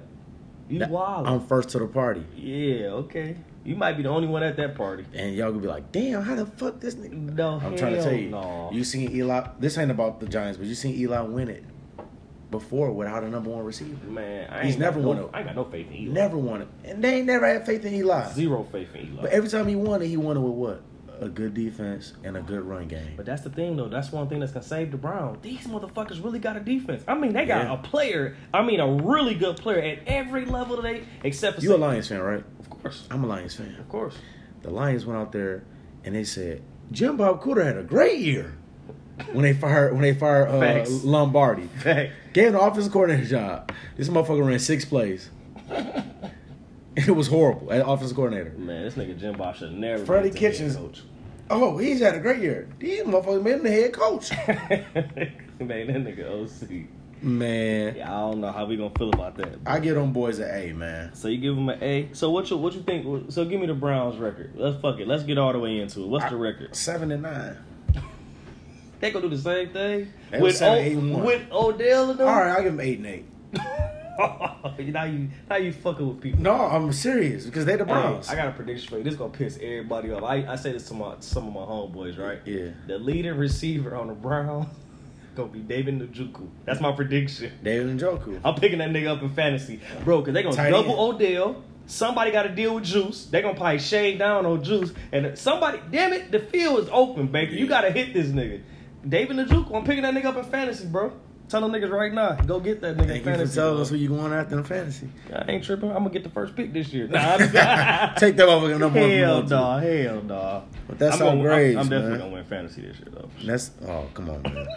You 0.67 0.79
That- 0.79 0.89
wild. 0.89 1.27
I'm 1.27 1.39
first 1.45 1.69
to 1.69 1.79
the 1.79 1.87
party, 1.87 2.25
yeah, 2.35 2.87
okay. 3.05 3.37
You 3.63 3.75
might 3.75 3.93
be 3.93 4.03
the 4.03 4.09
only 4.09 4.27
one 4.27 4.41
at 4.43 4.57
that 4.57 4.75
party. 4.75 5.05
and 5.13 5.35
y'all 5.35 5.49
gonna 5.51 5.61
be 5.61 5.67
like, 5.67 5.91
"Damn, 5.91 6.23
how 6.23 6.35
the 6.35 6.45
fuck 6.47 6.79
this 6.79 6.95
nigga?" 6.95 7.13
No, 7.35 7.59
I'm 7.63 7.75
trying 7.77 7.93
to 7.93 8.01
tell 8.03 8.13
you. 8.13 8.29
No. 8.31 8.69
You 8.73 8.83
seen 8.83 9.11
Eli? 9.15 9.47
This 9.59 9.77
ain't 9.77 9.91
about 9.91 10.19
the 10.19 10.25
Giants, 10.27 10.57
but 10.57 10.65
you 10.67 10.73
seen 10.75 10.95
Eli 10.95 11.21
win 11.21 11.49
it 11.49 11.63
before 12.51 12.91
without 12.91 13.23
a 13.23 13.29
number 13.29 13.49
one 13.49 13.63
receiver. 13.65 14.05
man, 14.07 14.49
I 14.49 14.65
He's 14.65 14.77
never 14.77 14.99
won 14.99 15.17
no, 15.17 15.23
it. 15.25 15.29
I 15.33 15.39
ain't 15.39 15.47
got 15.47 15.55
no 15.55 15.65
faith 15.65 15.87
in 15.87 15.95
Eli. 15.95 16.13
Never 16.13 16.37
won 16.37 16.61
it, 16.61 16.67
and 16.85 17.03
they 17.03 17.15
ain't 17.15 17.27
never 17.27 17.45
had 17.45 17.65
faith 17.65 17.83
in 17.85 17.93
Eli. 17.93 18.31
zero 18.33 18.63
faith 18.71 18.95
in 18.95 19.07
Eli. 19.13 19.21
But 19.21 19.31
every 19.31 19.49
time 19.49 19.67
he 19.67 19.75
won 19.75 20.01
it, 20.01 20.07
he 20.07 20.17
won 20.17 20.37
it 20.37 20.41
with 20.41 20.53
what? 20.53 20.81
A 21.19 21.27
good 21.27 21.55
defense 21.55 22.13
and 22.23 22.37
a 22.37 22.41
good 22.41 22.61
run 22.61 22.87
game. 22.87 23.13
But 23.17 23.25
that's 23.25 23.41
the 23.41 23.49
thing, 23.49 23.75
though. 23.75 23.87
That's 23.89 24.11
one 24.11 24.29
thing 24.29 24.39
that's 24.39 24.51
gonna 24.51 24.63
save 24.63 24.91
the 24.91 24.97
Browns. 24.97 25.39
These 25.41 25.65
motherfuckers 25.65 26.23
really 26.23 26.37
got 26.37 26.55
a 26.57 26.59
defense. 26.59 27.03
I 27.07 27.15
mean, 27.15 27.33
they 27.33 27.45
got 27.45 27.65
Yeah. 27.65 27.73
a 27.73 27.77
player. 27.77 28.37
I 28.53 28.61
mean, 28.63 28.79
a 28.79 28.87
really 28.87 29.33
good 29.33 29.57
player 29.57 29.79
at 29.81 29.99
every 30.07 30.45
level 30.45 30.75
today, 30.75 31.03
except 31.23 31.57
for 31.57 31.63
You 31.63 31.75
a. 31.75 31.77
Lions 31.77 32.07
fan, 32.07 32.19
right? 32.21 32.43
Of 32.59 32.69
course, 32.69 33.07
I'm 33.09 33.23
a 33.23 33.27
Lions 33.27 33.55
fan. 33.55 33.75
of 33.79 33.89
course. 33.89 34.15
The 34.61 34.69
Lions 34.69 35.05
went 35.07 35.19
out 35.19 35.31
there 35.31 35.63
and 36.05 36.13
they 36.15 36.23
said 36.23 36.61
Jim 36.91 37.17
Bob 37.17 37.41
Cooter 37.41 37.65
had 37.65 37.77
a 37.77 37.83
great 37.83 38.19
year 38.19 38.55
when 39.31 39.41
they 39.41 39.53
fired 39.53 39.93
when 39.93 40.03
they 40.03 40.13
fired 40.13 40.49
uh, 40.49 40.59
Facts. 40.59 41.03
Lombardi. 41.03 41.63
Fact. 41.79 42.11
Gave 42.37 42.51
the 42.51 42.59
offensive 42.59 42.93
coordinator 42.93 43.27
job. 43.27 43.71
This 43.95 44.09
motherfucker 44.09 44.45
ran 44.45 44.59
six 44.59 44.85
plays. 44.85 45.31
it 46.95 47.09
was 47.09 47.25
horrible 47.25 47.73
at 47.73 47.81
offensive 47.83 48.15
coordinator. 48.15 48.51
Man, 48.51 48.83
this 48.83 48.93
nigga 48.93 49.19
Jim 49.19 49.35
Bob 49.35 49.55
should 49.55 49.73
never. 49.73 50.05
Freddie 50.05 50.29
Kitchens- 50.29 50.75
coach. 50.75 51.01
Oh, 51.49 51.79
he's 51.79 51.99
had 51.99 52.13
a 52.13 52.19
great 52.19 52.39
year. 52.39 52.69
These 52.77 53.05
motherfuckers 53.05 53.41
made 53.41 53.53
him 53.55 53.63
the 53.63 53.71
head 53.71 53.91
coach. 53.93 54.29
Man, 54.47 55.87
that 55.87 56.05
nigga 56.05 56.29
OC. 56.29 57.23
Man, 57.23 57.95
Yeah, 57.95 58.15
I 58.15 58.19
don't 58.19 58.39
know 58.41 58.51
how 58.51 58.65
we 58.65 58.77
gonna 58.77 58.91
feel 58.95 59.09
about 59.09 59.35
that. 59.37 59.57
I 59.65 59.79
give 59.79 59.95
them 59.95 60.13
boys 60.13 60.37
an 60.37 60.51
A, 60.53 60.73
man. 60.73 61.15
So 61.15 61.29
you 61.29 61.39
give 61.39 61.55
them 61.55 61.69
an 61.69 61.81
A. 61.81 62.09
So 62.13 62.29
what 62.29 62.51
you 62.51 62.57
what 62.57 62.73
you 62.75 62.83
think? 62.83 63.31
So 63.31 63.45
give 63.45 63.59
me 63.59 63.65
the 63.65 63.73
Browns 63.73 64.19
record. 64.19 64.51
Let's 64.53 64.79
fuck 64.79 64.99
it. 64.99 65.07
Let's 65.07 65.23
get 65.23 65.39
all 65.39 65.53
the 65.53 65.57
way 65.57 65.79
into 65.79 66.03
it. 66.03 66.07
What's 66.07 66.29
the 66.29 66.35
record? 66.35 66.75
Seven 66.75 67.11
and 67.11 67.23
nine. 67.23 67.57
They 68.99 69.11
gonna 69.11 69.29
do 69.29 69.35
the 69.35 69.41
same 69.41 69.69
thing 69.69 70.11
They 70.31 70.39
with 70.41 70.57
seven, 70.57 70.77
o- 70.77 70.81
eight, 70.81 70.93
and 70.97 71.13
one. 71.13 71.23
with 71.25 71.51
Odell 71.51 72.09
and 72.11 72.19
them. 72.19 72.27
All 72.27 72.35
right, 72.35 72.49
I'll 72.55 72.63
give 72.63 72.73
them 72.73 72.81
eight 72.81 72.97
and 72.97 73.07
eight. 73.07 73.25
now 74.93 75.03
you 75.05 75.29
now 75.49 75.55
you 75.57 75.71
fucking 75.71 76.07
with 76.07 76.21
people. 76.21 76.41
No, 76.41 76.53
I'm 76.53 76.91
serious 76.91 77.45
because 77.45 77.65
they 77.65 77.75
the 77.75 77.85
Hey, 77.85 77.91
Browns. 77.91 78.29
I 78.29 78.35
got 78.35 78.47
a 78.47 78.51
prediction 78.51 78.89
for 78.89 78.97
you. 78.97 79.03
This 79.03 79.15
gonna 79.15 79.31
piss 79.31 79.57
everybody 79.61 80.11
off. 80.11 80.23
I, 80.23 80.45
I 80.47 80.55
say 80.55 80.71
this 80.71 80.87
to 80.89 80.93
my 80.93 81.15
some 81.19 81.47
of 81.47 81.53
my 81.53 81.61
homeboys, 81.61 82.17
right? 82.17 82.39
Yeah. 82.45 82.69
The 82.87 82.97
leading 82.97 83.35
receiver 83.37 83.95
on 83.95 84.07
the 84.07 84.13
Browns 84.13 84.67
gonna 85.35 85.49
be 85.49 85.59
David 85.59 85.99
Njoku. 85.99 86.47
That's 86.65 86.81
my 86.81 86.91
prediction. 86.91 87.51
David 87.63 87.99
Njoku. 87.99 88.39
I'm 88.43 88.55
picking 88.55 88.79
that 88.79 88.89
nigga 88.89 89.07
up 89.15 89.21
in 89.21 89.29
fantasy, 89.29 89.79
bro, 90.03 90.19
because 90.21 90.33
they 90.33 90.43
gonna 90.43 90.55
Tight 90.55 90.71
double 90.71 90.91
end. 91.11 91.21
Odell. 91.21 91.63
Somebody 91.89 92.31
got 92.31 92.43
to 92.43 92.49
deal 92.49 92.75
with 92.75 92.83
Juice. 92.83 93.27
They 93.27 93.41
gonna 93.41 93.55
probably 93.55 93.79
shade 93.79 94.19
down 94.19 94.45
on 94.45 94.61
Juice, 94.61 94.91
and 95.13 95.37
somebody, 95.37 95.79
damn 95.89 96.11
it, 96.11 96.31
the 96.33 96.39
field 96.39 96.79
is 96.79 96.89
open, 96.91 97.27
Baker. 97.27 97.53
You 97.53 97.65
gotta 97.65 97.91
hit 97.91 98.13
this 98.13 98.27
nigga. 98.27 98.61
David 99.07 99.37
Njoku, 99.37 99.75
I'm 99.75 99.83
picking 99.83 100.03
that 100.03 100.13
nigga 100.13 100.25
up 100.25 100.37
in 100.37 100.43
fantasy, 100.45 100.85
bro. 100.85 101.11
Tell 101.49 101.61
them 101.61 101.71
niggas 101.71 101.89
right 101.89 102.11
now, 102.13 102.33
go 102.33 102.59
get 102.59 102.81
that 102.81 102.97
nigga 102.97 103.01
in 103.03 103.07
Thank 103.07 103.17
you 103.19 103.23
for 103.23 103.29
fantasy. 103.31 103.55
telling 103.55 103.75
bro. 103.75 103.81
us 103.83 103.89
who 103.89 103.95
you 103.95 104.09
going 104.09 104.33
after 104.33 104.57
in 104.57 104.63
fantasy. 104.65 105.07
I 105.33 105.49
ain't 105.51 105.63
tripping. 105.63 105.89
I'm 105.91 105.99
gonna 105.99 106.09
get 106.09 106.23
the 106.23 106.29
first 106.29 106.55
pick 106.57 106.73
this 106.73 106.91
year. 106.91 107.07
Nah, 107.11 107.37
Take 108.15 108.35
that 108.35 108.47
motherfucker 108.47 108.79
number 108.79 108.99
one. 108.99 109.09
Hell 109.11 109.39
one, 109.41 109.49
no, 109.49 109.77
hell 109.77 110.21
no. 110.23 110.63
But 110.89 110.99
that's 110.99 111.15
I'm 111.21 111.27
our 111.27 111.27
gonna- 111.35 111.41
grades, 111.43 111.75
I'm, 111.77 111.83
I'm 111.83 111.89
definitely 111.89 112.09
man. 112.11 112.19
gonna 112.19 112.33
win 112.33 112.43
fantasy 112.43 112.81
this 112.81 112.97
year 112.97 113.07
though. 113.11 113.29
That's 113.45 113.71
oh 113.87 114.09
come 114.13 114.29
on, 114.29 114.41
man. 114.41 114.67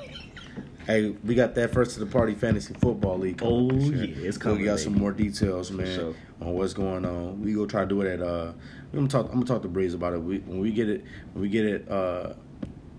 hey, 0.86 1.08
we 1.24 1.34
got 1.34 1.56
that 1.56 1.72
first 1.72 1.94
to 1.94 2.00
the 2.00 2.06
party 2.06 2.34
fantasy 2.34 2.72
football 2.74 3.18
league. 3.18 3.38
coming 3.38 3.72
Oh, 3.72 3.74
yeah, 3.90 4.26
it's 4.28 4.36
So 4.36 4.42
coming, 4.42 4.58
We 4.60 4.64
got 4.66 4.78
some 4.78 4.94
more 4.94 5.10
details, 5.12 5.72
man, 5.72 5.92
sure. 5.92 6.14
on 6.40 6.52
what's 6.52 6.72
going 6.74 7.04
on. 7.04 7.42
We 7.42 7.52
go 7.52 7.66
try 7.66 7.80
to 7.80 7.88
do 7.88 8.00
it 8.02 8.12
at. 8.12 8.22
uh 8.24 8.52
I'm 8.92 8.96
gonna 8.96 9.08
talk. 9.08 9.26
I'm 9.26 9.34
gonna 9.34 9.46
talk 9.46 9.62
to 9.62 9.68
Breeze 9.68 9.94
about 9.94 10.12
it. 10.12 10.22
We, 10.22 10.38
when 10.38 10.60
we 10.60 10.70
get 10.70 10.88
it, 10.88 11.04
when 11.32 11.42
we 11.42 11.48
get 11.48 11.64
it 11.64 11.90
uh 11.90 12.34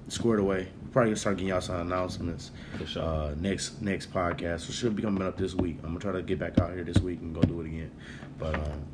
squared 0.09 0.39
away, 0.41 0.67
probably 0.91 1.09
gonna 1.11 1.15
start 1.17 1.37
getting 1.37 1.49
y'all 1.49 1.61
some 1.61 1.79
announcements. 1.81 2.51
For 2.77 2.85
sure. 2.85 3.03
Uh, 3.03 3.35
next 3.39 3.81
next 3.81 4.11
podcast, 4.13 4.61
so 4.61 4.73
should 4.73 4.95
be 4.95 5.01
coming 5.01 5.23
up 5.23 5.37
this 5.37 5.55
week. 5.55 5.77
I'm 5.83 5.89
gonna 5.89 5.99
try 5.99 6.11
to 6.13 6.21
get 6.21 6.39
back 6.39 6.59
out 6.59 6.73
here 6.73 6.83
this 6.83 6.97
week 6.99 7.19
and 7.21 7.33
go 7.33 7.41
do 7.41 7.61
it 7.61 7.67
again. 7.67 7.91
But 8.37 8.55
um, 8.55 8.85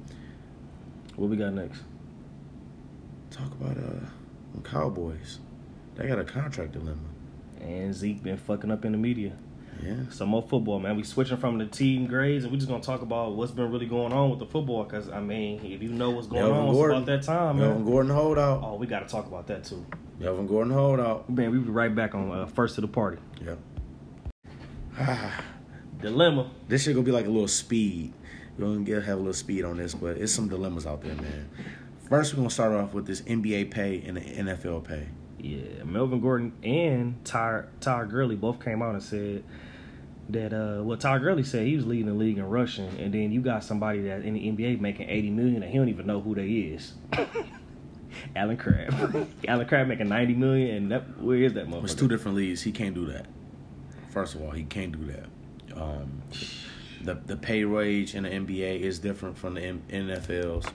What 1.16 1.30
we 1.30 1.38
got 1.38 1.54
next? 1.54 1.82
talk 3.30 3.52
about 3.52 3.78
uh 3.78 4.06
the 4.56 4.62
Cowboys. 4.62 5.40
They 5.96 6.08
got 6.08 6.20
a 6.20 6.24
contract 6.24 6.72
dilemma. 6.74 6.98
And 7.62 7.94
Zeke 7.94 8.24
been 8.24 8.38
fucking 8.38 8.72
up 8.72 8.86
in 8.86 8.92
the 8.94 8.98
media. 8.98 9.34
Yeah. 9.84 10.10
Some 10.10 10.30
more 10.30 10.42
football, 10.42 10.80
man. 10.80 10.96
We 10.96 11.04
switching 11.04 11.38
from 11.38 11.58
the 11.58 11.66
team 11.66 12.08
grades, 12.08 12.44
and 12.44 12.52
we 12.52 12.58
just 12.58 12.70
gonna 12.70 12.84
talk 12.84 13.02
about 13.02 13.36
what's 13.36 13.52
been 13.52 13.72
really 13.72 13.86
going 13.86 14.14
on 14.14 14.30
with 14.30 14.40
the 14.40 14.46
football. 14.46 14.84
Cause 14.86 15.10
I 15.10 15.20
mean, 15.20 15.64
if 15.64 15.82
you 15.82 15.90
know 15.90 16.12
what's 16.12 16.28
going 16.28 16.44
Melvin 16.44 16.62
on, 16.62 16.74
Gordon. 16.74 16.98
it's 16.98 17.10
about 17.10 17.20
that 17.20 17.24
time, 17.24 17.58
Melvin 17.60 17.84
man. 17.84 17.92
Gordon 17.92 18.12
holdout. 18.12 18.62
Oh, 18.64 18.76
we 18.76 18.88
gotta 18.88 19.08
talk 19.08 19.28
about 19.28 19.48
that 19.48 19.64
too. 19.64 19.86
Melvin 20.20 20.48
Gordon 20.48 20.74
holdout. 20.74 21.30
Man, 21.30 21.52
we 21.52 21.60
be 21.60 21.70
right 21.70 21.94
back 21.94 22.16
on 22.16 22.32
uh, 22.32 22.46
first 22.48 22.76
to 22.76 22.82
the 22.82 22.88
party. 22.88 23.18
Yeah. 23.42 23.56
Dilemma. 26.02 26.50
This 26.68 26.84
shit 26.84 26.94
gonna 26.96 27.06
be 27.06 27.12
like 27.12 27.26
a 27.26 27.30
little 27.30 27.48
speed. 27.48 28.14
We're 28.58 28.66
gonna 28.66 28.80
get 28.82 29.04
have 29.04 29.18
a 29.18 29.22
little 29.22 29.34
speed 29.34 29.64
on 29.64 29.78
this, 29.78 29.94
but 29.94 30.18
it's 30.18 30.34
some 30.34 30.48
dilemmas 30.50 30.86
out 30.86 31.02
there, 31.02 31.16
man. 31.16 31.50
First, 32.10 32.34
we're 32.34 32.38
gonna 32.38 32.50
start 32.50 32.74
off 32.74 32.94
with 32.94 33.06
this 33.06 33.22
NBA 33.22 33.70
pay 33.72 34.02
and 34.06 34.18
the 34.18 34.22
NFL 34.22 34.84
pay. 34.84 35.08
Yeah, 35.40 35.84
Melvin 35.84 36.20
Gordon 36.20 36.54
and 36.64 37.24
Ty 37.24 37.66
Ty 37.80 38.06
Gurley 38.06 38.36
both 38.36 38.64
came 38.64 38.82
out 38.82 38.96
and 38.96 39.04
said 39.04 39.44
that 40.30 40.54
uh 40.54 40.84
well 40.84 40.98
Ty 40.98 41.20
Gurley 41.20 41.44
said 41.44 41.66
he 41.66 41.76
was 41.76 41.86
leading 41.86 42.08
the 42.08 42.14
league 42.14 42.38
in 42.38 42.46
rushing, 42.46 42.90
and 43.00 43.14
then 43.14 43.32
you 43.32 43.42
got 43.42 43.64
somebody 43.64 44.02
that 44.04 44.24
in 44.24 44.34
the 44.34 44.42
NBA 44.52 44.80
making 44.80 45.10
eighty 45.10 45.30
million 45.30 45.64
and 45.64 45.72
he 45.72 45.78
don't 45.78 45.90
even 45.90 46.06
know 46.06 46.22
who 46.22 46.36
they 46.36 46.48
is. 46.48 46.94
Allen 48.36 48.58
Crabbe. 48.58 49.28
Allen 49.48 49.68
Crabbe 49.68 49.88
making 49.88 50.10
ninety 50.10 50.34
million 50.34 50.76
and 50.76 50.92
that 50.92 51.22
where 51.22 51.38
is 51.38 51.54
that 51.54 51.68
motherfucker? 51.68 51.84
It's 51.84 51.96
two 51.96 52.08
different 52.08 52.38
leagues. 52.38 52.62
He 52.64 52.72
can't 52.72 52.96
do 52.96 53.06
that. 53.08 53.26
First 54.12 54.36
of 54.36 54.42
all, 54.42 54.52
he 54.52 54.64
can't 54.64 54.92
do 54.92 55.12
that. 55.12 55.80
Um, 55.80 56.22
the 57.04 57.16
the 57.16 57.38
pay 57.38 57.66
wage 57.66 58.16
in 58.16 58.24
the 58.24 58.30
NBA 58.30 58.82
is 58.82 59.00
different 59.00 59.38
from 59.38 59.54
the 59.54 59.62
M- 59.62 59.84
NFL's. 59.90 60.66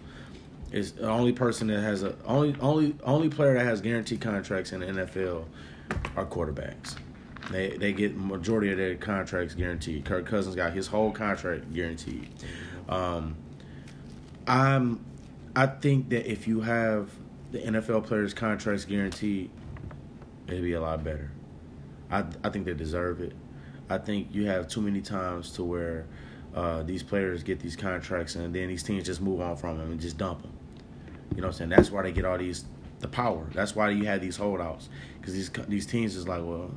Is 0.70 0.92
the 0.92 1.08
only 1.08 1.32
person 1.32 1.66
that 1.66 1.80
has 1.80 2.02
a 2.02 2.14
only 2.24 2.56
only 2.60 2.94
only 3.02 3.28
player 3.28 3.54
that 3.54 3.64
has 3.64 3.80
guaranteed 3.80 4.20
contracts 4.20 4.72
in 4.72 4.80
the 4.80 4.86
NFL 4.86 5.44
are 6.16 6.24
quarterbacks. 6.24 6.96
They 7.52 7.76
they 7.76 7.92
get 7.92 8.16
majority 8.16 8.72
of 8.72 8.78
their 8.78 8.96
contracts 8.96 9.54
guaranteed. 9.54 10.04
Kirk 10.04 10.26
Cousins 10.26 10.56
got 10.56 10.72
his 10.72 10.86
whole 10.86 11.12
contract 11.12 11.72
guaranteed. 11.72 12.28
Um, 12.88 13.36
I'm 14.46 15.04
I 15.54 15.66
think 15.66 16.08
that 16.10 16.30
if 16.30 16.48
you 16.48 16.62
have 16.62 17.10
the 17.52 17.58
NFL 17.58 18.04
players' 18.06 18.34
contracts 18.34 18.84
guaranteed, 18.84 19.50
it'd 20.46 20.62
be 20.62 20.72
a 20.72 20.80
lot 20.80 21.04
better. 21.04 21.30
I 22.10 22.24
I 22.42 22.50
think 22.50 22.64
they 22.64 22.74
deserve 22.74 23.20
it. 23.20 23.34
I 23.88 23.98
think 23.98 24.28
you 24.32 24.46
have 24.46 24.68
too 24.68 24.80
many 24.80 25.02
times 25.02 25.52
to 25.52 25.64
where 25.64 26.06
uh, 26.54 26.82
these 26.82 27.02
players 27.02 27.42
get 27.42 27.60
these 27.60 27.76
contracts 27.76 28.36
and 28.36 28.54
then 28.54 28.68
these 28.68 28.82
teams 28.82 29.04
just 29.04 29.20
move 29.20 29.40
on 29.40 29.56
from 29.56 29.78
them 29.78 29.90
and 29.90 30.00
just 30.00 30.16
dump 30.16 30.42
them. 30.42 30.52
You 31.34 31.40
know 31.40 31.48
what 31.48 31.54
I'm 31.54 31.58
saying? 31.58 31.70
That's 31.70 31.90
why 31.90 32.02
they 32.02 32.12
get 32.12 32.24
all 32.24 32.38
these 32.38 32.64
the 33.00 33.08
power. 33.08 33.46
That's 33.52 33.74
why 33.74 33.90
you 33.90 34.04
have 34.04 34.20
these 34.20 34.36
holdouts 34.36 34.88
because 35.20 35.34
these 35.34 35.50
these 35.68 35.86
teams 35.86 36.16
is 36.16 36.26
like, 36.26 36.42
well, 36.42 36.70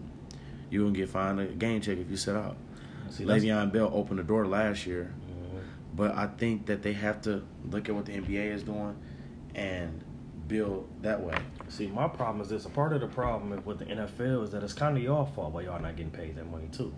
you 0.69 0.81
gonna 0.83 0.95
get 0.95 1.09
fined 1.09 1.39
a 1.39 1.45
game 1.45 1.81
check 1.81 1.97
if 1.97 2.09
you 2.09 2.17
sit 2.17 2.35
out. 2.35 2.55
See, 3.09 3.23
Le'Veon 3.23 3.71
Bell 3.71 3.89
opened 3.93 4.19
the 4.19 4.23
door 4.23 4.45
last 4.47 4.85
year, 4.85 5.13
Mhm. 5.29 5.59
but 5.95 6.11
I 6.15 6.27
think 6.27 6.65
that 6.67 6.81
they 6.83 6.93
have 6.93 7.21
to 7.21 7.43
look 7.69 7.87
at 7.89 7.95
what 7.95 8.05
the 8.05 8.13
NBA 8.13 8.51
is 8.51 8.63
doing 8.63 8.95
and 9.53 10.03
build 10.47 10.87
that 11.01 11.21
way. 11.23 11.35
See, 11.69 11.87
my 11.87 12.07
problem 12.07 12.41
is 12.41 12.49
this. 12.49 12.65
A 12.65 12.69
part 12.69 12.93
of 12.93 13.01
the 13.01 13.07
problem 13.07 13.61
with 13.65 13.79
the 13.79 13.85
NFL 13.85 14.43
is 14.43 14.51
that 14.51 14.63
it's 14.63 14.73
kind 14.73 14.95
of 14.97 15.03
your 15.03 15.25
fault 15.25 15.53
why 15.53 15.61
y'all 15.61 15.81
not 15.81 15.95
getting 15.95 16.11
paid 16.11 16.35
that 16.35 16.49
money 16.49 16.67
too. 16.71 16.93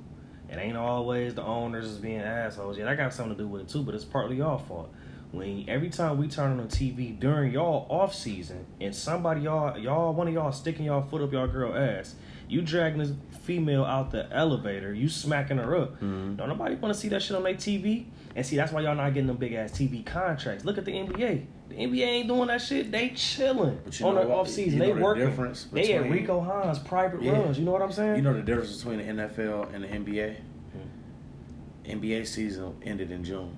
It 0.49 0.57
ain't 0.57 0.77
always 0.77 1.35
the 1.35 1.43
owners 1.43 1.85
is 1.85 1.97
being 1.97 2.19
assholes. 2.21 2.77
Yeah, 2.77 2.85
that 2.85 2.97
got 2.97 3.13
something 3.13 3.35
to 3.37 3.43
do 3.43 3.47
with 3.47 3.63
it 3.63 3.69
too, 3.69 3.83
but 3.83 3.95
it's 3.95 4.05
partly 4.05 4.37
y'all 4.37 4.57
fault. 4.57 4.89
When 5.31 5.65
every 5.67 5.89
time 5.89 6.17
we 6.17 6.29
turn 6.29 6.51
on 6.51 6.57
the 6.57 6.63
TV 6.63 7.11
during 7.11 7.51
y'all 7.51 7.85
off 7.89 8.15
season 8.15 8.65
and 8.79 8.95
somebody 8.95 9.41
y'all 9.41 9.77
y'all 9.77 10.13
one 10.13 10.27
of 10.29 10.33
y'all 10.33 10.53
sticking 10.53 10.85
y'all 10.85 11.01
foot 11.01 11.21
up 11.21 11.33
y'all 11.33 11.47
girl 11.47 11.75
ass, 11.75 12.15
you 12.49 12.61
dragging 12.61 12.99
this 12.99 13.11
female 13.43 13.85
out 13.85 14.11
the 14.11 14.31
elevator, 14.31 14.93
you 14.93 15.07
smacking 15.09 15.57
her 15.57 15.75
up. 15.75 15.99
Mhm. 16.01 16.37
Don't 16.37 16.49
nobody 16.49 16.75
want 16.75 16.93
to 16.93 16.99
see 16.99 17.07
that 17.09 17.21
shit 17.21 17.35
on 17.35 17.43
their 17.43 17.53
TV. 17.55 18.05
And 18.35 18.45
see, 18.45 18.55
that's 18.55 18.71
why 18.71 18.81
y'all 18.81 18.95
not 18.95 19.13
getting 19.13 19.27
them 19.27 19.37
big 19.37 19.53
ass 19.53 19.71
TV 19.71 20.03
contracts. 20.05 20.63
Look 20.65 20.77
at 20.77 20.85
the 20.85 20.91
NBA. 20.91 21.45
The 21.69 21.75
NBA 21.75 22.05
ain't 22.05 22.27
doing 22.27 22.47
that 22.47 22.61
shit. 22.61 22.91
They 22.91 23.09
chilling 23.09 23.79
on 24.03 24.15
their 24.15 24.31
off 24.31 24.47
season. 24.49 24.79
They 24.79 24.91
the 24.91 25.01
working. 25.01 25.25
difference 25.25 25.65
They 25.71 25.93
at 25.93 26.09
Rico 26.09 26.39
Hines 26.41 26.79
private 26.79 27.21
Yeah. 27.21 27.33
runs. 27.33 27.57
You 27.57 27.65
know 27.65 27.71
what 27.71 27.81
I'm 27.81 27.91
saying? 27.91 28.17
You 28.17 28.21
know 28.21 28.33
the 28.33 28.41
difference 28.41 28.77
between 28.77 28.99
the 28.99 29.05
NFL 29.05 29.63
and 29.73 29.83
the 29.83 29.87
NBA? 29.87 30.35
Hmm. 30.73 31.91
NBA 31.91 32.25
season 32.25 32.73
ended 32.83 33.11
in 33.11 33.23
June. 33.23 33.51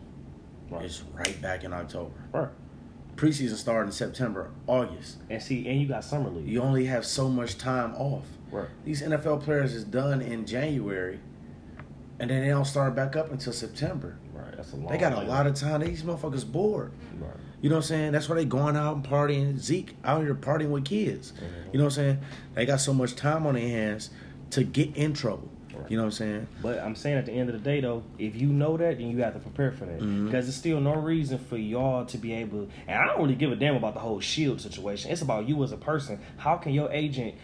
Right. 0.70 0.86
It's 0.86 1.04
right 1.16 1.40
back 1.42 1.64
in 1.64 1.74
October. 1.74 2.12
Right. 2.32 2.50
Preseason 3.16 3.56
started 3.56 3.88
in 3.88 3.92
September, 3.92 4.52
August. 4.68 5.18
And 5.30 5.42
see, 5.42 5.68
and 5.68 5.82
you 5.82 5.88
got 5.88 6.04
summer 6.04 6.30
league. 6.30 6.48
You 6.48 6.62
only 6.62 6.86
have 6.86 7.06
so 7.06 7.28
much 7.28 7.58
time 7.58 7.94
off. 7.96 8.26
Right. 8.52 8.68
These 8.86 9.02
NFL 9.04 9.44
players 9.44 9.74
is 9.74 9.84
done 9.84 10.22
in 10.22 10.46
January, 10.46 11.20
and 12.20 12.30
then 12.30 12.42
they 12.42 12.50
don't 12.50 12.66
start 12.66 12.96
back 12.96 13.16
up 13.16 13.32
until 13.32 13.54
September. 13.54 14.18
Right. 14.34 14.56
That's 14.56 14.74
a 14.74 14.76
long. 14.76 14.88
They 14.92 14.98
got 14.98 15.14
a 15.14 15.22
lot 15.22 15.48
of 15.48 15.56
time. 15.56 15.82
These 15.82 16.04
motherfuckers 16.04 16.50
bored. 16.50 16.92
Right. 17.20 17.32
You 17.62 17.70
know 17.70 17.76
what 17.76 17.84
I'm 17.86 17.88
saying? 17.88 18.12
That's 18.14 18.30
why 18.30 18.36
they 18.36 18.46
going 18.46 18.76
out 18.78 18.96
and 18.96 19.06
partying. 19.06 19.58
Zeke 19.58 19.96
out 20.04 20.22
here 20.22 20.34
partying 20.36 20.70
with 20.70 20.86
kids. 20.86 21.34
Mhm. 21.34 21.74
You 21.74 21.80
know 21.80 21.86
what 21.86 21.92
I'm 21.92 21.96
saying? 21.96 22.18
They 22.56 22.66
got 22.66 22.80
so 22.80 22.94
much 22.94 23.16
time 23.16 23.46
on 23.46 23.56
their 23.56 23.68
hands 23.68 24.10
to 24.52 24.64
get 24.64 24.96
in 24.96 25.14
trouble. 25.14 25.50
Right. 25.76 25.92
You 25.92 25.98
know 25.98 26.04
what 26.04 26.08
I'm 26.08 26.12
saying? 26.14 26.48
But 26.62 26.80
I'm 26.80 26.96
saying 26.96 27.18
at 27.18 27.26
the 27.26 27.32
end 27.34 27.50
of 27.50 27.54
the 27.54 27.62
day, 27.62 27.80
though, 27.82 28.04
if 28.18 28.36
you 28.36 28.48
know 28.48 28.76
that, 28.78 28.98
then 28.98 29.10
you 29.10 29.18
have 29.24 29.34
to 29.34 29.40
prepare 29.40 29.72
for 29.72 29.86
that. 29.86 30.00
Mhm. 30.00 30.26
Because 30.26 30.46
there's 30.46 30.56
still 30.56 30.80
no 30.82 30.96
reason 30.96 31.38
for 31.38 31.58
y'all 31.58 32.06
to 32.06 32.18
be 32.18 32.34
able. 32.34 32.68
And 32.88 32.98
I 32.98 33.06
don't 33.06 33.22
really 33.22 33.36
give 33.36 33.52
a 33.52 33.56
damn 33.56 33.76
about 33.76 33.94
the 33.94 34.00
whole 34.02 34.20
shield 34.22 34.60
situation. 34.62 35.12
It's 35.12 35.22
about 35.22 35.48
you 35.48 35.62
as 35.64 35.72
a 35.74 35.78
person. 35.78 36.20
How 36.38 36.56
can 36.56 36.74
your 36.74 36.90
agent 36.92 37.36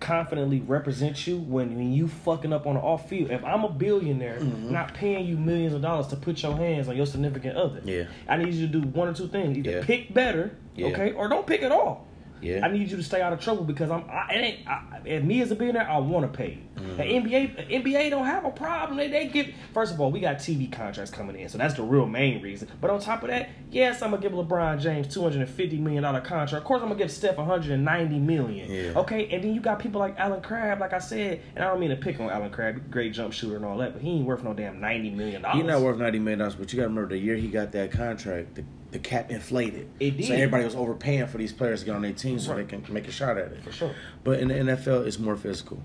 confidently 0.00 0.60
represent 0.60 1.26
you 1.26 1.38
when, 1.38 1.74
when 1.76 1.92
you 1.92 2.08
fucking 2.08 2.52
up 2.52 2.66
on 2.66 2.74
the 2.74 2.80
off 2.80 3.08
field? 3.08 3.30
If 3.30 3.44
I'm 3.44 3.64
a 3.64 3.68
billionaire, 3.68 4.38
Mhm. 4.40 4.70
not 4.70 4.94
paying 4.94 5.26
you 5.26 5.36
millions 5.36 5.74
of 5.74 5.82
dollars 5.82 6.08
to 6.08 6.16
put 6.16 6.42
your 6.42 6.56
hands 6.56 6.88
on 6.88 6.96
your 6.96 7.06
significant 7.06 7.56
other, 7.56 7.80
Yeah. 7.84 8.04
I 8.28 8.36
need 8.36 8.54
you 8.54 8.66
to 8.66 8.72
do 8.72 8.80
one 8.88 9.08
or 9.08 9.14
two 9.14 9.28
things: 9.28 9.56
either 9.58 9.70
Yeah. 9.70 9.82
pick 9.84 10.12
better, 10.12 10.52
Yeah. 10.76 10.86
okay, 10.88 11.12
or 11.12 11.28
don't 11.28 11.46
pick 11.46 11.62
at 11.62 11.72
all. 11.72 12.06
Yeah. 12.40 12.64
I 12.64 12.68
need 12.68 12.90
you 12.90 12.96
to 12.96 13.02
stay 13.02 13.20
out 13.20 13.32
of 13.32 13.40
trouble 13.40 13.64
because 13.64 13.90
I'm. 13.90 14.04
I, 14.10 14.32
it 14.34 14.38
ain't. 14.38 14.68
I, 14.68 15.00
if 15.04 15.22
me 15.22 15.40
as 15.42 15.50
a 15.50 15.54
billionaire, 15.54 15.88
I 15.88 15.98
want 15.98 16.30
to 16.30 16.36
pay. 16.36 16.58
Mm-hmm. 16.76 16.96
The 16.96 17.02
NBA, 17.02 17.82
NBA 17.84 18.10
don't 18.10 18.26
have 18.26 18.44
a 18.44 18.50
problem. 18.50 18.98
They 18.98 19.08
they 19.08 19.28
give. 19.28 19.52
First 19.74 19.92
of 19.92 20.00
all, 20.00 20.10
we 20.10 20.20
got 20.20 20.36
TV 20.36 20.70
contracts 20.70 21.10
coming 21.10 21.38
in, 21.38 21.48
so 21.48 21.58
that's 21.58 21.74
the 21.74 21.82
real 21.82 22.06
main 22.06 22.42
reason. 22.42 22.68
But 22.80 22.90
on 22.90 23.00
top 23.00 23.22
of 23.22 23.28
that, 23.28 23.50
yes, 23.70 24.02
I'm 24.02 24.10
gonna 24.10 24.22
give 24.22 24.32
LeBron 24.32 24.80
James 24.80 25.12
250 25.12 25.78
million 25.78 26.02
dollar 26.02 26.20
contract. 26.20 26.62
Of 26.62 26.64
course, 26.64 26.82
I'm 26.82 26.88
gonna 26.88 26.98
give 26.98 27.10
Steph 27.10 27.36
190 27.36 28.18
million. 28.18 28.70
Yeah. 28.70 29.00
Okay, 29.00 29.28
and 29.28 29.42
then 29.42 29.54
you 29.54 29.60
got 29.60 29.78
people 29.78 30.00
like 30.00 30.18
Allen 30.18 30.40
Crabbe, 30.40 30.80
like 30.80 30.92
I 30.92 30.98
said, 30.98 31.40
and 31.54 31.64
I 31.64 31.68
don't 31.68 31.80
mean 31.80 31.90
to 31.90 31.96
pick 31.96 32.20
on 32.20 32.30
Allen 32.30 32.50
Crabbe, 32.50 32.90
great 32.90 33.12
jump 33.12 33.32
shooter 33.32 33.56
and 33.56 33.64
all 33.64 33.78
that, 33.78 33.94
but 33.94 34.02
he 34.02 34.10
ain't 34.10 34.26
worth 34.26 34.44
no 34.44 34.54
damn 34.54 34.80
90 34.80 35.10
million 35.10 35.42
dollars. 35.42 35.56
He's 35.56 35.66
not 35.66 35.80
worth 35.80 35.98
ninety 35.98 36.18
million 36.18 36.38
dollars, 36.40 36.54
but 36.54 36.72
you 36.72 36.76
got 36.76 36.84
to 36.84 36.88
remember 36.88 37.10
the 37.10 37.18
year 37.18 37.36
he 37.36 37.48
got 37.48 37.72
that 37.72 37.90
contract, 37.90 38.54
the, 38.54 38.64
the 38.90 38.98
cap 38.98 39.30
inflated. 39.30 39.86
It 40.00 40.16
did. 40.16 40.26
So 40.26 40.34
everybody 40.34 40.64
was 40.64 40.74
overpaying 40.74 41.26
for 41.26 41.38
these 41.38 41.52
players 41.52 41.80
to 41.80 41.86
get 41.86 41.94
on 41.94 42.02
their 42.02 42.12
team 42.12 42.38
so 42.38 42.54
Right. 42.54 42.66
they 42.68 42.78
can 42.78 42.92
make 42.94 43.06
a 43.06 43.10
shot 43.12 43.36
at 43.36 43.52
it. 43.52 43.62
for 43.62 43.70
sure, 43.72 43.94
But 44.24 44.40
in 44.40 44.48
the 44.48 44.54
NFL, 44.54 45.06
it's 45.06 45.18
more 45.18 45.36
physical, 45.36 45.82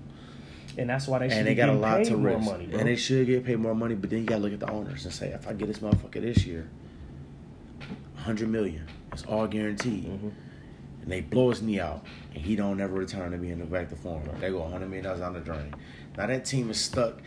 and 0.78 0.88
that's 0.88 1.06
why 1.06 1.18
they 1.18 1.28
should 1.28 1.38
and 1.38 1.46
they 1.46 1.54
got 1.54 1.68
a 1.68 1.72
lot 1.72 1.98
paid 1.98 2.06
to 2.06 2.16
more 2.16 2.30
risk, 2.36 2.44
money, 2.50 2.68
and 2.72 2.88
they 2.88 2.96
should 2.96 3.26
get 3.26 3.44
paid 3.44 3.58
more 3.58 3.74
money. 3.74 3.94
But 3.94 4.10
then 4.10 4.20
you 4.20 4.24
got 4.24 4.36
to 4.36 4.42
look 4.42 4.52
at 4.54 4.60
the 4.60 4.70
owners 4.70 5.04
and 5.04 5.12
say, 5.12 5.28
if 5.32 5.46
I 5.46 5.52
get 5.52 5.68
this 5.68 5.80
motherfucker 5.80 6.22
this 6.22 6.46
year, 6.46 6.66
hundred 8.16 8.48
million, 8.48 8.86
it's 9.12 9.24
all 9.24 9.46
guaranteed. 9.46 10.04
Mhm. 10.06 10.32
And 11.02 11.12
they 11.12 11.20
blow 11.20 11.50
his 11.50 11.60
knee 11.60 11.80
out, 11.80 12.04
and 12.34 12.42
he 12.42 12.56
don't 12.56 12.80
ever 12.80 12.94
return 12.94 13.32
to 13.32 13.36
being 13.36 13.62
back 13.66 13.90
to 13.90 13.96
form. 13.96 14.22
They 14.40 14.48
go 14.50 14.66
hundred 14.66 14.86
million 14.86 15.04
dollars 15.04 15.20
down 15.20 15.34
the 15.34 15.40
drain. 15.40 15.74
Now 16.16 16.26
that 16.26 16.44
team 16.46 16.70
is 16.70 16.80
stuck 16.80 17.20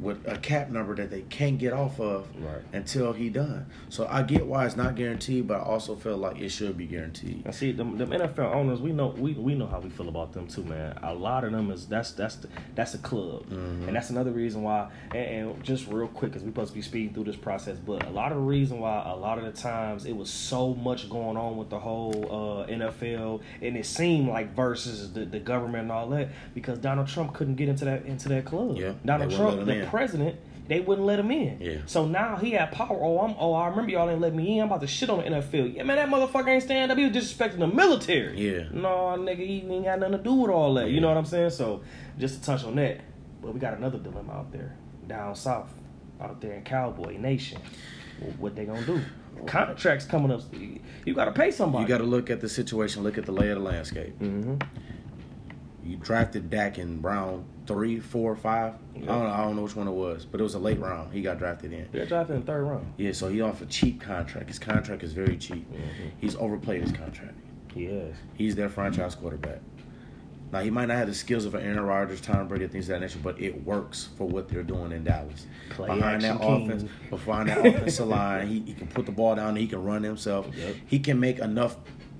with 0.00 0.26
a 0.26 0.38
cap 0.38 0.70
number 0.70 0.94
that 0.96 1.10
they 1.10 1.20
can't 1.22 1.58
get 1.58 1.72
off 1.72 2.00
of 2.00 2.26
Right. 2.42 2.62
until 2.72 3.12
he 3.12 3.28
done. 3.28 3.66
So 3.90 4.06
I 4.10 4.22
get 4.22 4.46
why 4.46 4.64
it's 4.64 4.76
not 4.76 4.94
guaranteed, 4.94 5.46
but 5.46 5.58
I 5.58 5.62
also 5.62 5.94
feel 5.94 6.16
like 6.16 6.40
it 6.40 6.48
should 6.48 6.76
be 6.78 6.86
guaranteed. 6.86 7.42
I 7.46 7.50
see, 7.50 7.72
them, 7.72 7.98
them 7.98 8.10
NFL 8.10 8.54
owners, 8.54 8.80
we 8.80 8.92
know 8.92 9.08
we, 9.08 9.32
we 9.34 9.54
know 9.54 9.66
how 9.66 9.78
we 9.80 9.90
feel 9.90 10.08
about 10.08 10.32
them 10.32 10.46
too, 10.46 10.64
man. 10.64 10.98
A 11.02 11.12
lot 11.14 11.44
of 11.44 11.52
them 11.52 11.70
is 11.70 11.86
that's 11.86 12.12
that's 12.12 12.36
the, 12.36 12.48
that's 12.74 12.94
a 12.94 12.98
club, 12.98 13.44
Mhm. 13.50 13.88
and 13.88 13.96
that's 13.96 14.10
another 14.10 14.30
reason 14.30 14.62
why. 14.62 14.88
And, 15.14 15.50
and 15.50 15.62
just 15.64 15.86
real 15.88 16.08
quick, 16.08 16.30
because 16.32 16.44
we 16.44 16.50
supposed 16.50 16.70
to 16.70 16.74
be 16.76 16.82
speeding 16.82 17.12
through 17.12 17.24
this 17.24 17.36
process, 17.36 17.76
but 17.78 18.06
a 18.06 18.10
lot 18.10 18.32
of 18.32 18.38
the 18.38 18.44
reason 18.44 18.80
why 18.80 19.02
a 19.06 19.14
lot 19.16 19.38
of 19.38 19.44
the 19.44 19.52
times 19.52 20.06
it 20.06 20.16
was 20.16 20.30
so 20.30 20.74
much 20.74 21.10
going 21.10 21.36
on 21.36 21.56
with 21.58 21.68
the 21.68 21.78
whole 21.78 22.62
uh, 22.62 22.66
NFL, 22.72 23.40
and 23.60 23.76
it 23.76 23.84
seemed 23.84 24.28
like 24.28 24.54
versus 24.54 25.12
the, 25.12 25.24
the 25.26 25.40
government 25.40 25.82
and 25.82 25.92
all 25.92 26.08
that, 26.08 26.28
because 26.54 26.78
Donald 26.78 27.08
Trump 27.08 27.34
couldn't 27.34 27.56
get 27.56 27.68
into 27.68 27.84
that 27.84 28.06
into 28.06 28.28
that 28.30 28.44
club. 28.46 28.76
Yeah, 28.78 28.92
Donald 29.04 29.30
Trump, 29.30 29.66
let 29.92 30.10
him 30.10 30.20
the 30.20 30.22
in. 30.22 30.30
president. 30.34 30.40
They 30.68 30.78
wouldn't 30.78 31.04
let 31.04 31.18
him 31.18 31.32
in. 31.32 31.60
Yeah. 31.60 31.78
So 31.86 32.06
now 32.06 32.36
he 32.36 32.52
had 32.52 32.70
power. 32.70 32.96
Oh, 33.02 33.20
I'm. 33.22 33.34
Oh, 33.38 33.54
I 33.54 33.66
remember 33.68 33.90
y'all 33.90 34.06
didn't 34.06 34.20
let 34.20 34.32
me 34.34 34.56
in. 34.58 34.62
I'm 34.62 34.68
about 34.68 34.82
to 34.82 34.86
shit 34.86 35.10
on 35.10 35.18
the 35.18 35.24
NFL. 35.24 35.74
Yeah, 35.74 35.82
man, 35.82 35.96
that 35.96 36.08
motherfucker 36.08 36.46
ain't 36.48 36.62
stand 36.62 36.92
up. 36.92 36.98
He 36.98 37.08
was 37.08 37.16
disrespecting 37.16 37.58
the 37.58 37.66
military. 37.66 38.38
Yeah. 38.40 38.68
No, 38.72 39.16
nigga, 39.18 39.38
he 39.38 39.66
ain't 39.68 39.84
got 39.84 39.98
nothing 39.98 40.18
to 40.18 40.22
do 40.22 40.32
with 40.34 40.50
all 40.52 40.74
that. 40.74 40.90
You 40.90 41.00
know 41.00 41.08
what 41.08 41.16
I'm 41.16 41.24
saying? 41.24 41.50
So, 41.50 41.82
just 42.18 42.38
to 42.38 42.46
touch 42.46 42.62
on 42.62 42.76
that, 42.76 43.00
but 43.42 43.52
we 43.52 43.58
got 43.58 43.74
another 43.74 43.98
dilemma 43.98 44.32
out 44.32 44.52
there, 44.52 44.76
down 45.08 45.34
south, 45.34 45.72
out 46.20 46.40
there 46.40 46.52
in 46.52 46.62
Cowboy 46.62 47.16
Nation. 47.16 47.60
What 48.38 48.54
they 48.54 48.64
gonna 48.64 48.86
do? 48.86 49.00
Contracts 49.46 50.04
coming 50.04 50.30
up. 50.30 50.42
You 50.52 51.14
gotta 51.14 51.32
pay 51.32 51.50
somebody. 51.50 51.82
You 51.82 51.88
got 51.88 51.98
to 51.98 52.04
look 52.04 52.30
at 52.30 52.40
the 52.40 52.48
situation, 52.48 53.02
look 53.02 53.18
at 53.18 53.26
the 53.26 53.32
lay 53.32 53.48
of 53.48 53.58
the 53.58 53.64
landscape. 53.64 54.16
Mm-hmm. 54.20 54.56
You 55.84 55.96
drafted 55.96 56.50
Dak 56.50 56.78
and 56.78 57.00
Brown 57.02 57.44
three, 57.70 58.00
four, 58.00 58.34
five. 58.34 58.74
I 58.96 58.98
don't 58.98 59.06
know. 59.06 59.26
I 59.26 59.36
don't 59.38 59.54
know 59.54 59.62
which 59.62 59.76
one 59.76 59.86
it 59.86 59.92
was, 59.92 60.24
but 60.24 60.40
it 60.40 60.42
was 60.42 60.54
a 60.54 60.58
late 60.58 60.80
round. 60.80 61.12
He 61.12 61.22
got 61.22 61.38
drafted 61.38 61.72
in. 61.72 61.88
He 61.92 61.98
got 61.98 62.08
drafted 62.08 62.34
in 62.34 62.42
the 62.42 62.46
third 62.46 62.64
round. 62.64 62.92
Yeah, 62.96 63.12
so 63.12 63.28
he 63.28 63.40
off 63.40 63.62
a 63.62 63.66
cheap 63.66 64.00
contract. 64.00 64.48
His 64.48 64.58
contract 64.58 65.04
is 65.04 65.12
very 65.12 65.36
cheap. 65.36 65.70
Mm-hmm. 65.70 66.08
He's 66.20 66.34
overplayed 66.34 66.82
his 66.82 66.90
contract. 66.90 67.34
He 67.72 67.84
is. 67.84 68.16
He's 68.34 68.56
their 68.56 68.68
franchise 68.68 69.14
quarterback. 69.14 69.60
Now 70.52 70.62
he 70.62 70.70
might 70.70 70.86
not 70.86 70.96
have 70.96 71.06
the 71.06 71.14
skills 71.14 71.44
of 71.44 71.54
an 71.54 71.62
Aaron 71.62 71.80
Rodgers, 71.82 72.20
Tom 72.20 72.48
Brady, 72.48 72.66
things 72.66 72.88
of 72.88 72.94
that 72.94 73.06
nature, 73.06 73.20
but 73.22 73.40
it 73.40 73.64
works 73.64 74.08
for 74.18 74.26
what 74.26 74.48
they're 74.48 74.64
doing 74.64 74.90
in 74.90 75.04
Dallas. 75.04 75.46
Play 75.68 75.94
behind 75.94 76.22
that 76.22 76.40
king. 76.40 76.64
offense, 76.68 76.90
behind 77.08 77.50
that 77.50 77.64
offensive 77.64 78.08
line, 78.08 78.48
he, 78.48 78.58
he 78.60 78.74
can 78.74 78.88
put 78.88 79.06
the 79.06 79.12
ball 79.12 79.36
down. 79.36 79.54
He 79.54 79.68
can 79.68 79.84
run 79.84 80.02
himself. 80.02 80.48
Yep. 80.56 80.74
He 80.86 80.98
can 80.98 81.20
make 81.20 81.38
enough. 81.38 81.76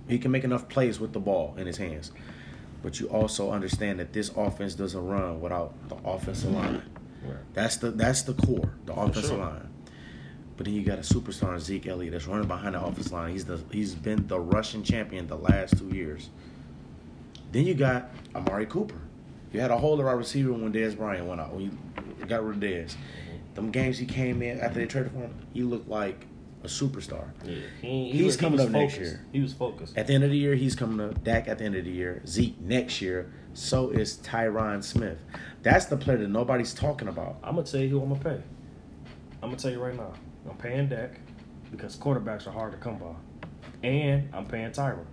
He 0.08 0.20
can 0.20 0.30
make 0.30 0.44
enough 0.44 0.68
plays 0.68 1.00
with 1.00 1.12
the 1.12 1.18
ball 1.18 1.56
in 1.58 1.66
his 1.66 1.76
hands. 1.76 2.12
But 2.82 3.00
you 3.00 3.08
also 3.08 3.50
understand 3.50 4.00
that 4.00 4.12
this 4.12 4.30
offense 4.36 4.74
doesn't 4.74 5.06
run 5.06 5.40
without 5.40 5.74
the 5.88 5.96
offensive 5.96 6.52
line. 6.52 6.82
Right. 7.22 7.36
That's 7.52 7.76
the 7.76 7.90
that's 7.90 8.22
the 8.22 8.34
core, 8.34 8.72
the 8.86 8.94
offensive 8.94 9.26
sure. 9.26 9.38
line. 9.38 9.68
But 10.56 10.66
then 10.66 10.74
you 10.74 10.82
got 10.82 10.98
a 10.98 11.02
superstar 11.02 11.58
Zeke 11.58 11.86
Elliott 11.86 12.12
that's 12.12 12.26
running 12.26 12.48
behind 12.48 12.74
the 12.74 12.82
offensive 12.82 13.12
line. 13.12 13.32
He's 13.32 13.44
the 13.44 13.60
he's 13.70 13.94
been 13.94 14.26
the 14.26 14.40
Russian 14.40 14.82
champion 14.82 15.26
the 15.26 15.36
last 15.36 15.76
two 15.78 15.88
years. 15.88 16.30
Then 17.52 17.66
you 17.66 17.74
got 17.74 18.10
Amari 18.34 18.66
Cooper. 18.66 19.00
You 19.52 19.60
had 19.60 19.70
a 19.70 19.76
hole 19.76 19.96
lot 19.96 20.12
of 20.12 20.18
receiver 20.18 20.52
when 20.52 20.72
Dez 20.72 20.96
Bryant 20.96 21.26
went 21.26 21.40
out. 21.40 21.52
When 21.52 21.62
you 21.62 22.26
got 22.26 22.44
rid 22.44 22.56
of 22.56 22.62
Dez, 22.62 22.92
mm-hmm. 22.92 23.54
them 23.54 23.70
games 23.70 23.98
he 23.98 24.06
came 24.06 24.42
in 24.42 24.60
after 24.60 24.78
they 24.78 24.86
traded 24.86 25.12
for 25.12 25.18
him, 25.18 25.34
he 25.52 25.62
looked 25.62 25.88
like 25.88 26.26
a 26.62 26.66
superstar. 26.66 27.30
Yeah. 27.44 27.56
He, 27.80 28.10
he 28.10 28.18
He's 28.18 28.26
was, 28.26 28.36
coming 28.36 28.58
he 28.58 28.66
up 28.66 28.70
next 28.70 28.94
focused. 28.94 29.12
year. 29.12 29.26
He 29.32 29.40
was 29.40 29.52
focused. 29.52 29.96
At 29.96 30.06
the 30.06 30.14
end 30.14 30.24
of 30.24 30.30
the 30.30 30.36
year, 30.36 30.54
he's 30.54 30.74
coming 30.74 30.98
to 30.98 31.14
Dak 31.20 31.48
at 31.48 31.58
the 31.58 31.64
end 31.64 31.74
of 31.76 31.84
the 31.84 31.90
year. 31.90 32.22
Zeke 32.26 32.60
next 32.60 33.00
year. 33.00 33.32
So 33.54 33.90
is 33.90 34.18
Tyron 34.18 34.82
Smith. 34.84 35.18
That's 35.62 35.86
the 35.86 35.96
player 35.96 36.18
that 36.18 36.28
nobody's 36.28 36.72
talking 36.74 37.08
about. 37.08 37.36
I'm 37.42 37.56
gonna 37.56 37.66
tell 37.66 37.80
you 37.80 37.88
who 37.88 38.02
I'm 38.02 38.10
gonna 38.10 38.22
pay. 38.22 38.42
I'm 39.42 39.48
gonna 39.50 39.56
tell 39.56 39.70
you 39.72 39.82
right 39.82 39.96
now. 39.96 40.12
I'm 40.48 40.56
paying 40.56 40.88
Dak 40.88 41.18
because 41.70 41.96
quarterbacks 41.96 42.46
are 42.46 42.50
hard 42.52 42.72
to 42.72 42.78
come 42.78 42.98
by, 42.98 43.14
and 43.86 44.28
I'm 44.34 44.46
paying 44.46 44.70
Tyron, 44.70 45.04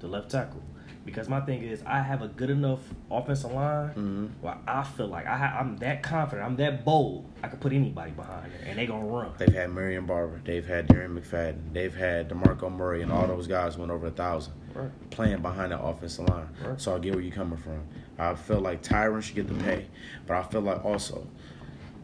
the 0.00 0.08
left 0.08 0.30
tackle, 0.30 0.62
because 1.04 1.28
my 1.28 1.40
thing 1.40 1.62
is 1.62 1.82
I 1.86 2.00
have 2.00 2.22
a 2.22 2.28
good 2.28 2.50
enough 2.50 2.80
offensive 3.10 3.52
line 3.52 3.90
Mhm. 3.94 4.42
where 4.42 4.56
I 4.66 4.82
feel 4.84 5.08
like 5.08 5.26
I 5.26 5.36
ha- 5.36 5.56
I'm 5.60 5.76
that 5.78 6.02
confident, 6.02 6.46
I'm 6.46 6.56
that 6.56 6.84
bold. 6.84 7.26
I 7.42 7.48
can 7.48 7.58
put 7.58 7.72
anybody 7.72 8.12
behind 8.12 8.52
it, 8.52 8.66
and 8.66 8.78
they 8.78 8.86
gonna 8.86 9.06
run. 9.06 9.30
They've 9.38 9.52
had 9.52 9.70
Marion 9.72 10.06
Barber. 10.06 10.40
They've 10.44 10.66
had 10.66 10.88
Darren 10.88 11.18
McFadden. 11.18 11.72
They've 11.72 11.94
had 11.94 12.28
DeMarco 12.30 12.70
Murray, 12.74 13.02
and 13.02 13.12
all 13.12 13.26
those 13.26 13.46
guys 13.46 13.76
went 13.76 13.90
over 13.92 14.06
a 14.06 14.10
thousand 14.10 14.54
Right. 14.74 14.90
playing 15.10 15.42
behind 15.42 15.72
the 15.72 15.80
offensive 15.80 16.28
line. 16.28 16.48
Right. 16.64 16.80
So 16.80 16.94
I 16.96 16.98
get 16.98 17.14
where 17.14 17.22
you're 17.22 17.34
coming 17.34 17.58
from. 17.58 17.80
I 18.18 18.34
feel 18.34 18.60
like 18.60 18.82
Tyron 18.82 19.22
should 19.22 19.34
get 19.36 19.48
the 19.48 19.54
pay, 19.54 19.86
but 20.26 20.36
I 20.36 20.42
feel 20.44 20.60
like 20.62 20.84
also 20.84 21.26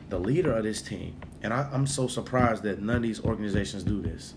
the 0.09 0.19
leader 0.19 0.53
of 0.53 0.65
this 0.65 0.83
team, 0.83 1.15
and 1.43 1.53
I, 1.55 1.69
I'm 1.73 1.87
so 1.87 2.07
surprised 2.09 2.65
that 2.65 2.83
none 2.83 2.97
of 2.97 3.03
these 3.03 3.25
organizations 3.25 3.85
do 3.85 4.03
this. 4.03 4.35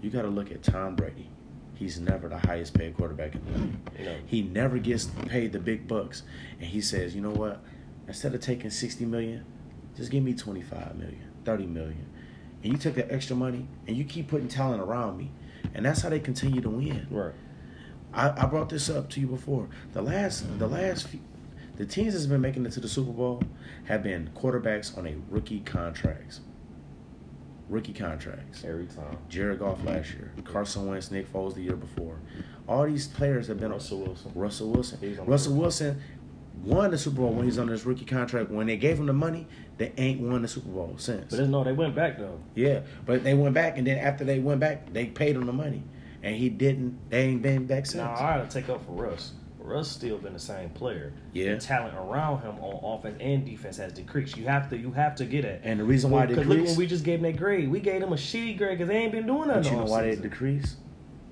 You 0.00 0.10
got 0.10 0.22
to 0.22 0.28
look 0.28 0.52
at 0.52 0.62
Tom 0.62 0.94
Brady. 0.94 1.28
He's 1.76 2.00
never 2.00 2.28
the 2.28 2.38
highest 2.38 2.74
paid 2.74 2.96
quarterback 2.96 3.34
in 3.34 3.44
the 3.44 3.58
league. 3.58 4.06
No. 4.06 4.16
He 4.26 4.42
never 4.42 4.78
gets 4.78 5.04
paid 5.26 5.52
the 5.52 5.58
big 5.58 5.86
bucks, 5.86 6.22
and 6.58 6.66
he 6.68 6.80
says, 6.80 7.14
"You 7.14 7.20
know 7.20 7.30
what? 7.30 7.62
Instead 8.08 8.34
of 8.34 8.40
taking 8.40 8.70
60 8.70 9.04
million, 9.04 9.44
just 9.96 10.10
give 10.10 10.24
me 10.24 10.34
25 10.34 10.96
million, 10.96 11.22
30 11.44 11.66
million." 11.66 12.06
And 12.62 12.72
you 12.72 12.78
take 12.78 12.94
that 12.94 13.12
extra 13.12 13.36
money 13.36 13.68
and 13.86 13.96
you 13.96 14.04
keep 14.04 14.28
putting 14.28 14.48
talent 14.48 14.82
around 14.82 15.18
me, 15.18 15.30
and 15.74 15.84
that's 15.84 16.00
how 16.00 16.08
they 16.08 16.18
continue 16.18 16.60
to 16.62 16.70
win. 16.70 17.06
Right. 17.10 17.34
I, 18.12 18.44
I 18.44 18.46
brought 18.46 18.70
this 18.70 18.88
up 18.88 19.10
to 19.10 19.20
you 19.20 19.26
before. 19.26 19.68
The 19.92 20.00
last, 20.02 20.58
the 20.58 20.66
last, 20.66 21.08
few, 21.08 21.20
the 21.76 21.84
teams 21.84 22.14
that's 22.14 22.26
been 22.26 22.40
making 22.40 22.64
it 22.64 22.72
to 22.72 22.80
the 22.80 22.88
Super 22.88 23.12
Bowl 23.12 23.42
have 23.84 24.02
been 24.02 24.30
quarterbacks 24.34 24.96
on 24.96 25.06
a 25.06 25.14
rookie 25.28 25.60
contracts. 25.60 26.40
Rookie 27.68 27.92
contracts. 27.92 28.64
Every 28.64 28.86
time. 28.86 29.18
Jared 29.28 29.58
Goff 29.58 29.84
last 29.84 30.10
year, 30.12 30.32
Carson 30.44 30.86
Wentz, 30.86 31.10
Nick 31.10 31.32
Foles 31.32 31.54
the 31.54 31.62
year 31.62 31.76
before. 31.76 32.18
All 32.68 32.84
these 32.86 33.08
players 33.08 33.48
have 33.48 33.58
been 33.58 33.72
Russell 33.72 33.98
Wilson. 34.00 34.32
Russell 34.34 34.70
Wilson. 34.70 35.24
Russell 35.26 35.54
Wilson 35.54 36.00
won 36.62 36.90
the 36.90 36.98
Super 36.98 37.18
Bowl 37.18 37.32
when 37.32 37.44
he's 37.44 37.58
on 37.58 37.66
this 37.66 37.84
rookie 37.84 38.04
contract. 38.04 38.50
When 38.50 38.66
they 38.66 38.76
gave 38.76 38.98
him 38.98 39.06
the 39.06 39.12
money, 39.12 39.46
they 39.78 39.92
ain't 39.96 40.20
won 40.20 40.42
the 40.42 40.48
Super 40.48 40.68
Bowl 40.68 40.94
since. 40.96 41.30
But 41.30 41.36
there's 41.36 41.48
no, 41.48 41.64
they 41.64 41.72
went 41.72 41.94
back 41.94 42.18
though. 42.18 42.40
Yeah, 42.54 42.80
but 43.04 43.24
they 43.24 43.34
went 43.34 43.54
back, 43.54 43.78
and 43.78 43.86
then 43.86 43.98
after 43.98 44.24
they 44.24 44.38
went 44.38 44.60
back, 44.60 44.92
they 44.92 45.06
paid 45.06 45.36
him 45.36 45.46
the 45.46 45.52
money, 45.52 45.82
and 46.22 46.36
he 46.36 46.48
didn't. 46.48 47.10
They 47.10 47.22
ain't 47.22 47.42
been 47.42 47.66
back 47.66 47.86
since. 47.86 47.96
Now 47.96 48.14
I 48.14 48.38
gotta 48.38 48.48
take 48.48 48.68
up 48.68 48.84
for 48.84 48.92
Russ. 48.92 49.32
Russ 49.66 49.90
still 49.90 50.18
been 50.18 50.32
the 50.32 50.38
same 50.38 50.70
player. 50.70 51.12
Yeah. 51.32 51.54
The 51.54 51.60
talent 51.60 51.96
around 51.96 52.42
him 52.42 52.58
on 52.60 52.98
offense 52.98 53.16
and 53.20 53.44
defense 53.44 53.76
has 53.78 53.92
decreased. 53.92 54.36
You 54.36 54.44
have 54.46 54.70
to 54.70 54.78
you 54.78 54.92
have 54.92 55.16
to 55.16 55.24
get 55.24 55.44
it. 55.44 55.60
And 55.64 55.80
the 55.80 55.84
reason 55.84 56.10
why 56.10 56.26
they 56.26 56.34
Because 56.34 56.46
look 56.46 56.64
when 56.66 56.76
we 56.76 56.86
just 56.86 57.04
gave 57.04 57.18
him 57.18 57.24
that 57.24 57.36
grade. 57.36 57.68
We 57.68 57.80
gave 57.80 58.02
him 58.02 58.12
a 58.12 58.16
shitty 58.16 58.56
grade 58.56 58.78
because 58.78 58.88
they 58.88 58.96
ain't 58.98 59.12
been 59.12 59.26
doing 59.26 59.48
nothing. 59.48 59.62
but 59.64 59.70
you 59.70 59.76
know 59.76 59.82
all 59.82 59.90
why 59.90 60.02
they 60.02 60.10
season. 60.12 60.30
decreased? 60.30 60.76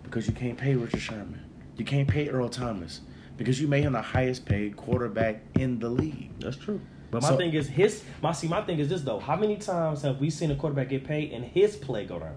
Because 0.02 0.26
you 0.26 0.32
can't 0.32 0.58
pay 0.58 0.74
Richard 0.74 1.00
Sherman, 1.00 1.40
you 1.76 1.84
can't 1.84 2.06
pay 2.08 2.28
Earl 2.28 2.48
Thomas, 2.48 3.00
because 3.36 3.60
you 3.60 3.66
made 3.68 3.82
him 3.84 3.94
the 3.94 4.02
highest 4.02 4.44
paid 4.46 4.76
quarterback 4.76 5.40
in 5.58 5.78
the 5.78 5.88
league. 5.88 6.30
That's 6.40 6.56
true. 6.56 6.80
But 7.10 7.22
my 7.22 7.28
So- 7.30 7.36
thing 7.36 7.52
is 7.54 7.68
his 7.68 8.02
my 8.22 8.32
see 8.32 8.48
my 8.48 8.62
thing 8.62 8.78
is 8.80 8.88
this 8.88 9.02
though. 9.02 9.20
How 9.20 9.36
many 9.36 9.56
times 9.56 10.02
have 10.02 10.20
we 10.20 10.28
seen 10.30 10.50
a 10.50 10.56
quarterback 10.56 10.88
get 10.88 11.04
paid 11.04 11.32
and 11.32 11.44
his 11.44 11.76
play 11.76 12.04
go 12.04 12.18
down? 12.18 12.34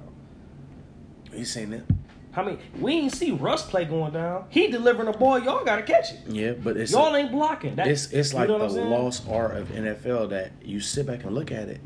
You 1.33 1.45
seen 1.45 1.73
it? 1.73 1.83
How 2.37 2.43
many 2.43 2.59
we 2.79 2.93
ain't 2.93 3.15
see 3.15 3.31
Russ 3.31 3.65
play 3.67 3.85
going 3.85 4.13
down. 4.13 4.45
He 4.49 4.67
delivering 4.67 5.11
the 5.11 5.17
ball, 5.17 5.39
y'all 5.39 5.65
gotta 5.65 5.81
catch 5.81 6.11
it. 6.11 6.19
Yeah, 6.27 6.51
but 6.51 6.77
it's 6.77 6.91
Y'all 6.91 7.15
ain't 7.15 7.31
blocking. 7.31 7.77
That, 7.77 7.87
it's 7.87 8.13
it's 8.13 8.31
like 8.31 8.47
the 8.47 8.59
lost 8.59 9.27
art 9.27 9.57
of 9.57 9.69
NFL 9.69 10.29
that 10.29 10.51
you 10.63 10.79
sit 10.79 11.07
back 11.07 11.23
and 11.23 11.33
look 11.33 11.51
at 11.51 11.67
it. 11.67 11.81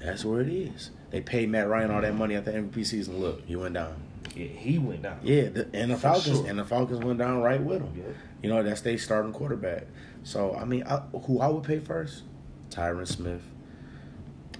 That's 0.00 0.24
where 0.24 0.40
it 0.40 0.48
is. 0.48 0.90
They 1.12 1.20
paid 1.20 1.50
Matt 1.50 1.68
Ryan 1.68 1.92
all 1.92 2.00
that 2.00 2.16
money 2.16 2.34
at 2.34 2.44
the 2.44 2.50
MVP 2.50 2.84
season. 2.84 3.20
Look, 3.20 3.46
he 3.46 3.54
went 3.54 3.74
down. 3.74 3.94
Yeah, 4.34 4.48
he 4.48 4.76
went 4.78 5.02
down. 5.02 5.20
Yeah, 5.22 5.50
the, 5.50 5.68
and 5.72 5.92
the 5.92 5.94
For 5.94 6.00
Falcons 6.00 6.38
sure. 6.38 6.48
and 6.48 6.58
the 6.58 6.64
Falcons 6.64 7.04
went 7.04 7.20
down 7.20 7.40
right 7.42 7.62
with 7.62 7.82
him. 7.82 7.92
Yeah. 7.96 8.12
You 8.42 8.48
know 8.48 8.64
that's 8.64 8.80
they 8.80 8.96
starting 8.96 9.32
quarterback. 9.32 9.84
So 10.24 10.56
I 10.56 10.64
mean, 10.64 10.82
I, 10.82 10.96
who 11.16 11.38
I 11.38 11.46
would 11.46 11.62
pay 11.62 11.78
first? 11.78 12.24
Tyron 12.70 13.06
Smith. 13.06 13.42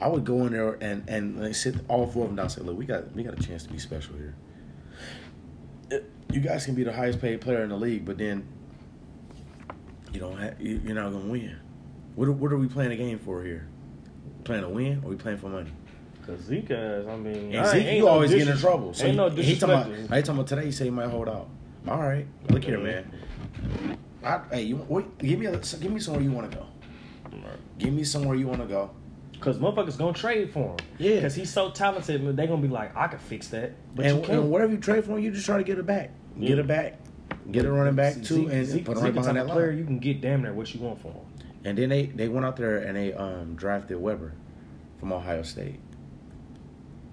I 0.00 0.06
would 0.06 0.24
go 0.24 0.46
in 0.46 0.52
there 0.52 0.78
and 0.80 1.02
and 1.08 1.40
like, 1.40 1.56
sit 1.56 1.74
all 1.88 2.06
four 2.06 2.22
of 2.22 2.28
them 2.28 2.36
down. 2.36 2.44
and 2.44 2.52
Say, 2.52 2.60
look, 2.60 2.78
we 2.78 2.86
got 2.86 3.12
we 3.12 3.24
got 3.24 3.36
a 3.36 3.42
chance 3.42 3.64
to 3.64 3.70
be 3.72 3.78
special 3.78 4.14
here. 4.14 4.36
It- 5.90 6.10
you 6.32 6.40
guys 6.40 6.64
can 6.66 6.74
be 6.74 6.82
the 6.84 6.92
highest 6.92 7.20
paid 7.20 7.40
player 7.40 7.62
in 7.62 7.70
the 7.70 7.76
league, 7.76 8.04
but 8.04 8.18
then 8.18 8.46
you 10.12 10.20
don't 10.20 10.36
have 10.38 10.60
you, 10.60 10.80
you're 10.84 10.94
not 10.94 11.12
gonna 11.12 11.26
win. 11.30 11.56
What 12.14 12.28
are, 12.28 12.32
what 12.32 12.52
are 12.52 12.56
we 12.58 12.66
playing 12.66 12.92
a 12.92 12.96
game 12.96 13.18
for 13.18 13.42
here? 13.42 13.68
Playing 14.44 14.62
to 14.62 14.68
win, 14.68 15.02
or 15.04 15.10
we 15.10 15.16
playing 15.16 15.38
for 15.38 15.48
money? 15.48 15.70
Cause 16.26 16.40
Zeke 16.40 16.68
has, 16.70 17.06
I 17.06 17.16
mean, 17.16 17.54
And 17.54 17.66
Zeke, 17.68 17.92
you 17.94 18.00
no 18.00 18.08
always 18.08 18.34
get 18.34 18.48
in 18.48 18.56
trouble. 18.58 18.92
So 18.94 19.06
ain't 19.06 19.16
no 19.16 19.28
he, 19.30 19.56
talking 19.56 19.74
about, 19.74 19.86
he 19.92 20.06
talking 20.08 20.34
about 20.34 20.46
today. 20.48 20.64
He 20.66 20.72
said 20.72 20.84
he 20.84 20.90
might 20.90 21.08
hold 21.08 21.28
out. 21.28 21.48
All 21.86 22.00
right, 22.00 22.26
look 22.50 22.64
here, 22.64 22.78
man. 22.78 23.10
I, 24.24 24.40
hey, 24.50 24.62
you 24.62 24.76
wait, 24.88 25.18
give 25.18 25.38
me 25.38 25.46
a, 25.46 25.56
give 25.56 25.92
me 25.92 26.00
somewhere 26.00 26.22
you 26.22 26.32
want 26.32 26.50
to 26.50 26.56
go. 26.56 26.66
Give 27.78 27.92
me 27.92 28.02
somewhere 28.02 28.34
you 28.36 28.48
want 28.48 28.60
to 28.60 28.66
go. 28.66 28.90
Cause 29.40 29.58
motherfuckers 29.58 29.98
gonna 29.98 30.12
trade 30.12 30.50
for 30.52 30.70
him. 30.70 30.76
Yeah. 30.98 31.20
Cause 31.20 31.34
he's 31.34 31.52
so 31.52 31.70
talented, 31.70 32.22
man, 32.22 32.36
they 32.36 32.46
gonna 32.46 32.62
be 32.62 32.68
like, 32.68 32.96
I 32.96 33.06
can 33.06 33.18
fix 33.18 33.48
that. 33.48 33.72
But 33.94 34.06
and, 34.06 34.16
you 34.16 34.22
can't. 34.22 34.40
and 34.40 34.50
whatever 34.50 34.72
you 34.72 34.78
trade 34.78 35.04
for 35.04 35.12
him, 35.12 35.20
you 35.20 35.30
just 35.30 35.46
try 35.46 35.58
to 35.58 35.64
get 35.64 35.78
it 35.78 35.86
back. 35.86 36.10
Get 36.40 36.58
it 36.58 36.66
back. 36.66 36.98
Get 37.50 37.64
it 37.64 37.70
running 37.70 37.94
back 37.94 38.14
too, 38.14 38.22
Zeke- 38.22 38.48
and 38.50 38.66
Zeke, 38.66 38.84
put 38.84 38.92
it 38.92 38.96
Zeke 38.96 39.04
right 39.04 39.14
behind 39.14 39.36
that 39.36 39.46
player 39.46 39.68
line. 39.68 39.78
you 39.78 39.84
can 39.84 39.98
get 39.98 40.20
damn 40.20 40.42
near 40.42 40.52
what 40.52 40.72
you 40.74 40.80
want 40.80 41.00
for 41.00 41.08
him. 41.12 41.20
And 41.64 41.76
then 41.78 41.88
they 41.88 42.06
they 42.06 42.28
went 42.28 42.44
out 42.46 42.56
there 42.56 42.78
and 42.78 42.96
they 42.96 43.12
um, 43.12 43.54
drafted 43.56 43.98
Weber 43.98 44.32
from 44.98 45.12
Ohio 45.12 45.42
State. 45.42 45.80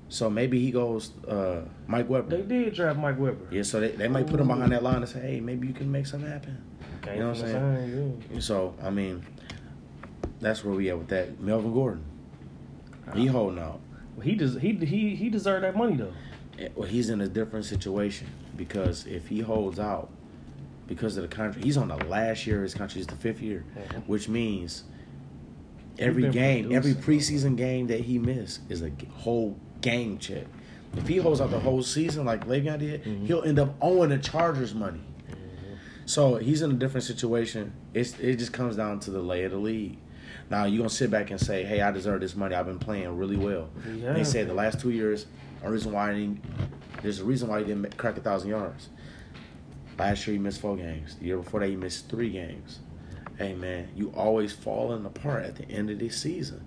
So 0.09 0.29
maybe 0.29 0.59
he 0.59 0.71
goes 0.71 1.11
uh, 1.27 1.63
Mike 1.87 2.07
Weber. 2.07 2.29
They 2.29 2.43
did 2.43 2.75
draft 2.75 2.99
Mike 2.99 3.17
Weber. 3.17 3.47
Yeah, 3.49 3.63
so 3.63 3.79
they, 3.79 3.89
they 3.89 4.07
might 4.07 4.27
put 4.27 4.39
him 4.39 4.47
behind 4.47 4.71
that 4.71 4.83
line 4.83 4.97
and 4.97 5.09
say, 5.09 5.21
hey, 5.21 5.39
maybe 5.39 5.67
you 5.67 5.73
can 5.73 5.91
make 5.91 6.05
something 6.05 6.29
happen. 6.29 6.63
Came 7.01 7.15
You 7.15 7.19
know 7.21 7.29
what 7.29 7.37
I'm 7.39 7.41
saying? 7.41 8.21
same, 8.21 8.23
yeah. 8.33 8.39
So 8.39 8.75
I 8.83 8.91
mean, 8.91 9.25
that's 10.39 10.63
where 10.63 10.75
we 10.75 10.89
at 10.91 10.97
with 10.99 11.07
that. 11.07 11.39
Melvin 11.39 11.73
Gordon, 11.73 12.03
he 13.15 13.25
holding 13.27 13.59
out. 13.59 13.79
Well, 14.15 14.25
he 14.25 14.35
does. 14.35 14.55
He 14.55 14.73
he 14.73 15.15
he 15.15 15.29
deserved 15.29 15.63
that 15.63 15.75
money 15.75 15.95
though. 15.95 16.13
Eh, 16.59 16.69
Well, 16.75 16.87
he's 16.87 17.09
in 17.09 17.21
a 17.21 17.27
different 17.27 17.65
situation 17.65 18.27
because 18.55 19.05
if 19.07 19.27
he 19.27 19.39
holds 19.39 19.79
out 19.79 20.09
because 20.87 21.17
of 21.17 21.23
the 21.27 21.35
contract, 21.35 21.63
he's 21.65 21.77
on 21.77 21.87
the 21.87 21.97
last 22.05 22.45
year 22.45 22.57
of 22.57 22.63
his 22.63 22.73
contract. 22.73 22.97
It's 22.97 23.07
the 23.07 23.15
fifth 23.15 23.41
year, 23.41 23.63
Mhm. 23.75 24.03
which 24.07 24.29
means 24.29 24.83
every 25.99 26.29
game, 26.29 26.71
every 26.71 26.93
preseason 26.93 27.55
game 27.55 27.87
that 27.87 28.01
he 28.01 28.19
missed 28.19 28.61
is 28.69 28.81
a 28.81 28.91
whole 29.11 29.57
game 29.81 30.17
check. 30.17 30.45
If 30.95 31.07
he 31.07 31.17
holds 31.17 31.41
out 31.41 31.49
the 31.49 31.59
whole 31.59 31.81
season 31.81 32.25
like 32.25 32.45
Le'Veon 32.47 32.79
did, 32.79 33.03
Mhm. 33.03 33.25
he'll 33.25 33.41
end 33.43 33.57
up 33.57 33.75
owing 33.81 34.09
the 34.09 34.19
Chargers 34.19 34.75
money. 34.75 35.01
So 36.05 36.35
he's 36.35 36.61
in 36.61 36.69
a 36.71 36.73
different 36.75 37.05
situation. 37.05 37.71
It's 37.93 38.19
it 38.19 38.35
just 38.37 38.51
comes 38.53 38.75
down 38.75 38.99
to 39.01 39.11
the 39.11 39.21
lay 39.21 39.43
of 39.45 39.51
the 39.51 39.57
league. 39.57 39.97
Now 40.53 40.65
you're 40.65 40.77
gonna 40.77 40.89
sit 40.91 41.09
back 41.09 41.31
and 41.31 41.41
say, 41.41 41.63
"Hey, 41.63 41.81
I 41.81 41.89
deserve 41.89 42.21
this 42.21 42.35
money. 42.35 42.53
I've 42.53 42.67
been 42.67 42.77
playing 42.77 43.17
really 43.17 43.37
well." 43.37 43.69
Yeah. 43.91 44.13
They 44.13 44.23
said 44.23 44.47
the 44.47 44.53
last 44.53 44.79
two 44.79 44.91
years, 44.91 45.25
a 45.63 45.71
reason 45.71 45.93
why 45.93 46.11
I 46.11 46.13
didn't, 46.13 46.43
there's 47.01 47.19
a 47.19 47.25
reason 47.25 47.49
why 47.49 47.61
he 47.61 47.65
didn't 47.65 47.97
crack 47.97 48.17
a 48.17 48.21
thousand 48.21 48.51
yards. 48.51 48.89
Last 49.97 50.27
year 50.27 50.35
he 50.35 50.39
missed 50.39 50.61
four 50.61 50.77
games. 50.77 51.15
The 51.15 51.25
year 51.25 51.37
before 51.37 51.61
that 51.61 51.69
he 51.69 51.75
missed 51.75 52.07
three 52.07 52.29
games. 52.29 52.81
hey 53.39 53.55
man, 53.55 53.89
you 53.95 54.13
always 54.15 54.53
falling 54.53 55.07
apart 55.07 55.43
at 55.43 55.55
the 55.55 55.67
end 55.71 55.89
of 55.89 55.97
this 55.97 56.21
season. 56.21 56.63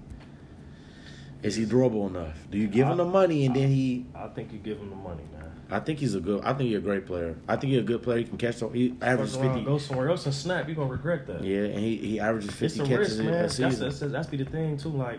Is 1.44 1.54
he 1.54 1.64
durable 1.64 2.08
enough? 2.08 2.38
Do 2.50 2.58
you 2.58 2.66
give 2.66 2.88
him 2.88 2.96
the 2.96 3.04
money 3.04 3.46
and 3.46 3.54
then 3.54 3.68
he? 3.68 4.04
I 4.16 4.26
think 4.26 4.52
you 4.52 4.58
give 4.58 4.78
him 4.78 4.90
the 4.90 4.96
money, 4.96 5.22
man. 5.32 5.35
I 5.70 5.80
think 5.80 5.98
he's 5.98 6.14
a 6.14 6.20
good. 6.20 6.42
I 6.44 6.52
think 6.54 6.68
he's 6.68 6.78
a 6.78 6.80
great 6.80 7.06
player. 7.06 7.36
I 7.48 7.56
think 7.56 7.72
he's 7.72 7.80
a 7.80 7.84
good 7.84 8.02
player. 8.02 8.18
He 8.18 8.24
can 8.24 8.38
catch. 8.38 8.60
The, 8.60 8.68
he 8.68 8.94
averages 9.02 9.36
fifty. 9.36 9.62
Go 9.64 9.78
somewhere 9.78 10.08
else 10.10 10.24
and 10.26 10.34
snap. 10.34 10.68
You 10.68 10.74
gonna 10.76 10.90
regret 10.90 11.26
that. 11.26 11.42
Yeah, 11.42 11.64
and 11.64 11.78
he, 11.80 11.96
he 11.96 12.20
averages 12.20 12.50
fifty 12.52 12.80
a 12.80 12.84
catches 12.86 13.18
risk, 13.18 13.20
a- 13.20 13.22
man. 13.24 13.34
a 13.34 13.38
That's, 13.42 13.56
season. 13.56 13.88
that's 13.88 13.98
that's 14.00 14.28
be 14.28 14.36
the 14.36 14.44
thing 14.44 14.76
too. 14.76 14.90
Like 14.90 15.18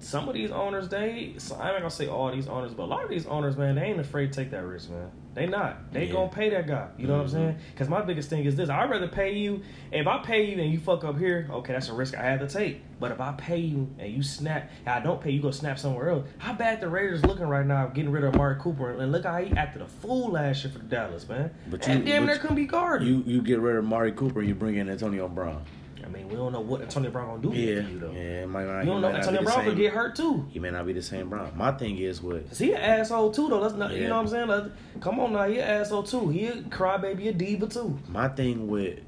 some 0.00 0.28
of 0.28 0.34
these 0.34 0.50
owners, 0.50 0.88
they 0.88 1.34
so 1.38 1.54
I'm 1.56 1.68
not 1.72 1.78
gonna 1.78 1.90
say 1.90 2.08
all 2.08 2.32
these 2.32 2.48
owners, 2.48 2.74
but 2.74 2.82
a 2.82 2.86
lot 2.86 3.04
of 3.04 3.10
these 3.10 3.26
owners, 3.26 3.56
man, 3.56 3.76
they 3.76 3.82
ain't 3.82 4.00
afraid 4.00 4.32
to 4.32 4.40
take 4.42 4.50
that 4.50 4.64
risk, 4.64 4.90
man. 4.90 5.10
They 5.32 5.46
not. 5.46 5.92
They 5.92 6.06
Yeah. 6.06 6.12
gonna 6.14 6.28
pay 6.30 6.50
that 6.50 6.66
guy. 6.66 6.88
You 6.98 7.06
know 7.06 7.14
what 7.18 7.20
I'm 7.22 7.28
Mhm. 7.28 7.32
saying? 7.32 7.56
Because 7.72 7.88
my 7.88 8.02
biggest 8.02 8.28
thing 8.30 8.44
is 8.44 8.56
this: 8.56 8.68
I'd 8.68 8.90
rather 8.90 9.06
pay 9.06 9.32
you. 9.38 9.62
If 9.92 10.06
I 10.08 10.18
pay 10.18 10.44
you 10.50 10.60
and 10.60 10.72
you 10.72 10.78
fuck 10.78 11.04
up 11.04 11.18
here, 11.18 11.46
okay, 11.50 11.72
that's 11.72 11.88
a 11.88 11.94
risk 11.94 12.18
I 12.18 12.22
had 12.22 12.40
to 12.40 12.48
take. 12.48 12.82
But 12.98 13.12
if 13.12 13.20
I 13.20 13.32
pay 13.36 13.58
you 13.58 13.88
and 13.98 14.12
you 14.12 14.22
snap, 14.24 14.68
and 14.84 14.94
I 14.94 15.00
don't 15.00 15.20
pay 15.20 15.30
you, 15.30 15.40
go 15.40 15.52
snap 15.52 15.78
somewhere 15.78 16.10
else. 16.10 16.26
How 16.38 16.52
bad 16.52 16.80
the 16.80 16.88
Raiders 16.88 17.24
looking 17.24 17.46
right 17.46 17.64
now, 17.64 17.86
getting 17.86 18.10
rid 18.10 18.24
of 18.24 18.34
Amari 18.34 18.56
Cooper, 18.58 18.90
and 18.90 19.12
look 19.12 19.24
how 19.24 19.38
he 19.40 19.56
acted 19.56 19.82
a 19.82 19.86
fool 19.86 20.32
last 20.32 20.64
year 20.64 20.72
for 20.72 20.80
the 20.80 20.84
Dallas, 20.86 21.28
man. 21.28 21.50
But 21.70 21.86
you- 21.86 21.94
and 21.94 22.04
damn, 22.04 22.26
there 22.26 22.36
couldn't 22.36 22.56
be 22.56 22.66
guarded. 22.66 23.06
You 23.06 23.22
you 23.24 23.40
get 23.40 23.60
rid 23.60 23.76
of 23.76 23.84
Mari 23.84 24.10
Cooper, 24.12 24.42
you 24.42 24.54
bring 24.54 24.74
in 24.76 24.88
Antonio 24.90 25.28
Brown. 25.28 25.62
I 26.10 26.12
mean, 26.12 26.28
we 26.28 26.34
don't 26.34 26.52
know 26.52 26.60
what 26.60 26.82
Antonio 26.82 27.10
Brown 27.10 27.40
gonna 27.40 27.54
do 27.54 27.58
Yeah, 27.60 27.86
you 27.88 27.98
though. 28.00 28.10
yeah. 28.10 28.42
It 28.42 28.48
might 28.48 28.66
not, 28.66 28.80
You 28.80 28.86
don't 28.90 29.00
know 29.00 29.08
Antonio 29.10 29.42
Brown 29.42 29.64
could 29.64 29.76
get 29.76 29.92
hurt 29.92 30.16
too. 30.16 30.44
He 30.50 30.58
may 30.58 30.70
not 30.70 30.84
be 30.86 30.92
the 30.92 31.02
same 31.02 31.28
Brown. 31.28 31.52
My 31.56 31.70
thing 31.72 31.98
is 31.98 32.20
what 32.20 32.36
is 32.36 32.58
he 32.58 32.72
an 32.72 32.80
asshole 32.80 33.30
too 33.30 33.48
though. 33.48 33.60
Let's 33.60 33.74
not, 33.74 33.92
you 33.92 34.08
know 34.08 34.16
what 34.16 34.22
I'm 34.22 34.28
saying? 34.28 34.48
Like, 34.48 34.64
come 35.00 35.20
on 35.20 35.32
now, 35.32 35.46
he 35.48 35.58
an 35.60 35.68
asshole 35.68 36.02
too. 36.02 36.28
He 36.30 36.46
a 36.46 36.56
crybaby, 36.62 37.28
a 37.28 37.32
diva 37.32 37.68
too. 37.68 37.96
my 38.08 38.28
thing 38.28 38.66
with 38.68 38.98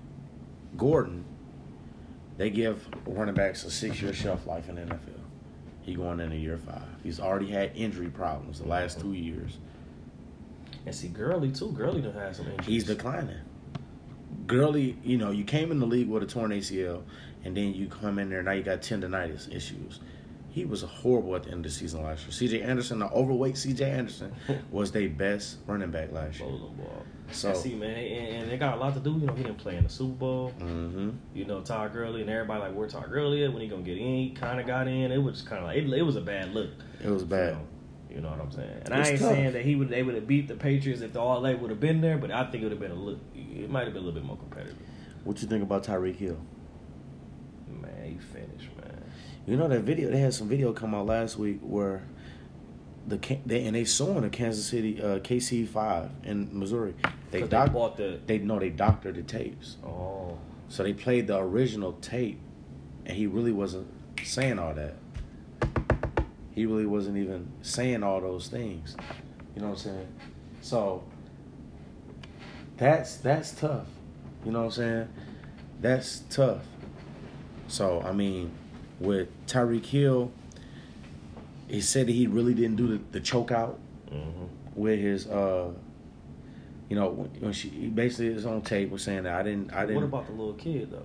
Gordon. 0.76 1.24
They 2.38 2.50
give 2.50 2.86
running 3.06 3.34
backs 3.34 3.64
a 3.64 3.70
six 3.70 4.00
year 4.00 4.12
shelf 4.12 4.46
life 4.46 4.68
in 4.68 4.76
the 4.76 4.82
NFL. 4.82 4.98
He 5.82 5.94
going 5.94 6.20
into 6.20 6.36
year 6.36 6.56
five. 6.58 6.82
He's 7.02 7.18
already 7.18 7.48
had 7.48 7.72
injury 7.74 8.08
problems 8.08 8.60
the 8.60 8.68
last 8.68 9.00
two 9.00 9.12
years. 9.12 9.58
And 10.86 10.94
see, 10.94 11.08
Gurley 11.08 11.50
too. 11.50 11.72
Gurley 11.72 12.00
done 12.00 12.14
had 12.14 12.34
some 12.36 12.46
injuries. 12.46 12.66
He's 12.66 12.84
declining. 12.84 13.36
Gurley, 14.52 14.96
you 15.04 15.18
know, 15.18 15.30
you 15.30 15.44
came 15.44 15.70
in 15.72 15.80
the 15.80 15.86
league 15.86 16.08
with 16.08 16.22
a 16.22 16.26
torn 16.26 16.50
ACL, 16.50 17.02
and 17.44 17.56
then 17.56 17.74
you 17.74 17.86
come 17.86 18.18
in 18.18 18.30
there 18.30 18.42
now 18.42 18.52
you 18.52 18.62
got 18.62 18.80
tendonitis 18.82 19.52
issues. 19.54 20.00
He 20.50 20.66
was 20.66 20.82
horrible 20.82 21.34
at 21.34 21.44
the 21.44 21.50
end 21.50 21.64
of 21.64 21.72
the 21.72 21.78
season 21.78 22.02
last 22.02 22.24
year. 22.24 22.30
C.J. 22.32 22.60
Anderson, 22.60 22.98
the 22.98 23.08
overweight 23.10 23.56
C.J. 23.56 23.90
Anderson, 23.90 24.34
was 24.70 24.92
their 24.92 25.08
best 25.08 25.56
running 25.66 25.90
back 25.90 26.12
last 26.12 26.40
year. 26.40 26.48
So- 27.30 27.48
And 27.48 27.56
see, 27.56 27.74
man, 27.74 27.96
and, 27.96 28.42
and 28.42 28.50
they 28.50 28.58
got 28.58 28.76
a 28.76 28.80
lot 28.80 28.92
to 28.92 29.00
do. 29.00 29.12
You 29.12 29.26
know, 29.26 29.32
he 29.32 29.42
didn't 29.44 29.56
play 29.56 29.76
in 29.76 29.84
the 29.84 29.88
Super 29.88 30.12
Bowl. 30.14 30.48
hmm 30.50 31.10
You 31.32 31.46
know, 31.46 31.62
Todd 31.62 31.94
Gurley 31.94 32.20
and 32.20 32.28
everybody 32.28 32.60
like 32.60 32.74
where 32.74 32.86
Todd 32.86 33.06
Gurley 33.10 33.44
at 33.44 33.52
when 33.54 33.62
he 33.62 33.68
gonna 33.68 33.80
get 33.82 33.96
in. 33.96 34.04
He 34.04 34.30
kind 34.38 34.60
of 34.60 34.66
got 34.66 34.86
in. 34.88 35.10
It 35.10 35.16
was 35.22 35.40
kind 35.40 35.60
of 35.60 35.64
like 35.68 35.78
it, 35.78 35.90
it 35.90 36.02
was 36.02 36.16
a 36.16 36.20
bad 36.20 36.52
look. 36.52 36.68
It 37.02 37.08
was 37.08 37.24
bad. 37.24 37.48
You 37.48 37.54
know 37.54 37.66
what 38.20 38.40
I'm 38.40 38.50
saying? 38.50 38.70
And 38.84 38.94
It's 38.94 39.08
I 39.08 39.10
ain't 39.12 39.20
tough. 39.20 39.30
saying 39.32 39.52
that 39.54 39.64
he 39.64 39.74
would 39.76 39.88
they 39.88 40.02
would 40.02 40.14
have 40.14 40.26
beat 40.26 40.48
the 40.48 40.54
Patriots 40.54 41.00
if 41.02 41.12
the 41.12 41.20
All 41.20 41.40
they 41.40 41.54
would 41.54 41.70
have 41.70 41.80
been 41.80 42.00
there, 42.00 42.18
but 42.18 42.30
I 42.30 42.44
think 42.44 42.62
it 42.62 42.64
would 42.64 42.72
have 42.72 42.80
been 42.80 42.90
a 42.90 42.94
little. 42.94 43.20
It 43.34 43.70
might 43.70 43.84
have 43.84 43.92
been 43.94 44.02
a 44.02 44.06
little 44.06 44.20
bit 44.20 44.24
more 44.26 44.36
competitive. 44.36 44.76
What 45.24 45.40
you 45.40 45.48
think 45.48 45.62
about 45.62 45.84
Tyreek 45.84 46.16
Hill? 46.16 46.38
Man, 47.68 47.90
he 48.04 48.18
finished, 48.18 48.68
man. 48.76 49.02
You 49.46 49.56
know 49.56 49.68
that 49.68 49.80
video? 49.80 50.10
They 50.10 50.18
had 50.18 50.34
some 50.34 50.48
video 50.48 50.72
come 50.72 50.94
out 50.94 51.06
last 51.06 51.36
week 51.38 51.58
where 51.62 52.02
the 53.06 53.18
they 53.46 53.64
and 53.66 53.74
they 53.74 53.84
suing 53.84 54.22
the 54.22 54.30
Kansas 54.30 54.64
City 54.66 55.00
uh, 55.02 55.18
KC 55.18 55.66
five 55.66 56.10
in 56.24 56.48
Missouri. 56.58 56.94
They 57.30 57.42
doc- 57.42 57.66
they 57.68 57.72
bought 57.72 57.96
the. 57.96 58.20
they 58.26 58.38
know 58.38 58.58
they 58.58 58.70
doctored 58.70 59.16
the 59.16 59.22
tapes. 59.22 59.76
Oh, 59.84 60.38
So 60.68 60.82
they 60.82 60.92
played 60.92 61.26
the 61.26 61.38
original 61.38 61.92
tape, 61.94 62.38
and 63.06 63.16
he 63.16 63.26
really 63.26 63.52
wasn't 63.52 63.86
saying 64.22 64.58
all 64.58 64.74
that. 64.74 64.94
He 66.54 66.66
really 66.66 66.86
wasn't 66.86 67.16
even 67.16 67.50
saying 67.62 68.02
all 68.02 68.20
those 68.20 68.48
things. 68.48 68.96
You 69.54 69.62
know 69.62 69.68
what 69.68 69.78
I'm 69.78 69.78
saying? 69.78 70.08
So 70.60 71.02
that's 72.76 73.16
that's 73.16 73.52
tough. 73.52 73.86
You 74.44 74.52
know 74.52 74.60
what 74.60 74.64
I'm 74.66 74.70
saying? 74.72 75.08
That's 75.80 76.20
tough. 76.30 76.62
So 77.68 78.02
I 78.02 78.12
mean, 78.12 78.52
with 79.00 79.28
Tyreek 79.46 79.86
Hill, 79.86 80.30
he 81.68 81.80
said 81.80 82.06
that 82.06 82.12
he 82.12 82.26
really 82.26 82.54
didn't 82.54 82.76
do 82.76 82.86
the, 82.88 83.00
the 83.12 83.20
choke 83.20 83.50
out 83.50 83.78
hmm 84.10 84.44
with 84.74 84.98
his 84.98 85.26
uh 85.26 85.70
you 86.88 86.96
know 86.96 87.10
when, 87.40 87.52
she 87.52 87.68
basically 87.68 88.32
his 88.32 88.46
on 88.46 88.62
tape 88.62 88.90
was 88.90 89.02
saying 89.02 89.24
that 89.24 89.34
I 89.34 89.42
didn't 89.42 89.72
I 89.72 89.82
didn't 89.82 89.96
What 89.96 90.04
about 90.04 90.26
the 90.26 90.32
little 90.32 90.54
kid 90.54 90.90
though? 90.90 91.02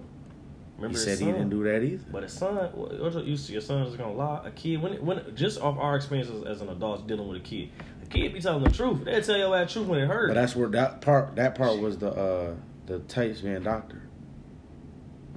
He 0.80 0.95
said 0.95 1.09
his 1.11 1.19
he 1.19 1.25
didn't 1.25 1.49
do 1.49 1.63
that 1.63 1.82
either. 1.84 2.03
But 2.11 2.23
his 2.23 2.34
son, 2.34 2.55
what 2.73 2.99
what 2.99 3.25
you 3.25 3.36
see, 3.38 3.53
your 3.53 3.61
son 3.61 3.82
is 3.88 3.95
gonna 3.95 4.13
lie. 4.13 4.41
A 4.45 4.51
kid, 4.51 4.82
when 4.82 4.93
when 5.05 5.36
just 5.36 5.59
off 5.59 5.78
our 5.80 5.95
experiences 5.95 6.43
as 6.45 6.61
an 6.61 6.69
adult 6.69 7.07
dealing 7.07 7.28
with 7.28 7.38
a 7.41 7.43
kid, 7.43 7.69
a 8.03 8.05
kid 8.05 8.34
be 8.34 8.39
telling 8.41 8.63
the 8.63 8.69
truth. 8.69 9.03
They 9.05 9.19
tell 9.21 9.38
you 9.38 9.49
that 9.51 9.69
truth 9.69 9.88
when 9.88 9.99
it 9.99 10.07
hurts. 10.07 10.30
But 10.30 10.36
that's 10.36 10.55
where 10.55 10.69
that 10.69 11.01
part 11.01 11.36
that 11.36 11.55
part 11.55 11.80
was 11.80 11.97
the 11.97 12.11
uh 12.11 12.53
the 12.86 12.99
tapes 12.99 13.41
being 13.41 13.63
doctor. 13.63 14.03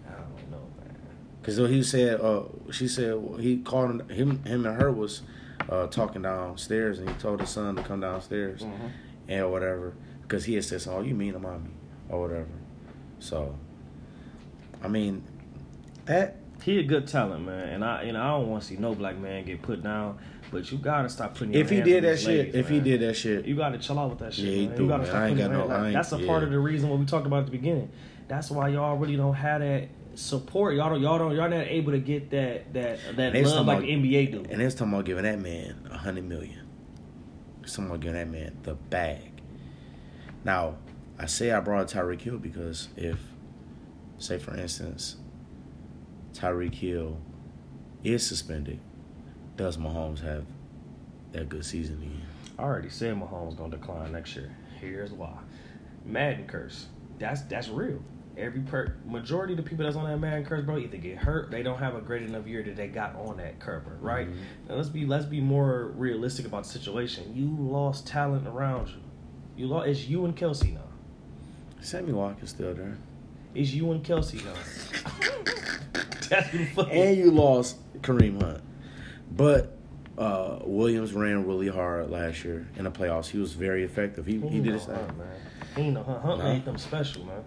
I 0.07 0.13
don't 0.13 0.51
know, 0.51 0.59
man. 0.79 0.97
Cause 1.43 1.57
he 1.57 1.83
said 1.83 2.21
uh 2.21 2.43
she 2.71 2.87
said 2.87 3.19
he 3.39 3.59
called 3.59 3.91
him 3.91 4.09
him 4.09 4.45
him 4.45 4.67
and 4.67 4.81
her 4.81 4.93
was 4.93 5.23
uh 5.69 5.87
talking 5.87 6.23
downstairs 6.23 6.99
and 6.99 7.09
he 7.09 7.15
told 7.17 7.41
his 7.41 7.51
son 7.51 7.77
to 7.77 7.83
come 7.83 8.01
downstairs 8.01 8.63
Mm-hmm. 8.63 8.87
and 9.29 9.51
whatever 9.51 9.95
because 10.23 10.45
he 10.45 10.55
had 10.55 10.65
said 10.65 10.83
oh 10.89 11.01
you 11.01 11.15
mean 11.15 11.33
to 11.33 11.39
mommy 11.39 11.71
or 12.09 12.21
whatever. 12.21 12.49
So 13.21 13.57
I 14.83 14.89
mean 14.89 15.25
that 16.11 16.37
He 16.63 16.79
a 16.79 16.83
good 16.83 17.07
talent, 17.07 17.45
man, 17.47 17.69
and 17.71 17.85
I 17.85 18.03
you 18.05 18.13
know 18.13 18.21
I 18.23 18.29
don't 18.39 18.49
want 18.49 18.63
to 18.63 18.69
see 18.69 18.77
no 18.77 18.95
black 18.95 19.17
man 19.19 19.45
get 19.45 19.63
put 19.63 19.83
down. 19.83 20.19
But 20.53 20.71
you 20.73 20.79
gotta 20.79 21.09
stop 21.09 21.35
putting. 21.37 21.55
Your 21.55 21.63
if 21.63 21.71
he 21.71 21.81
did 21.81 22.05
on 22.05 22.11
that 22.11 22.19
shit 22.19 22.27
ladies, 22.29 22.55
if 22.57 22.69
he 22.69 22.81
did 22.81 23.01
that 23.03 23.15
shit 23.15 23.47
You 23.47 23.55
gotta 23.55 23.79
chill 23.79 23.99
out 24.01 24.11
with 24.11 24.19
that 24.19 24.35
shit. 24.35 24.47
Yeah, 24.47 24.51
he 24.53 24.67
man. 24.67 24.77
do, 24.77 24.83
you 24.83 24.89
gotta 24.89 25.03
man. 25.05 25.09
stop 25.11 25.21
I 25.23 25.27
ain't 25.29 25.39
got 25.39 25.51
no- 25.53 25.85
ain't- 25.85 25.95
That's 25.95 26.13
a 26.13 26.19
part 26.19 26.43
of 26.43 26.51
the 26.51 26.59
reason 26.59 26.89
what 26.91 26.99
we 26.99 27.07
talked 27.07 27.27
about 27.27 27.41
at 27.41 27.45
the 27.47 27.53
beginning. 27.53 27.89
That's 28.27 28.51
why 28.51 28.69
y'all 28.71 28.97
really 28.97 29.17
don't 29.17 29.35
have 29.35 29.61
that 29.61 29.89
support. 30.17 30.75
Y'all 30.75 30.91
don't. 30.91 31.01
Y'all 31.01 31.19
don't. 31.19 31.37
Y'all 31.37 31.49
not 31.49 31.67
able 31.69 31.93
to 31.93 32.01
get 32.01 32.31
that 32.31 32.73
that 32.75 32.99
that 33.17 33.35
love 33.35 33.67
like 33.67 33.79
about- 33.79 33.83
the 33.87 33.93
NBA 33.95 34.33
do. 34.33 34.45
And 34.51 34.61
it's 34.61 34.75
talking 34.75 34.93
about 34.93 35.05
giving 35.05 35.23
that 35.23 35.39
man 35.41 35.89
a 35.91 35.97
hundred 35.99 36.25
million. 36.29 36.67
Someone 37.65 38.01
giving 38.01 38.17
that 38.17 38.29
man 38.29 38.57
the 38.65 38.75
bag. 38.75 39.41
Now, 40.45 40.77
I 41.19 41.27
say 41.27 41.53
I 41.53 41.61
brought 41.61 41.87
Tyreek 41.89 42.23
Hill 42.23 42.39
because 42.39 42.89
if, 42.97 43.21
say 44.19 44.39
for 44.39 44.57
instance, 44.57 45.17
Tyreek 46.41 46.75
Hill 46.75 47.19
is 48.03 48.27
suspended, 48.27 48.81
does 49.57 49.77
Mahomes 49.77 50.21
have 50.23 50.45
that 51.33 51.49
good 51.51 51.65
season 51.65 51.97
again? 51.99 52.23
I 52.59 52.63
already 52.63 52.89
said 52.89 53.15
Mahomes 53.15 53.57
gonna 53.57 53.77
decline 53.77 54.13
next 54.13 54.35
year. 54.37 54.55
Here's 54.81 55.13
why. 55.13 55.37
Madden 56.07 56.47
curse. 56.47 56.87
That's 57.19 57.43
that's 57.43 57.69
real. 57.69 58.03
Every 58.39 58.61
per 58.61 58.95
majority 59.05 59.53
of 59.53 59.59
the 59.59 59.63
people 59.63 59.85
that's 59.85 59.97
on 59.97 60.09
that 60.09 60.17
Madden 60.19 60.47
curse, 60.47 60.65
bro, 60.65 60.79
either 60.79 60.97
get 60.97 61.19
hurt, 61.19 61.51
they 61.51 61.63
don't 61.63 61.79
have 61.79 61.95
a 61.95 62.01
great 62.01 62.23
enough 62.23 62.47
year 62.47 62.63
that 62.63 62.77
they 62.77 62.89
got 62.89 63.15
on 63.17 63.37
that 63.37 63.59
curve, 63.61 63.83
right? 64.01 64.29
Mhm. 64.29 64.37
Now 64.69 64.77
let's 64.77 64.89
be 64.89 65.05
let's 65.05 65.27
be 65.27 65.41
more 65.43 65.89
realistic 65.97 66.47
about 66.47 66.63
the 66.65 66.71
situation. 66.71 67.35
You 67.35 67.55
lost 67.59 68.07
talent 68.07 68.47
around 68.47 68.89
you. 68.89 69.01
You 69.57 69.67
lost. 69.67 69.89
It's 69.89 70.09
you 70.09 70.25
and 70.25 70.35
Kelce 70.35 70.73
now. 70.73 70.81
Sammy 71.81 72.13
Watkins 72.13 72.51
still 72.51 72.73
there. 72.75 72.97
It's 73.55 73.73
you 73.73 73.91
and 73.93 74.03
Kelce 74.03 74.43
now. 74.43 74.55
that's 74.55 75.25
who 75.29 75.45
the 75.45 75.51
fuck. 75.61 76.20
And 76.31 77.17
you 77.17 77.31
lost 77.31 77.77
Kareem 78.03 78.41
Hunt. 78.43 78.63
But 79.33 79.77
uh, 80.19 80.59
Williams 80.65 81.13
ran 81.13 81.47
really 81.47 81.69
hard 81.69 82.11
last 82.11 82.45
year 82.45 82.67
in 82.77 82.85
the 82.85 82.91
playoffs. 82.91 83.27
He 83.29 83.39
was 83.39 83.53
very 83.55 83.85
effective. 83.85 84.27
He, 84.27 84.39
he 84.41 84.61
did 84.61 84.75
his 84.75 84.85
thing. 84.85 84.95
Hunt, 84.97 85.19
man. 85.19 85.27
He 85.77 85.83
ain't 85.83 85.95
no 85.95 86.03
Hunt. 86.03 86.23
Hunt 86.23 86.39
No. 86.39 86.45
made 86.53 86.65
them 86.65 86.79
special, 86.79 87.25
man. 87.25 87.43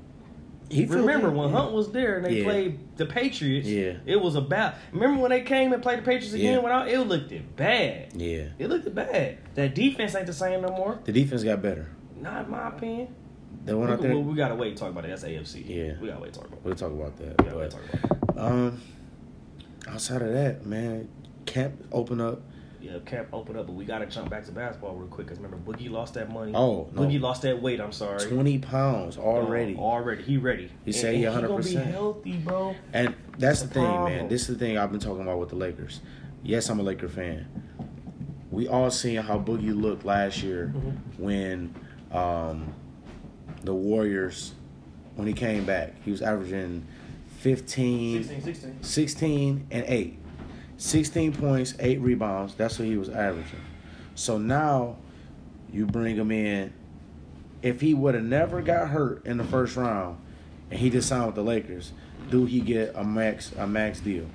He 0.69 0.85
Remember 0.85 1.29
when 1.29 1.49
yeah. 1.49 1.57
Hunt 1.59 1.73
was 1.73 1.91
there 1.91 2.17
and 2.17 2.25
they 2.25 2.37
Yeah. 2.39 2.43
played 2.45 2.79
the 2.97 3.05
Patriots? 3.05 3.67
Yeah. 3.67 3.97
It 4.05 4.19
was 4.19 4.35
about. 4.35 4.75
Remember 4.91 5.21
when 5.21 5.29
they 5.29 5.41
came 5.41 5.71
and 5.71 5.83
played 5.83 5.99
the 5.99 6.03
Patriots 6.03 6.33
again? 6.33 6.53
Yeah. 6.55 6.59
Without 6.59 6.87
it 6.87 6.99
looked 7.01 7.31
it 7.31 7.55
bad. 7.55 8.13
Yeah. 8.15 8.45
It 8.57 8.69
looked 8.69 8.87
it 8.87 8.95
bad. 8.95 9.37
That 9.55 9.75
defense 9.75 10.15
ain't 10.15 10.25
the 10.25 10.33
same 10.33 10.61
no 10.61 10.69
more. 10.69 10.99
The 11.03 11.11
defense 11.11 11.43
got 11.43 11.61
better. 11.61 11.89
Not 12.19 12.45
in 12.45 12.51
my 12.51 12.69
opinion. 12.69 13.13
They 13.65 13.73
went 13.73 13.89
We, 13.89 13.93
out 13.93 14.01
there. 14.01 14.15
we, 14.15 14.21
we 14.21 14.35
gotta 14.35 14.55
wait 14.55 14.75
to 14.75 14.79
talk 14.81 14.91
about 14.91 15.05
it. 15.05 15.09
That's 15.09 15.23
AFC. 15.23 15.63
Yeah. 15.67 15.93
We 16.01 16.07
gotta 16.09 16.21
wait 16.21 16.33
to 16.33 16.39
talk 16.39 16.47
about 16.49 16.59
it. 16.59 16.65
We'll 16.65 16.75
talk 16.75 16.91
about 16.91 17.15
that. 17.17 17.39
We 17.41 17.45
gotta 17.45 17.57
wait 17.59 17.71
talk 17.71 17.81
about 18.03 18.37
it. 18.37 18.39
um, 18.39 18.81
outside 19.87 20.21
of 20.21 20.33
that, 20.33 20.65
man, 20.65 21.07
camp 21.45 21.73
open 21.91 22.19
up. 22.21 22.41
Yeah, 22.81 22.99
camp 23.05 23.29
open 23.31 23.55
up, 23.55 23.67
but 23.67 23.73
we 23.75 23.85
gotta 23.85 24.05
jump 24.05 24.29
back 24.29 24.43
to 24.45 24.51
basketball 24.51 24.95
real 24.95 25.07
quick. 25.07 25.27
Cause 25.27 25.37
remember, 25.39 25.55
Boogie 25.57 25.89
lost 25.89 26.15
that 26.15 26.29
money. 26.29 26.51
Oh, 26.53 26.89
no. 26.93 27.01
Boogie 27.03 27.21
lost 27.21 27.43
that 27.43 27.61
weight. 27.61 27.79
I'm 27.79 27.93
sorry. 27.93 28.19
Twenty 28.27 28.59
pounds 28.59 29.17
already, 29.17 29.75
already, 29.77 30.21
he 30.23 30.35
ready. 30.37 30.69
He 30.83 30.91
said 30.91 31.15
he 31.15 31.23
And- 31.23 31.35
gonna 31.47 31.63
be 31.63 31.75
100%. 31.75 31.85
healthy, 31.85 32.33
bro. 32.39 32.75
and 32.91 33.15
that's 33.37 33.61
the 33.61 33.67
the 33.67 33.73
thing, 33.75 33.83
man. 34.03 34.27
This 34.27 34.41
is 34.41 34.47
the 34.49 34.55
thing 34.55 34.77
I've 34.77 34.91
been 34.91 34.99
talking 34.99 35.21
about 35.21 35.39
with 35.39 35.49
the 35.49 35.55
Lakers. 35.55 36.01
Yes, 36.43 36.69
I'm 36.69 36.81
a 36.81 36.83
Laker 36.83 37.07
fan. 37.07 37.47
We 38.51 38.67
all 38.67 38.91
seen 38.91 39.15
how 39.21 39.39
Boogie 39.39 39.73
looked 39.73 40.03
last 40.03 40.43
year 40.43 40.73
Mhm. 40.75 40.97
when 41.19 41.75
um, 42.11 42.73
the 43.63 43.73
Warriors 43.73 44.53
when 45.15 45.27
he 45.27 45.33
came 45.33 45.65
back. 45.65 45.93
He 46.03 46.11
was 46.11 46.21
averaging 46.21 46.85
15, 47.39 48.23
16, 48.23 48.41
16. 48.43 48.83
16 48.83 49.67
and 49.71 49.85
8. 49.87 50.19
16 50.77 51.33
points, 51.33 51.73
8 51.79 52.01
rebounds. 52.01 52.55
That's 52.55 52.77
what 52.79 52.87
he 52.87 52.97
was 52.97 53.09
averaging. 53.09 53.59
So 54.15 54.37
now 54.37 54.97
you 55.71 55.85
bring 55.85 56.15
him 56.15 56.31
in. 56.31 56.73
If 57.61 57.79
he 57.79 57.93
would 57.93 58.15
have 58.15 58.23
never 58.23 58.61
got 58.61 58.89
hurt 58.89 59.25
in 59.25 59.37
the 59.37 59.43
first 59.45 59.77
round 59.77 60.19
and 60.69 60.79
he 60.79 60.89
just 60.89 61.07
signed 61.07 61.27
with 61.27 61.35
the 61.35 61.43
Lakers, 61.43 61.93
do 62.29 62.45
he 62.45 62.59
get 62.59 62.91
a 62.95 63.03
max 63.03 63.53
a 63.57 63.65
max 63.65 63.99
deal? 64.01 64.25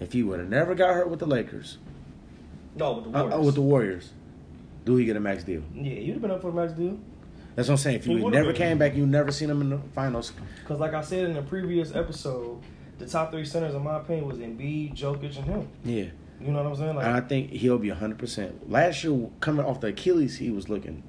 If 0.00 0.12
he 0.12 0.22
would 0.22 0.40
have 0.40 0.48
never 0.48 0.74
got 0.74 0.94
hurt 0.94 1.08
with 1.08 1.20
the 1.20 1.26
Lakers, 1.26 1.78
No, 2.74 2.94
with 2.94 3.04
the 3.12 3.18
uh, 3.18 3.22
Warriors. 3.22 3.34
uh, 3.34 3.42
with 3.46 3.54
the 3.54 3.60
Warriors, 3.62 4.10
do 4.84 4.96
he 4.96 5.04
get 5.04 5.16
a 5.16 5.20
max 5.20 5.44
deal? 5.44 5.62
yeah, 5.74 5.92
you'd 5.92 6.14
have 6.14 6.22
been 6.22 6.30
up 6.30 6.42
for 6.42 6.48
a 6.48 6.52
max 6.52 6.72
deal. 6.72 6.98
That's 7.56 7.68
what 7.68 7.74
I'm 7.74 7.78
saying. 7.78 7.96
If 7.96 8.04
He 8.04 8.12
you 8.12 8.30
never 8.30 8.52
been. 8.52 8.56
came 8.56 8.78
back, 8.78 8.94
you 8.94 9.06
never 9.06 9.32
seen 9.32 9.50
him 9.50 9.60
in 9.62 9.70
the 9.70 9.78
finals. 9.94 10.32
Because, 10.60 10.78
like 10.78 10.94
I 10.94 11.00
said 11.00 11.24
in 11.24 11.34
the 11.34 11.42
previous 11.42 11.94
episode, 11.94 12.60
the 12.98 13.06
top 13.06 13.32
three 13.32 13.44
centers, 13.44 13.74
in 13.74 13.82
my 13.82 13.96
opinion, 13.96 14.26
was 14.28 14.38
Embiid, 14.38 14.94
Jokic, 14.94 15.36
and 15.36 15.44
him. 15.46 15.68
Yeah. 15.84 16.04
You 16.40 16.52
know 16.52 16.62
what 16.62 16.66
I'm 16.72 16.76
saying? 16.76 16.96
Like, 16.96 17.06
And 17.06 17.14
I 17.16 17.20
think 17.20 17.50
he'll 17.50 17.78
be 17.78 17.88
100%. 17.88 18.70
Last 18.70 19.02
year, 19.02 19.28
coming 19.40 19.64
off 19.64 19.80
the 19.80 19.88
Achilles, 19.88 20.36
he 20.36 20.50
was 20.50 20.68
looking 20.68 21.02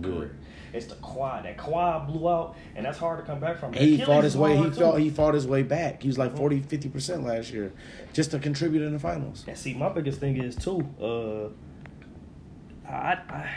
good. 0.00 0.34
It's 0.72 0.86
the 0.86 0.94
quad. 0.96 1.44
That 1.44 1.56
quad 1.58 2.08
blew 2.08 2.28
out, 2.28 2.56
and 2.74 2.84
that's 2.86 2.98
hard 2.98 3.20
to 3.20 3.24
come 3.24 3.38
back 3.38 3.58
from. 3.58 3.72
He 3.74 3.94
Achilles 3.94 4.06
fought 4.06 4.24
his 4.24 4.36
way. 4.36 4.56
He 4.56 4.70
felt 4.70 4.98
he 4.98 5.10
fought 5.10 5.34
his 5.34 5.46
way 5.46 5.62
back. 5.62 6.02
He 6.02 6.08
was 6.08 6.16
like 6.18 6.34
40, 6.36 6.60
50 6.62 6.88
percent 6.88 7.24
last 7.24 7.52
year, 7.52 7.72
just 8.14 8.30
to 8.30 8.38
contribute 8.38 8.82
in 8.82 8.92
the 8.92 8.98
finals. 8.98 9.44
And 9.46 9.56
see, 9.56 9.74
my 9.74 9.90
biggest 9.90 10.18
thing 10.18 10.42
is 10.42 10.56
too. 10.56 10.80
Uh, 11.00 12.88
I, 12.90 13.12
I, 13.28 13.50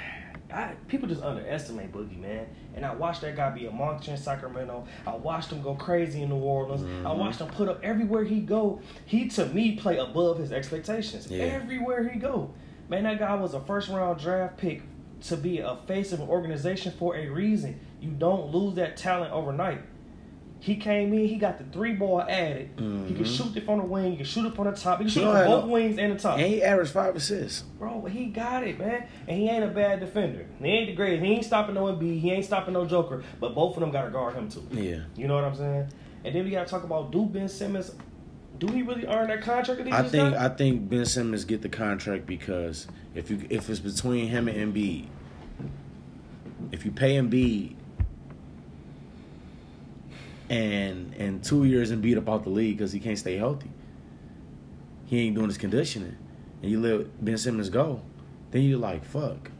I, 0.56 0.74
people 0.88 1.08
just 1.10 1.22
underestimate 1.22 1.92
Boogie, 1.92 2.20
man. 2.20 2.48
And 2.76 2.86
I 2.86 2.94
watched 2.96 3.22
that 3.22 3.36
guy 3.36 3.50
be 3.50 3.66
a 3.66 3.72
monster 3.72 4.12
in 4.12 4.18
Sacramento. 4.18 4.86
I 5.06 5.16
watched 5.16 5.52
him 5.52 5.62
go 5.62 5.76
crazy 5.76 6.22
in 6.24 6.30
New 6.30 6.38
Orleans. 6.38 6.82
I 6.82 6.86
Mm-hmm. 6.86 7.20
watched 7.20 7.40
him 7.42 7.48
put 7.48 7.68
up 7.70 7.80
everywhere 7.84 8.24
he 8.24 8.40
go. 8.40 8.82
He 9.06 9.28
to 9.30 9.46
me 9.48 9.76
play 9.76 9.98
above 9.98 10.40
his 10.40 10.52
expectations. 10.52 11.28
Yeah. 11.30 11.44
Everywhere 11.44 12.08
he 12.08 12.18
go, 12.20 12.54
man, 12.90 13.04
that 13.04 13.20
guy 13.20 13.36
was 13.36 13.54
a 13.54 13.60
first 13.62 13.90
round 13.90 14.20
draft 14.20 14.58
pick 14.58 14.82
to 15.24 15.38
be 15.38 15.60
a 15.60 15.76
face 15.88 16.12
of 16.12 16.20
an 16.20 16.28
organization 16.30 16.94
for 16.98 17.16
a 17.16 17.28
reason. 17.28 17.80
You 18.02 18.12
don't 18.12 18.52
lose 18.54 18.76
that 18.76 18.96
talent 18.98 19.34
overnight. 19.34 19.82
He 20.66 20.78
came 20.78 21.14
in, 21.14 21.28
he 21.28 21.36
got 21.36 21.60
the 21.60 21.64
three 21.66 21.94
ball 21.94 22.24
added. 22.24 22.72
He 22.76 23.14
could 23.14 23.28
Mhm. 23.28 23.38
shoot 23.38 23.56
it 23.56 23.66
from 23.66 23.78
the 23.78 23.86
wing, 23.86 24.14
he 24.14 24.18
could 24.18 24.26
shoot 24.26 24.48
it 24.48 24.56
from 24.56 24.66
the 24.66 24.72
top, 24.72 24.98
he 24.98 25.04
You 25.04 25.10
shoot 25.12 25.30
it 25.30 25.32
from 25.32 25.46
both 25.46 25.66
wings 25.70 26.00
and 26.00 26.12
the 26.12 26.18
top. 26.18 26.40
And 26.40 26.48
he 26.48 26.64
averaged 26.64 26.90
five 26.90 27.16
assists. 27.16 27.62
Bro, 27.78 28.06
he 28.06 28.26
got 28.26 28.66
it, 28.66 28.80
man. 28.80 29.04
And 29.28 29.38
he 29.38 29.48
ain't 29.48 29.64
a 29.64 29.68
bad 29.68 30.00
defender. 30.00 30.48
He 30.60 30.66
ain't 30.66 30.88
the 30.88 30.96
greatest. 30.96 31.24
He 31.24 31.34
ain't 31.34 31.46
stopping 31.46 31.76
no 31.76 31.84
Embiid. 31.84 32.20
He 32.20 32.32
ain't 32.32 32.46
stopping 32.46 32.74
no 32.74 32.84
Joker. 32.84 33.22
But 33.40 33.54
both 33.54 33.76
of 33.76 33.82
them 33.82 33.92
got 33.92 34.06
to 34.06 34.10
guard 34.10 34.34
him, 34.34 34.50
too. 34.50 34.64
Yeah. 34.72 35.02
You 35.16 35.28
know 35.28 35.36
what 35.36 35.44
I'm 35.44 35.54
saying? 35.56 35.86
And 36.24 36.34
then 36.34 36.44
we 36.44 36.50
got 36.50 36.66
to 36.66 36.72
talk 36.72 36.84
about 36.84 37.12
do 37.12 37.28
Ben 37.28 37.48
Simmons. 37.48 37.92
Do 38.58 38.66
he 38.74 38.82
really 38.82 39.06
earn 39.06 39.28
that 39.28 39.44
contract 39.44 39.82
I 39.92 40.02
think? 40.02 40.36
I 40.36 40.50
think 40.50 40.90
Ben 40.90 41.06
Simmons 41.06 41.46
get 41.46 41.62
the 41.62 41.70
contract 41.70 42.26
because 42.26 42.88
if 43.14 43.30
you 43.30 43.42
if 43.52 43.70
it's 43.70 43.80
between 43.80 44.30
him 44.30 44.48
and 44.48 44.74
Embiid, 44.74 45.06
if 46.72 46.86
you 46.86 46.92
pay 46.92 47.18
Embiid 47.18 47.75
and 50.50 51.14
and 51.16 51.44
two 51.44 51.64
years 51.64 51.92
and 51.92 52.02
beat 52.02 52.18
up 52.18 52.24
about 52.24 52.44
the 52.44 52.50
league 52.50 52.78
because 52.78 52.92
he 52.92 53.00
can't 53.00 53.18
stay 53.18 53.38
healthy, 53.38 53.70
he 55.06 55.20
ain't 55.22 55.36
doing 55.36 55.48
his 55.48 55.58
conditioning, 55.58 56.18
and 56.62 56.72
you 56.72 56.80
let 56.80 57.24
Ben 57.24 57.38
Simmons 57.38 57.70
go, 57.70 58.02
then 58.52 58.62
you're 58.64 58.80
like 58.80 59.04
fuck. 59.06 59.52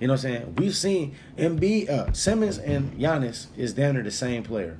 You 0.00 0.06
know 0.06 0.12
what 0.12 0.24
I'm 0.24 0.30
saying? 0.32 0.54
We've 0.56 0.76
seen 0.76 1.16
Embiid, 1.36 1.90
uh, 1.90 2.12
Simmons 2.12 2.58
and 2.58 2.92
Giannis 2.98 3.46
is 3.56 3.72
down 3.72 3.94
there 3.94 4.04
the 4.04 4.12
same 4.12 4.44
player. 4.44 4.78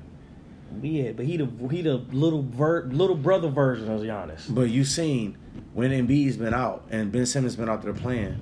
yeah, 0.81 1.11
but 1.11 1.25
he 1.25 1.35
the 1.35 1.45
he 1.69 1.81
the 1.81 1.95
little 1.95 2.41
ver- 2.43 2.85
little 2.85 3.17
brother 3.17 3.49
version 3.49 3.91
of 3.91 3.99
Giannis. 4.01 4.53
But 4.53 4.69
you 4.69 4.85
seen 4.85 5.37
when 5.73 5.91
Embiid's 5.91 6.37
been 6.37 6.53
out 6.53 6.85
and 6.89 7.11
Ben 7.11 7.25
Simmons 7.25 7.57
been 7.57 7.67
out 7.69 7.81
there 7.81 7.93
playing, 7.93 8.37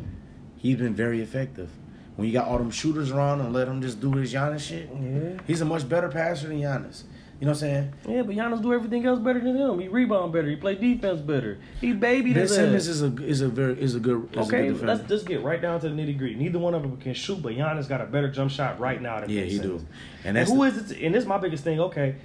he's 0.57 0.75
been 0.75 0.93
very 0.93 1.21
effective. 1.21 1.69
When 2.17 2.27
you 2.27 2.33
got 2.33 2.47
all 2.47 2.57
them 2.57 2.71
shooters 2.71 3.11
around 3.11 3.39
and 3.41 3.53
let 3.53 3.67
them 3.67 3.81
just 3.81 4.01
do 4.01 4.11
his 4.13 4.33
Giannis 4.33 4.59
shit, 4.67 4.89
Yeah. 4.93 5.39
he's 5.47 5.61
a 5.61 5.65
much 5.65 5.87
better 5.87 6.09
passer 6.09 6.47
than 6.49 6.59
Giannis. 6.59 7.03
You 7.39 7.45
know 7.45 7.51
what 7.51 7.61
I'm 7.63 7.69
saying? 7.69 7.93
Yeah, 8.09 8.23
but 8.23 8.35
Giannis 8.35 8.63
do 8.63 8.73
everything 8.73 9.05
else 9.05 9.19
better 9.19 9.39
than 9.39 9.55
him. 9.55 9.77
He 9.79 9.87
rebound 9.87 10.33
better. 10.33 10.49
He 10.49 10.55
play 10.55 10.73
defense 10.73 11.21
better. 11.21 11.59
He 11.79 11.93
baby. 11.93 12.33
Ben 12.33 12.47
Simmons 12.47 12.87
is 12.87 13.03
a 13.03 13.15
is 13.23 13.41
a 13.41 13.47
very 13.47 13.79
is 13.79 13.93
a 13.93 13.99
good 13.99 14.27
is 14.35 14.47
Okay, 14.47 14.69
a 14.69 14.73
good 14.73 14.81
let's 14.87 15.07
just 15.07 15.27
get 15.27 15.43
right 15.43 15.61
down 15.61 15.79
to 15.81 15.89
the 15.89 15.93
nitty 15.95 16.17
gritty. 16.17 16.33
Neither 16.33 16.57
one 16.57 16.73
of 16.73 16.81
them 16.81 16.97
can 16.97 17.13
shoot, 17.13 17.39
but 17.43 17.53
Giannis 17.53 17.87
got 17.87 18.01
a 18.01 18.05
better 18.05 18.29
jump 18.31 18.49
shot 18.49 18.79
right 18.79 18.99
now 18.99 19.19
than 19.19 19.29
Yeah, 19.29 19.41
Ben 19.41 19.49
he 19.51 19.57
Simmons. 19.57 19.83
do. 19.83 19.87
And 20.25 20.35
And 20.39 20.49
who 20.49 20.57
the- 20.71 20.75
is 20.81 20.91
it? 20.91 21.01
And 21.03 21.13
this 21.13 21.21
is 21.21 21.27
my 21.29 21.37
biggest 21.37 21.63
thing. 21.63 21.79
Okay, 21.79 22.15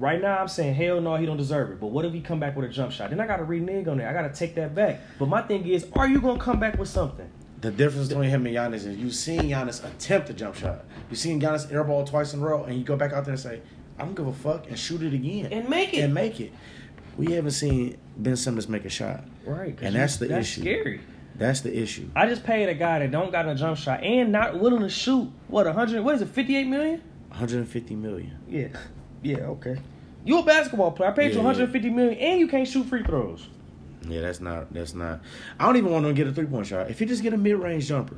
right 0.00 0.20
now 0.20 0.38
I'm 0.40 0.48
saying 0.48 0.74
hell 0.74 1.00
no, 1.00 1.14
he 1.14 1.24
don't 1.24 1.36
deserve 1.36 1.70
it. 1.70 1.78
But 1.80 1.88
what 1.92 2.04
if 2.04 2.12
he 2.12 2.20
come 2.20 2.40
back 2.40 2.56
with 2.56 2.64
a 2.68 2.68
jump 2.72 2.90
shot? 2.90 3.10
Then 3.10 3.20
I 3.20 3.26
got 3.28 3.36
to 3.36 3.44
renege 3.44 3.86
on 3.86 3.98
that. 3.98 4.08
I 4.08 4.12
got 4.12 4.32
to 4.32 4.36
take 4.36 4.56
that 4.56 4.74
back. 4.74 4.98
But 5.20 5.28
my 5.28 5.42
thing 5.42 5.64
is, 5.68 5.86
are 5.94 6.08
you 6.08 6.20
gonna 6.20 6.40
come 6.40 6.58
back 6.58 6.76
with 6.76 6.88
something? 6.88 7.28
The 7.60 7.70
difference 7.70 8.08
between 8.08 8.30
him 8.30 8.46
and 8.46 8.54
Giannis 8.54 8.86
is 8.86 8.96
you've 8.96 9.14
seen 9.14 9.42
Giannis 9.42 9.84
attempt 9.84 10.30
a 10.30 10.32
jump 10.34 10.54
shot. 10.54 10.84
You've 11.10 11.18
seen 11.18 11.40
Giannis 11.40 11.70
airball 11.72 12.06
twice 12.08 12.34
in 12.34 12.40
a 12.40 12.44
row, 12.44 12.64
and 12.64 12.76
you 12.76 12.84
go 12.84 12.96
back 12.96 13.12
out 13.12 13.24
there 13.24 13.32
and 13.34 13.40
say, 13.40 13.60
"I 13.98 14.04
don't 14.04 14.14
give 14.14 14.26
a 14.26 14.32
fuck," 14.32 14.68
and 14.68 14.78
shoot 14.78 15.02
it 15.02 15.12
again 15.14 15.46
And 15.52 15.68
make 15.68 15.94
it. 15.94 16.00
and 16.02 16.14
make 16.14 16.40
it. 16.40 16.52
We 17.16 17.32
haven't 17.32 17.50
seen 17.52 17.96
Ben 18.16 18.36
Simmons 18.36 18.68
make 18.68 18.84
a 18.84 18.88
shot. 18.90 19.24
Right. 19.44 19.76
And 19.82 19.94
that's 19.96 20.18
the 20.18 20.26
that's 20.26 20.46
issue. 20.46 20.60
Scary. 20.60 21.00
That's 21.36 21.60
the 21.60 21.76
issue. 21.76 22.08
I 22.16 22.26
just 22.26 22.44
paid 22.44 22.68
a 22.68 22.74
guy 22.74 22.98
that 23.00 23.10
don't 23.10 23.30
got 23.32 23.48
a 23.48 23.54
jump 23.54 23.76
shot 23.78 24.02
and 24.02 24.32
not 24.32 24.58
willing 24.58 24.80
to 24.82 24.88
shoot. 24.88 25.30
What 25.48 25.66
a 25.66 25.72
hundred? 25.72 26.02
What 26.04 26.14
is 26.16 26.22
it? 26.22 26.28
Fifty 26.28 26.56
eight 26.56 26.66
million? 26.66 27.02
150 27.28 27.94
million. 27.94 28.36
Yeah, 28.48 28.68
yeah, 29.22 29.36
okay. 29.38 29.76
You 30.24 30.38
a 30.38 30.42
basketball 30.42 30.92
player? 30.92 31.10
I 31.10 31.12
paid 31.12 31.32
you 31.32 31.38
Yeah, 31.38 31.44
150 31.44 31.90
million, 31.90 32.18
and 32.18 32.40
you 32.40 32.48
can't 32.48 32.66
shoot 32.66 32.86
free 32.86 33.02
throws. 33.02 33.48
Yeah, 34.06 34.20
that's 34.20 34.40
not. 34.40 34.72
That's 34.72 34.94
not. 34.94 35.20
I 35.58 35.66
don't 35.66 35.76
even 35.76 35.90
want 35.92 36.04
him 36.06 36.14
to 36.14 36.16
get 36.16 36.26
a 36.26 36.32
three 36.32 36.46
point 36.46 36.66
shot. 36.66 36.90
If 36.90 37.00
you 37.00 37.06
just 37.06 37.22
get 37.22 37.32
a 37.32 37.36
mid 37.36 37.56
range 37.56 37.88
jumper, 37.88 38.16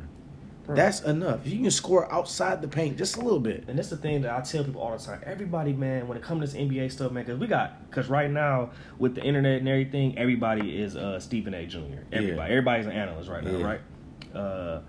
Bro. 0.66 0.76
that's 0.76 1.00
enough. 1.02 1.46
If 1.46 1.52
you 1.52 1.60
can 1.62 1.70
score 1.70 2.12
outside 2.12 2.60
the 2.62 2.68
paint 2.68 2.98
just 2.98 3.16
a 3.16 3.20
little 3.20 3.40
bit. 3.40 3.64
And 3.68 3.78
that's 3.78 3.88
the 3.88 3.96
thing 3.96 4.20
that 4.22 4.30
I 4.36 4.40
tell 4.42 4.62
people 4.64 4.80
all 4.82 4.96
the 4.96 5.02
time. 5.02 5.20
Everybody, 5.24 5.72
man, 5.72 6.06
when 6.06 6.16
it 6.18 6.22
comes 6.22 6.40
to 6.50 6.56
this 6.58 6.68
NBA 6.68 6.92
stuff, 6.92 7.12
man, 7.12 7.24
because 7.24 7.40
we 7.40 7.46
got, 7.46 7.88
because 7.88 8.08
right 8.08 8.30
now 8.30 8.70
with 8.98 9.14
the 9.14 9.22
internet 9.22 9.60
and 9.60 9.68
everything, 9.68 10.18
everybody 10.18 10.80
is 10.80 10.96
uh, 10.96 11.18
Stephen 11.18 11.54
A. 11.54 11.66
Jr. 11.66 11.78
Everybody, 12.12 12.36
Yeah. 12.36 12.44
everybody's 12.58 12.86
an 12.86 12.92
analyst 12.92 13.28
right 13.30 13.42
now, 13.42 13.56
Yeah. 13.56 13.64
right? 13.64 13.80
Uh, 14.34 14.80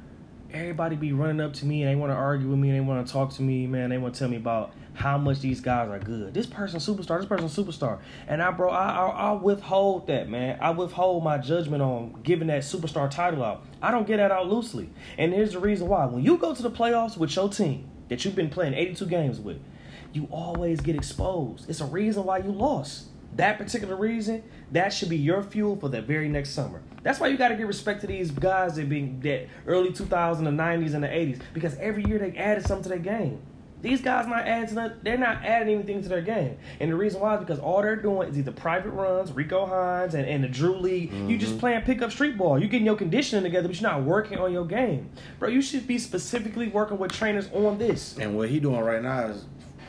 everybody 0.54 0.96
be 0.98 1.14
running 1.14 1.40
up 1.40 1.54
to 1.54 1.66
me 1.66 1.84
and 1.84 1.90
they 1.92 1.96
want 1.96 2.12
to 2.12 2.16
argue 2.18 2.50
with 2.50 2.60
me. 2.60 2.70
and 2.70 2.78
They 2.78 2.82
want 2.82 3.08
to 3.08 3.12
talk 3.14 3.32
to 3.36 3.42
me, 3.42 3.66
man. 3.68 3.90
They 3.90 3.98
want 3.98 4.14
to 4.14 4.20
tell 4.20 4.30
me 4.30 4.38
about 4.38 4.74
how 4.94 5.18
much 5.18 5.40
these 5.40 5.62
guys 5.62 5.90
are 5.90 6.00
good. 6.00 6.34
This 6.34 6.46
person 6.46 6.80
superstar. 6.80 7.20
This 7.20 7.28
person 7.28 7.48
superstar. 7.48 8.00
And 8.28 8.42
I, 8.42 8.52
bro, 8.52 8.70
I, 8.70 8.90
I, 8.90 9.08
I 9.08 9.32
withhold 9.34 10.08
that, 10.08 10.30
man. 10.30 10.58
I 10.62 10.72
withhold 10.72 11.24
my 11.24 11.38
judgment 11.38 11.82
on 11.82 12.22
giving 12.24 12.48
that 12.48 12.64
superstar 12.64 13.10
title 13.10 13.44
out. 13.44 13.66
I 13.82 13.92
don't 13.92 14.06
get 14.06 14.18
that 14.18 14.32
out 14.32 14.50
loosely. 14.50 14.90
And 15.18 15.34
here's 15.34 15.54
the 15.54 15.60
reason 15.60 15.88
why. 15.88 16.06
When 16.06 16.24
you 16.24 16.38
go 16.38 16.54
to 16.54 16.62
the 16.62 16.72
playoffs 16.72 17.18
with 17.18 17.36
your 17.36 17.50
team 17.50 17.90
that 18.10 18.26
you've 18.26 18.36
been 18.36 18.50
playing 18.50 18.74
82 18.74 19.06
games 19.06 19.40
with, 19.40 19.60
you 20.14 20.28
always 20.32 20.82
get 20.82 20.96
exposed. 20.96 21.70
It's 21.70 21.82
a 21.82 21.86
reason 21.86 22.26
why 22.26 22.40
you 22.40 22.52
lost. 22.52 23.06
That 23.38 23.58
particular 23.58 23.96
reason, 23.96 24.44
that 24.74 24.92
should 24.92 25.08
be 25.08 25.18
your 25.18 25.42
fuel 25.42 25.78
for 25.78 25.88
the 25.88 26.02
very 26.02 26.28
next 26.28 26.50
summer. 26.50 26.82
That's 27.02 27.20
why 27.20 27.28
you 27.28 27.38
got 27.38 27.48
to 27.48 27.56
give 27.56 27.68
respect 27.68 28.02
to 28.02 28.08
these 28.08 28.30
guys 28.30 28.76
that 28.76 28.90
been 28.90 29.22
that 29.22 29.48
early 29.66 29.92
2000s, 29.92 30.44
the 30.44 30.50
90s, 30.50 30.94
and 30.94 31.04
the 31.04 31.08
80s 31.08 31.40
because 31.54 31.76
every 31.78 32.04
year 32.04 32.20
they 32.20 32.38
added 32.38 32.66
something 32.66 32.84
to 32.84 32.90
their 32.90 33.00
game. 33.00 33.42
These 33.82 34.02
guys 34.02 34.28
not 34.28 34.48
adding 34.48 34.68
to 34.70 34.76
the, 34.76 34.94
they're 35.02 35.18
not 35.18 35.44
adding 35.44 35.74
anything 35.76 36.04
to 36.04 36.10
their 36.10 36.22
game. 36.22 36.58
And 36.80 36.92
the 36.92 36.96
reason 36.96 37.20
why 37.20 37.36
is 37.36 37.40
because 37.40 37.60
all 37.60 37.82
they're 37.82 37.96
doing 37.96 38.30
is 38.30 38.38
either 38.38 38.52
private 38.52 38.92
runs, 38.92 39.32
Rico 39.32 39.66
Hines, 39.66 40.14
and, 40.14 40.28
and 40.28 40.44
the 40.44 40.48
Drew 40.48 40.78
League. 40.78 41.12
You 41.14 41.38
just 41.38 41.58
playing 41.60 41.82
pickup 41.82 42.12
street 42.12 42.38
ball. 42.38 42.60
You 42.62 42.68
getting 42.68 42.86
your 42.86 42.96
conditioning 42.96 43.44
together, 43.44 43.68
but 43.68 43.80
you're 43.80 43.90
not 43.90 44.04
working 44.04 44.38
on 44.38 44.54
your 44.54 44.66
game. 44.66 45.10
Bro, 45.40 45.50
you 45.50 45.62
should 45.62 45.88
be 45.88 45.98
specifically 45.98 46.68
working 46.68 46.98
with 47.00 47.12
trainers 47.12 47.50
on 47.54 47.78
this. 47.78 48.18
And 48.20 48.38
what 48.38 48.50
he 48.50 48.60
doing 48.60 48.80
right 48.82 49.02
now 49.02 49.28
is 49.28 49.46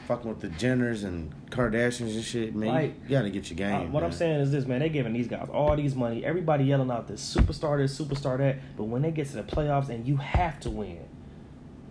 fucking 0.09 0.29
with 0.29 0.41
the 0.41 0.49
Jenners 0.49 1.05
and 1.05 1.33
Kardashians 1.51 2.15
and 2.15 2.25
shit. 2.25 2.55
Man, 2.55 2.69
Like, 2.69 2.95
you 3.05 3.11
gotta 3.11 3.31
get 3.31 3.51
your 3.51 3.57
game. 3.57 3.89
Uh, 3.89 3.91
what 3.93 4.03
I'm 4.03 4.11
saying 4.13 4.41
is 4.41 4.51
this, 4.51 4.67
man. 4.67 4.81
They 4.81 4.89
giving 4.89 5.13
these 5.13 5.29
guys 5.29 5.49
all 5.53 5.77
these 5.77 5.95
money. 5.95 6.25
Everybody 6.25 6.65
yelling 6.65 6.91
out 6.91 7.07
this 7.09 7.23
superstar, 7.35 7.79
this 7.79 7.99
superstar, 7.99 8.39
that. 8.39 8.59
But 8.77 8.85
when 8.85 9.03
they 9.03 9.11
get 9.11 9.29
to 9.29 9.37
the 9.37 9.43
playoffs 9.43 9.91
and 9.91 10.07
you 10.07 10.17
have 10.17 10.59
to 10.61 10.71
win, 10.71 11.05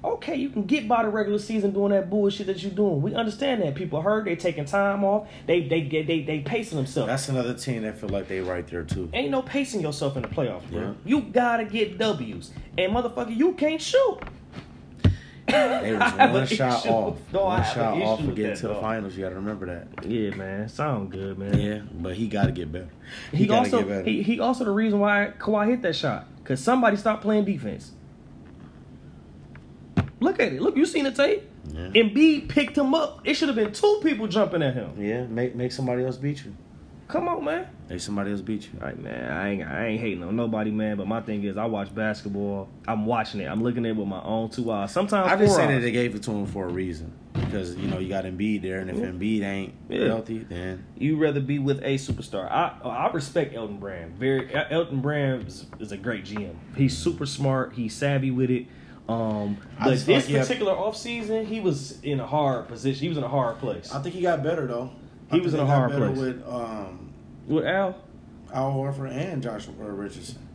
okay, 0.03 0.35
you 0.35 0.49
can 0.49 0.63
get 0.65 0.87
by 0.87 1.03
the 1.03 1.09
regular 1.09 1.39
season 1.39 1.71
doing 1.71 1.91
that 1.91 2.09
bullshit 2.09 2.47
that 2.47 2.61
you're 2.63 2.71
doing. 2.71 3.01
We 3.01 3.13
understand 3.15 3.61
that. 3.61 3.75
People 3.75 4.01
hurt. 4.01 4.25
They 4.25 4.35
taking 4.35 4.65
time 4.65 5.03
off. 5.03 5.27
They 5.45 5.67
they 5.67 5.87
they 5.87 6.03
they, 6.03 6.21
they 6.23 6.39
pacing 6.39 6.77
themselves. 6.77 7.07
That's 7.07 7.29
another 7.29 7.53
team 7.53 7.83
that 7.83 7.97
feel 7.97 8.09
like 8.09 8.27
they 8.27 8.41
right 8.41 8.65
there 8.67 8.83
too. 8.83 9.09
Ain't 9.13 9.31
no 9.31 9.41
pacing 9.41 9.81
yourself 9.81 10.15
in 10.15 10.23
the 10.23 10.27
playoffs, 10.27 10.69
bro. 10.71 10.81
Yeah. 10.81 10.93
You 11.05 11.21
gotta 11.21 11.65
get 11.65 11.97
W's. 11.97 12.51
And 12.77 12.93
motherfucker, 12.93 13.35
you 13.35 13.53
can't 13.53 13.81
shoot. 13.81 14.19
They 15.47 15.93
was 15.99 16.13
one 16.13 16.47
shot 16.47 16.85
issue. 16.85 16.89
off. 16.89 17.17
No, 17.33 17.43
I 17.43 17.59
one 17.59 17.73
shot 17.73 18.01
off 18.01 18.19
of 18.21 18.35
getting 18.35 18.55
to 18.55 18.67
the 18.67 18.73
dog. 18.73 18.81
finals. 18.81 19.15
You 19.17 19.23
gotta 19.23 19.35
remember 19.35 19.65
that. 19.67 20.05
Yeah, 20.05 20.33
man. 20.35 20.69
Sound 20.69 21.11
good, 21.11 21.37
man. 21.37 21.59
Yeah, 21.59 21.81
but 21.93 22.15
he 22.15 22.27
gotta 22.27 22.51
get 22.51 22.71
better. 22.71 22.89
He, 23.31 23.45
gotta 23.45 23.59
also 23.59 23.79
get 23.79 23.87
better. 23.87 24.03
he, 24.03 24.23
he 24.23 24.39
also 24.39 24.63
the 24.63 24.71
reason 24.71 24.99
why 24.99 25.33
Kawhi 25.37 25.69
hit 25.69 25.81
that 25.81 25.95
shot 25.95 26.27
because 26.37 26.63
somebody 26.63 26.97
stopped 26.97 27.21
playing 27.21 27.45
defense. 27.45 27.91
Look 30.21 30.39
at 30.39 30.53
it. 30.53 30.61
Look, 30.61 30.77
you 30.77 30.85
seen 30.85 31.03
the 31.03 31.11
tape? 31.11 31.43
Yeah. 31.73 31.87
Embiid 31.89 32.47
picked 32.47 32.77
him 32.77 32.93
up. 32.93 33.21
It 33.25 33.33
should 33.33 33.49
have 33.49 33.55
been 33.55 33.73
two 33.73 33.99
people 34.03 34.27
jumping 34.27 34.61
at 34.63 34.73
him. 34.73 34.93
Yeah, 34.97 35.25
make 35.25 35.55
make 35.55 35.71
somebody 35.71 36.05
else 36.05 36.15
beat 36.17 36.45
you. 36.45 36.55
Come 37.07 37.27
on, 37.27 37.43
man. 37.43 37.67
Make 37.89 37.99
somebody 37.99 38.31
else 38.31 38.39
beat 38.39 38.63
you. 38.63 38.79
All 38.79 38.87
right, 38.87 38.97
man. 38.97 39.31
I 39.31 39.49
ain't 39.49 39.63
I 39.67 39.85
ain't 39.87 39.99
hating 39.99 40.23
on 40.23 40.35
nobody, 40.35 40.71
man. 40.71 40.95
But 40.95 41.07
my 41.07 41.21
thing 41.21 41.43
is, 41.43 41.57
I 41.57 41.65
watch 41.65 41.93
basketball. 41.93 42.69
I'm 42.87 43.05
watching 43.05 43.41
it. 43.41 43.45
I'm 43.49 43.61
looking 43.61 43.85
at 43.85 43.89
it 43.89 43.95
with 43.97 44.07
my 44.07 44.21
own 44.23 44.49
two 44.49 44.71
eyes. 44.71 44.91
Sometimes 44.93 45.29
I 45.29 45.35
just 45.35 45.55
four 45.55 45.65
say 45.65 45.73
that 45.73 45.81
they 45.81 45.91
gave 45.91 46.15
it 46.15 46.23
to 46.23 46.31
him 46.31 46.45
for 46.45 46.65
a 46.67 46.71
reason 46.71 47.11
because 47.33 47.75
you 47.75 47.87
know 47.87 47.99
you 47.99 48.07
got 48.07 48.23
Embiid 48.23 48.61
there, 48.61 48.79
and 48.79 48.89
if 48.89 48.95
Embiid 48.97 49.41
ain't 49.43 49.73
Yeah. 49.89 50.05
healthy, 50.07 50.39
then 50.39 50.85
you 50.97 51.17
rather 51.17 51.41
be 51.41 51.59
with 51.59 51.79
a 51.79 51.95
superstar. 51.95 52.49
I 52.49 52.77
I 52.83 53.11
respect 53.11 53.55
Elton 53.55 53.77
Brand. 53.77 54.15
Very 54.15 54.49
Elton 54.53 55.01
Brand 55.01 55.47
is, 55.47 55.65
is 55.79 55.91
a 55.91 55.97
great 55.97 56.23
GM. 56.25 56.55
He's 56.77 56.97
super 56.97 57.25
smart. 57.25 57.73
He's 57.73 57.93
savvy 57.93 58.31
with 58.31 58.49
it. 58.51 58.67
Um, 59.07 59.57
but 59.79 59.89
this 59.91 60.07
like 60.07 60.25
he 60.25 60.33
had- 60.33 60.47
particular 60.47 60.73
offseason, 60.73 61.45
he 61.45 61.59
was 61.59 62.01
in 62.01 62.19
a 62.19 62.27
hard 62.27 62.67
position. 62.67 63.01
He 63.01 63.09
was 63.09 63.17
in 63.17 63.23
a 63.23 63.29
hard 63.29 63.59
place. 63.59 63.93
I 63.93 64.01
think 64.01 64.15
he 64.15 64.21
got 64.21 64.43
better 64.43 64.67
though. 64.67 64.91
He 65.31 65.39
was 65.39 65.53
in 65.53 65.59
a 65.59 65.65
hard 65.65 65.91
place. 65.91 66.17
with 66.17 66.47
um, 66.47 67.11
With 67.47 67.65
Al, 67.65 67.95
Al 68.53 68.71
Horford 68.73 69.11
and 69.11 69.41
Josh 69.41 69.67
Richardson. 69.77 70.47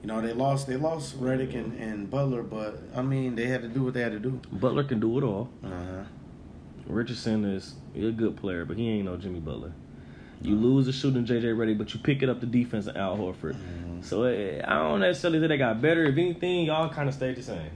You 0.00 0.08
know 0.08 0.20
they 0.20 0.32
lost 0.32 0.66
they 0.66 0.76
lost 0.76 1.20
Redick 1.20 1.54
and, 1.54 1.78
and 1.78 2.10
Butler, 2.10 2.42
but 2.42 2.82
I 2.94 3.02
mean 3.02 3.36
they 3.36 3.46
had 3.46 3.62
to 3.62 3.68
do 3.68 3.84
what 3.84 3.94
they 3.94 4.00
had 4.00 4.12
to 4.12 4.18
do. 4.18 4.40
Butler 4.50 4.84
can 4.84 4.98
do 4.98 5.18
it 5.18 5.24
all. 5.24 5.48
Uh-huh. 5.64 6.04
Richardson 6.86 7.44
is 7.44 7.74
a 7.94 8.10
good 8.10 8.36
player, 8.36 8.64
but 8.64 8.76
he 8.76 8.88
ain't 8.88 9.04
no 9.04 9.16
Jimmy 9.16 9.38
Butler. 9.40 9.72
You 10.40 10.56
lose 10.56 10.86
the 10.86 10.92
shooting 10.92 11.24
JJ 11.24 11.54
Redick, 11.56 11.78
but 11.78 11.94
you 11.94 12.00
pick 12.00 12.20
it 12.22 12.28
up 12.28 12.40
the 12.40 12.46
defense 12.46 12.88
of 12.88 12.96
Al 12.96 13.16
Horford. 13.16 13.54
Mm-hmm. 13.54 14.02
So 14.02 14.24
eh, 14.24 14.60
I 14.66 14.74
don't 14.74 14.98
necessarily 15.00 15.38
say 15.40 15.46
they 15.46 15.56
got 15.56 15.80
better. 15.80 16.04
If 16.04 16.18
anything, 16.18 16.64
y'all 16.64 16.88
kind 16.88 17.08
of 17.08 17.14
stayed 17.14 17.36
the 17.36 17.42
same. 17.42 17.70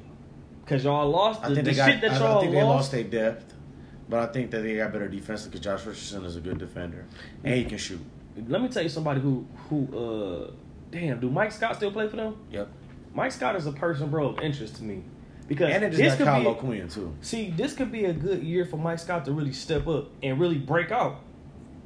Cause 0.66 0.84
y'all 0.84 1.08
lost 1.08 1.42
the, 1.42 1.46
I 1.48 1.54
think 1.54 1.64
the 1.64 1.70
they 1.70 1.76
got. 1.76 1.90
shit 1.90 2.00
that 2.00 2.10
I, 2.12 2.18
y'all 2.18 2.24
lost. 2.24 2.36
I 2.36 2.40
think 2.40 2.52
they 2.52 2.62
lost. 2.62 2.76
lost 2.76 2.92
their 2.92 3.04
depth, 3.04 3.54
but 4.08 4.28
I 4.28 4.32
think 4.32 4.50
that 4.50 4.62
they 4.62 4.76
got 4.76 4.92
better 4.92 5.08
defensively 5.08 5.58
because 5.58 5.64
Josh 5.64 5.86
Richardson 5.86 6.24
is 6.24 6.36
a 6.36 6.40
good 6.40 6.58
defender 6.58 7.06
and 7.44 7.54
he 7.54 7.64
can 7.64 7.78
shoot. 7.78 8.00
Let 8.48 8.60
me 8.60 8.68
tell 8.68 8.82
you 8.82 8.88
somebody 8.88 9.20
who 9.20 9.46
who 9.68 9.86
uh 9.96 10.50
damn, 10.90 11.20
do 11.20 11.30
Mike 11.30 11.52
Scott 11.52 11.76
still 11.76 11.92
play 11.92 12.08
for 12.08 12.16
them? 12.16 12.36
Yep. 12.50 12.68
Mike 13.14 13.32
Scott 13.32 13.56
is 13.56 13.66
a 13.66 13.72
person, 13.72 14.10
bro, 14.10 14.28
of 14.28 14.40
interest 14.40 14.76
to 14.76 14.84
me. 14.84 15.02
Because 15.48 15.70
And 15.72 15.92
this 15.92 16.16
could 16.16 16.26
Kyle 16.26 16.54
be 16.54 16.80
too. 16.88 17.14
see, 17.20 17.50
this 17.50 17.72
could 17.72 17.92
be 17.92 18.04
a 18.06 18.12
good 18.12 18.42
year 18.42 18.66
for 18.66 18.76
Mike 18.76 18.98
Scott 18.98 19.24
to 19.26 19.32
really 19.32 19.52
step 19.52 19.86
up 19.86 20.10
and 20.22 20.40
really 20.40 20.58
break 20.58 20.90
out 20.90 21.20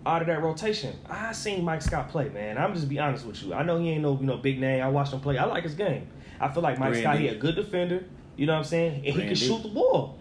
out 0.07 0.23
of 0.23 0.29
that 0.29 0.43
rotation. 0.43 0.97
I 1.09 1.33
seen 1.33 1.63
Mike 1.63 1.83
Scott 1.83 2.09
play, 2.09 2.31
man. 2.31 2.57
I'm 2.57 2.75
just 2.75 2.89
be 2.89 2.99
honest 2.99 3.27
with 3.27 3.43
you. 3.43 3.53
I 3.53 3.63
know 3.63 3.79
he 3.79 3.91
ain't 3.91 4.03
no 4.03 4.17
you 4.19 4.27
know 4.27 4.39
big 4.39 4.59
name. 4.59 4.83
I 4.83 4.89
watched 4.89 5.13
him 5.13 5.21
play. 5.21 5.37
I 5.37 5.45
like 5.45 5.65
his 5.65 5.75
game. 5.75 6.09
I 6.41 6.49
feel 6.49 6.63
like 6.63 6.79
Mike 6.79 6.95
Three 6.95 7.03
Scott 7.03 7.19
he 7.19 7.29
a 7.29 7.35
good 7.35 7.55
defender. 7.55 8.05
You 8.37 8.47
know 8.47 8.53
what 8.55 8.59
I'm 8.61 8.65
saying? 8.65 8.95
And 8.97 9.05
he 9.05 9.13
can 9.13 9.35
shoot 9.35 9.63
the 9.63 9.69
ball. 9.69 10.19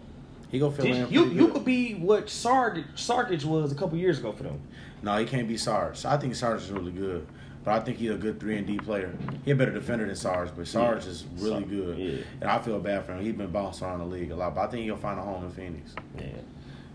He 0.50 0.58
go 0.58 0.70
fill 0.70 0.86
in. 0.86 1.10
You 1.10 1.26
you 1.26 1.46
good. 1.46 1.52
could 1.52 1.64
be 1.64 1.94
what 1.94 2.28
Sarge 2.28 2.84
Saric 2.96 3.44
was 3.44 3.72
a 3.72 3.74
couple 3.74 3.96
years 3.96 4.18
ago 4.18 4.32
for 4.32 4.42
them. 4.42 4.60
No, 5.02 5.16
he 5.16 5.24
can't 5.24 5.48
be 5.48 5.56
Sarge. 5.56 6.04
I 6.04 6.16
think 6.16 6.34
Sarge 6.34 6.62
is 6.62 6.70
really 6.70 6.92
good, 6.92 7.26
but 7.64 7.72
I 7.72 7.80
think 7.84 7.98
he's 7.98 8.10
a 8.10 8.16
good 8.16 8.40
three 8.40 8.58
and 8.58 8.66
D 8.66 8.78
player. 8.78 9.16
He 9.44 9.52
a 9.52 9.56
better 9.56 9.70
defender 9.70 10.06
than 10.06 10.16
Sarge, 10.16 10.50
but 10.56 10.66
Sarge 10.66 11.06
is 11.06 11.24
really 11.36 11.60
Sarge, 11.60 11.68
good. 11.70 11.98
yeah. 11.98 12.18
And 12.40 12.50
I 12.50 12.58
feel 12.58 12.78
bad 12.80 13.06
for 13.06 13.12
him. 13.12 13.24
He's 13.24 13.34
been 13.34 13.50
bouncing 13.50 13.86
around 13.86 14.00
the 14.00 14.06
league 14.06 14.30
a 14.32 14.36
lot, 14.36 14.54
but 14.54 14.62
I 14.62 14.66
think 14.66 14.84
he'll 14.84 14.96
find 14.96 15.18
a 15.18 15.22
home 15.22 15.44
in 15.44 15.52
Phoenix. 15.52 15.94
Yeah. 16.18 16.24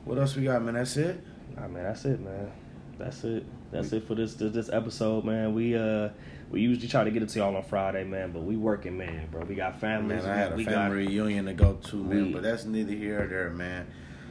What 0.04 0.20
else 0.20 0.36
we 0.36 0.44
got, 0.44 0.62
man? 0.62 0.76
That's 0.76 0.98
it. 0.98 1.20
Nah, 1.56 1.68
man, 1.68 1.84
that's 1.84 2.06
it, 2.06 2.20
man. 2.20 2.52
That's 3.00 3.24
it. 3.24 3.46
That's 3.72 3.92
it 3.94 4.06
for 4.06 4.16
this 4.16 4.36
this, 4.36 4.54
this 4.54 4.70
episode, 4.70 5.24
man. 5.24 5.54
We 5.54 5.76
uh 5.76 6.10
we 6.56 6.62
usually 6.62 6.88
try 6.88 7.04
to 7.04 7.12
get 7.12 7.22
it 7.22 7.28
to 7.28 7.40
y'all 7.40 7.54
on 7.58 7.64
Friday, 7.64 8.06
man, 8.06 8.32
but 8.32 8.42
we 8.44 8.56
working, 8.56 8.98
man, 8.98 9.28
bro. 9.30 9.44
We 9.44 9.56
got 9.56 9.78
families. 9.78 10.24
Man, 10.24 10.32
I 10.32 10.38
had 10.38 10.54
a 10.54 10.56
we 10.56 10.64
family 10.64 11.06
reunion 11.06 11.46
to 11.48 11.54
go 11.54 11.74
to, 11.74 11.96
man, 11.98 12.28
we- 12.28 12.32
but 12.32 12.44
that's 12.44 12.64
neither 12.64 12.94
here 12.94 13.24
or 13.24 13.28
there, 13.28 13.50
man. 13.50 13.88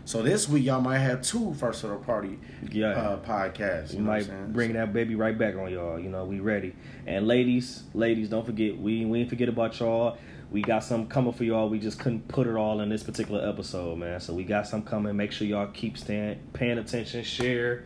So 0.06 0.22
this 0.22 0.48
week 0.48 0.64
y'all 0.64 0.80
might 0.80 0.98
have 1.00 1.20
two 1.20 1.52
first 1.54 1.84
of 1.84 1.90
the 1.90 1.96
party 1.96 2.38
Yeah. 2.70 2.88
uh, 2.92 3.18
podcasts. 3.18 3.90
We 3.92 3.98
You 3.98 4.04
what 4.04 4.28
might 4.28 4.52
bring 4.54 4.72
that 4.72 4.94
baby 4.94 5.14
right 5.16 5.36
back 5.36 5.54
on 5.56 5.70
y'all. 5.70 5.98
You 6.00 6.08
know, 6.08 6.24
we 6.24 6.40
ready. 6.40 6.74
And 7.06 7.26
ladies, 7.26 7.82
ladies, 7.94 8.28
don't 8.30 8.44
forget 8.44 8.78
we 8.78 9.04
we 9.04 9.20
ain't 9.20 9.28
forget 9.30 9.48
about 9.50 9.78
y'all. 9.80 10.16
We 10.50 10.60
got 10.62 10.84
some 10.84 11.06
coming 11.06 11.32
for 11.32 11.44
y'all. 11.44 11.68
We 11.70 11.78
just 11.78 11.98
couldn't 11.98 12.28
put 12.28 12.46
it 12.46 12.54
all 12.54 12.80
in 12.80 12.88
this 12.90 13.02
particular 13.02 13.46
episode, 13.48 13.98
man. 13.98 14.20
So 14.20 14.32
we 14.34 14.44
got 14.44 14.66
some 14.66 14.82
coming. 14.82 15.14
Make 15.16 15.32
sure 15.32 15.46
y'all 15.46 15.66
keep 15.68 15.96
stand, 15.98 16.52
paying 16.54 16.76
attention, 16.78 17.22
share. 17.22 17.84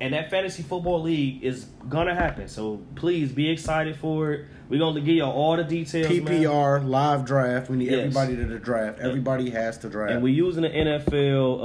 And 0.00 0.14
that 0.14 0.30
fantasy 0.30 0.62
football 0.62 1.02
league 1.02 1.44
is 1.44 1.66
gonna 1.88 2.14
happen. 2.14 2.48
So 2.48 2.80
please 2.94 3.32
be 3.32 3.50
excited 3.50 3.96
for 3.96 4.32
it. 4.32 4.46
We're 4.70 4.78
gonna 4.78 5.00
give 5.00 5.16
y'all 5.16 5.32
all 5.32 5.56
the 5.56 5.64
details. 5.64 6.08
man. 6.08 6.24
PPR 6.42 6.80
live 6.88 7.24
draft. 7.26 7.68
We 7.68 7.76
need 7.76 7.90
Yes. 7.90 7.98
everybody 8.16 8.36
to 8.36 8.44
the 8.46 8.58
draft. 8.58 9.00
Everybody 9.00 9.50
has 9.50 9.76
to 9.78 9.90
draft. 9.90 10.12
And 10.12 10.22
we're 10.22 10.32
using 10.32 10.62
the 10.62 10.70
NFL 10.70 11.60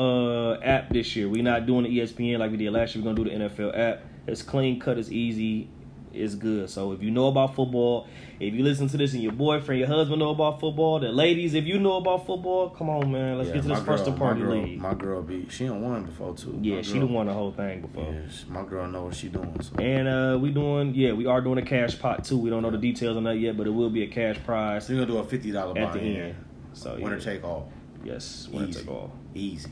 uh, 0.57 0.64
app 0.64 0.90
this 0.90 1.16
year. 1.16 1.30
We're 1.30 1.44
not 1.44 1.66
doing 1.66 1.84
the 1.84 1.98
ESPN 1.99 2.40
like 2.40 2.52
we 2.52 2.57
did 2.57 2.72
last 2.74 2.94
year. 2.95 3.03
We're 3.06 3.14
gonna 3.14 3.24
do 3.30 3.38
the 3.38 3.45
NFL 3.45 3.78
app. 3.78 4.02
It's 4.28 4.41
clean 4.41 4.80
cut, 4.80 4.98
it's 4.98 5.12
easy, 5.12 5.70
it's 6.14 6.36
good. 6.36 6.70
So 6.70 6.91
if 6.91 7.02
you 7.03 7.12
know 7.12 7.28
about 7.28 7.56
football, 7.56 8.07
if 8.40 8.53
you 8.53 8.64
listen 8.64 8.88
to 8.90 8.98
this 8.98 9.14
and 9.14 9.24
your 9.24 9.32
boyfriend, 9.32 9.80
your 9.80 9.88
husband 9.88 10.20
know 10.20 10.30
about 10.32 10.60
football, 10.60 10.99
the 10.99 11.10
ladies, 11.12 11.53
if 11.53 11.66
you 11.66 11.80
know 11.80 11.98
about 11.98 12.26
football, 12.26 12.70
come 12.70 12.90
on 12.90 13.12
man, 13.12 13.38
let's 13.38 13.48
Yeah, 13.49 13.56
get 13.56 13.62
to 13.64 13.68
this 13.70 13.80
first 13.84 14.06
girl- 14.06 14.14
party 14.14 14.41
my 14.41 14.45
girl, 14.48 14.57
league. 14.62 14.80
My 14.82 14.94
girl 14.94 15.22
beat. 15.22 15.52
She 15.52 15.66
done 15.68 15.82
won 15.82 16.03
before 16.03 16.36
too. 16.36 16.57
yeah, 16.62 16.76
My 16.78 16.82
she 16.82 16.91
girl- 16.94 17.02
done 17.02 17.14
won 17.14 17.26
the 17.28 17.34
whole 17.34 17.52
thing 17.52 17.82
before. 17.82 18.12
Yes, 18.12 18.45
my 18.49 18.64
girl 18.64 18.88
know 18.88 19.03
what 19.03 19.16
she 19.16 19.30
doing. 19.30 19.56
So. 19.62 19.76
And 19.78 20.07
uh, 20.07 20.38
we 20.41 20.52
doing, 20.52 20.94
yeah, 20.95 21.14
we 21.14 21.26
are 21.26 21.41
doing 21.41 21.57
a 21.60 21.62
cash 21.66 21.98
pot 21.99 22.24
too. 22.26 22.38
We 22.38 22.49
don't 22.49 22.62
know 22.62 22.72
the 22.72 22.78
details 22.78 23.16
on 23.18 23.24
that 23.24 23.38
yet, 23.38 23.56
but 23.57 23.68
it 23.68 23.72
will 23.72 23.90
be 23.90 24.03
a 24.03 24.07
cash 24.07 24.38
prize 24.45 24.88
So 24.88 24.94
we're 24.94 24.99
gonna 25.02 25.12
do 25.12 25.18
a 25.20 25.24
fifty 25.24 25.52
dollar 25.52 25.78
at 25.78 25.94
the 25.94 25.99
buy-in. 25.99 26.16
end. 26.18 26.36
So 26.74 26.95
Winner 26.99 27.18
yeah. 27.18 27.24
take 27.24 27.44
all. 27.44 27.72
yes, 28.03 28.49
winner 28.52 28.68
Easy. 28.68 28.80
take 28.82 28.90
all. 28.91 29.12
Easy. 29.34 29.70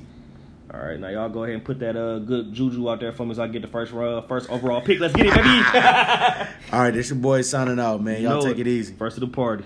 All 0.74 0.80
right, 0.80 1.00
now 1.00 1.10
y'all 1.10 1.30
go 1.30 1.44
ahead 1.44 1.54
and 1.56 1.64
put 1.64 1.80
that 1.80 1.96
uh 1.96 2.18
good 2.18 2.52
juju 2.52 2.90
out 2.90 3.00
there 3.00 3.12
for 3.12 3.26
me 3.28 3.36
so 3.36 3.44
I 3.44 3.48
get 3.48 3.62
the 3.62 3.68
first 3.68 3.94
uh, 3.94 4.22
first 4.22 4.50
overall 4.50 4.82
pick. 4.82 5.00
Let's 5.00 5.14
get 5.14 5.28
it, 5.28 5.36
baby. 5.36 5.48
All 6.72 6.80
right, 6.80 6.92
this 6.92 7.10
your 7.10 7.20
boy 7.20 7.44
signing 7.44 7.80
out, 7.80 8.02
man. 8.02 8.22
Y'all 8.24 8.42
Know 8.42 8.48
take 8.48 8.58
it 8.58 8.68
easy. 8.68 8.96
First 8.96 9.18
of 9.18 9.22
the 9.22 9.28
party. 9.28 9.66